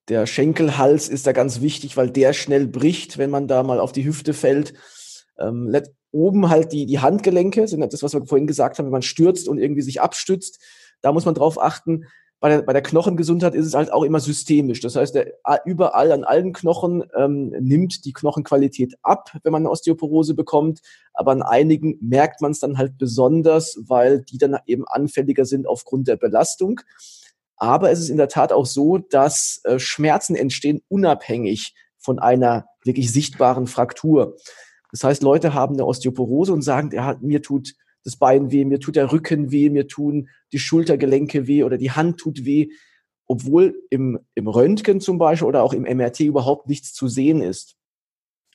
der 0.08 0.26
Schenkelhals 0.26 1.08
ist 1.08 1.26
da 1.26 1.32
ganz 1.32 1.60
wichtig, 1.60 1.96
weil 1.96 2.10
der 2.10 2.32
schnell 2.32 2.66
bricht, 2.66 3.18
wenn 3.18 3.30
man 3.30 3.48
da 3.48 3.62
mal 3.62 3.80
auf 3.80 3.92
die 3.92 4.04
Hüfte 4.04 4.34
fällt. 4.34 4.74
Ähm, 5.38 5.74
oben 6.12 6.48
halt 6.48 6.72
die, 6.72 6.86
die 6.86 6.98
Handgelenke, 6.98 7.68
sind 7.68 7.80
das, 7.92 8.02
was 8.02 8.14
wir 8.14 8.24
vorhin 8.26 8.46
gesagt 8.46 8.78
haben, 8.78 8.86
wenn 8.86 8.92
man 8.92 9.02
stürzt 9.02 9.48
und 9.48 9.58
irgendwie 9.58 9.82
sich 9.82 10.00
abstützt. 10.00 10.60
Da 11.02 11.12
muss 11.12 11.24
man 11.24 11.34
drauf 11.34 11.60
achten 11.60 12.06
bei 12.40 12.48
der, 12.48 12.62
bei 12.62 12.72
der 12.72 12.82
Knochengesundheit 12.82 13.54
ist 13.54 13.66
es 13.66 13.74
halt 13.74 13.92
auch 13.92 14.02
immer 14.02 14.18
systemisch. 14.18 14.80
Das 14.80 14.96
heißt, 14.96 15.14
der, 15.14 15.34
überall 15.66 16.10
an 16.10 16.24
allen 16.24 16.54
Knochen 16.54 17.04
ähm, 17.14 17.50
nimmt 17.60 18.06
die 18.06 18.14
Knochenqualität 18.14 18.94
ab, 19.02 19.30
wenn 19.42 19.52
man 19.52 19.62
eine 19.62 19.70
Osteoporose 19.70 20.34
bekommt. 20.34 20.80
Aber 21.12 21.32
an 21.32 21.42
einigen 21.42 21.98
merkt 22.00 22.40
man 22.40 22.52
es 22.52 22.60
dann 22.60 22.78
halt 22.78 22.96
besonders, 22.96 23.78
weil 23.86 24.22
die 24.22 24.38
dann 24.38 24.56
eben 24.64 24.88
anfälliger 24.88 25.44
sind 25.44 25.68
aufgrund 25.68 26.08
der 26.08 26.16
Belastung. 26.16 26.80
Aber 27.56 27.90
es 27.90 28.00
ist 28.00 28.08
in 28.08 28.16
der 28.16 28.28
Tat 28.28 28.52
auch 28.52 28.64
so, 28.64 28.96
dass 28.96 29.60
äh, 29.64 29.78
Schmerzen 29.78 30.34
entstehen 30.34 30.80
unabhängig 30.88 31.74
von 31.98 32.18
einer 32.18 32.64
wirklich 32.84 33.12
sichtbaren 33.12 33.66
Fraktur. 33.66 34.36
Das 34.92 35.04
heißt, 35.04 35.22
Leute 35.22 35.52
haben 35.52 35.74
eine 35.74 35.84
Osteoporose 35.84 36.54
und 36.54 36.62
sagen, 36.62 36.90
ja, 36.94 37.16
mir 37.20 37.42
tut 37.42 37.74
das 38.04 38.16
Bein 38.16 38.50
weh, 38.50 38.64
mir 38.64 38.80
tut 38.80 38.96
der 38.96 39.12
Rücken 39.12 39.50
weh, 39.50 39.68
mir 39.70 39.86
tun 39.86 40.28
die 40.52 40.58
Schultergelenke 40.58 41.46
weh 41.46 41.64
oder 41.64 41.78
die 41.78 41.90
Hand 41.90 42.18
tut 42.18 42.44
weh, 42.44 42.68
obwohl 43.26 43.74
im, 43.90 44.18
im 44.34 44.48
Röntgen 44.48 45.00
zum 45.00 45.18
Beispiel 45.18 45.48
oder 45.48 45.62
auch 45.62 45.72
im 45.72 45.82
MRT 45.82 46.20
überhaupt 46.20 46.68
nichts 46.68 46.92
zu 46.92 47.08
sehen 47.08 47.42
ist. 47.42 47.76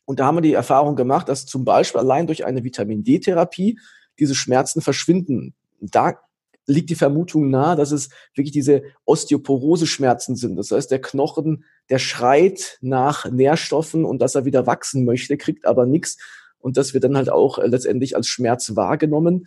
Und 0.06 0.20
da 0.20 0.26
haben 0.26 0.38
wir 0.38 0.42
die 0.42 0.54
Erfahrung 0.54 0.96
gemacht, 0.96 1.30
dass 1.30 1.46
zum 1.46 1.66
Beispiel 1.66 2.00
allein 2.00 2.28
durch 2.28 2.46
eine 2.46 2.64
Vitamin 2.64 3.04
D-Therapie 3.04 3.80
diese 4.20 4.36
Schmerzen 4.36 4.82
verschwinden. 4.82 5.56
Da 5.80 6.20
liegt 6.68 6.90
die 6.90 6.96
Vermutung 6.96 7.50
nahe, 7.50 7.76
dass 7.76 7.92
es 7.92 8.10
wirklich 8.34 8.52
diese 8.52 8.84
Osteoporose-Schmerzen 9.06 10.36
sind. 10.36 10.56
Das 10.56 10.72
heißt, 10.72 10.90
der 10.90 11.02
Knochen, 11.02 11.66
der 11.90 12.00
schreit 12.00 12.78
nach 12.82 13.30
Nährstoffen 13.30 14.06
und 14.06 14.20
dass 14.20 14.36
er 14.36 14.46
wieder 14.46 14.66
wachsen 14.66 15.06
möchte, 15.06 15.38
kriegt 15.38 15.66
aber 15.66 15.86
nichts. 15.86 16.18
Und 16.66 16.78
das 16.78 16.96
wird 16.96 17.04
dann 17.04 17.16
halt 17.16 17.30
auch 17.30 17.60
äh, 17.60 17.68
letztendlich 17.68 18.16
als 18.16 18.28
Schmerz 18.28 18.76
wahrgenommen. 18.76 19.46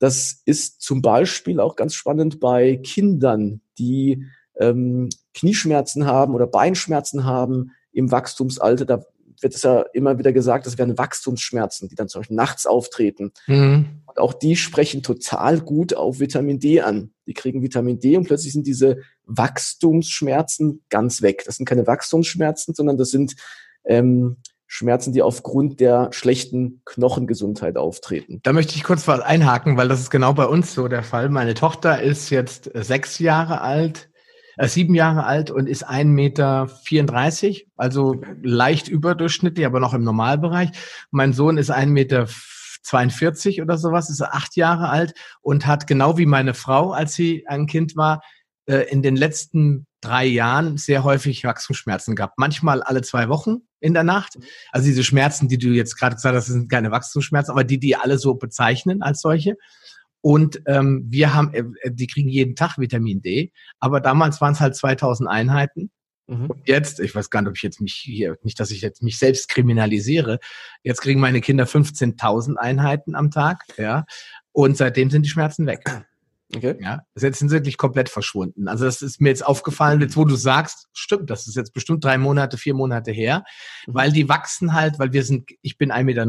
Das 0.00 0.42
ist 0.46 0.82
zum 0.82 1.00
Beispiel 1.00 1.60
auch 1.60 1.76
ganz 1.76 1.94
spannend 1.94 2.40
bei 2.40 2.76
Kindern, 2.76 3.60
die 3.78 4.24
ähm, 4.58 5.10
Knieschmerzen 5.32 6.06
haben 6.06 6.34
oder 6.34 6.48
Beinschmerzen 6.48 7.24
haben 7.24 7.70
im 7.92 8.10
Wachstumsalter. 8.10 8.84
Da 8.84 9.04
wird 9.40 9.54
es 9.54 9.62
ja 9.62 9.84
immer 9.92 10.18
wieder 10.18 10.32
gesagt, 10.32 10.66
das 10.66 10.76
wären 10.76 10.98
Wachstumsschmerzen, 10.98 11.88
die 11.88 11.94
dann 11.94 12.08
zum 12.08 12.22
Beispiel 12.22 12.36
nachts 12.36 12.66
auftreten. 12.66 13.30
Mhm. 13.46 14.02
Und 14.06 14.18
auch 14.18 14.34
die 14.34 14.56
sprechen 14.56 15.04
total 15.04 15.60
gut 15.60 15.94
auf 15.94 16.18
Vitamin 16.18 16.58
D 16.58 16.80
an. 16.80 17.12
Die 17.28 17.34
kriegen 17.34 17.62
Vitamin 17.62 18.00
D 18.00 18.16
und 18.16 18.24
plötzlich 18.26 18.52
sind 18.52 18.66
diese 18.66 18.96
Wachstumsschmerzen 19.24 20.82
ganz 20.88 21.22
weg. 21.22 21.44
Das 21.46 21.58
sind 21.58 21.66
keine 21.66 21.86
Wachstumsschmerzen, 21.86 22.74
sondern 22.74 22.96
das 22.96 23.10
sind 23.10 23.36
ähm, 23.84 24.38
Schmerzen, 24.72 25.12
die 25.12 25.20
aufgrund 25.20 25.80
der 25.80 26.12
schlechten 26.12 26.80
Knochengesundheit 26.84 27.76
auftreten. 27.76 28.38
Da 28.44 28.52
möchte 28.52 28.76
ich 28.76 28.84
kurz 28.84 29.08
was 29.08 29.18
einhaken, 29.18 29.76
weil 29.76 29.88
das 29.88 29.98
ist 29.98 30.10
genau 30.10 30.32
bei 30.32 30.46
uns 30.46 30.72
so 30.74 30.86
der 30.86 31.02
Fall. 31.02 31.28
Meine 31.28 31.54
Tochter 31.54 32.00
ist 32.00 32.30
jetzt 32.30 32.70
sechs 32.74 33.18
Jahre 33.18 33.62
alt 33.62 34.10
äh, 34.56 34.68
sieben 34.68 34.94
Jahre 34.94 35.24
alt 35.24 35.50
und 35.50 35.68
ist 35.68 35.88
1,34 35.88 36.04
Meter, 36.04 36.68
also 37.76 38.20
leicht 38.42 38.86
überdurchschnittlich, 38.86 39.66
aber 39.66 39.80
noch 39.80 39.92
im 39.92 40.04
Normalbereich. 40.04 40.70
Mein 41.10 41.32
Sohn 41.32 41.58
ist 41.58 41.72
1,42 41.72 41.86
Meter 41.86 42.28
42 42.82 43.62
oder 43.62 43.76
sowas, 43.76 44.08
ist 44.08 44.22
acht 44.22 44.54
Jahre 44.56 44.88
alt 44.88 45.14
und 45.40 45.66
hat 45.66 45.88
genau 45.88 46.16
wie 46.16 46.26
meine 46.26 46.54
Frau, 46.54 46.92
als 46.92 47.14
sie 47.14 47.44
ein 47.48 47.66
Kind 47.66 47.96
war, 47.96 48.22
äh, 48.66 48.88
in 48.90 49.02
den 49.02 49.16
letzten 49.16 49.86
drei 50.00 50.24
Jahren 50.26 50.76
sehr 50.76 51.04
häufig 51.04 51.44
Wachstumsschmerzen 51.44 52.16
gehabt. 52.16 52.38
Manchmal 52.38 52.82
alle 52.82 53.02
zwei 53.02 53.28
Wochen 53.28 53.58
in 53.80 53.94
der 53.94 54.04
Nacht. 54.04 54.38
Also 54.72 54.86
diese 54.86 55.04
Schmerzen, 55.04 55.48
die 55.48 55.58
du 55.58 55.68
jetzt 55.68 55.96
gerade 55.96 56.16
gesagt 56.16 56.36
hast, 56.36 56.46
sind 56.46 56.70
keine 56.70 56.90
Wachstumsschmerzen, 56.90 57.52
aber 57.52 57.64
die, 57.64 57.78
die 57.78 57.96
alle 57.96 58.18
so 58.18 58.34
bezeichnen 58.34 59.02
als 59.02 59.20
solche. 59.20 59.56
Und 60.22 60.60
ähm, 60.66 61.06
wir 61.08 61.34
haben, 61.34 61.54
äh, 61.54 61.64
die 61.90 62.06
kriegen 62.06 62.28
jeden 62.28 62.54
Tag 62.54 62.78
Vitamin 62.78 63.22
D, 63.22 63.52
aber 63.78 64.00
damals 64.00 64.40
waren 64.40 64.52
es 64.52 64.60
halt 64.60 64.76
2000 64.76 65.28
Einheiten. 65.28 65.90
Mhm. 66.26 66.46
Und 66.46 66.68
jetzt, 66.68 67.00
ich 67.00 67.14
weiß 67.14 67.30
gar 67.30 67.40
nicht, 67.40 67.48
ob 67.48 67.56
ich 67.56 67.62
jetzt 67.62 67.80
mich 67.80 67.94
hier, 67.94 68.36
nicht, 68.42 68.60
dass 68.60 68.70
ich 68.70 68.82
jetzt 68.82 69.02
mich 69.02 69.18
selbst 69.18 69.48
kriminalisiere, 69.48 70.38
jetzt 70.82 71.00
kriegen 71.00 71.20
meine 71.20 71.40
Kinder 71.40 71.64
15.000 71.64 72.56
Einheiten 72.56 73.14
am 73.14 73.30
Tag, 73.30 73.64
ja. 73.78 74.04
Und 74.52 74.76
seitdem 74.76 75.10
sind 75.10 75.24
die 75.24 75.30
Schmerzen 75.30 75.66
weg. 75.66 75.82
Okay. 76.54 76.76
Ja, 76.80 77.02
jetzt 77.18 77.38
sind 77.38 77.48
sie 77.48 77.56
wirklich 77.56 77.76
komplett 77.76 78.08
verschwunden. 78.08 78.66
Also 78.66 78.84
das 78.84 79.02
ist 79.02 79.20
mir 79.20 79.28
jetzt 79.28 79.46
aufgefallen, 79.46 80.00
jetzt 80.00 80.16
wo 80.16 80.24
du 80.24 80.34
sagst, 80.34 80.88
stimmt, 80.92 81.30
das 81.30 81.46
ist 81.46 81.54
jetzt 81.54 81.72
bestimmt 81.72 82.04
drei 82.04 82.18
Monate, 82.18 82.58
vier 82.58 82.74
Monate 82.74 83.12
her, 83.12 83.44
mhm. 83.86 83.94
weil 83.94 84.12
die 84.12 84.28
wachsen 84.28 84.74
halt, 84.74 84.98
weil 84.98 85.12
wir 85.12 85.22
sind, 85.22 85.50
ich 85.62 85.78
bin 85.78 85.92
1,90 85.92 86.02
Meter, 86.04 86.26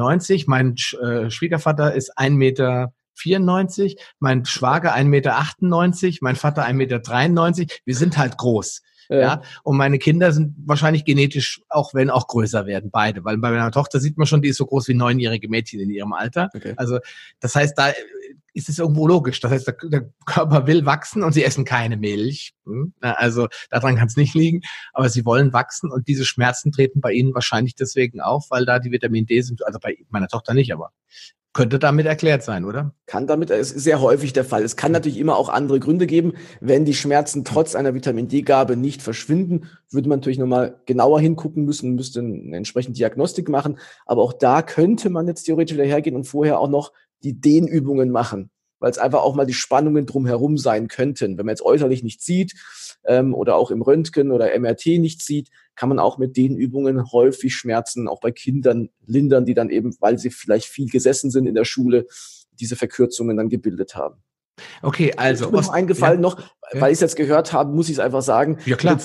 mein 0.47 0.75
äh, 1.01 1.31
Schwiegervater 1.31 1.93
ist 1.93 2.17
1,94 2.17 2.29
Meter 2.31 2.93
94, 3.15 3.97
mein 4.19 4.45
Schwager 4.45 4.95
1,98 4.95 5.05
Meter, 5.05 6.17
mein 6.21 6.35
Vater 6.35 6.65
1,93 6.65 6.73
Meter. 6.73 7.75
Wir 7.85 7.95
sind 7.95 8.17
halt 8.17 8.37
groß. 8.37 8.81
Ja. 9.19 9.41
Und 9.63 9.77
meine 9.77 9.99
Kinder 9.99 10.31
sind 10.31 10.55
wahrscheinlich 10.65 11.05
genetisch, 11.05 11.61
auch 11.69 11.93
wenn 11.93 12.09
auch 12.09 12.27
größer 12.27 12.65
werden, 12.65 12.91
beide. 12.91 13.25
Weil 13.25 13.37
bei 13.37 13.51
meiner 13.51 13.71
Tochter 13.71 13.99
sieht 13.99 14.17
man 14.17 14.27
schon, 14.27 14.41
die 14.41 14.49
ist 14.49 14.57
so 14.57 14.65
groß 14.65 14.87
wie 14.87 14.93
neunjährige 14.93 15.49
Mädchen 15.49 15.79
in 15.81 15.89
ihrem 15.89 16.13
Alter. 16.13 16.49
Okay. 16.55 16.73
Also 16.77 16.99
das 17.39 17.55
heißt, 17.55 17.77
da 17.77 17.91
ist 18.53 18.69
es 18.69 18.79
irgendwo 18.79 19.07
logisch. 19.07 19.39
Das 19.39 19.51
heißt, 19.51 19.67
der, 19.67 19.75
der 19.83 20.09
Körper 20.25 20.67
will 20.67 20.85
wachsen 20.85 21.23
und 21.23 21.33
sie 21.33 21.43
essen 21.43 21.65
keine 21.65 21.97
Milch. 21.97 22.53
Hm? 22.65 22.93
Also 23.01 23.47
daran 23.69 23.95
kann 23.95 24.07
es 24.07 24.17
nicht 24.17 24.33
liegen. 24.33 24.61
Aber 24.93 25.09
sie 25.09 25.25
wollen 25.25 25.53
wachsen 25.53 25.91
und 25.91 26.07
diese 26.07 26.25
Schmerzen 26.25 26.71
treten 26.71 27.01
bei 27.01 27.11
ihnen 27.11 27.33
wahrscheinlich 27.33 27.75
deswegen 27.75 28.21
auf, 28.21 28.47
weil 28.49 28.65
da 28.65 28.79
die 28.79 28.91
Vitamin 28.91 29.25
D 29.25 29.41
sind. 29.41 29.65
Also 29.65 29.79
bei 29.79 29.97
meiner 30.09 30.27
Tochter 30.27 30.53
nicht, 30.53 30.73
aber 30.73 30.91
könnte 31.53 31.79
damit 31.79 32.05
erklärt 32.05 32.43
sein, 32.43 32.63
oder? 32.63 32.93
Kann 33.07 33.27
damit, 33.27 33.49
es 33.49 33.71
ist 33.71 33.83
sehr 33.83 33.99
häufig 33.99 34.31
der 34.31 34.45
Fall. 34.45 34.63
Es 34.63 34.77
kann 34.77 34.93
natürlich 34.93 35.17
immer 35.17 35.35
auch 35.35 35.49
andere 35.49 35.79
Gründe 35.79 36.07
geben. 36.07 36.33
Wenn 36.61 36.85
die 36.85 36.93
Schmerzen 36.93 37.43
trotz 37.43 37.75
einer 37.75 37.93
Vitamin 37.93 38.29
D-Gabe 38.29 38.77
nicht 38.77 39.01
verschwinden, 39.01 39.67
würde 39.89 40.07
man 40.07 40.19
natürlich 40.19 40.39
nochmal 40.39 40.79
genauer 40.85 41.19
hingucken 41.19 41.65
müssen, 41.65 41.95
müsste 41.95 42.21
eine 42.21 42.55
entsprechende 42.55 42.97
Diagnostik 42.97 43.49
machen. 43.49 43.79
Aber 44.05 44.21
auch 44.21 44.33
da 44.33 44.61
könnte 44.61 45.09
man 45.09 45.27
jetzt 45.27 45.43
theoretisch 45.43 45.75
wieder 45.75 45.85
hergehen 45.85 46.15
und 46.15 46.23
vorher 46.23 46.59
auch 46.59 46.69
noch 46.69 46.93
die 47.23 47.33
Dehnübungen 47.33 48.11
machen, 48.11 48.49
weil 48.79 48.91
es 48.91 48.97
einfach 48.97 49.21
auch 49.21 49.35
mal 49.35 49.45
die 49.45 49.53
Spannungen 49.53 50.05
drumherum 50.05 50.57
sein 50.57 50.87
könnten. 50.87 51.37
Wenn 51.37 51.45
man 51.45 51.53
jetzt 51.53 51.65
äußerlich 51.65 52.01
nicht 52.01 52.21
sieht 52.21 52.53
ähm, 53.05 53.33
oder 53.33 53.55
auch 53.55 53.71
im 53.71 53.81
Röntgen 53.81 54.31
oder 54.31 54.57
MRT 54.57 54.85
nicht 54.99 55.21
sieht, 55.21 55.49
kann 55.75 55.89
man 55.89 55.99
auch 55.99 56.17
mit 56.17 56.37
den 56.37 56.55
Übungen 56.55 57.11
häufig 57.11 57.55
Schmerzen 57.55 58.07
auch 58.07 58.19
bei 58.19 58.31
Kindern 58.31 58.89
lindern, 59.05 59.45
die 59.45 59.53
dann 59.53 59.69
eben, 59.69 59.95
weil 59.99 60.19
sie 60.19 60.29
vielleicht 60.29 60.67
viel 60.67 60.89
gesessen 60.89 61.31
sind 61.31 61.47
in 61.47 61.55
der 61.55 61.65
Schule, 61.65 62.05
diese 62.59 62.75
Verkürzungen 62.75 63.37
dann 63.37 63.49
gebildet 63.49 63.95
haben. 63.95 64.21
Okay, 64.81 65.13
also. 65.15 65.45
Ist 65.45 65.51
mir 65.51 65.61
noch 65.61 65.69
eingefallen 65.69 66.17
ja. 66.17 66.21
noch, 66.21 66.37
weil 66.73 66.81
ja. 66.81 66.87
ich 66.87 66.93
es 66.93 66.99
jetzt 67.01 67.15
gehört 67.15 67.53
habe, 67.53 67.73
muss 67.73 67.89
ich 67.89 67.93
es 67.93 67.99
einfach 67.99 68.21
sagen. 68.21 68.59
Ja, 68.65 68.75
klar. 68.75 68.99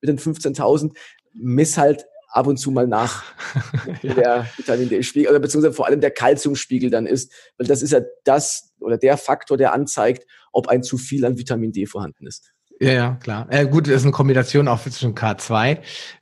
Mit 0.00 0.08
den 0.08 0.18
15.000 0.18 0.92
miss 1.32 1.78
halt 1.78 2.06
ab 2.28 2.46
und 2.46 2.58
zu 2.58 2.70
mal 2.70 2.86
nach, 2.86 3.24
ja. 4.02 4.14
der 4.14 4.46
Vitamin 4.56 4.88
D-Spiegel, 4.88 5.30
oder 5.30 5.40
beziehungsweise 5.40 5.74
vor 5.74 5.86
allem 5.86 6.00
der 6.00 6.10
Kalziumspiegel 6.10 6.90
dann 6.90 7.06
ist, 7.06 7.32
weil 7.56 7.66
das 7.66 7.82
ist 7.82 7.92
ja 7.92 8.00
das 8.24 8.74
oder 8.80 8.98
der 8.98 9.16
Faktor, 9.16 9.56
der 9.56 9.72
anzeigt, 9.72 10.26
ob 10.52 10.68
ein 10.68 10.82
zu 10.82 10.98
viel 10.98 11.24
an 11.24 11.38
Vitamin 11.38 11.72
D 11.72 11.86
vorhanden 11.86 12.26
ist. 12.26 12.52
Ja, 12.80 12.92
ja, 12.92 13.14
klar. 13.20 13.46
Äh, 13.50 13.66
gut, 13.66 13.88
ist 13.88 14.04
eine 14.04 14.12
Kombination 14.12 14.68
auch 14.68 14.80
zwischen 14.82 15.14
K2, 15.14 15.78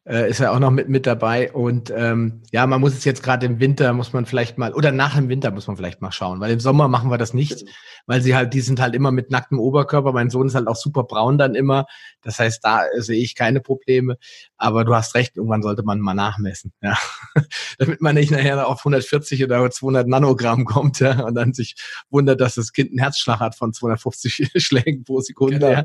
äh, 0.07 0.31
ist 0.31 0.39
ja 0.39 0.53
auch 0.53 0.59
noch 0.59 0.71
mit, 0.71 0.89
mit 0.89 1.07
dabei. 1.07 1.53
Und 1.53 1.93
ähm, 1.95 2.43
ja, 2.53 2.67
man 2.67 2.81
muss 2.81 2.95
es 2.95 3.05
jetzt 3.05 3.23
gerade 3.23 3.45
im 3.47 3.61
Winter, 3.61 3.93
muss 3.93 4.13
man 4.13 4.25
vielleicht 4.25 4.57
mal, 4.57 4.73
oder 4.73 4.93
nach 4.93 5.17
dem 5.17 5.29
Winter 5.29 5.51
muss 5.51 5.67
man 5.67 5.77
vielleicht 5.77 6.01
mal 6.01 6.13
schauen, 6.13 6.41
weil 6.41 6.53
im 6.53 6.61
Sommer 6.61 6.89
machen 6.89 7.11
wir 7.11 7.19
das 7.19 7.35
nicht, 7.35 7.61
genau. 7.61 7.73
weil 8.07 8.21
sie 8.21 8.37
halt, 8.37 8.55
die 8.55 8.61
sind 8.61 8.81
halt 8.81 8.95
immer 8.95 9.11
mit 9.11 9.31
nacktem 9.31 9.59
Oberkörper. 9.59 10.13
Mein 10.13 10.31
Sohn 10.31 10.47
ist 10.47 10.55
halt 10.55 10.69
auch 10.69 10.77
super 10.77 11.03
braun 11.03 11.39
dann 11.39 11.55
immer. 11.55 11.87
Das 12.23 12.39
heißt, 12.39 12.61
da 12.63 12.85
sehe 12.99 13.23
ich 13.23 13.35
keine 13.35 13.61
Probleme. 13.61 14.17
Aber 14.57 14.85
du 14.85 14.95
hast 14.95 15.15
recht, 15.15 15.37
irgendwann 15.37 15.63
sollte 15.63 15.83
man 15.83 16.01
mal 16.01 16.15
nachmessen, 16.15 16.73
ja. 16.81 16.97
Damit 17.79 18.01
man 18.01 18.15
nicht 18.15 18.31
nachher 18.31 18.67
auf 18.67 18.79
140 18.79 19.45
oder 19.45 19.71
200 19.71 20.07
Nanogramm 20.07 20.65
kommt, 20.65 21.01
ja, 21.01 21.25
und 21.25 21.35
dann 21.35 21.53
sich 21.53 21.75
wundert, 22.11 22.41
dass 22.41 22.55
das 22.55 22.73
Kind 22.73 22.91
einen 22.91 23.01
Herzschlag 23.01 23.41
hat 23.41 23.55
von 23.55 23.73
250 23.73 24.53
Schlägen 24.57 25.05
pro 25.05 25.21
Sekunde, 25.21 25.59
genau. 25.59 25.71
ja. 25.73 25.85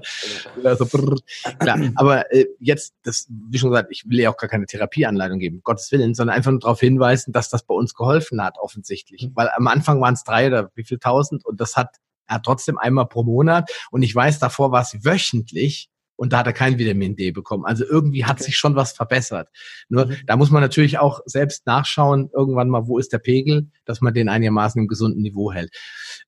Also, 0.64 0.85
brrr. 0.85 1.18
Klar, 1.60 1.80
aber 1.95 2.31
äh, 2.31 2.45
jetzt, 2.60 2.93
das, 3.03 3.27
wie 3.30 3.57
schon 3.57 3.72
gesagt, 3.72 3.89
ich 3.91 4.06
will 4.12 4.20
ja 4.20 4.30
auch 4.30 4.38
gar 4.38 4.50
keine 4.50 4.66
Therapieanleitung 4.68 5.40
geben, 5.40 5.62
Gottes 5.64 5.92
Willen, 5.92 6.14
sondern 6.14 6.36
einfach 6.36 6.52
nur 6.52 6.60
darauf 6.60 6.80
hinweisen, 6.80 7.32
dass 7.32 7.50
das 7.50 7.64
bei 7.64 7.74
uns 7.74 7.96
geholfen 7.96 8.44
hat, 8.44 8.58
offensichtlich. 8.60 9.28
Mhm. 9.28 9.32
Weil 9.36 9.50
am 9.56 9.68
Anfang 9.68 10.00
waren 10.02 10.14
es 10.14 10.24
drei 10.24 10.48
oder 10.48 10.72
wie 10.76 10.84
viel 10.84 11.00
tausend 11.00 11.46
und 11.46 11.60
das 11.60 11.76
hat 11.76 11.98
er 12.28 12.42
trotzdem 12.42 12.78
einmal 12.78 13.08
pro 13.08 13.24
Monat. 13.24 13.72
Und 13.90 14.04
ich 14.04 14.16
weiß, 14.16 14.40
davor 14.40 14.72
war 14.72 14.82
es 14.82 15.04
wöchentlich 15.04 15.90
und 16.16 16.34
da 16.34 16.40
hat 16.40 16.48
er 16.48 16.54
kein 16.54 16.78
Vitamin 16.78 17.16
D 17.16 17.32
bekommen. 17.32 17.66
Also 17.66 17.84
irgendwie 17.84 18.26
hat 18.26 18.38
okay. 18.38 18.44
sich 18.44 18.58
schon 18.58 18.76
was 18.76 18.92
verbessert. 18.92 19.50
Nur 19.90 20.06
mhm. 20.06 20.18
da 20.28 20.38
muss 20.38 20.52
man 20.52 20.62
natürlich 20.62 21.00
auch 21.00 21.22
selbst 21.26 21.66
nachschauen, 21.66 22.30
irgendwann 22.32 22.70
mal, 22.70 22.88
wo 22.88 23.00
ist 23.00 23.12
der 23.12 23.20
Pegel, 23.20 23.72
dass 23.86 24.02
man 24.02 24.14
den 24.14 24.30
einigermaßen 24.30 24.80
im 24.80 24.88
gesunden 24.88 25.22
Niveau 25.22 25.52
hält. 25.52 25.76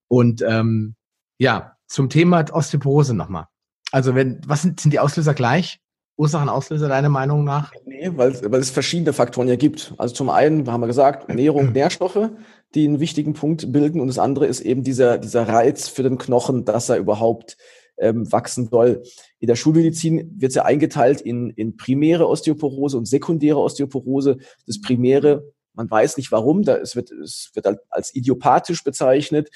Und 0.07 0.41
ähm, 0.41 0.95
ja, 1.37 1.77
zum 1.87 2.09
Thema 2.09 2.43
Osteoporose 2.51 3.13
nochmal. 3.13 3.45
Also 3.91 4.15
wenn, 4.15 4.41
was 4.47 4.63
sind, 4.63 4.79
sind 4.79 4.91
die 4.91 4.99
Auslöser 4.99 5.35
gleich? 5.35 5.79
Ursachen, 6.15 6.49
Auslöser 6.49 6.87
deiner 6.87 7.09
Meinung 7.09 7.43
nach? 7.43 7.71
Nee, 7.85 8.11
weil, 8.15 8.39
weil 8.51 8.59
es 8.59 8.69
verschiedene 8.69 9.13
Faktoren 9.13 9.47
ja 9.47 9.55
gibt. 9.55 9.93
Also 9.97 10.13
zum 10.13 10.29
einen 10.29 10.71
haben 10.71 10.81
wir 10.81 10.87
gesagt, 10.87 11.29
Ernährung, 11.29 11.71
Nährstoffe, 11.71 12.29
die 12.75 12.87
einen 12.87 12.99
wichtigen 12.99 13.33
Punkt 13.33 13.71
bilden. 13.71 13.99
Und 13.99 14.07
das 14.07 14.19
andere 14.19 14.45
ist 14.45 14.61
eben 14.61 14.83
dieser, 14.83 15.17
dieser 15.17 15.47
Reiz 15.47 15.87
für 15.87 16.03
den 16.03 16.17
Knochen, 16.17 16.65
dass 16.65 16.89
er 16.89 16.97
überhaupt 16.97 17.57
ähm, 17.97 18.31
wachsen 18.31 18.67
soll. 18.69 19.03
In 19.39 19.47
der 19.47 19.55
Schulmedizin 19.55 20.35
wird 20.37 20.51
es 20.51 20.55
ja 20.55 20.65
eingeteilt 20.65 21.21
in, 21.21 21.49
in 21.51 21.77
primäre 21.77 22.27
Osteoporose 22.27 22.97
und 22.97 23.07
sekundäre 23.07 23.59
Osteoporose. 23.59 24.37
Das 24.67 24.81
primäre, 24.81 25.51
man 25.73 25.89
weiß 25.89 26.17
nicht 26.17 26.31
warum, 26.31 26.63
da, 26.63 26.77
es 26.77 26.95
wird, 26.95 27.11
es 27.11 27.51
wird 27.53 27.67
als 27.89 28.13
idiopathisch 28.15 28.83
bezeichnet 28.83 29.49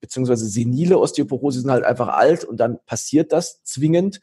beziehungsweise 0.00 0.46
senile 0.46 0.98
Osteoporose 0.98 1.60
sind 1.60 1.70
halt 1.70 1.84
einfach 1.84 2.08
alt 2.08 2.44
und 2.44 2.58
dann 2.58 2.78
passiert 2.86 3.32
das 3.32 3.62
zwingend 3.64 4.20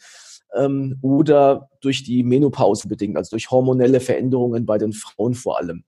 ähm, 0.56 0.98
oder 1.02 1.69
durch 1.82 2.03
die 2.03 2.23
Menopause 2.23 2.88
bedingt, 2.88 3.18
also 3.18 3.32
durch 3.32 3.52
hormonelle 3.52 3.99
Veränderungen 3.99 4.65
bei 4.65 4.77
den 4.77 4.94
Frauen 4.94 5.34
vor 5.34 5.57
allem. 5.60 5.84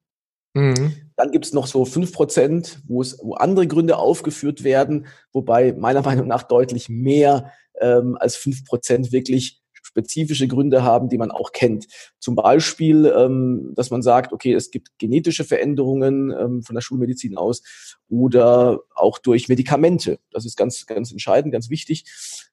Mhm. 0.54 0.94
Dann 1.16 1.32
gibt 1.32 1.46
es 1.46 1.54
noch 1.54 1.68
so 1.68 1.86
fünf 1.86 2.12
Prozent, 2.14 2.82
wo 2.88 3.02
es, 3.02 3.20
wo 3.22 3.36
andere 3.36 3.68
Gründe 3.68 3.98
aufgeführt 3.98 4.64
werden, 4.64 5.08
wobei 5.32 5.74
meiner 5.74 6.02
Meinung 6.06 6.28
nach 6.28 6.44
deutlich 6.44 6.90
mehr 6.90 7.52
ähm, 7.80 8.18
als 8.20 8.36
fünf 8.36 8.66
Prozent 8.66 9.12
wirklich 9.12 9.62
spezifische 9.98 10.48
Gründe 10.48 10.84
haben, 10.84 11.10
die 11.10 11.18
man 11.18 11.32
auch 11.32 11.54
kennt. 11.54 11.88
Zum 12.20 12.36
Beispiel, 12.36 13.12
ähm, 13.16 13.72
dass 13.76 13.90
man 13.90 14.02
sagt, 14.02 14.34
okay, 14.34 14.54
es 14.54 14.70
gibt 14.70 15.00
genetische 15.00 15.44
Veränderungen 15.44 16.32
ähm, 16.32 16.62
von 16.62 16.76
der 16.76 16.82
Schulmedizin 16.82 17.38
aus 17.38 17.64
oder 18.10 18.80
auch 18.96 19.18
durch 19.18 19.48
Medikamente. 19.48 20.20
Das 20.32 20.46
ist 20.46 20.58
ganz, 20.58 20.86
ganz 20.86 21.12
entscheidend, 21.12 21.54
ganz 21.54 21.70
wichtig, 21.70 22.04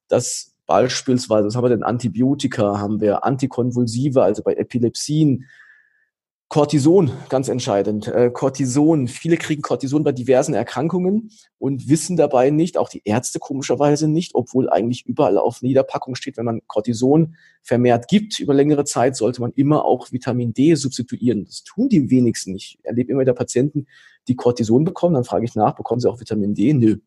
dass 0.08 0.53
beispielsweise, 0.66 1.46
was 1.46 1.56
haben 1.56 1.64
wir 1.64 1.70
denn, 1.70 1.82
Antibiotika, 1.82 2.78
haben 2.78 3.00
wir 3.00 3.24
Antikonvulsive, 3.24 4.22
also 4.22 4.42
bei 4.42 4.54
Epilepsien, 4.54 5.46
Cortison, 6.48 7.10
ganz 7.30 7.48
entscheidend. 7.48 8.06
Äh, 8.06 8.30
Cortison, 8.30 9.08
viele 9.08 9.36
kriegen 9.36 9.60
Cortison 9.60 10.04
bei 10.04 10.12
diversen 10.12 10.54
Erkrankungen 10.54 11.30
und 11.58 11.88
wissen 11.88 12.16
dabei 12.16 12.50
nicht, 12.50 12.78
auch 12.78 12.88
die 12.88 13.02
Ärzte 13.04 13.40
komischerweise 13.40 14.06
nicht, 14.06 14.36
obwohl 14.36 14.70
eigentlich 14.70 15.04
überall 15.04 15.36
auf 15.36 15.62
Niederpackung 15.62 16.14
steht, 16.14 16.36
wenn 16.36 16.44
man 16.44 16.60
Cortison 16.68 17.34
vermehrt 17.62 18.06
gibt 18.06 18.38
über 18.38 18.54
längere 18.54 18.84
Zeit, 18.84 19.16
sollte 19.16 19.40
man 19.40 19.52
immer 19.56 19.84
auch 19.84 20.12
Vitamin 20.12 20.52
D 20.52 20.76
substituieren. 20.76 21.44
Das 21.44 21.64
tun 21.64 21.88
die 21.88 22.08
wenigsten. 22.10 22.54
Ich 22.54 22.78
erlebe 22.84 23.10
immer 23.10 23.22
wieder 23.22 23.34
Patienten, 23.34 23.86
die 24.28 24.36
Cortison 24.36 24.84
bekommen, 24.84 25.14
dann 25.14 25.24
frage 25.24 25.46
ich 25.46 25.56
nach, 25.56 25.74
bekommen 25.74 26.00
sie 26.00 26.08
auch 26.08 26.20
Vitamin 26.20 26.54
D? 26.54 26.72
Nö, 26.72 26.98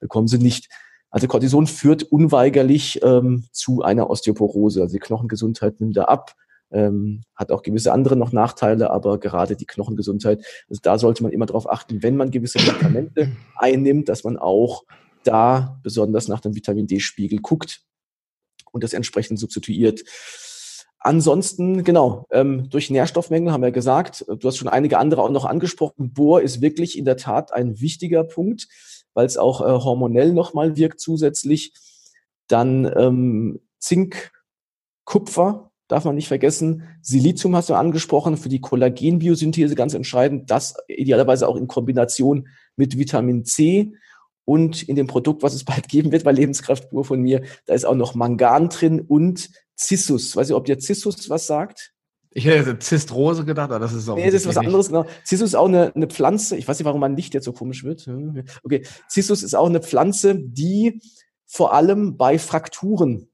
bekommen 0.00 0.26
sie 0.26 0.38
nicht. 0.38 0.68
Also 1.10 1.26
Cortison 1.26 1.66
führt 1.66 2.04
unweigerlich 2.04 3.00
ähm, 3.02 3.44
zu 3.52 3.82
einer 3.82 4.10
Osteoporose. 4.10 4.82
Also 4.82 4.94
die 4.94 5.00
Knochengesundheit 5.00 5.80
nimmt 5.80 5.96
da 5.96 6.04
ab 6.04 6.36
ähm, 6.72 7.22
hat 7.34 7.50
auch 7.50 7.62
gewisse 7.62 7.92
andere 7.92 8.16
noch 8.16 8.32
Nachteile, 8.32 8.90
aber 8.90 9.18
gerade 9.18 9.56
die 9.56 9.66
Knochengesundheit, 9.66 10.44
also 10.68 10.80
da 10.82 10.98
sollte 10.98 11.22
man 11.22 11.32
immer 11.32 11.46
darauf 11.46 11.70
achten, 11.70 12.02
wenn 12.02 12.16
man 12.16 12.30
gewisse 12.30 12.58
Medikamente 12.58 13.32
einnimmt, 13.56 14.08
dass 14.08 14.24
man 14.24 14.36
auch 14.36 14.84
da 15.24 15.78
besonders 15.82 16.28
nach 16.28 16.40
dem 16.40 16.54
Vitamin 16.54 16.86
D-Spiegel 16.86 17.40
guckt 17.40 17.82
und 18.72 18.84
das 18.84 18.92
entsprechend 18.92 19.38
substituiert. 19.38 20.02
Ansonsten, 21.02 21.82
genau, 21.82 22.26
ähm, 22.30 22.68
durch 22.68 22.90
Nährstoffmängel 22.90 23.52
haben 23.52 23.62
wir 23.62 23.72
gesagt, 23.72 24.24
du 24.28 24.46
hast 24.46 24.58
schon 24.58 24.68
einige 24.68 24.98
andere 24.98 25.22
auch 25.22 25.30
noch 25.30 25.46
angesprochen. 25.46 26.12
Bohr 26.12 26.42
ist 26.42 26.60
wirklich 26.60 26.98
in 26.98 27.06
der 27.06 27.16
Tat 27.16 27.52
ein 27.54 27.80
wichtiger 27.80 28.22
Punkt, 28.22 28.68
weil 29.14 29.26
es 29.26 29.36
auch 29.36 29.60
äh, 29.60 29.64
hormonell 29.64 30.32
nochmal 30.32 30.76
wirkt 30.76 31.00
zusätzlich. 31.00 31.72
Dann 32.48 32.90
ähm, 32.96 33.60
Zink, 33.78 34.32
Kupfer, 35.04 35.70
darf 35.88 36.04
man 36.04 36.14
nicht 36.14 36.28
vergessen. 36.28 36.84
Silizium 37.02 37.56
hast 37.56 37.68
du 37.68 37.74
angesprochen, 37.74 38.36
für 38.36 38.48
die 38.48 38.60
Kollagenbiosynthese 38.60 39.74
ganz 39.74 39.94
entscheidend. 39.94 40.50
Das 40.50 40.74
idealerweise 40.88 41.48
auch 41.48 41.56
in 41.56 41.66
Kombination 41.66 42.48
mit 42.76 42.96
Vitamin 42.96 43.44
C. 43.44 43.92
Und 44.44 44.82
in 44.82 44.96
dem 44.96 45.06
Produkt, 45.06 45.42
was 45.42 45.54
es 45.54 45.64
bald 45.64 45.88
geben 45.88 46.12
wird 46.12 46.24
bei 46.24 46.32
Lebenskraft 46.32 46.90
pur 46.90 47.04
von 47.04 47.20
mir, 47.20 47.42
da 47.66 47.74
ist 47.74 47.84
auch 47.84 47.94
noch 47.94 48.14
Mangan 48.14 48.68
drin 48.68 49.00
und 49.00 49.50
Cissus. 49.76 50.36
Weiß 50.36 50.50
ich, 50.50 50.54
ob 50.54 50.64
dir 50.64 50.80
Cissus 50.80 51.28
was 51.30 51.46
sagt? 51.46 51.92
Ich 52.32 52.44
hätte 52.44 52.78
Zistrose 52.78 53.44
gedacht, 53.44 53.70
aber 53.70 53.80
das 53.80 53.92
ist 53.92 54.08
auch. 54.08 54.14
Nee, 54.14 54.30
das 54.30 54.42
ist 54.42 54.46
was 54.46 54.56
anderes, 54.56 54.88
genau. 54.88 55.04
Cissus 55.24 55.48
ist 55.48 55.54
auch 55.56 55.66
eine, 55.66 55.92
eine 55.94 56.06
Pflanze. 56.06 56.56
Ich 56.56 56.68
weiß 56.68 56.78
nicht, 56.78 56.86
warum 56.86 57.00
mein 57.00 57.16
Licht 57.16 57.34
jetzt 57.34 57.44
so 57.44 57.52
komisch 57.52 57.82
wird. 57.82 58.08
Okay. 58.62 58.86
Cissus 59.08 59.42
ist 59.42 59.54
auch 59.54 59.66
eine 59.66 59.80
Pflanze, 59.80 60.36
die 60.38 61.02
vor 61.46 61.74
allem 61.74 62.16
bei 62.16 62.38
Frakturen 62.38 63.28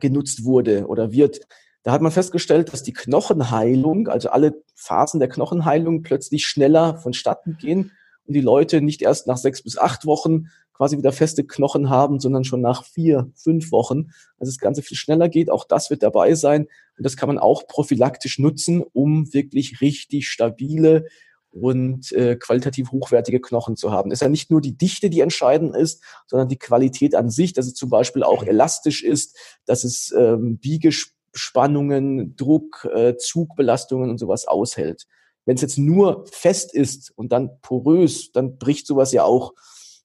genutzt 0.00 0.44
wurde 0.44 0.86
oder 0.86 1.12
wird. 1.12 1.40
Da 1.82 1.92
hat 1.92 2.00
man 2.00 2.12
festgestellt, 2.12 2.72
dass 2.72 2.82
die 2.82 2.94
Knochenheilung, 2.94 4.08
also 4.08 4.30
alle 4.30 4.62
Phasen 4.74 5.20
der 5.20 5.28
Knochenheilung 5.28 6.02
plötzlich 6.02 6.46
schneller 6.46 6.96
vonstatten 6.96 7.58
gehen 7.58 7.92
und 8.26 8.32
die 8.32 8.40
Leute 8.40 8.80
nicht 8.80 9.02
erst 9.02 9.26
nach 9.26 9.36
sechs 9.36 9.62
bis 9.62 9.76
acht 9.76 10.06
Wochen 10.06 10.46
quasi 10.74 10.98
wieder 10.98 11.12
feste 11.12 11.44
Knochen 11.44 11.88
haben, 11.88 12.20
sondern 12.20 12.44
schon 12.44 12.60
nach 12.60 12.84
vier, 12.84 13.30
fünf 13.34 13.72
Wochen. 13.72 14.10
Also 14.38 14.50
das 14.50 14.58
Ganze 14.58 14.82
viel 14.82 14.96
schneller 14.96 15.28
geht. 15.28 15.50
Auch 15.50 15.64
das 15.64 15.88
wird 15.88 16.02
dabei 16.02 16.34
sein. 16.34 16.62
Und 16.96 17.06
das 17.06 17.16
kann 17.16 17.28
man 17.28 17.38
auch 17.38 17.66
prophylaktisch 17.66 18.38
nutzen, 18.38 18.82
um 18.92 19.32
wirklich 19.32 19.80
richtig 19.80 20.28
stabile 20.28 21.06
und 21.54 22.10
äh, 22.12 22.36
qualitativ 22.36 22.90
hochwertige 22.90 23.40
Knochen 23.40 23.76
zu 23.76 23.92
haben. 23.92 24.10
Es 24.10 24.18
ist 24.18 24.22
ja 24.22 24.28
nicht 24.28 24.50
nur 24.50 24.60
die 24.60 24.76
Dichte, 24.76 25.08
die 25.08 25.20
entscheidend 25.20 25.76
ist, 25.76 26.02
sondern 26.26 26.48
die 26.48 26.58
Qualität 26.58 27.14
an 27.14 27.30
sich, 27.30 27.52
dass 27.52 27.66
es 27.66 27.74
zum 27.74 27.90
Beispiel 27.90 28.24
auch 28.24 28.42
elastisch 28.42 29.04
ist, 29.04 29.38
dass 29.64 29.84
es 29.84 30.12
ähm, 30.16 30.58
biegesch 30.58 31.14
Spannungen, 31.32 32.36
Druck, 32.36 32.88
äh, 32.92 33.16
Zugbelastungen 33.16 34.10
und 34.10 34.18
sowas 34.18 34.46
aushält. 34.46 35.06
Wenn 35.44 35.56
es 35.56 35.62
jetzt 35.62 35.78
nur 35.78 36.24
fest 36.30 36.74
ist 36.74 37.12
und 37.16 37.32
dann 37.32 37.60
porös, 37.60 38.32
dann 38.32 38.56
bricht 38.58 38.86
sowas 38.86 39.12
ja 39.12 39.24
auch. 39.24 39.52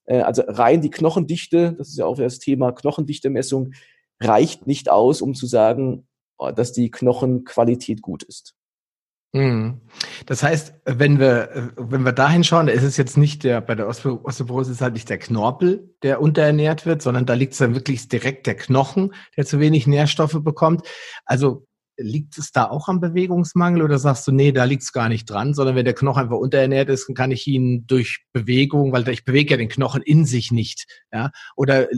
Äh, 0.10 0.22
also 0.22 0.44
rein 0.46 0.82
die 0.82 0.90
Knochendichte, 0.90 1.74
das 1.74 1.90
ist 1.90 1.98
ja 1.98 2.06
auch 2.06 2.18
das 2.18 2.40
Thema 2.40 2.72
Knochendichtemessung, 2.74 3.72
reicht 4.20 4.68
nicht 4.68 4.90
aus, 4.90 5.22
um 5.22 5.34
zu 5.34 5.46
sagen, 5.46 6.08
oh, 6.38 6.52
dass 6.52 6.74
die 6.74 6.92
Knochenqualität 6.92 8.02
gut 8.02 8.24
ist. 8.24 8.56
Mhm. 9.32 9.82
Das 10.26 10.42
heißt, 10.42 10.74
wenn 10.86 11.20
wir, 11.20 11.72
wenn 11.78 12.04
wir 12.04 12.14
dahin 12.14 12.44
schauen, 12.44 12.66
da 12.66 12.74
ist 12.74 12.84
es 12.84 12.98
jetzt 12.98 13.16
nicht 13.16 13.44
der, 13.44 13.62
bei 13.62 13.76
der 13.76 13.88
Osteoporose 13.88 14.72
ist 14.72 14.82
halt 14.82 14.96
nicht 14.96 15.08
der 15.08 15.20
Knorpel, 15.20 15.94
der 16.02 16.20
unterernährt 16.20 16.88
wird, 16.88 17.04
sondern 17.04 17.28
da 17.28 17.36
liegt 17.36 17.54
es 17.54 17.60
dann 17.60 17.76
wirklich 17.76 18.08
direkt 18.08 18.48
der 18.48 18.56
Knochen, 18.56 19.14
der 19.38 19.46
zu 19.46 19.60
wenig 19.60 19.86
Nährstoffe 19.86 20.44
bekommt. 20.44 20.82
Also 21.26 21.68
liegt 22.00 22.38
es 22.38 22.52
da 22.52 22.70
auch 22.70 22.88
am 22.88 23.00
Bewegungsmangel 23.00 23.82
oder 23.82 24.00
sagst 24.00 24.28
du, 24.28 24.32
nee, 24.32 24.52
da 24.52 24.64
liegt 24.64 24.84
es 24.84 24.94
gar 24.94 25.10
nicht 25.10 25.30
dran, 25.30 25.54
sondern 25.54 25.76
wenn 25.76 25.86
der 25.86 25.94
Knochen 25.94 26.24
einfach 26.24 26.38
unterernährt 26.38 26.90
ist, 26.90 27.08
dann 27.08 27.16
kann 27.16 27.32
ich 27.32 27.46
ihn 27.48 27.86
durch 27.88 28.26
Bewegung, 28.34 28.92
weil 28.92 29.08
ich 29.10 29.26
bewege 29.26 29.52
ja 29.52 29.58
den 29.58 29.70
Knochen 29.70 30.02
in 30.02 30.26
sich 30.26 30.52
nicht, 30.52 30.88
ja, 31.12 31.32
oder 31.56 31.92
äh, 31.92 31.96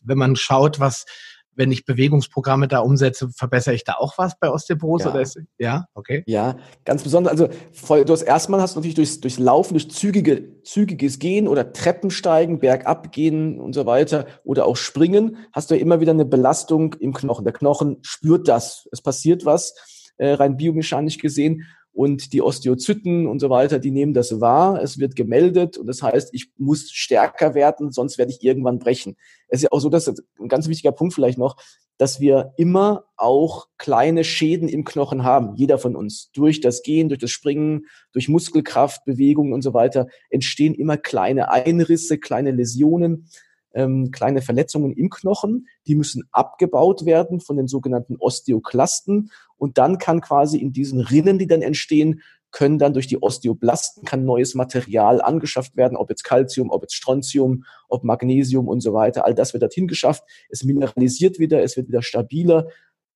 wenn 0.00 0.18
man 0.18 0.36
schaut, 0.36 0.80
was 0.80 1.06
wenn 1.56 1.70
ich 1.72 1.84
Bewegungsprogramme 1.84 2.68
da 2.68 2.80
umsetze, 2.80 3.28
verbessere 3.30 3.74
ich 3.74 3.84
da 3.84 3.94
auch 3.94 4.18
was 4.18 4.38
bei 4.38 4.50
Osteoporose? 4.50 5.04
Ja, 5.04 5.10
oder 5.10 5.20
ist, 5.20 5.40
ja? 5.58 5.86
okay. 5.94 6.22
Ja, 6.26 6.56
ganz 6.84 7.02
besonders. 7.02 7.32
Also 7.32 7.48
voll, 7.72 8.04
du 8.04 8.12
hast 8.12 8.22
erstmal 8.22 8.60
hast 8.60 8.74
du 8.74 8.80
natürlich 8.80 8.94
durchs, 8.94 9.20
durchs 9.20 9.38
Laufen, 9.38 9.74
durch 9.74 9.90
zügige, 9.90 10.62
zügiges 10.62 11.18
Gehen 11.18 11.48
oder 11.48 11.72
Treppensteigen, 11.72 12.58
bergab 12.58 13.12
gehen 13.12 13.60
und 13.60 13.74
so 13.74 13.86
weiter 13.86 14.26
oder 14.44 14.66
auch 14.66 14.76
Springen, 14.76 15.36
hast 15.52 15.70
du 15.70 15.74
ja 15.74 15.80
immer 15.80 16.00
wieder 16.00 16.12
eine 16.12 16.24
Belastung 16.24 16.94
im 16.94 17.12
Knochen. 17.12 17.44
Der 17.44 17.52
Knochen 17.52 17.98
spürt 18.02 18.48
das. 18.48 18.88
Es 18.92 19.02
passiert 19.02 19.44
was, 19.44 19.74
äh, 20.16 20.32
rein 20.32 20.56
biomechanisch 20.56 21.18
gesehen 21.18 21.64
und 21.94 22.32
die 22.32 22.42
Osteozyten 22.42 23.26
und 23.26 23.38
so 23.38 23.48
weiter, 23.50 23.78
die 23.78 23.92
nehmen 23.92 24.14
das 24.14 24.40
wahr, 24.40 24.82
es 24.82 24.98
wird 24.98 25.14
gemeldet 25.14 25.78
und 25.78 25.86
das 25.86 26.02
heißt, 26.02 26.34
ich 26.34 26.50
muss 26.58 26.90
stärker 26.90 27.54
werden, 27.54 27.92
sonst 27.92 28.18
werde 28.18 28.32
ich 28.32 28.42
irgendwann 28.42 28.80
brechen. 28.80 29.16
Es 29.48 29.62
ist 29.62 29.72
auch 29.72 29.78
so, 29.78 29.88
dass 29.88 30.08
ein 30.08 30.48
ganz 30.48 30.68
wichtiger 30.68 30.90
Punkt 30.90 31.14
vielleicht 31.14 31.38
noch, 31.38 31.56
dass 31.96 32.18
wir 32.18 32.52
immer 32.56 33.04
auch 33.16 33.68
kleine 33.78 34.24
Schäden 34.24 34.68
im 34.68 34.84
Knochen 34.84 35.22
haben, 35.22 35.54
jeder 35.54 35.78
von 35.78 35.94
uns. 35.94 36.32
Durch 36.32 36.60
das 36.60 36.82
Gehen, 36.82 37.08
durch 37.08 37.20
das 37.20 37.30
Springen, 37.30 37.86
durch 38.12 38.28
Muskelkraft, 38.28 39.04
Bewegungen 39.04 39.52
und 39.52 39.62
so 39.62 39.72
weiter 39.72 40.08
entstehen 40.30 40.74
immer 40.74 40.96
kleine 40.96 41.52
Einrisse, 41.52 42.18
kleine 42.18 42.50
Läsionen 42.50 43.28
ähm, 43.74 44.10
kleine 44.10 44.40
Verletzungen 44.40 44.92
im 44.92 45.10
Knochen, 45.10 45.66
die 45.86 45.94
müssen 45.94 46.24
abgebaut 46.32 47.04
werden 47.04 47.40
von 47.40 47.56
den 47.56 47.68
sogenannten 47.68 48.16
Osteoklasten 48.16 49.30
und 49.56 49.78
dann 49.78 49.98
kann 49.98 50.20
quasi 50.20 50.58
in 50.58 50.72
diesen 50.72 51.00
Rinnen, 51.00 51.38
die 51.38 51.46
dann 51.46 51.62
entstehen, 51.62 52.22
können 52.54 52.78
dann 52.78 52.92
durch 52.92 53.08
die 53.08 53.20
Osteoblasten 53.20 54.04
kann 54.04 54.24
neues 54.24 54.54
Material 54.54 55.20
angeschafft 55.20 55.76
werden, 55.76 55.96
ob 55.96 56.08
jetzt 56.08 56.22
Calcium, 56.22 56.70
ob 56.70 56.82
jetzt 56.82 56.94
Strontium, 56.94 57.64
ob 57.88 58.04
Magnesium 58.04 58.68
und 58.68 58.80
so 58.80 58.94
weiter. 58.94 59.24
All 59.24 59.34
das 59.34 59.52
wird 59.52 59.64
dorthin 59.64 59.88
geschafft. 59.88 60.22
Es 60.48 60.62
mineralisiert 60.62 61.40
wieder, 61.40 61.64
es 61.64 61.76
wird 61.76 61.88
wieder 61.88 62.00
stabiler. 62.00 62.68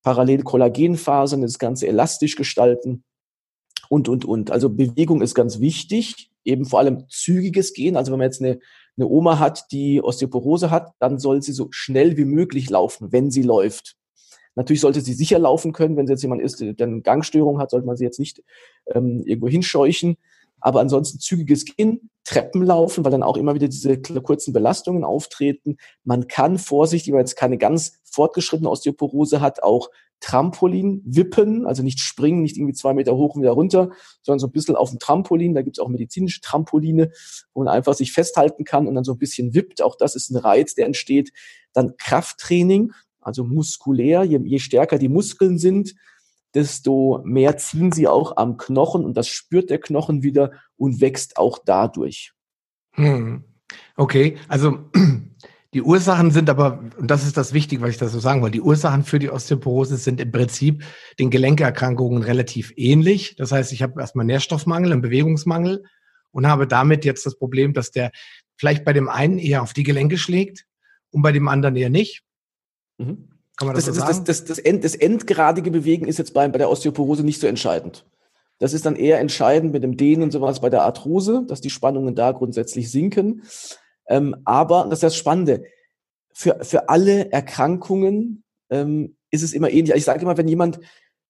Parallel 0.03 0.43
Kollagenfasern, 0.43 1.43
das 1.43 1.61
Ganze 1.61 1.87
elastisch 1.87 2.35
gestalten 2.35 3.05
und, 3.89 4.09
und, 4.09 4.25
und. 4.25 4.51
Also 4.51 4.71
Bewegung 4.71 5.23
ist 5.23 5.37
ganz 5.37 5.61
wichtig, 5.61 6.31
eben 6.45 6.65
vor 6.65 6.81
allem 6.81 7.05
zügiges 7.09 7.73
Gehen. 7.75 7.97
Also 7.97 8.11
wenn 8.11 8.19
man 8.19 8.27
jetzt 8.27 8.43
eine 8.43 8.59
eine 8.99 9.09
Oma 9.09 9.39
hat, 9.39 9.71
die 9.71 10.03
Osteoporose 10.03 10.71
hat, 10.71 10.93
dann 10.99 11.19
soll 11.19 11.41
sie 11.43 11.53
so 11.53 11.69
schnell 11.71 12.17
wie 12.17 12.25
möglich 12.25 12.69
laufen, 12.69 13.13
wenn 13.13 13.31
sie 13.31 13.43
läuft. 13.43 13.97
Natürlich 14.57 14.81
sollte 14.81 15.01
sie 15.01 15.15
sicher 15.15 15.39
laufen 15.39 15.73
können. 15.73 15.97
Wenn 15.97 16.09
sie 16.09 16.15
jetzt 16.15 16.23
jemand 16.23 16.43
ist, 16.43 16.61
der 16.61 16.75
eine 16.81 17.01
Gangstörung 17.01 17.61
hat, 17.61 17.71
sollte 17.71 17.87
man 17.87 17.97
sie 17.97 18.05
jetzt 18.05 18.19
nicht 18.19 18.43
ähm, 18.93 19.23
irgendwo 19.25 19.49
hinscheuchen. 19.49 20.17
Aber 20.61 20.81
ansonsten 20.81 21.21
zügiges 21.21 21.65
Gehen, 21.65 22.11
Treppen 22.25 22.65
laufen, 22.65 23.05
weil 23.05 23.13
dann 23.13 23.23
auch 23.23 23.37
immer 23.37 23.55
wieder 23.55 23.69
diese 23.69 24.03
kurzen 24.03 24.53
Belastungen 24.53 25.05
auftreten. 25.05 25.77
Man 26.03 26.27
kann 26.27 26.59
vorsichtig, 26.59 27.13
weil 27.13 27.19
man 27.19 27.27
jetzt 27.27 27.37
keine 27.37 27.57
ganz 27.57 28.01
fortgeschrittene 28.03 28.69
Osteoporose 28.69 29.41
hat, 29.41 29.63
auch 29.63 29.91
Trampolin 30.21 31.03
wippen, 31.05 31.67
also 31.67 31.83
nicht 31.83 32.01
springen, 32.01 32.43
nicht 32.43 32.57
irgendwie 32.57 32.75
zwei 32.75 32.95
Meter 32.95 33.17
hoch 33.17 33.35
und 33.35 33.43
wieder 33.43 33.53
runter, 33.53 33.91
sondern 34.23 34.39
so 34.39 34.47
ein 34.47 34.53
bisschen 34.53 34.77
auf 34.77 34.91
dem 34.91 34.99
Trampolin. 34.99 35.55
Da 35.55 35.63
gibt 35.63 35.79
es 35.79 35.83
auch 35.83 35.89
medizinische 35.89 36.41
Trampoline, 36.41 37.11
wo 37.55 37.63
man 37.63 37.73
einfach 37.73 37.95
sich 37.95 38.13
festhalten 38.13 38.65
kann 38.65 38.87
und 38.87 38.95
dann 38.95 39.05
so 39.05 39.13
ein 39.13 39.19
bisschen 39.19 39.55
wippt. 39.55 39.83
Auch 39.83 39.97
das 39.97 40.15
ist 40.15 40.31
ein 40.31 40.37
Reiz, 40.37 40.75
der 40.75 40.87
entsteht. 40.87 41.31
Dann 41.73 41.95
Krafttraining, 41.97 42.93
also 43.21 43.45
muskulär, 43.45 44.25
je, 44.25 44.41
je 44.45 44.59
stärker 44.59 44.99
die 44.99 45.09
Muskeln 45.09 45.59
sind, 45.59 45.95
desto 46.55 47.21
mehr 47.25 47.57
ziehen 47.57 47.93
sie 47.93 48.09
auch 48.09 48.37
am 48.37 48.57
Knochen 48.57 49.05
und 49.05 49.17
das 49.17 49.29
spürt 49.29 49.71
der 49.71 49.79
Knochen 49.79 50.23
wieder 50.23 50.53
und 50.77 51.01
wächst 51.01 51.37
auch 51.37 51.59
dadurch. 51.65 52.33
Hm. 52.93 53.45
Okay, 53.97 54.39
also 54.49 54.91
die 55.75 55.83
Ursachen 55.83 56.31
sind 56.31 56.49
aber, 56.49 56.83
und 56.99 57.11
das 57.11 57.27
ist 57.27 57.37
das 57.37 57.53
Wichtige, 57.53 57.83
was 57.83 57.91
ich 57.91 57.99
da 57.99 58.09
so 58.09 58.21
sagen 58.21 58.41
wollte, 58.41 58.53
die 58.53 58.63
Ursachen 58.63 59.05
für 59.05 59.19
die 59.19 59.31
Osteoporose 59.31 59.99
sind 59.99 60.21
im 60.21 60.33
Prinzip 60.33 60.83
den 61.19 61.31
Gelenkerkrankungen 61.31 62.23
relativ 62.23 62.73
ähnlich. 62.77 63.37
Das 63.37 63.53
heißt, 63.53 63.73
ich 63.73 63.83
habe 63.83 64.01
erstmal 64.01 64.25
Nährstoffmangel, 64.25 64.93
einen 64.93 65.03
Bewegungsmangel 65.03 65.85
und 66.31 66.47
habe 66.47 66.67
damit 66.67 67.05
jetzt 67.05 67.27
das 67.27 67.37
Problem, 67.37 67.75
dass 67.75 67.91
der 67.91 68.13
vielleicht 68.57 68.85
bei 68.85 68.95
dem 68.95 69.09
einen 69.09 69.39
eher 69.39 69.63
auf 69.63 69.75
die 69.75 69.83
Gelenke 69.83 70.17
schlägt 70.17 70.65
und 71.11 71.21
bei 71.21 71.33
dem 71.33 71.49
anderen 71.49 71.77
eher 71.77 71.91
nicht. 71.91 72.23
Mhm. 72.97 73.29
Kann 73.57 73.67
man 73.67 73.75
das, 73.75 73.85
das 73.85 73.95
so 73.97 74.01
sagen? 74.01 74.25
Das, 74.25 74.25
das, 74.25 74.45
das, 74.45 74.59
End, 74.59 74.85
das 74.85 74.95
endgradige 74.95 75.71
Bewegen 75.71 76.07
ist 76.07 76.19
jetzt 76.19 76.33
bei, 76.33 76.49
bei 76.49 76.59
der 76.59 76.71
Osteoporose 76.71 77.25
nicht 77.25 77.41
so 77.41 77.47
entscheidend. 77.47 78.07
Das 78.59 78.73
ist 78.73 78.87
dann 78.87 78.97
eher 78.97 79.21
entscheidend 79.21 79.73
mit 79.73 79.83
dem 79.83 79.97
Dehnen 79.97 80.23
und 80.23 80.31
sowas 80.31 80.61
bei 80.61 80.71
der 80.71 80.83
Arthrose, 80.83 81.45
dass 81.47 81.61
die 81.61 81.71
Spannungen 81.71 82.15
da 82.15 82.33
grundsätzlich 82.33 82.91
sinken. 82.91 83.43
Ähm, 84.09 84.37
aber, 84.45 84.85
das 84.85 84.99
ist 84.99 85.03
das 85.03 85.17
Spannende, 85.17 85.65
für, 86.33 86.59
für 86.63 86.89
alle 86.89 87.31
Erkrankungen 87.33 88.45
ähm, 88.71 89.17
ist 89.31 89.43
es 89.43 89.53
immer 89.53 89.71
ähnlich. 89.71 89.95
Ich 89.97 90.05
sage 90.05 90.23
immer, 90.23 90.37
wenn 90.37 90.49
jemand 90.49 90.81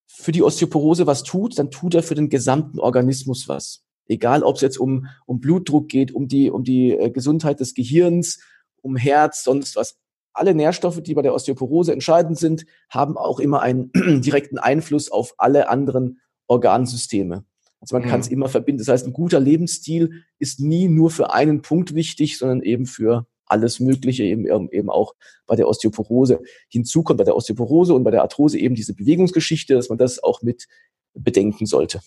für 0.06 0.32
die 0.32 0.42
Osteoporose 0.42 1.06
was 1.06 1.22
tut, 1.22 1.58
dann 1.58 1.70
tut 1.70 1.94
er 1.94 2.02
für 2.02 2.14
den 2.14 2.28
gesamten 2.28 2.78
Organismus 2.78 3.48
was. 3.48 3.84
Egal, 4.06 4.42
ob 4.42 4.56
es 4.56 4.62
jetzt 4.62 4.78
um, 4.78 5.06
um 5.26 5.40
Blutdruck 5.40 5.88
geht, 5.88 6.12
um 6.12 6.28
die, 6.28 6.50
um 6.50 6.64
die 6.64 6.92
äh, 6.92 7.10
Gesundheit 7.10 7.60
des 7.60 7.74
Gehirns, 7.74 8.40
um 8.80 8.96
Herz, 8.96 9.44
sonst 9.44 9.76
was. 9.76 9.96
Alle 10.32 10.54
Nährstoffe, 10.54 11.02
die 11.02 11.14
bei 11.14 11.22
der 11.22 11.34
Osteoporose 11.34 11.92
entscheidend 11.92 12.38
sind, 12.38 12.64
haben 12.88 13.16
auch 13.16 13.40
immer 13.40 13.60
einen 13.60 13.90
direkten 13.94 14.58
Einfluss 14.58 15.10
auf 15.10 15.34
alle 15.36 15.68
anderen 15.68 16.20
Organsysteme. 16.46 17.44
Also 17.80 17.96
man 17.96 18.04
mhm. 18.04 18.10
kann 18.10 18.20
es 18.20 18.28
immer 18.28 18.48
verbinden. 18.48 18.78
Das 18.78 18.88
heißt, 18.88 19.06
ein 19.06 19.12
guter 19.12 19.40
Lebensstil 19.40 20.24
ist 20.38 20.60
nie 20.60 20.88
nur 20.88 21.10
für 21.10 21.32
einen 21.32 21.62
Punkt 21.62 21.94
wichtig, 21.94 22.38
sondern 22.38 22.62
eben 22.62 22.86
für 22.86 23.26
alles 23.46 23.80
Mögliche, 23.80 24.24
eben, 24.24 24.46
eben 24.70 24.90
auch 24.90 25.14
bei 25.46 25.56
der 25.56 25.68
Osteoporose. 25.68 26.40
Hinzu 26.68 27.02
kommt 27.02 27.18
bei 27.18 27.24
der 27.24 27.36
Osteoporose 27.36 27.94
und 27.94 28.04
bei 28.04 28.10
der 28.10 28.22
Arthrose 28.22 28.58
eben 28.58 28.74
diese 28.74 28.94
Bewegungsgeschichte, 28.94 29.74
dass 29.74 29.88
man 29.88 29.98
das 29.98 30.22
auch 30.22 30.42
mit 30.42 30.66
bedenken 31.14 31.66
sollte. 31.66 32.00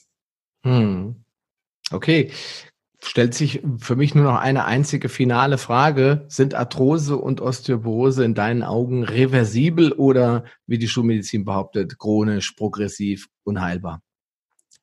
Hm. 0.63 1.23
Okay. 1.91 2.31
Stellt 3.03 3.33
sich 3.33 3.63
für 3.79 3.95
mich 3.95 4.13
nur 4.13 4.25
noch 4.25 4.39
eine 4.39 4.65
einzige 4.65 5.09
finale 5.09 5.57
Frage. 5.57 6.25
Sind 6.27 6.53
Arthrose 6.53 7.17
und 7.17 7.41
Osteoporose 7.41 8.23
in 8.23 8.35
deinen 8.35 8.61
Augen 8.61 9.03
reversibel 9.03 9.91
oder, 9.91 10.45
wie 10.67 10.77
die 10.77 10.87
Schulmedizin 10.87 11.43
behauptet, 11.43 11.97
chronisch, 11.97 12.51
progressiv, 12.51 13.27
unheilbar? 13.43 14.03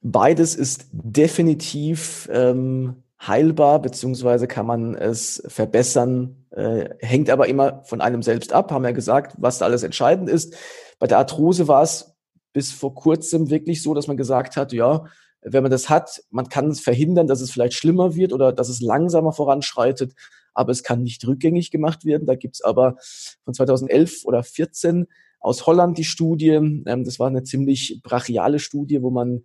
Beides 0.01 0.55
ist 0.55 0.87
definitiv 0.93 2.29
ähm, 2.33 3.03
heilbar, 3.21 3.83
beziehungsweise 3.83 4.47
kann 4.47 4.67
man 4.67 4.95
es 4.95 5.43
verbessern, 5.49 6.47
äh, 6.51 6.91
hängt 7.01 7.31
aber 7.31 7.49
immer 7.49 7.83
von 7.85 8.01
einem 8.01 8.23
selbst 8.23 8.53
ab, 8.53 8.71
haben 8.71 8.83
wir 8.83 8.91
ja 8.91 8.95
gesagt, 8.95 9.35
was 9.39 9.59
da 9.59 9.65
alles 9.65 9.83
entscheidend 9.83 10.31
ist. 10.31 10.57
Bei 10.99 11.07
der 11.07 11.19
Arthrose 11.19 11.67
war 11.69 11.83
es 11.83 12.15
bis 12.53 12.73
vor 12.73 12.95
kurzem 12.95 13.51
wirklich 13.51 13.83
so, 13.83 13.93
dass 13.93 14.07
man 14.07 14.17
gesagt 14.17 14.57
hat, 14.57 14.73
ja, 14.73 15.05
wenn 15.43 15.63
man 15.63 15.71
das 15.71 15.89
hat, 15.89 16.23
man 16.31 16.49
kann 16.49 16.69
es 16.71 16.81
verhindern, 16.81 17.27
dass 17.27 17.41
es 17.41 17.51
vielleicht 17.51 17.75
schlimmer 17.75 18.15
wird 18.15 18.33
oder 18.33 18.53
dass 18.53 18.69
es 18.69 18.81
langsamer 18.81 19.33
voranschreitet, 19.33 20.15
aber 20.55 20.73
es 20.73 20.83
kann 20.83 21.03
nicht 21.03 21.27
rückgängig 21.27 21.71
gemacht 21.71 22.05
werden. 22.05 22.27
Da 22.27 22.35
gibt's 22.35 22.63
aber 22.63 22.97
von 23.45 23.55
2011 23.55 24.25
oder 24.25 24.43
14 24.43 25.07
aus 25.41 25.67
Holland 25.67 25.99
die 25.99 26.05
Studie, 26.05 26.51
ähm, 26.51 26.85
das 26.85 27.19
war 27.19 27.29
eine 27.29 27.45
ziemlich 27.45 28.01
brachiale 28.03 28.59
Studie, 28.59 29.03
wo 29.03 29.11
man 29.11 29.45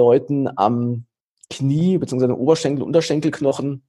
Leuten 0.00 0.48
am 0.56 1.04
Knie 1.50 1.98
bzw. 1.98 2.32
Oberschenkel, 2.32 2.82
Unterschenkelknochen 2.82 3.82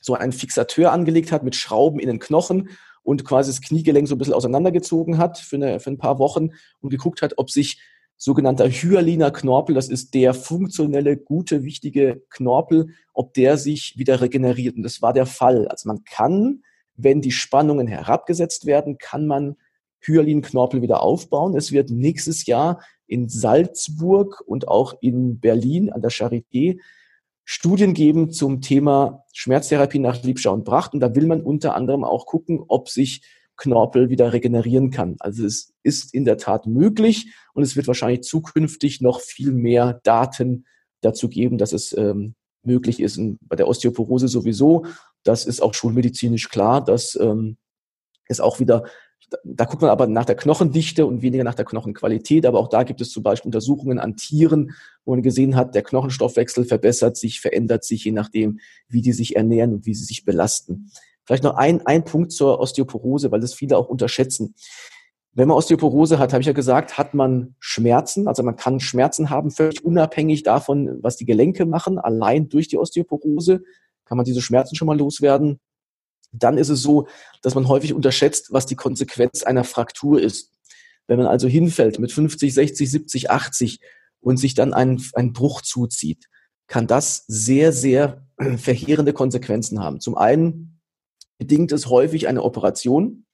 so 0.00 0.14
einen 0.14 0.32
Fixateur 0.32 0.92
angelegt 0.92 1.32
hat 1.32 1.42
mit 1.42 1.56
Schrauben 1.56 1.98
in 1.98 2.08
den 2.08 2.18
Knochen 2.18 2.70
und 3.02 3.24
quasi 3.24 3.50
das 3.50 3.60
Kniegelenk 3.60 4.06
so 4.06 4.14
ein 4.14 4.18
bisschen 4.18 4.34
auseinandergezogen 4.34 5.18
hat 5.18 5.38
für, 5.38 5.56
eine, 5.56 5.80
für 5.80 5.90
ein 5.90 5.98
paar 5.98 6.18
Wochen 6.18 6.50
und 6.80 6.90
geguckt 6.90 7.22
hat, 7.22 7.34
ob 7.36 7.50
sich 7.50 7.80
sogenannter 8.16 8.68
hyaliner 8.68 9.32
Knorpel, 9.32 9.74
das 9.74 9.88
ist 9.88 10.14
der 10.14 10.32
funktionelle, 10.32 11.16
gute, 11.16 11.64
wichtige 11.64 12.22
Knorpel, 12.30 12.90
ob 13.12 13.34
der 13.34 13.56
sich 13.56 13.94
wieder 13.96 14.20
regeneriert. 14.20 14.76
Und 14.76 14.84
das 14.84 15.02
war 15.02 15.12
der 15.12 15.26
Fall. 15.26 15.66
Also 15.66 15.88
man 15.88 16.04
kann, 16.04 16.62
wenn 16.94 17.20
die 17.20 17.32
Spannungen 17.32 17.88
herabgesetzt 17.88 18.66
werden, 18.66 18.98
kann 18.98 19.26
man 19.26 19.56
Hyalin-Knorpel 20.02 20.82
wieder 20.82 21.02
aufbauen. 21.02 21.56
Es 21.56 21.72
wird 21.72 21.90
nächstes 21.90 22.46
Jahr 22.46 22.80
in 23.12 23.28
Salzburg 23.28 24.42
und 24.46 24.68
auch 24.68 24.94
in 25.00 25.38
Berlin 25.38 25.90
an 25.90 26.00
der 26.00 26.10
Charité 26.10 26.80
Studien 27.44 27.92
geben 27.92 28.30
zum 28.30 28.60
Thema 28.60 29.24
Schmerztherapie 29.32 29.98
nach 29.98 30.22
Liebschau 30.22 30.52
und 30.52 30.64
Bracht. 30.64 30.94
Und 30.94 31.00
da 31.00 31.14
will 31.14 31.26
man 31.26 31.42
unter 31.42 31.74
anderem 31.74 32.04
auch 32.04 32.26
gucken, 32.26 32.60
ob 32.68 32.88
sich 32.88 33.22
Knorpel 33.56 34.08
wieder 34.08 34.32
regenerieren 34.32 34.90
kann. 34.90 35.16
Also 35.20 35.44
es 35.44 35.74
ist 35.82 36.14
in 36.14 36.24
der 36.24 36.38
Tat 36.38 36.66
möglich 36.66 37.32
und 37.52 37.62
es 37.62 37.76
wird 37.76 37.86
wahrscheinlich 37.86 38.22
zukünftig 38.22 39.00
noch 39.00 39.20
viel 39.20 39.52
mehr 39.52 40.00
Daten 40.04 40.64
dazu 41.00 41.28
geben, 41.28 41.58
dass 41.58 41.72
es 41.72 41.94
ähm, 41.96 42.34
möglich 42.62 43.00
ist. 43.00 43.18
Und 43.18 43.38
bei 43.42 43.56
der 43.56 43.68
Osteoporose 43.68 44.28
sowieso, 44.28 44.86
das 45.22 45.44
ist 45.44 45.60
auch 45.60 45.74
schulmedizinisch 45.74 46.48
klar, 46.48 46.82
dass 46.82 47.16
ähm, 47.20 47.58
es 48.28 48.40
auch 48.40 48.60
wieder 48.60 48.84
da 49.44 49.64
guckt 49.64 49.82
man 49.82 49.90
aber 49.90 50.06
nach 50.06 50.24
der 50.24 50.36
Knochendichte 50.36 51.06
und 51.06 51.22
weniger 51.22 51.44
nach 51.44 51.54
der 51.54 51.64
Knochenqualität. 51.64 52.46
Aber 52.46 52.58
auch 52.58 52.68
da 52.68 52.82
gibt 52.82 53.00
es 53.00 53.10
zum 53.10 53.22
Beispiel 53.22 53.48
Untersuchungen 53.48 53.98
an 53.98 54.16
Tieren, 54.16 54.72
wo 55.04 55.12
man 55.12 55.22
gesehen 55.22 55.56
hat, 55.56 55.74
der 55.74 55.82
Knochenstoffwechsel 55.82 56.64
verbessert 56.64 57.16
sich, 57.16 57.40
verändert 57.40 57.84
sich, 57.84 58.04
je 58.04 58.12
nachdem, 58.12 58.60
wie 58.88 59.02
die 59.02 59.12
sich 59.12 59.36
ernähren 59.36 59.74
und 59.74 59.86
wie 59.86 59.94
sie 59.94 60.04
sich 60.04 60.24
belasten. 60.24 60.90
Vielleicht 61.24 61.44
noch 61.44 61.54
ein, 61.54 61.86
ein 61.86 62.04
Punkt 62.04 62.32
zur 62.32 62.60
Osteoporose, 62.60 63.30
weil 63.30 63.40
das 63.40 63.54
viele 63.54 63.76
auch 63.76 63.88
unterschätzen. 63.88 64.54
Wenn 65.34 65.48
man 65.48 65.56
Osteoporose 65.56 66.18
hat, 66.18 66.32
habe 66.32 66.42
ich 66.42 66.46
ja 66.46 66.52
gesagt, 66.52 66.98
hat 66.98 67.14
man 67.14 67.54
Schmerzen. 67.58 68.28
Also 68.28 68.42
man 68.42 68.56
kann 68.56 68.80
Schmerzen 68.80 69.30
haben, 69.30 69.50
völlig 69.50 69.84
unabhängig 69.84 70.42
davon, 70.42 70.98
was 71.00 71.16
die 71.16 71.24
Gelenke 71.24 71.64
machen. 71.64 71.98
Allein 71.98 72.48
durch 72.48 72.68
die 72.68 72.76
Osteoporose 72.76 73.62
kann 74.04 74.16
man 74.16 74.24
diese 74.24 74.42
Schmerzen 74.42 74.74
schon 74.74 74.86
mal 74.86 74.98
loswerden 74.98 75.58
dann 76.32 76.58
ist 76.58 76.70
es 76.70 76.82
so, 76.82 77.06
dass 77.42 77.54
man 77.54 77.68
häufig 77.68 77.92
unterschätzt, 77.92 78.52
was 78.52 78.66
die 78.66 78.76
Konsequenz 78.76 79.42
einer 79.42 79.64
Fraktur 79.64 80.20
ist. 80.20 80.50
Wenn 81.06 81.18
man 81.18 81.26
also 81.26 81.46
hinfällt 81.48 81.98
mit 81.98 82.12
50, 82.12 82.52
60, 82.52 82.90
70, 82.90 83.30
80 83.30 83.80
und 84.20 84.38
sich 84.38 84.54
dann 84.54 84.72
einen, 84.72 85.04
einen 85.14 85.32
Bruch 85.32 85.62
zuzieht, 85.62 86.26
kann 86.66 86.86
das 86.86 87.24
sehr, 87.26 87.72
sehr 87.72 88.26
verheerende 88.56 89.12
Konsequenzen 89.12 89.80
haben. 89.80 90.00
Zum 90.00 90.16
einen 90.16 90.80
bedingt 91.38 91.72
es 91.72 91.86
häufig 91.86 92.28
eine 92.28 92.42
Operation, 92.42 93.26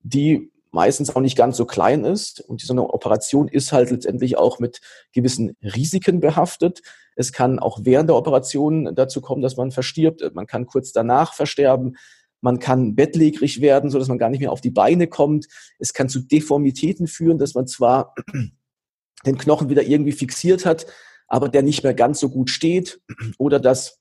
die 0.00 0.50
meistens 0.70 1.14
auch 1.14 1.20
nicht 1.20 1.36
ganz 1.36 1.56
so 1.56 1.66
klein 1.66 2.04
ist. 2.04 2.40
Und 2.40 2.60
so 2.60 2.72
eine 2.72 2.88
Operation 2.88 3.48
ist 3.48 3.72
halt 3.72 3.90
letztendlich 3.90 4.38
auch 4.38 4.58
mit 4.58 4.80
gewissen 5.12 5.56
Risiken 5.62 6.20
behaftet. 6.20 6.82
Es 7.16 7.32
kann 7.32 7.58
auch 7.58 7.80
während 7.82 8.08
der 8.08 8.16
Operation 8.16 8.94
dazu 8.94 9.20
kommen, 9.20 9.42
dass 9.42 9.56
man 9.56 9.70
verstirbt. 9.72 10.22
Man 10.34 10.46
kann 10.46 10.66
kurz 10.66 10.92
danach 10.92 11.34
versterben. 11.34 11.96
Man 12.40 12.58
kann 12.58 12.94
bettlägerig 12.94 13.60
werden, 13.60 13.90
so 13.90 13.98
dass 13.98 14.08
man 14.08 14.18
gar 14.18 14.30
nicht 14.30 14.40
mehr 14.40 14.52
auf 14.52 14.60
die 14.60 14.70
Beine 14.70 15.08
kommt. 15.08 15.48
Es 15.78 15.92
kann 15.92 16.08
zu 16.08 16.20
Deformitäten 16.20 17.06
führen, 17.06 17.38
dass 17.38 17.54
man 17.54 17.66
zwar 17.66 18.14
den 19.26 19.38
Knochen 19.38 19.68
wieder 19.68 19.82
irgendwie 19.82 20.12
fixiert 20.12 20.64
hat, 20.64 20.86
aber 21.26 21.48
der 21.48 21.62
nicht 21.62 21.82
mehr 21.82 21.94
ganz 21.94 22.20
so 22.20 22.30
gut 22.30 22.50
steht 22.50 23.00
oder 23.38 23.58
dass 23.58 24.00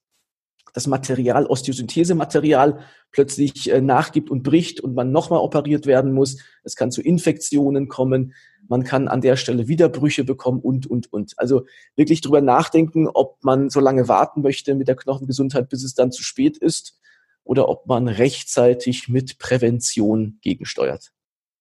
das 0.74 0.86
Material, 0.86 1.48
Osteosynthesematerial 1.48 2.82
plötzlich 3.12 3.72
äh, 3.72 3.82
nachgibt 3.82 4.30
und 4.30 4.44
bricht 4.44 4.80
und 4.80 4.94
man 4.94 5.12
nochmal 5.12 5.40
operiert 5.40 5.88
werden 5.88 6.14
muss. 6.14 6.38
Es 6.64 6.76
kann 6.76 6.92
zu 6.92 7.02
Infektionen 7.02 7.88
kommen. 7.88 8.34
Man 8.68 8.84
kann 8.84 9.08
an 9.08 9.22
der 9.22 9.38
Stelle 9.38 9.68
Widerbrüche 9.68 10.24
bekommen 10.24 10.60
und, 10.60 10.86
und, 10.86 11.12
und. 11.12 11.34
Also 11.38 11.66
wirklich 11.96 12.22
drüber 12.22 12.42
nachdenken, 12.42 13.08
ob 13.08 13.44
man 13.44 13.72
so 13.72 13.80
lange 13.80 14.08
warten 14.08 14.44
möchte 14.44 14.76
mit 14.76 14.88
der 14.88 14.96
Knochengesundheit, 14.96 15.68
bis 15.70 15.84
es 15.84 15.96
dann 15.96 16.12
zu 16.12 16.22
spät 16.22 16.58
ist 16.58 17.00
oder 17.48 17.70
ob 17.70 17.88
man 17.88 18.08
rechtzeitig 18.08 19.08
mit 19.08 19.40
Prävention 19.40 20.40
gegensteuert. 20.42 21.12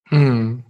Hm. 0.08 0.64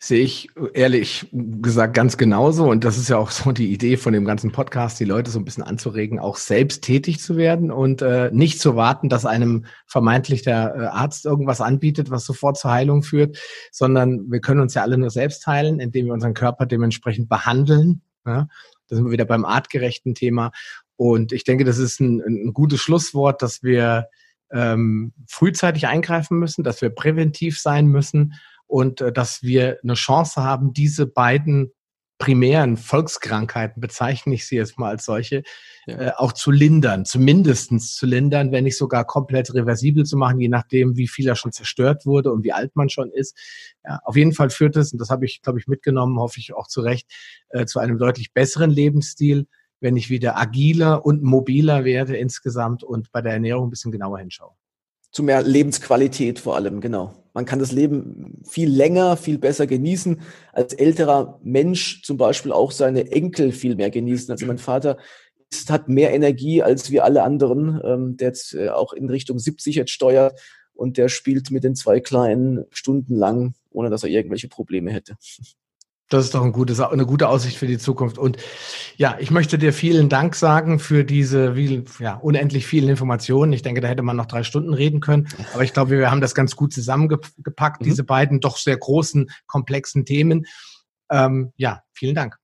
Sehe 0.00 0.20
ich 0.20 0.48
ehrlich 0.74 1.26
gesagt 1.32 1.92
ganz 1.92 2.16
genauso. 2.16 2.70
Und 2.70 2.84
das 2.84 2.98
ist 2.98 3.08
ja 3.08 3.18
auch 3.18 3.32
so 3.32 3.50
die 3.50 3.72
Idee 3.72 3.96
von 3.96 4.12
dem 4.12 4.24
ganzen 4.24 4.52
Podcast, 4.52 5.00
die 5.00 5.04
Leute 5.04 5.32
so 5.32 5.40
ein 5.40 5.44
bisschen 5.44 5.64
anzuregen, 5.64 6.20
auch 6.20 6.36
selbst 6.36 6.84
tätig 6.84 7.18
zu 7.18 7.36
werden 7.36 7.72
und 7.72 8.00
äh, 8.00 8.30
nicht 8.32 8.60
zu 8.60 8.76
warten, 8.76 9.08
dass 9.08 9.26
einem 9.26 9.66
vermeintlich 9.88 10.42
der 10.42 10.74
äh, 10.76 10.84
Arzt 10.84 11.26
irgendwas 11.26 11.60
anbietet, 11.60 12.12
was 12.12 12.24
sofort 12.24 12.56
zur 12.56 12.70
Heilung 12.70 13.02
führt, 13.02 13.38
sondern 13.72 14.30
wir 14.30 14.40
können 14.40 14.60
uns 14.60 14.74
ja 14.74 14.82
alle 14.82 14.98
nur 14.98 15.10
selbst 15.10 15.48
heilen, 15.48 15.80
indem 15.80 16.06
wir 16.06 16.12
unseren 16.12 16.34
Körper 16.34 16.64
dementsprechend 16.64 17.28
behandeln. 17.28 18.02
Ja? 18.24 18.46
Da 18.86 18.96
sind 18.96 19.04
wir 19.04 19.12
wieder 19.12 19.24
beim 19.24 19.44
artgerechten 19.44 20.14
Thema. 20.14 20.52
Und 20.98 21.30
ich 21.30 21.44
denke, 21.44 21.62
das 21.62 21.78
ist 21.78 22.00
ein, 22.00 22.20
ein 22.20 22.52
gutes 22.52 22.80
Schlusswort, 22.80 23.40
dass 23.40 23.62
wir 23.62 24.08
ähm, 24.50 25.12
frühzeitig 25.28 25.86
eingreifen 25.86 26.40
müssen, 26.40 26.64
dass 26.64 26.82
wir 26.82 26.90
präventiv 26.90 27.60
sein 27.60 27.86
müssen 27.86 28.34
und 28.66 29.00
äh, 29.00 29.12
dass 29.12 29.44
wir 29.44 29.78
eine 29.84 29.94
Chance 29.94 30.42
haben, 30.42 30.72
diese 30.72 31.06
beiden 31.06 31.72
primären 32.18 32.76
Volkskrankheiten, 32.76 33.80
bezeichne 33.80 34.34
ich 34.34 34.44
sie 34.44 34.56
jetzt 34.56 34.76
mal 34.76 34.88
als 34.88 35.04
solche, 35.04 35.44
ja. 35.86 36.00
äh, 36.00 36.12
auch 36.16 36.32
zu 36.32 36.50
lindern, 36.50 37.04
zumindestens 37.04 37.94
zu 37.94 38.06
lindern, 38.06 38.50
wenn 38.50 38.64
nicht 38.64 38.76
sogar 38.76 39.04
komplett 39.04 39.54
reversibel 39.54 40.04
zu 40.04 40.16
machen, 40.16 40.40
je 40.40 40.48
nachdem, 40.48 40.96
wie 40.96 41.06
viel 41.06 41.28
er 41.28 41.36
schon 41.36 41.52
zerstört 41.52 42.06
wurde 42.06 42.32
und 42.32 42.42
wie 42.42 42.52
alt 42.52 42.74
man 42.74 42.88
schon 42.88 43.12
ist. 43.12 43.38
Ja, 43.84 44.00
auf 44.02 44.16
jeden 44.16 44.32
Fall 44.32 44.50
führt 44.50 44.74
es, 44.76 44.92
und 44.92 44.98
das 44.98 45.10
habe 45.10 45.26
ich, 45.26 45.42
glaube 45.42 45.60
ich, 45.60 45.68
mitgenommen, 45.68 46.18
hoffe 46.18 46.40
ich 46.40 46.54
auch 46.54 46.66
zu 46.66 46.80
Recht, 46.80 47.08
äh, 47.50 47.66
zu 47.66 47.78
einem 47.78 47.98
deutlich 47.98 48.32
besseren 48.32 48.70
Lebensstil, 48.70 49.46
wenn 49.80 49.96
ich 49.96 50.10
wieder 50.10 50.36
agiler 50.36 51.04
und 51.04 51.22
mobiler 51.22 51.84
werde 51.84 52.16
insgesamt 52.16 52.82
und 52.82 53.12
bei 53.12 53.22
der 53.22 53.32
Ernährung 53.32 53.66
ein 53.66 53.70
bisschen 53.70 53.92
genauer 53.92 54.18
hinschaue. 54.18 54.52
Zu 55.10 55.22
mehr 55.22 55.42
Lebensqualität 55.42 56.38
vor 56.38 56.56
allem, 56.56 56.80
genau. 56.80 57.14
Man 57.32 57.44
kann 57.44 57.60
das 57.60 57.72
Leben 57.72 58.42
viel 58.44 58.68
länger, 58.68 59.16
viel 59.16 59.38
besser 59.38 59.66
genießen. 59.66 60.20
Als 60.52 60.74
älterer 60.74 61.38
Mensch 61.42 62.02
zum 62.02 62.16
Beispiel 62.16 62.52
auch 62.52 62.72
seine 62.72 63.10
Enkel 63.10 63.52
viel 63.52 63.76
mehr 63.76 63.90
genießen. 63.90 64.30
Also 64.30 64.44
mein 64.44 64.58
Vater 64.58 64.98
ist, 65.50 65.70
hat 65.70 65.88
mehr 65.88 66.12
Energie 66.12 66.62
als 66.62 66.90
wir 66.90 67.04
alle 67.04 67.22
anderen, 67.22 67.80
ähm, 67.84 68.16
der 68.16 68.28
jetzt 68.28 68.54
äh, 68.54 68.68
auch 68.70 68.92
in 68.92 69.08
Richtung 69.08 69.38
70 69.38 69.76
jetzt 69.76 69.92
steuert 69.92 70.38
und 70.74 70.96
der 70.96 71.08
spielt 71.08 71.50
mit 71.50 71.64
den 71.64 71.74
zwei 71.74 72.00
Kleinen 72.00 72.64
stundenlang, 72.70 73.54
ohne 73.70 73.90
dass 73.90 74.02
er 74.02 74.10
irgendwelche 74.10 74.48
Probleme 74.48 74.92
hätte. 74.92 75.16
Das 76.08 76.24
ist 76.24 76.34
doch 76.34 76.42
ein 76.42 76.52
gutes, 76.52 76.80
eine 76.80 77.04
gute 77.04 77.28
Aussicht 77.28 77.58
für 77.58 77.66
die 77.66 77.76
Zukunft. 77.76 78.16
Und 78.16 78.38
ja, 78.96 79.16
ich 79.18 79.30
möchte 79.30 79.58
dir 79.58 79.74
vielen 79.74 80.08
Dank 80.08 80.34
sagen 80.34 80.78
für 80.78 81.04
diese 81.04 81.54
wie, 81.54 81.84
ja, 81.98 82.14
unendlich 82.14 82.66
vielen 82.66 82.88
Informationen. 82.88 83.52
Ich 83.52 83.62
denke, 83.62 83.82
da 83.82 83.88
hätte 83.88 84.02
man 84.02 84.16
noch 84.16 84.26
drei 84.26 84.42
Stunden 84.42 84.72
reden 84.72 85.00
können. 85.00 85.28
Aber 85.52 85.64
ich 85.64 85.74
glaube, 85.74 85.90
wir 85.90 86.10
haben 86.10 86.22
das 86.22 86.34
ganz 86.34 86.56
gut 86.56 86.72
zusammengepackt, 86.72 87.82
mhm. 87.82 87.84
diese 87.84 88.04
beiden 88.04 88.40
doch 88.40 88.56
sehr 88.56 88.78
großen, 88.78 89.30
komplexen 89.46 90.06
Themen. 90.06 90.46
Ähm, 91.10 91.52
ja, 91.56 91.82
vielen 91.92 92.14
Dank. 92.14 92.38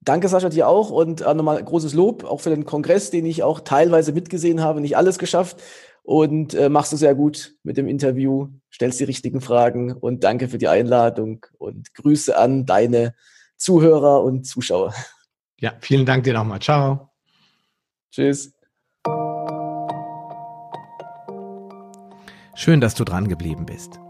Danke, 0.00 0.28
Sascha, 0.28 0.50
dir 0.50 0.68
auch. 0.68 0.90
Und 0.90 1.22
äh, 1.22 1.34
nochmal 1.34 1.62
großes 1.62 1.94
Lob 1.94 2.24
auch 2.24 2.40
für 2.40 2.50
den 2.50 2.66
Kongress, 2.66 3.10
den 3.10 3.24
ich 3.24 3.42
auch 3.42 3.60
teilweise 3.60 4.12
mitgesehen 4.12 4.62
habe. 4.62 4.80
Nicht 4.80 4.96
alles 4.96 5.18
geschafft 5.18 5.62
und 6.08 6.54
äh, 6.54 6.70
machst 6.70 6.90
du 6.90 6.96
sehr 6.96 7.14
gut 7.14 7.54
mit 7.64 7.76
dem 7.76 7.86
Interview, 7.86 8.48
stellst 8.72 8.98
die 8.98 9.04
richtigen 9.04 9.42
Fragen 9.42 9.92
und 9.92 10.24
danke 10.24 10.48
für 10.48 10.56
die 10.56 10.66
Einladung 10.66 11.44
und 11.58 11.92
Grüße 11.92 12.34
an 12.34 12.64
deine 12.64 13.14
Zuhörer 13.58 14.24
und 14.24 14.46
Zuschauer. 14.46 14.94
Ja, 15.60 15.74
vielen 15.80 16.06
Dank 16.06 16.24
dir 16.24 16.32
nochmal. 16.32 16.60
Ciao. 16.60 17.10
Tschüss. 18.10 18.54
Schön, 22.54 22.80
dass 22.80 22.94
du 22.94 23.04
dran 23.04 23.28
geblieben 23.28 23.66
bist. 23.66 24.00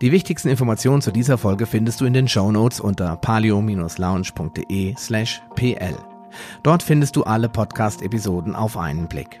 Die 0.00 0.12
wichtigsten 0.12 0.48
Informationen 0.48 1.02
zu 1.02 1.10
dieser 1.10 1.38
Folge 1.38 1.66
findest 1.66 2.00
du 2.00 2.04
in 2.04 2.12
den 2.12 2.28
Show 2.28 2.52
Notes 2.52 2.78
unter 2.78 3.16
palio-lounge.de 3.16 4.94
slash 4.96 5.42
pl. 5.56 5.96
Dort 6.62 6.84
findest 6.84 7.16
du 7.16 7.24
alle 7.24 7.48
Podcast-Episoden 7.48 8.54
auf 8.54 8.76
einen 8.76 9.08
Blick 9.08 9.40